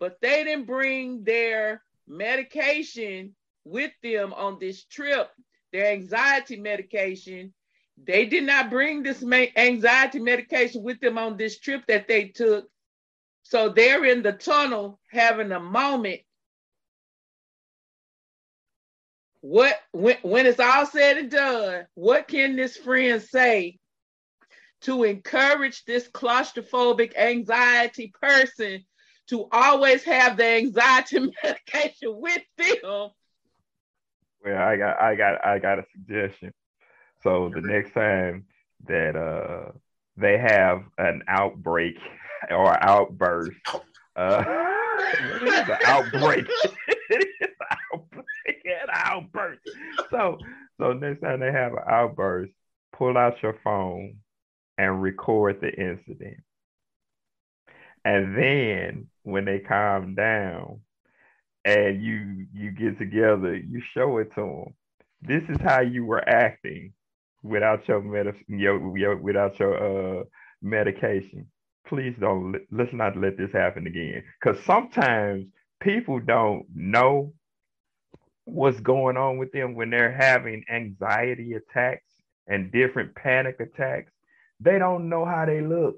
but 0.00 0.20
they 0.20 0.42
didn't 0.42 0.66
bring 0.66 1.22
their 1.22 1.80
medication 2.08 3.36
with 3.64 3.92
them 4.02 4.32
on 4.32 4.58
this 4.58 4.82
trip, 4.82 5.30
their 5.72 5.92
anxiety 5.92 6.56
medication. 6.56 7.54
They 8.02 8.26
did 8.26 8.44
not 8.44 8.70
bring 8.70 9.02
this 9.02 9.22
anxiety 9.22 10.18
medication 10.18 10.82
with 10.82 11.00
them 11.00 11.16
on 11.16 11.36
this 11.36 11.58
trip 11.58 11.84
that 11.86 12.08
they 12.08 12.28
took. 12.28 12.68
So 13.42 13.68
they're 13.68 14.04
in 14.04 14.22
the 14.22 14.32
tunnel 14.32 14.98
having 15.10 15.52
a 15.52 15.60
moment. 15.60 16.20
What 19.40 19.78
when, 19.92 20.16
when 20.22 20.46
it's 20.46 20.58
all 20.58 20.86
said 20.86 21.18
and 21.18 21.30
done, 21.30 21.86
what 21.94 22.28
can 22.28 22.56
this 22.56 22.76
friend 22.76 23.22
say 23.22 23.78
to 24.82 25.04
encourage 25.04 25.84
this 25.84 26.08
claustrophobic 26.08 27.14
anxiety 27.16 28.12
person 28.20 28.84
to 29.28 29.46
always 29.52 30.02
have 30.04 30.36
the 30.36 30.44
anxiety 30.44 31.30
medication 31.44 32.20
with 32.20 32.42
them? 32.56 33.10
Well, 34.42 34.58
I 34.58 34.76
got 34.76 35.00
I 35.00 35.14
got 35.14 35.44
I 35.46 35.58
got 35.58 35.78
a 35.78 35.84
suggestion. 35.92 36.52
So 37.24 37.50
the 37.52 37.62
next 37.62 37.92
time 37.94 38.44
that 38.86 39.16
uh 39.16 39.72
they 40.16 40.38
have 40.38 40.84
an 40.98 41.22
outbreak 41.26 41.96
or 42.50 42.82
outburst, 42.84 43.56
uh 44.14 44.44
it's 45.06 45.70
an 45.70 45.78
outbreak. 45.86 46.46
outbreak, 47.92 48.62
an 48.66 48.88
outburst. 48.92 49.60
So 50.10 50.38
so 50.78 50.92
next 50.92 51.22
time 51.22 51.40
they 51.40 51.50
have 51.50 51.72
an 51.72 51.84
outburst, 51.88 52.52
pull 52.92 53.16
out 53.16 53.42
your 53.42 53.56
phone 53.64 54.18
and 54.76 55.02
record 55.02 55.60
the 55.60 55.72
incident. 55.72 56.42
And 58.04 58.36
then 58.36 59.06
when 59.22 59.46
they 59.46 59.60
calm 59.60 60.14
down 60.14 60.80
and 61.64 62.02
you 62.02 62.46
you 62.52 62.70
get 62.70 62.98
together, 62.98 63.56
you 63.56 63.80
show 63.94 64.18
it 64.18 64.34
to 64.34 64.40
them. 64.42 64.74
This 65.22 65.42
is 65.48 65.56
how 65.62 65.80
you 65.80 66.04
were 66.04 66.28
acting 66.28 66.92
without 67.44 67.88
your 67.88 68.02
med- 68.02 68.36
your, 68.48 68.98
your 68.98 69.16
without 69.18 69.60
your 69.60 70.20
uh 70.20 70.24
medication. 70.62 71.48
Please 71.88 72.16
don't 72.20 72.56
let's 72.72 72.94
not 72.94 73.16
let 73.18 73.38
this 73.38 73.52
happen 73.52 73.88
again. 73.88 74.24
Because 74.42 74.64
sometimes 74.64 75.46
people 75.80 76.20
don't 76.20 76.66
know 76.74 77.34
what's 78.46 78.80
going 78.80 79.18
on 79.18 79.38
with 79.38 79.52
them 79.52 79.74
when 79.76 79.90
they're 79.90 80.12
having 80.12 80.64
anxiety 80.70 81.54
attacks 81.54 82.04
and 82.48 82.72
different 82.72 83.14
panic 83.16 83.60
attacks. 83.60 84.12
They 84.60 84.78
don't 84.80 85.10
know 85.10 85.26
how 85.26 85.46
they 85.46 85.62
look. 85.62 85.96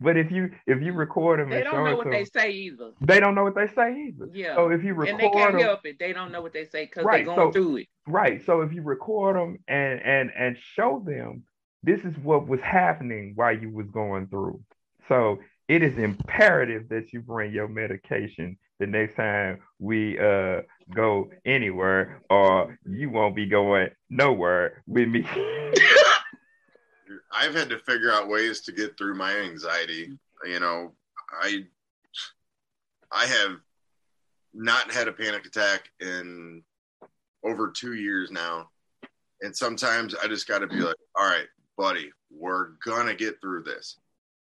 But 0.00 0.16
if 0.16 0.30
you 0.30 0.50
if 0.66 0.80
you 0.82 0.92
record 0.94 1.40
them, 1.40 1.50
they 1.50 1.62
don't 1.62 1.84
know 1.84 1.96
what 1.96 2.04
them, 2.04 2.12
they 2.12 2.24
say 2.24 2.50
either. 2.50 2.92
They 3.02 3.20
don't 3.20 3.34
know 3.34 3.44
what 3.44 3.54
they 3.54 3.66
say 3.66 4.06
either. 4.08 4.28
Yeah. 4.32 4.54
So 4.54 4.70
if 4.70 4.82
you 4.82 4.94
record 4.94 5.10
and 5.10 5.20
they 5.20 5.30
can't 5.30 5.52
them, 5.52 5.60
help 5.60 5.84
it. 5.84 5.98
They 5.98 6.12
don't 6.14 6.32
know 6.32 6.40
what 6.40 6.54
they 6.54 6.64
say 6.64 6.86
because 6.86 7.04
Right, 7.04 7.24
they're 7.24 7.34
going 7.34 7.48
so- 7.48 7.52
through 7.52 7.76
it. 7.78 7.88
Right. 8.06 8.44
So 8.44 8.62
if 8.62 8.72
you 8.72 8.82
record 8.82 9.36
them 9.36 9.58
and 9.68 10.00
and 10.00 10.32
and 10.36 10.56
show 10.56 11.02
them 11.04 11.44
this 11.82 12.00
is 12.04 12.16
what 12.18 12.46
was 12.48 12.60
happening 12.60 13.32
while 13.36 13.56
you 13.56 13.70
was 13.70 13.88
going 13.90 14.26
through. 14.28 14.62
So 15.08 15.38
it 15.68 15.82
is 15.82 15.98
imperative 15.98 16.88
that 16.88 17.12
you 17.12 17.20
bring 17.20 17.52
your 17.52 17.68
medication 17.68 18.56
the 18.78 18.86
next 18.86 19.14
time 19.16 19.60
we 19.78 20.18
uh 20.18 20.62
go 20.94 21.30
anywhere 21.44 22.22
or 22.30 22.78
you 22.86 23.10
won't 23.10 23.36
be 23.36 23.46
going 23.46 23.90
nowhere 24.08 24.82
with 24.86 25.08
me. 25.08 25.26
I've 27.32 27.54
had 27.54 27.68
to 27.70 27.78
figure 27.78 28.12
out 28.12 28.28
ways 28.28 28.60
to 28.62 28.72
get 28.72 28.96
through 28.96 29.14
my 29.14 29.36
anxiety. 29.36 30.18
You 30.44 30.60
know, 30.60 30.92
I 31.32 31.64
I 33.12 33.26
have 33.26 33.56
not 34.54 34.90
had 34.92 35.08
a 35.08 35.12
panic 35.12 35.46
attack 35.46 35.88
in 36.00 36.62
over 37.44 37.70
two 37.70 37.94
years 37.94 38.30
now. 38.30 38.70
And 39.42 39.56
sometimes 39.56 40.14
I 40.14 40.28
just 40.28 40.46
gotta 40.46 40.66
be 40.66 40.76
like, 40.76 40.96
all 41.16 41.26
right, 41.26 41.46
buddy, 41.76 42.10
we're 42.30 42.70
gonna 42.84 43.14
get 43.14 43.40
through 43.40 43.62
this. 43.62 43.96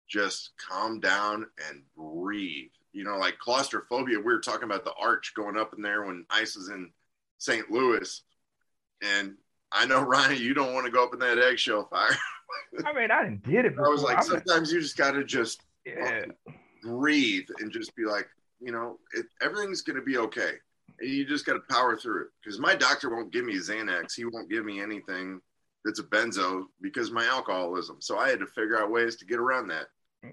Just 0.09 0.51
calm 0.57 0.99
down 0.99 1.45
and 1.69 1.83
breathe. 1.95 2.71
You 2.93 3.03
know, 3.03 3.17
like 3.17 3.37
claustrophobia, 3.37 4.17
we 4.17 4.23
were 4.23 4.39
talking 4.39 4.63
about 4.63 4.85
the 4.85 4.93
arch 4.99 5.33
going 5.35 5.57
up 5.57 5.73
in 5.75 5.81
there 5.81 6.05
when 6.05 6.25
ice 6.29 6.55
is 6.55 6.69
in 6.69 6.91
St. 7.37 7.69
Louis. 7.69 8.23
And 9.03 9.35
I 9.71 9.85
know 9.85 10.01
Ryan, 10.03 10.41
you 10.41 10.53
don't 10.53 10.73
want 10.73 10.85
to 10.85 10.91
go 10.91 11.03
up 11.03 11.13
in 11.13 11.19
that 11.19 11.37
eggshell 11.37 11.87
fire. 11.89 12.17
I 12.85 12.93
mean, 12.93 13.11
I 13.11 13.23
didn't 13.23 13.43
did 13.43 13.65
it 13.65 13.73
I 13.77 13.87
was 13.89 14.01
like, 14.03 14.17
I'm- 14.17 14.25
sometimes 14.25 14.71
you 14.71 14.79
just 14.81 14.97
got 14.97 15.11
to 15.11 15.23
just 15.23 15.61
yeah. 15.85 16.25
breathe 16.83 17.47
and 17.59 17.71
just 17.71 17.95
be 17.95 18.05
like, 18.05 18.27
you 18.59 18.71
know, 18.71 18.99
it, 19.13 19.25
everything's 19.41 19.81
going 19.81 19.95
to 19.97 20.01
be 20.01 20.17
okay. 20.17 20.53
And 20.99 21.09
you 21.09 21.25
just 21.25 21.45
got 21.45 21.53
to 21.53 21.61
power 21.69 21.95
through 21.95 22.23
it. 22.23 22.27
Because 22.43 22.59
my 22.59 22.73
doctor 22.75 23.09
won't 23.13 23.31
give 23.31 23.45
me 23.45 23.55
Xanax. 23.55 24.15
He 24.15 24.25
won't 24.25 24.49
give 24.49 24.65
me 24.65 24.81
anything 24.81 25.39
that's 25.85 25.99
a 25.99 26.03
benzo 26.03 26.65
because 26.81 27.09
of 27.09 27.13
my 27.13 27.25
alcoholism. 27.25 27.97
So 27.99 28.17
I 28.17 28.29
had 28.29 28.39
to 28.39 28.47
figure 28.47 28.81
out 28.81 28.89
ways 28.91 29.15
to 29.17 29.25
get 29.25 29.37
around 29.39 29.67
that. 29.67 29.87
yeah. 30.23 30.29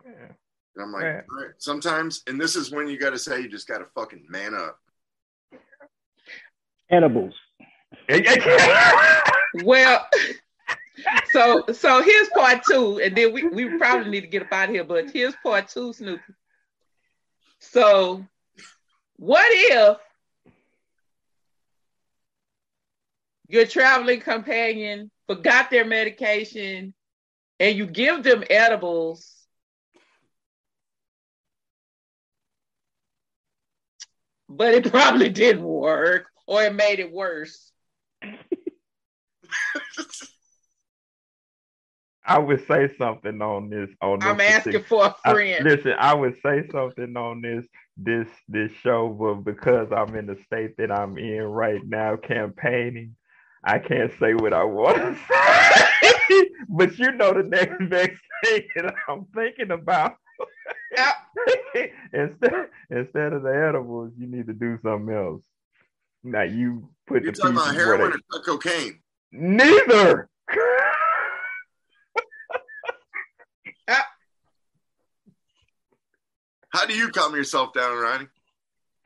And 0.76 0.82
I'm 0.82 0.90
like, 0.92 1.04
Right. 1.04 1.50
sometimes, 1.58 2.22
and 2.26 2.40
this 2.40 2.56
is 2.56 2.70
when 2.72 2.88
you 2.88 2.98
got 2.98 3.10
to 3.10 3.18
say, 3.18 3.40
you 3.40 3.48
just 3.48 3.68
got 3.68 3.78
to 3.78 3.86
fucking 3.94 4.24
man 4.28 4.54
up. 4.54 4.78
Edibles. 6.90 7.34
Well, 9.62 10.04
so 11.30 11.64
so 11.72 12.02
here's 12.02 12.28
part 12.30 12.62
two, 12.68 13.00
and 13.00 13.16
then 13.16 13.32
we, 13.32 13.46
we 13.48 13.78
probably 13.78 14.10
need 14.10 14.20
to 14.22 14.26
get 14.26 14.42
up 14.42 14.52
out 14.52 14.68
of 14.68 14.74
here, 14.74 14.84
but 14.84 15.10
here's 15.10 15.34
part 15.42 15.68
two, 15.68 15.92
Snoopy. 15.92 16.22
So 17.60 18.24
what 19.16 19.46
if 19.50 19.98
your 23.48 23.66
traveling 23.66 24.20
companion 24.20 25.10
forgot 25.26 25.70
their 25.70 25.84
medication 25.84 26.94
and 27.60 27.76
you 27.76 27.86
give 27.86 28.22
them 28.22 28.44
edibles? 28.50 29.30
But 34.48 34.74
it 34.74 34.90
probably 34.90 35.30
didn't 35.30 35.64
work, 35.64 36.28
or 36.46 36.62
it 36.62 36.74
made 36.74 37.00
it 37.00 37.10
worse. 37.10 37.72
I 42.26 42.38
would 42.38 42.66
say 42.66 42.90
something 42.96 43.42
on 43.42 43.68
this. 43.68 43.90
On 44.00 44.18
this 44.18 44.28
I'm 44.28 44.40
asking 44.40 44.82
for 44.84 45.06
a 45.06 45.30
friend. 45.30 45.64
listen, 45.64 45.92
I 45.98 46.14
would 46.14 46.36
say 46.42 46.66
something 46.72 47.16
on 47.16 47.42
this 47.42 47.64
this 47.96 48.28
this 48.48 48.72
show, 48.82 49.08
but 49.08 49.44
because 49.44 49.88
I'm 49.92 50.14
in 50.16 50.26
the 50.26 50.38
state 50.46 50.76
that 50.78 50.90
I'm 50.90 51.18
in 51.18 51.42
right 51.42 51.82
now, 51.84 52.16
campaigning, 52.16 53.14
I 53.62 53.78
can't 53.78 54.12
say 54.18 54.34
what 54.34 54.52
I 54.52 54.64
want 54.64 54.96
to 54.96 55.14
say. 56.30 56.48
but 56.68 56.98
you 56.98 57.12
know 57.12 57.34
the 57.34 57.42
next 57.42 57.80
next 57.80 58.22
thing 58.44 58.62
that 58.76 58.94
I'm 59.08 59.26
thinking 59.34 59.70
about. 59.70 60.16
instead 62.12 62.68
instead 62.90 63.32
of 63.32 63.42
the 63.42 63.66
edibles, 63.68 64.12
you 64.16 64.26
need 64.26 64.46
to 64.46 64.54
do 64.54 64.78
something 64.82 65.14
else. 65.14 65.42
Now 66.22 66.42
you 66.42 66.88
put 67.06 67.22
You're 67.22 67.32
the 67.32 67.38
talking 67.38 67.56
about 67.56 67.64
pieces 67.72 67.86
where 67.86 67.96
heroin 67.98 68.20
or 68.32 68.40
cocaine. 68.40 69.00
Neither. 69.32 70.30
How 76.74 76.86
do 76.86 76.94
you 76.96 77.08
calm 77.10 77.36
yourself 77.36 77.72
down, 77.72 77.96
Ronnie? 77.96 78.26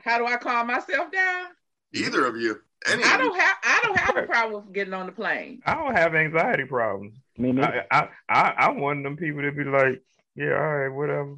How 0.03 0.17
do 0.17 0.25
I 0.25 0.37
calm 0.37 0.69
myself 0.69 1.13
down? 1.13 1.49
Either 1.93 2.25
of 2.25 2.39
you. 2.39 2.59
Any 2.91 3.05
I 3.05 3.19
don't 3.19 3.39
have 3.39 3.57
I 3.63 3.81
don't 3.83 3.99
have 3.99 4.17
a 4.17 4.23
problem 4.23 4.65
with 4.65 4.73
getting 4.73 4.95
on 4.95 5.05
the 5.05 5.13
plane. 5.13 5.61
I 5.67 5.75
don't 5.75 5.95
have 5.95 6.15
anxiety 6.15 6.65
problems. 6.65 7.19
Me 7.37 7.53
neither. 7.53 7.85
I, 7.91 8.09
I, 8.31 8.41
I, 8.41 8.67
I'm 8.67 8.81
one 8.81 8.99
of 8.99 9.03
them 9.03 9.17
people 9.19 9.43
that 9.43 9.55
be 9.55 9.65
like, 9.65 10.03
yeah, 10.35 10.55
all 10.55 10.77
right, 10.77 10.89
whatever. 10.89 11.37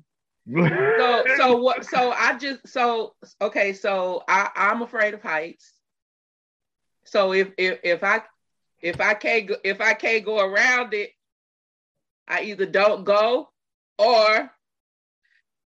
So 0.99 1.25
so 1.37 1.57
what 1.57 1.85
so 1.85 2.13
I 2.13 2.39
just 2.39 2.69
so 2.69 3.15
okay, 3.41 3.73
so 3.73 4.23
I, 4.29 4.51
I'm 4.55 4.83
afraid 4.83 5.15
of 5.15 5.23
heights. 5.23 5.73
So 7.07 7.33
if 7.33 7.49
if 7.59 7.81
if 7.83 8.05
I 8.05 8.23
if 8.81 9.01
I 9.01 9.15
can't 9.15 9.49
go, 9.49 9.57
if 9.65 9.81
I 9.81 9.95
can't 9.95 10.25
go 10.25 10.39
around 10.39 10.95
it, 10.95 11.11
I 12.29 12.43
either 12.43 12.67
don't 12.67 13.03
go 13.03 13.49
or 13.99 14.53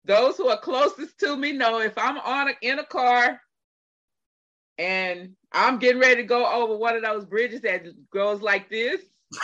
those 0.05 0.36
who 0.36 0.48
are 0.48 0.59
closest 0.59 1.18
to 1.20 1.36
me 1.36 1.52
know 1.52 1.81
if 1.81 1.97
I'm 1.97 2.18
on 2.18 2.48
a, 2.48 2.52
in 2.60 2.78
a 2.78 2.85
car 2.85 3.40
and 4.78 5.31
I'm 5.52 5.78
getting 5.78 6.01
ready 6.01 6.16
to 6.16 6.24
go 6.24 6.47
over 6.47 6.76
one 6.76 6.97
of 6.97 7.02
those 7.02 7.24
bridges 7.24 7.62
that 7.62 7.85
goes 8.12 8.43
like 8.43 8.68
this. 8.68 9.01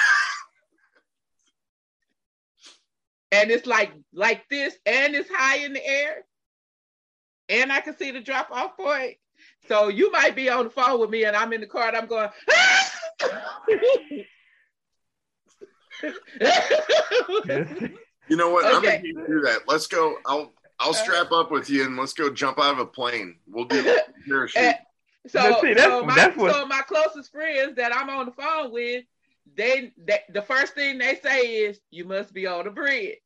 and 3.33 3.51
it's 3.51 3.67
like 3.67 3.93
like 4.13 4.49
this, 4.49 4.77
and 4.87 5.15
it's 5.15 5.31
high 5.33 5.59
in 5.59 5.73
the 5.73 5.87
air, 5.87 6.25
and 7.49 7.73
I 7.73 7.81
can 7.81 7.97
see 7.97 8.11
the 8.11 8.21
drop 8.21 8.51
off 8.51 8.77
point. 8.77 9.17
So 9.69 9.89
you 9.89 10.11
might 10.11 10.35
be 10.35 10.51
on 10.51 10.65
the 10.65 10.71
phone 10.71 11.01
with 11.01 11.11
me, 11.11 11.25
and 11.25 11.37
I'm 11.37 11.53
in 11.53 11.61
the 11.61 11.67
car, 11.67 11.89
and 11.89 11.97
I'm 11.97 12.07
going. 12.07 12.31
You 18.31 18.37
know 18.37 18.51
what? 18.51 18.65
I'm 18.65 18.83
gonna 18.83 19.03
do 19.03 19.41
that. 19.45 19.63
Let's 19.67 19.87
go. 19.89 20.17
I'll 20.25 20.53
I'll 20.79 20.95
strap 20.95 21.33
up 21.33 21.51
with 21.51 21.69
you 21.69 21.85
and 21.85 21.97
let's 21.97 22.13
go 22.15 22.31
jump 22.31 22.59
out 22.59 22.73
of 22.75 22.79
a 22.79 22.87
plane. 22.87 23.37
We'll 23.47 23.65
do 23.67 23.83
parachute. 24.29 24.63
Eh, 24.63 24.73
so, 25.27 25.59
see, 25.61 25.75
that's- 25.75 25.85
so, 25.85 26.05
my, 26.05 26.15
that's 26.15 26.37
what- 26.37 26.55
so 26.55 26.65
my 26.67 26.81
closest 26.83 27.33
friends 27.33 27.77
that 27.77 27.95
I'm 27.95 28.09
on 28.09 28.27
the 28.27 28.33
phone 28.33 28.73
with, 28.73 29.05
they, 29.57 29.93
they 29.99 30.21
the 30.33 30.43
first 30.43 30.75
thing 30.75 30.97
they 30.99 31.17
say 31.23 31.41
is, 31.41 31.81
"You 31.91 32.05
must 32.05 32.33
be 32.33 32.47
on 32.47 32.65
the 32.65 32.71
bridge." 32.71 33.19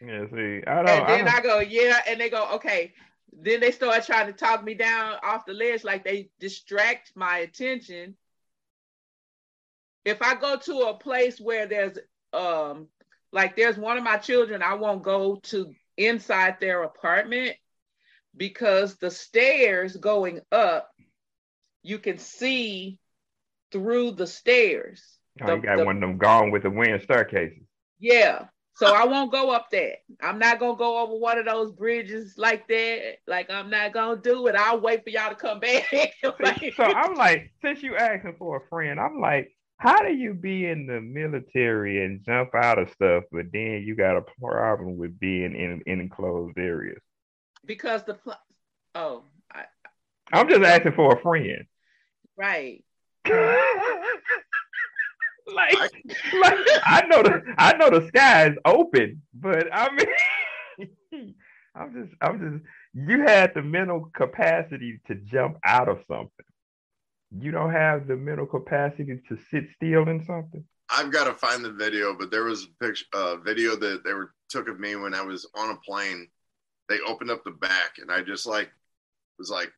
Yeah, 0.00 0.24
see, 0.30 0.62
I 0.66 0.82
don't. 0.82 0.88
and 0.88 1.04
I 1.04 1.06
then 1.16 1.24
don't 1.26 1.34
I, 1.34 1.40
go, 1.42 1.58
yeah, 1.60 2.00
and 2.08 2.20
they 2.20 2.28
go, 2.30 2.48
okay. 2.54 2.92
Then 3.38 3.60
they 3.60 3.70
start 3.70 4.04
trying 4.06 4.26
to 4.26 4.32
talk 4.32 4.64
me 4.64 4.74
down 4.74 5.16
off 5.22 5.44
the 5.46 5.52
ledge, 5.52 5.84
like 5.84 6.04
they 6.04 6.30
distract 6.40 7.12
my 7.14 7.38
attention. 7.38 8.16
If 10.04 10.22
I 10.22 10.34
go 10.36 10.56
to 10.56 10.78
a 10.88 10.94
place 10.94 11.38
where 11.40 11.66
there's 11.66 11.98
um 12.32 12.88
like 13.36 13.54
there's 13.54 13.76
one 13.76 13.98
of 13.98 14.02
my 14.02 14.16
children, 14.16 14.62
I 14.62 14.74
won't 14.74 15.02
go 15.02 15.36
to 15.44 15.72
inside 15.98 16.56
their 16.58 16.82
apartment 16.82 17.54
because 18.36 18.96
the 18.96 19.10
stairs 19.10 19.94
going 19.96 20.40
up, 20.50 20.90
you 21.82 21.98
can 21.98 22.16
see 22.18 22.98
through 23.72 24.12
the 24.12 24.26
stairs. 24.26 25.02
oh, 25.42 25.54
you 25.54 25.60
got 25.62 25.76
the- 25.76 25.84
one 25.84 25.96
of 25.96 26.00
them 26.00 26.16
gone 26.16 26.50
with 26.50 26.62
the 26.62 26.70
wind 26.70 27.02
staircases. 27.02 27.62
Yeah. 28.00 28.46
So 28.74 28.94
I 28.94 29.04
won't 29.06 29.32
go 29.32 29.50
up 29.50 29.70
that. 29.70 29.96
I'm 30.20 30.38
not 30.38 30.58
gonna 30.58 30.76
go 30.76 30.98
over 31.02 31.16
one 31.16 31.38
of 31.38 31.44
those 31.46 31.72
bridges 31.72 32.34
like 32.38 32.66
that. 32.68 33.16
Like 33.26 33.50
I'm 33.50 33.68
not 33.70 33.92
gonna 33.92 34.20
do 34.20 34.46
it. 34.48 34.54
I'll 34.54 34.80
wait 34.80 35.02
for 35.04 35.10
y'all 35.10 35.30
to 35.30 35.34
come 35.36 35.60
back. 35.60 35.84
Like- 36.40 36.74
so 36.76 36.84
I'm 36.84 37.14
like, 37.14 37.52
since 37.62 37.82
you 37.82 37.96
asking 37.96 38.36
for 38.38 38.56
a 38.58 38.68
friend, 38.68 38.98
I'm 39.00 39.20
like, 39.20 39.50
how 39.78 40.02
do 40.02 40.12
you 40.12 40.34
be 40.34 40.66
in 40.66 40.86
the 40.86 41.00
military 41.00 42.04
and 42.04 42.24
jump 42.24 42.54
out 42.54 42.78
of 42.78 42.90
stuff, 42.90 43.24
but 43.30 43.46
then 43.52 43.84
you 43.86 43.94
got 43.94 44.16
a 44.16 44.24
problem 44.40 44.96
with 44.96 45.20
being 45.20 45.54
in, 45.54 45.82
in 45.86 46.00
enclosed 46.00 46.58
areas? 46.58 47.00
because 47.66 48.04
the 48.04 48.14
pl- 48.14 48.40
oh 48.94 49.24
I, 49.52 49.64
I'm 50.32 50.48
just 50.48 50.62
asking 50.62 50.92
for 50.92 51.14
a 51.14 51.20
friend. 51.20 51.66
right. 52.36 52.82
like, 53.26 53.34
like 55.74 55.82
I 56.84 57.02
know 57.08 57.22
the 57.22 57.42
I 57.58 57.76
know 57.76 57.90
the 57.90 58.06
sky 58.08 58.46
is 58.48 58.56
open, 58.64 59.22
but 59.34 59.66
I 59.72 59.88
mean, 59.92 60.06
I'm 61.74 61.92
just 61.92 62.14
I'm 62.20 62.38
just 62.38 62.62
you 62.94 63.22
had 63.22 63.52
the 63.54 63.62
mental 63.62 64.10
capacity 64.14 65.00
to 65.08 65.16
jump 65.16 65.58
out 65.64 65.88
of 65.88 65.98
something. 66.08 66.46
You 67.30 67.50
don't 67.50 67.72
have 67.72 68.06
the 68.06 68.16
mental 68.16 68.46
capacity 68.46 69.20
to 69.28 69.36
sit 69.50 69.64
still 69.74 70.08
in 70.08 70.24
something. 70.24 70.64
I've 70.88 71.12
got 71.12 71.24
to 71.24 71.34
find 71.34 71.64
the 71.64 71.72
video, 71.72 72.14
but 72.16 72.30
there 72.30 72.44
was 72.44 72.64
a 72.64 72.84
picture, 72.84 73.06
uh, 73.12 73.36
video 73.36 73.74
that 73.76 74.04
they 74.04 74.12
were 74.12 74.32
took 74.48 74.68
of 74.68 74.78
me 74.78 74.94
when 74.94 75.14
I 75.14 75.22
was 75.22 75.48
on 75.54 75.70
a 75.70 75.76
plane. 75.76 76.28
They 76.88 77.00
opened 77.00 77.30
up 77.30 77.42
the 77.44 77.50
back, 77.50 77.98
and 77.98 78.12
I 78.12 78.22
just 78.22 78.46
like 78.46 78.70
was 79.38 79.50
like, 79.50 79.72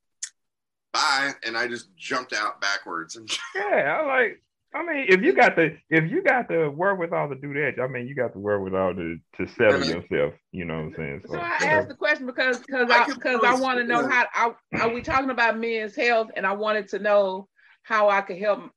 "Bye," 0.92 1.32
and 1.44 1.56
I 1.56 1.66
just 1.66 1.88
jumped 1.96 2.34
out 2.34 2.60
backwards. 2.60 3.16
And 3.16 3.30
Yeah, 3.54 4.00
I 4.02 4.06
like. 4.06 4.42
I 4.74 4.84
mean, 4.84 5.06
if 5.08 5.22
you 5.22 5.32
got 5.32 5.56
the 5.56 5.76
if 5.88 6.10
you 6.10 6.22
got 6.22 6.48
the 6.48 6.70
wherewithal 6.70 7.30
to 7.30 7.34
do 7.36 7.54
that, 7.54 7.82
I 7.82 7.86
mean, 7.86 8.06
you 8.06 8.14
got 8.14 8.34
the 8.34 8.38
wherewithal 8.38 8.94
to 8.96 9.18
to 9.36 9.46
settle 9.54 9.80
Mhm. 9.80 9.88
yourself. 10.10 10.34
You 10.52 10.66
know 10.66 10.74
what 10.74 10.80
I'm 10.80 10.94
saying? 10.96 11.22
So 11.26 11.38
I 11.38 11.48
whatever. 11.48 11.78
asked 11.78 11.88
the 11.88 11.94
question 11.94 12.26
because 12.26 12.58
because 12.60 12.90
I 12.90 13.02
I 13.02 13.06
because 13.06 13.40
I 13.42 13.50
really 13.50 13.62
want 13.62 13.78
to 13.78 13.84
know 13.84 14.06
how 14.06 14.26
I 14.34 14.52
are 14.80 14.90
we 14.90 15.00
talking 15.00 15.30
about 15.30 15.58
men's 15.58 15.96
health 15.96 16.30
and 16.36 16.46
I 16.46 16.52
wanted 16.52 16.88
to 16.88 16.98
know 16.98 17.48
how 17.82 18.10
I 18.10 18.20
could 18.20 18.38
help 18.38 18.70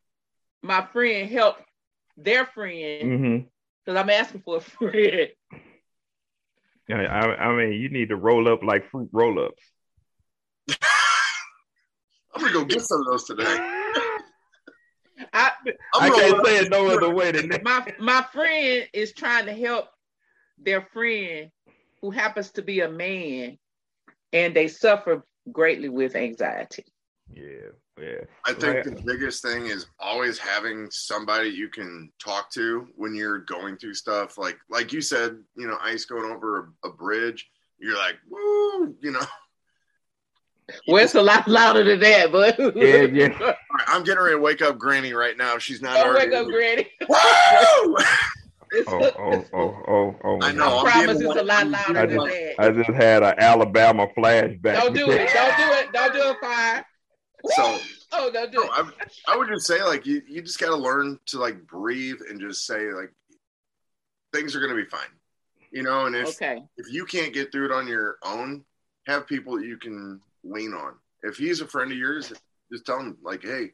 my 0.62 0.86
friend 0.94 1.30
help 1.30 1.58
their 2.16 2.46
friend 2.46 3.48
because 3.86 4.00
I'm 4.00 4.10
asking 4.10 4.42
for 4.42 4.58
a 4.58 4.62
friend. 4.62 5.30
Yeah, 6.88 6.98
I, 7.02 7.48
I 7.50 7.56
mean, 7.56 7.74
you 7.80 7.90
need 7.90 8.10
to 8.10 8.16
roll 8.16 8.48
up 8.52 8.64
like 8.64 8.90
fruit 8.90 9.10
roll 9.12 9.44
ups. 9.44 9.62
I'm 12.34 12.42
gonna 12.42 12.54
go 12.54 12.64
get 12.66 12.82
some 12.82 13.02
of 13.02 13.08
those 13.08 13.26
today. 13.26 13.44
I 15.34 15.51
I 15.68 15.74
I'm 16.08 16.12
can't 16.14 16.32
rolling 16.34 16.46
say 16.46 16.58
it 16.60 16.70
no 16.70 16.88
other 16.88 17.14
way 17.14 17.32
than 17.32 17.50
that. 17.50 17.64
my 17.64 17.94
my 18.00 18.22
friend 18.34 18.88
is 18.94 19.14
trying 19.14 19.46
to 19.46 19.54
help 19.54 19.90
their 20.58 20.82
friend 20.82 21.50
who 22.02 22.12
happens 22.12 22.52
to 22.52 22.62
be 22.62 22.82
a 22.82 22.90
man 22.90 23.58
and 24.34 24.56
they 24.56 24.68
suffer 24.68 25.24
greatly 25.52 25.90
with 25.90 26.16
anxiety. 26.16 26.86
Yeah, 27.34 27.72
yeah. 28.00 28.22
I 28.46 28.54
think 28.54 28.76
Right. 28.76 28.84
the 28.84 29.02
biggest 29.06 29.42
thing 29.42 29.68
is 29.68 29.86
always 30.00 30.38
having 30.38 30.90
somebody 30.92 31.50
you 31.50 31.70
can 31.70 32.12
talk 32.24 32.50
to 32.52 32.88
when 32.96 33.16
you're 33.16 33.40
going 33.40 33.78
through 33.78 33.94
stuff. 33.94 34.38
Like 34.38 34.58
like 34.70 34.92
you 34.94 35.02
said, 35.02 35.38
you 35.56 35.68
know, 35.68 35.78
ice 35.82 36.06
going 36.06 36.32
over 36.32 36.74
a, 36.84 36.90
a 36.90 36.94
bridge. 36.94 37.50
You're 37.80 37.98
like, 37.98 38.16
woo, 38.30 38.96
you 39.02 39.12
know. 39.12 39.26
Well, 40.88 41.04
it's 41.04 41.16
a 41.16 41.22
lot 41.22 41.48
louder 41.48 41.84
than 41.84 42.00
that, 42.00 42.32
but 42.32 42.58
Yeah, 42.76 43.04
yeah. 43.04 43.38
All 43.42 43.48
right, 43.48 43.56
I'm 43.88 44.04
getting 44.04 44.24
ready 44.24 44.36
to 44.36 44.42
wake 44.42 44.62
up 44.62 44.78
Granny 44.78 45.14
right 45.14 45.38
now. 45.38 45.58
She's 45.58 45.82
not 45.82 45.96
Don't 45.96 46.08
already. 46.08 46.30
wake 46.32 46.40
up, 46.40 46.48
Granny. 46.48 46.88
Woo! 47.08 47.98
Oh, 48.88 49.12
oh, 49.20 49.46
oh, 49.54 49.84
oh, 49.90 50.16
oh. 50.24 50.40
I 50.42 50.54
know, 50.54 50.78
I 50.80 50.92
promise 50.92 51.20
it's 51.20 51.36
a 51.36 51.44
lot 51.44 51.68
louder 51.68 51.98
I 52.00 52.06
than 52.06 52.16
just- 52.18 52.26
that. 52.32 52.56
I 52.58 52.72
just 52.72 52.90
had 52.92 53.22
an 53.22 53.34
Alabama 53.38 54.08
flashback. 54.18 54.80
Don't 54.80 54.94
do 54.96 55.12
it. 55.12 55.30
Don't 55.34 55.58
do 55.58 55.64
it. 55.74 55.92
Don't 55.92 56.14
do 56.14 56.22
it, 56.30 56.38
fire. 56.40 56.86
So 57.50 57.78
Oh, 58.14 58.32
don't 58.32 58.50
do 58.50 58.60
no, 58.60 58.64
it. 58.64 58.70
I, 58.72 59.34
I 59.34 59.36
would 59.38 59.50
just 59.50 59.68
say 59.68 59.84
like 59.84 60.06
you, 60.06 60.22
you 60.26 60.42
just 60.42 60.58
got 60.58 60.68
to 60.70 60.76
learn 60.78 61.20
to 61.28 61.38
like 61.38 61.68
breathe 61.68 62.20
and 62.30 62.40
just 62.40 62.66
say 62.66 62.94
like 62.94 63.12
things 64.34 64.56
are 64.56 64.62
gonna 64.62 64.76
be 64.76 64.86
fine, 64.86 65.02
you 65.72 65.84
know. 65.84 66.06
And 66.06 66.16
if 66.16 66.30
Okay. 66.30 66.62
if 66.78 66.90
you 66.94 67.04
can't 67.06 67.34
get 67.34 67.52
through 67.52 67.66
it 67.66 67.72
on 67.74 67.88
your 67.88 68.20
own, 68.24 68.64
have 69.06 69.28
people 69.28 69.58
that 69.58 69.66
you 69.66 69.76
can 69.78 70.22
lean 70.44 70.74
on. 70.74 70.94
If 71.24 71.38
he's 71.38 71.62
a 71.62 71.68
friend 71.68 71.92
of 71.92 71.98
yours, 71.98 72.32
just 72.72 72.86
tell 72.86 73.00
him 73.00 73.18
like, 73.22 73.44
hey, 73.44 73.72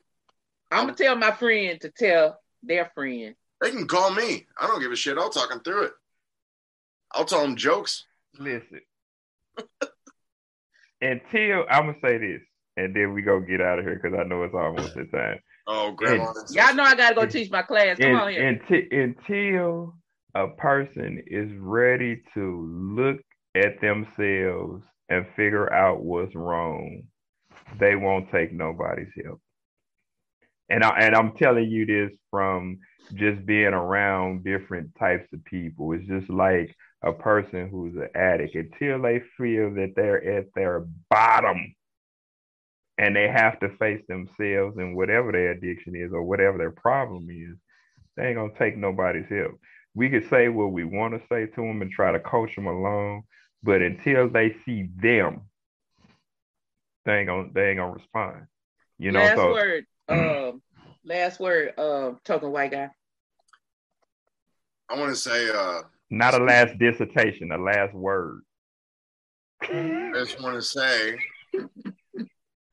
I'm 0.71 0.85
gonna 0.85 0.95
tell 0.95 1.15
my 1.15 1.31
friend 1.31 1.79
to 1.81 1.89
tell 1.89 2.39
their 2.63 2.91
friend. 2.93 3.35
they 3.61 3.71
can 3.71 3.87
call 3.87 4.11
me. 4.11 4.47
I 4.59 4.67
don't 4.67 4.81
give 4.81 4.91
a 4.91 4.95
shit. 4.95 5.17
I'll 5.17 5.29
talk 5.29 5.49
them 5.49 5.61
through 5.61 5.83
it. 5.83 5.91
I'll 7.13 7.25
tell 7.25 7.41
them 7.41 7.55
jokes. 7.55 8.05
Listen. 8.37 8.81
Until 11.01 11.63
I'm 11.69 11.85
gonna 11.85 11.97
say 12.03 12.17
this, 12.17 12.41
and 12.75 12.95
then 12.95 13.13
we 13.13 13.21
go 13.21 13.39
get 13.39 13.61
out 13.61 13.79
of 13.79 13.85
here 13.85 13.99
because 14.01 14.17
I 14.19 14.23
know 14.23 14.43
it's 14.43 14.53
almost 14.55 14.95
the 14.95 15.05
time. 15.05 15.39
Oh, 15.67 15.91
grandma. 15.91 16.33
Y'all 16.51 16.73
know 16.73 16.83
I 16.83 16.95
gotta 16.95 17.13
go 17.15 17.25
teach 17.25 17.51
my 17.51 17.61
class. 17.61 17.97
Come 17.99 18.11
And- 18.11 18.19
on 18.19 18.31
here. 18.31 18.41
unti- 18.69 19.03
until 19.03 19.95
a 20.33 20.47
person 20.49 21.23
is 21.27 21.51
ready 21.59 22.21
to 22.33 22.95
look 22.95 23.17
at 23.55 23.79
themselves 23.81 24.83
and 25.09 25.25
figure 25.35 25.71
out 25.71 26.01
what's 26.01 26.35
wrong, 26.35 27.03
they 27.79 27.95
won't 27.95 28.31
take 28.31 28.51
nobody's 28.51 29.11
help. 29.23 29.41
And 30.69 30.83
I 30.83 30.89
and 30.99 31.15
I'm 31.15 31.31
telling 31.33 31.69
you 31.69 31.85
this 31.85 32.17
from 32.29 32.79
just 33.13 33.45
being 33.45 33.73
around 33.73 34.43
different 34.43 34.93
types 34.99 35.31
of 35.33 35.43
people. 35.45 35.93
It's 35.93 36.07
just 36.07 36.29
like 36.29 36.75
a 37.03 37.13
person 37.13 37.69
who's 37.69 37.95
an 37.95 38.09
addict 38.15 38.55
until 38.55 39.01
they 39.01 39.21
feel 39.37 39.73
that 39.75 39.93
they're 39.95 40.39
at 40.39 40.47
their 40.55 40.85
bottom 41.09 41.73
and 42.97 43.15
they 43.15 43.27
have 43.27 43.59
to 43.59 43.69
face 43.77 44.01
themselves 44.07 44.77
and 44.77 44.95
whatever 44.95 45.31
their 45.31 45.51
addiction 45.51 45.95
is 45.95 46.11
or 46.11 46.23
whatever 46.23 46.57
their 46.57 46.71
problem 46.71 47.27
is, 47.29 47.55
they 48.15 48.27
ain't 48.27 48.37
gonna 48.37 48.51
take 48.57 48.75
nobody's 48.75 49.29
help. 49.29 49.59
We 49.93 50.09
could 50.09 50.27
say 50.29 50.49
what 50.49 50.71
we 50.71 50.83
want 50.83 51.13
to 51.13 51.27
say 51.27 51.45
to 51.45 51.61
them 51.61 51.81
and 51.81 51.91
try 51.91 52.11
to 52.11 52.19
coach 52.19 52.55
them 52.55 52.67
along, 52.67 53.23
but 53.67 53.81
until 53.81 54.29
they 54.29 54.55
see 54.65 54.87
them, 54.95 55.41
they 57.05 57.17
ain't 57.19 57.27
gonna 57.27 57.49
they 57.53 57.71
ain't 57.71 57.77
gonna 57.79 57.91
respond. 57.91 58.47
You 58.97 59.11
know, 59.11 59.19
last 59.19 59.35
so 59.35 59.51
word. 59.51 59.85
Um, 60.07 60.61
last 61.05 61.39
word. 61.41 61.77
Um, 61.77 62.17
token 62.23 62.49
white 62.51 62.71
guy. 62.71 62.89
I 64.89 64.97
want 64.97 65.09
to 65.09 65.17
say, 65.17 65.49
uh, 65.49 65.81
not 66.09 66.33
a 66.33 66.41
last 66.41 66.79
dissertation, 66.79 67.51
a 67.51 67.57
last 67.57 67.93
word. 67.93 68.41
I 69.61 70.11
just 70.15 70.41
want 70.41 70.55
to 70.55 70.61
say, 70.61 71.17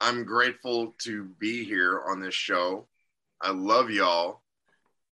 I'm 0.01 0.23
grateful 0.23 0.95
to 1.03 1.25
be 1.41 1.65
here 1.65 2.03
on 2.09 2.21
this 2.21 2.35
show. 2.35 2.87
I 3.41 3.51
love 3.51 3.91
y'all, 3.91 4.43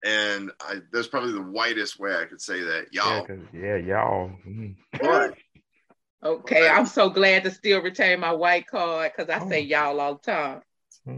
and 0.06 0.52
I, 0.61 0.76
that's 0.93 1.07
probably 1.07 1.34
the 1.34 1.41
whitest 1.41 1.99
way 1.99 2.15
I 2.15 2.23
could 2.23 2.39
say 2.39 2.61
that, 2.61 2.85
Yeah, 2.93 3.18
y'all. 3.18 3.26
'cause- 3.26 3.39
yeah, 3.52 3.76
y'all. 3.76 4.31
mm. 4.47 4.73
But 5.02 5.34
Okay, 6.26 6.68
I'm 6.68 6.88
so 6.88 7.07
glad 7.10 7.43
to 7.43 7.52
still 7.52 7.81
retain 7.84 8.19
my 8.19 8.31
white 8.31 8.65
card 8.65 9.11
because 9.15 9.30
I 9.30 9.47
say 9.47 9.61
Oh. 9.61 9.65
y'all 9.65 9.99
all 9.99 10.15
the 10.15 10.31
time. 10.31 10.61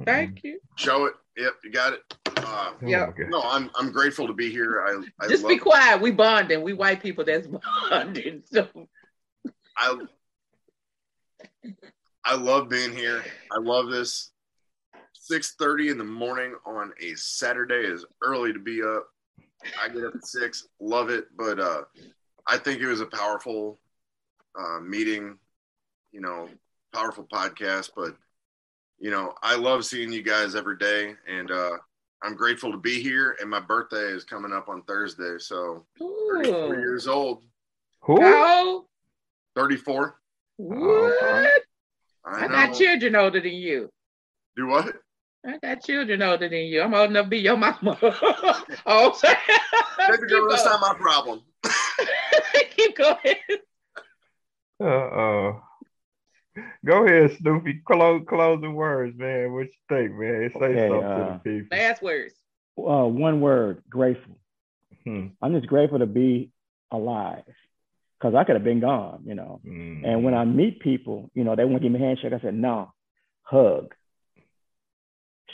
Thank 0.05 0.43
you. 0.43 0.59
Show 0.75 1.05
it. 1.05 1.13
Yep, 1.37 1.53
you 1.63 1.71
got 1.71 1.93
it. 1.93 2.01
Uh, 2.37 2.73
Oh, 2.81 2.87
Yeah. 2.87 3.11
no, 3.29 3.41
I'm 3.41 3.71
I'm 3.75 3.91
grateful 3.91 4.27
to 4.27 4.33
be 4.33 4.49
here. 4.51 4.81
I 4.85 5.23
I 5.23 5.27
Just 5.29 5.43
love 5.43 5.49
be 5.49 5.57
quiet. 5.57 6.01
We 6.01 6.11
bonding. 6.11 6.61
We 6.61 6.73
white 6.73 7.01
people 7.01 7.23
that's 7.23 7.47
bonding. 7.89 8.43
So 8.51 8.67
I 9.77 9.97
I 12.25 12.35
love 12.35 12.67
being 12.67 12.93
here. 12.93 13.23
I 13.51 13.59
love 13.59 13.89
this. 13.89 14.31
Six 15.13 15.55
thirty 15.57 15.87
in 15.89 15.97
the 15.97 16.03
morning 16.03 16.53
on 16.65 16.91
a 17.01 17.13
Saturday 17.15 17.85
is 17.85 18.05
early 18.21 18.51
to 18.51 18.59
be 18.59 18.81
up. 18.83 19.07
I 19.81 19.87
get 19.87 20.03
up 20.03 20.15
at 20.15 20.25
six. 20.25 20.67
Love 20.81 21.09
it, 21.09 21.25
but 21.37 21.59
uh, 21.59 21.83
I 22.45 22.57
think 22.57 22.81
it 22.81 22.87
was 22.87 23.01
a 23.01 23.05
powerful 23.05 23.79
uh, 24.57 24.79
meeting. 24.79 25.37
You 26.11 26.21
know, 26.21 26.49
powerful 26.93 27.27
podcast. 27.31 27.91
But 27.95 28.15
you 28.99 29.11
know, 29.11 29.33
I 29.43 29.55
love 29.55 29.85
seeing 29.85 30.11
you 30.11 30.23
guys 30.23 30.55
every 30.55 30.77
day, 30.77 31.15
and 31.27 31.51
uh, 31.51 31.77
I'm 32.23 32.35
grateful 32.35 32.71
to 32.71 32.77
be 32.77 33.01
here. 33.01 33.35
And 33.39 33.49
my 33.49 33.59
birthday 33.59 34.07
is 34.07 34.23
coming 34.23 34.53
up 34.53 34.69
on 34.69 34.83
Thursday, 34.83 35.37
so 35.37 35.85
34 35.99 36.53
Ooh. 36.53 36.79
years 36.79 37.07
old. 37.07 37.43
Who? 38.01 38.21
How 38.21 38.85
34. 39.55 40.15
What? 40.57 41.63
I, 42.25 42.45
I 42.45 42.47
got 42.47 42.73
children 42.73 43.15
older 43.15 43.41
than 43.41 43.53
you. 43.53 43.89
Do 44.55 44.67
what? 44.67 44.95
I 45.45 45.57
got 45.57 45.83
children 45.83 46.21
older 46.21 46.49
than 46.49 46.65
you. 46.65 46.81
I'm 46.81 46.93
old 46.93 47.09
enough 47.09 47.25
to 47.25 47.29
be 47.29 47.39
your 47.39 47.57
mama. 47.57 47.97
oh, 48.85 49.13
sorry. 49.13 49.35
Baby 49.97 50.27
girl, 50.29 50.49
that's 50.49 50.65
not 50.65 50.81
my 50.81 50.93
problem. 50.93 51.41
Keep 52.75 52.97
going. 52.97 53.35
Uh 54.79 54.85
uh. 54.85 55.59
Go 56.85 57.05
ahead, 57.05 57.37
Snoopy. 57.39 57.81
Close 57.85 58.23
closing 58.27 58.73
words, 58.73 59.17
man. 59.17 59.53
What 59.53 59.67
you 59.67 59.71
think, 59.89 60.11
man? 60.13 60.51
Say 60.53 60.65
Okay, 60.65 60.87
something 60.89 61.03
uh, 61.03 61.17
to 61.17 61.41
the 61.43 61.61
people. 61.61 61.77
Last 61.77 62.01
words. 62.01 62.33
Uh, 62.77 63.05
one 63.05 63.41
word, 63.41 63.83
grateful. 63.89 64.37
Hmm. 65.03 65.27
I'm 65.41 65.53
just 65.53 65.67
grateful 65.67 65.99
to 65.99 66.05
be 66.05 66.51
alive 66.91 67.43
because 68.19 68.35
I 68.35 68.43
could 68.43 68.55
have 68.55 68.63
been 68.63 68.79
gone, 68.79 69.23
you 69.25 69.35
know. 69.35 69.61
Mm. 69.65 70.07
And 70.07 70.23
when 70.23 70.33
I 70.33 70.45
meet 70.45 70.79
people, 70.79 71.29
you 71.33 71.43
know, 71.43 71.55
they 71.55 71.65
want 71.65 71.77
to 71.77 71.79
give 71.81 71.91
me 71.91 71.99
a 71.99 72.07
handshake. 72.07 72.33
I 72.33 72.39
said, 72.39 72.53
no, 72.53 72.91
hug. 73.43 73.93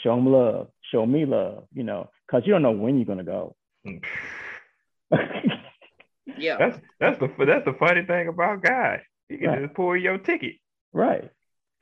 Show 0.02 0.16
them 0.16 0.26
love. 0.26 0.68
Show 0.90 1.06
me 1.06 1.24
love, 1.24 1.64
you 1.72 1.82
know, 1.82 2.10
because 2.26 2.46
you 2.46 2.52
don't 2.52 2.62
know 2.62 2.72
when 2.72 2.96
you're 2.96 3.06
going 3.06 3.18
to 3.18 3.24
go. 3.24 3.56
Mm. 3.86 4.02
Yeah. 6.36 6.56
That's 6.58 6.78
that's 7.00 7.18
the 7.20 7.44
that's 7.44 7.64
the 7.64 7.74
funny 7.78 8.04
thing 8.04 8.28
about 8.28 8.62
God. 8.62 9.00
He 9.28 9.38
can 9.38 9.48
Right. 9.48 9.62
just 9.62 9.74
pull 9.74 9.96
your 9.96 10.18
ticket 10.18 10.56
right, 10.92 11.30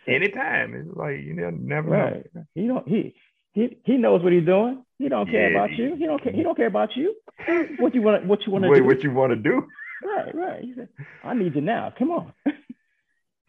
anytime. 0.07 0.75
It's 0.75 0.97
like 0.97 1.21
you 1.21 1.35
never 1.35 1.53
never 1.53 1.91
know. 1.91 1.97
right. 1.97 2.27
He 2.55 2.67
don't, 2.69 2.87
he, 2.89 3.15
he, 3.53 3.77
he 3.85 3.97
knows 3.99 4.23
what 4.23 4.33
he's 4.33 4.45
doing. 4.47 4.85
He 4.99 5.09
don't 5.09 5.29
care 5.31 5.51
Yeah, 5.51 5.57
about 5.59 5.71
he- 5.71 5.83
you. 5.83 5.97
He 5.97 6.07
don't 6.07 6.23
care. 6.23 6.33
He 6.33 6.43
don't 6.43 6.57
care 6.57 6.67
about 6.69 6.97
you. 6.97 7.15
What 7.79 7.95
you 7.95 8.03
want, 8.03 8.25
what 8.27 8.47
you 8.47 8.53
want 8.53 8.65
to 8.65 8.71
Wait, 8.71 8.79
do. 8.81 8.85
what 8.87 9.03
you 9.03 9.11
want 9.13 9.31
to 9.33 9.37
do? 9.37 9.67
Right, 10.05 10.35
right. 10.35 10.61
He 10.63 10.75
said, 10.75 10.89
I 11.25 11.35
need 11.35 11.55
you 11.55 11.61
now. 11.61 11.93
Come 11.99 12.11
on. 12.13 12.33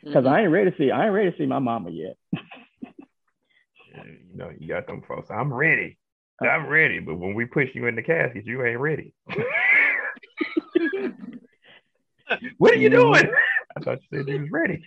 Because 0.04 0.26
Mhm. 0.26 0.30
I 0.34 0.42
ain't 0.42 0.52
ready 0.52 0.70
to 0.70 0.78
see, 0.78 0.92
I 0.92 1.06
ain't 1.06 1.14
ready 1.14 1.32
to 1.32 1.38
see 1.38 1.46
my 1.46 1.60
mama 1.60 1.90
yet. 1.92 2.18
You 3.96 4.36
know, 4.40 4.52
you 4.58 4.68
got 4.68 4.88
them 4.88 5.02
folks. 5.08 5.30
I'm 5.30 5.54
ready. 5.54 5.98
I'm 6.42 6.68
ready. 6.68 7.00
But 7.00 7.20
when 7.20 7.36
we 7.36 7.46
push 7.46 7.70
you 7.76 7.86
in 7.86 7.96
the 7.96 8.02
casket, 8.02 8.46
you 8.46 8.66
ain't 8.66 8.80
ready. 8.80 9.14
what 12.58 12.74
are 12.74 12.78
you 12.78 12.90
doing? 12.90 13.30
I 13.76 13.80
thought 13.82 14.00
you 14.12 14.20
said 14.20 14.28
he 14.28 14.40
was 14.40 14.52
ready. 14.52 14.86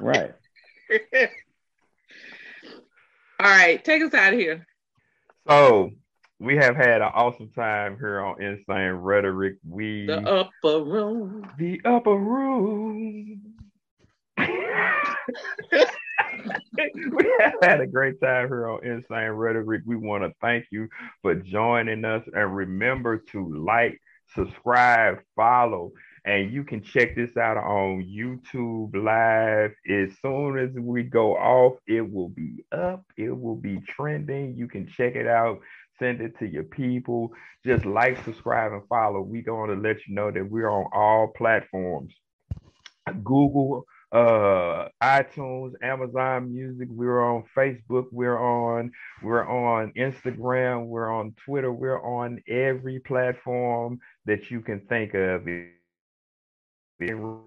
Right. 0.00 0.32
All 3.40 3.46
right, 3.46 3.84
take 3.84 4.02
us 4.02 4.14
out 4.14 4.32
of 4.32 4.38
here. 4.38 4.66
So 5.48 5.90
we 6.40 6.56
have 6.56 6.76
had 6.76 7.02
an 7.02 7.10
awesome 7.14 7.50
time 7.50 7.96
here 7.98 8.20
on 8.20 8.40
Insane 8.42 8.92
Rhetoric. 8.92 9.56
We 9.66 10.06
The 10.06 10.22
upper 10.28 10.84
room. 10.84 11.50
the 11.58 11.80
upper 11.84 12.16
room. 12.16 13.54
we 14.38 14.44
have 17.40 17.54
had 17.62 17.80
a 17.80 17.86
great 17.86 18.20
time 18.20 18.48
here 18.48 18.68
on 18.68 18.84
Insane 18.84 19.30
Rhetoric. 19.30 19.82
We 19.84 19.96
want 19.96 20.22
to 20.24 20.32
thank 20.40 20.66
you 20.70 20.88
for 21.22 21.34
joining 21.34 22.04
us 22.04 22.22
and 22.32 22.54
remember 22.56 23.18
to 23.32 23.64
like, 23.64 24.00
subscribe, 24.34 25.18
follow, 25.34 25.92
and 26.24 26.52
you 26.52 26.64
can 26.64 26.82
check 26.82 27.14
this 27.16 27.36
out 27.36 27.56
on 27.56 28.04
YouTube 28.04 28.94
Live. 28.94 29.72
As 29.88 30.16
soon 30.20 30.58
as 30.58 30.70
we 30.74 31.02
go 31.02 31.36
off, 31.36 31.78
it 31.86 32.00
will 32.00 32.28
be 32.28 32.64
up, 32.72 33.04
it 33.16 33.30
will 33.30 33.56
be 33.56 33.80
trending. 33.88 34.56
You 34.56 34.68
can 34.68 34.86
check 34.86 35.14
it 35.14 35.26
out, 35.26 35.60
send 35.98 36.20
it 36.20 36.38
to 36.38 36.46
your 36.46 36.64
people. 36.64 37.32
Just 37.64 37.84
like, 37.84 38.22
subscribe, 38.24 38.72
and 38.72 38.86
follow. 38.88 39.20
We're 39.20 39.42
going 39.42 39.70
to 39.70 39.76
let 39.76 40.06
you 40.06 40.14
know 40.14 40.30
that 40.30 40.48
we're 40.48 40.70
on 40.70 40.86
all 40.92 41.32
platforms. 41.36 42.14
Google, 43.24 43.84
uh, 44.12 44.88
iTunes, 45.02 45.72
Amazon 45.82 46.52
Music. 46.52 46.88
We're 46.90 47.22
on 47.22 47.44
Facebook. 47.56 48.06
We're 48.12 48.38
on 48.38 48.90
we're 49.22 49.46
on 49.46 49.92
Instagram. 49.96 50.86
We're 50.86 51.12
on 51.12 51.34
Twitter. 51.44 51.72
We're 51.72 52.02
on 52.02 52.40
every 52.48 53.00
platform 53.00 54.00
that 54.26 54.50
you 54.50 54.60
can 54.60 54.80
think 54.88 55.14
of. 55.14 55.46
Insane 57.00 57.44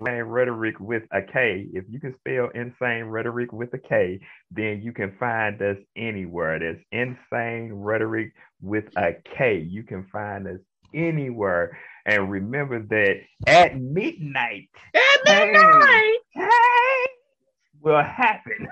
rhetoric 0.00 0.80
with 0.80 1.02
a 1.12 1.22
K. 1.22 1.66
If 1.72 1.84
you 1.88 2.00
can 2.00 2.14
spell 2.14 2.48
insane 2.54 3.04
rhetoric 3.04 3.52
with 3.52 3.72
a 3.74 3.78
K, 3.78 4.20
then 4.50 4.80
you 4.82 4.92
can 4.92 5.14
find 5.18 5.60
us 5.60 5.76
anywhere. 5.96 6.58
That's 6.58 6.84
insane 6.92 7.72
rhetoric 7.72 8.32
with 8.62 8.84
a 8.96 9.12
K. 9.36 9.58
You 9.58 9.82
can 9.82 10.06
find 10.12 10.46
us 10.46 10.60
anywhere. 10.94 11.78
And 12.06 12.30
remember 12.30 12.80
that 12.90 13.16
at 13.46 13.78
midnight, 13.80 14.70
At 14.94 15.20
Hey. 15.26 15.52
midnight. 15.52 16.18
change 16.34 17.10
will 17.80 18.02
happen. 18.02 18.68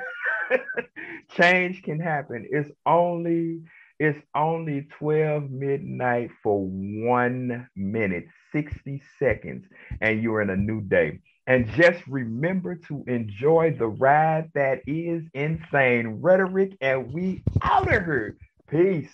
change 1.30 1.82
can 1.82 2.00
happen. 2.00 2.46
It's 2.50 2.70
only 2.86 3.60
it's 3.98 4.18
only 4.34 4.86
12 4.98 5.50
midnight 5.50 6.30
for 6.42 6.64
one 6.64 7.68
minute, 7.74 8.26
60 8.52 9.02
seconds, 9.18 9.64
and 10.00 10.22
you're 10.22 10.40
in 10.40 10.50
a 10.50 10.56
new 10.56 10.80
day. 10.82 11.20
And 11.46 11.68
just 11.70 12.06
remember 12.06 12.76
to 12.88 13.02
enjoy 13.06 13.74
the 13.78 13.88
ride 13.88 14.50
that 14.54 14.82
is 14.86 15.22
insane 15.34 16.20
rhetoric, 16.20 16.76
and 16.80 17.12
we 17.12 17.42
out 17.62 17.92
of 17.92 18.04
here. 18.04 18.36
Peace. 18.70 19.10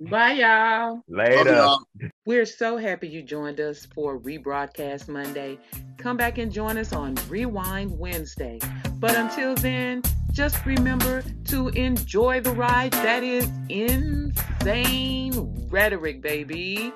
Bye, 0.00 0.32
y'all. 0.32 1.02
Later. 1.06 1.52
y'all. 1.52 1.82
We're 2.24 2.46
so 2.46 2.78
happy 2.78 3.08
you 3.08 3.22
joined 3.22 3.60
us 3.60 3.86
for 3.94 4.18
Rebroadcast 4.18 5.08
Monday. 5.08 5.58
Come 5.98 6.16
back 6.16 6.38
and 6.38 6.50
join 6.50 6.78
us 6.78 6.94
on 6.94 7.16
Rewind 7.28 7.98
Wednesday. 7.98 8.58
But 8.94 9.14
until 9.14 9.54
then, 9.56 10.02
just 10.32 10.64
remember 10.64 11.22
to 11.46 11.68
enjoy 11.68 12.40
the 12.40 12.52
ride 12.52 12.92
that 12.92 13.22
is 13.22 13.48
insane 13.68 15.32
rhetoric, 15.70 16.22
baby. 16.22 16.92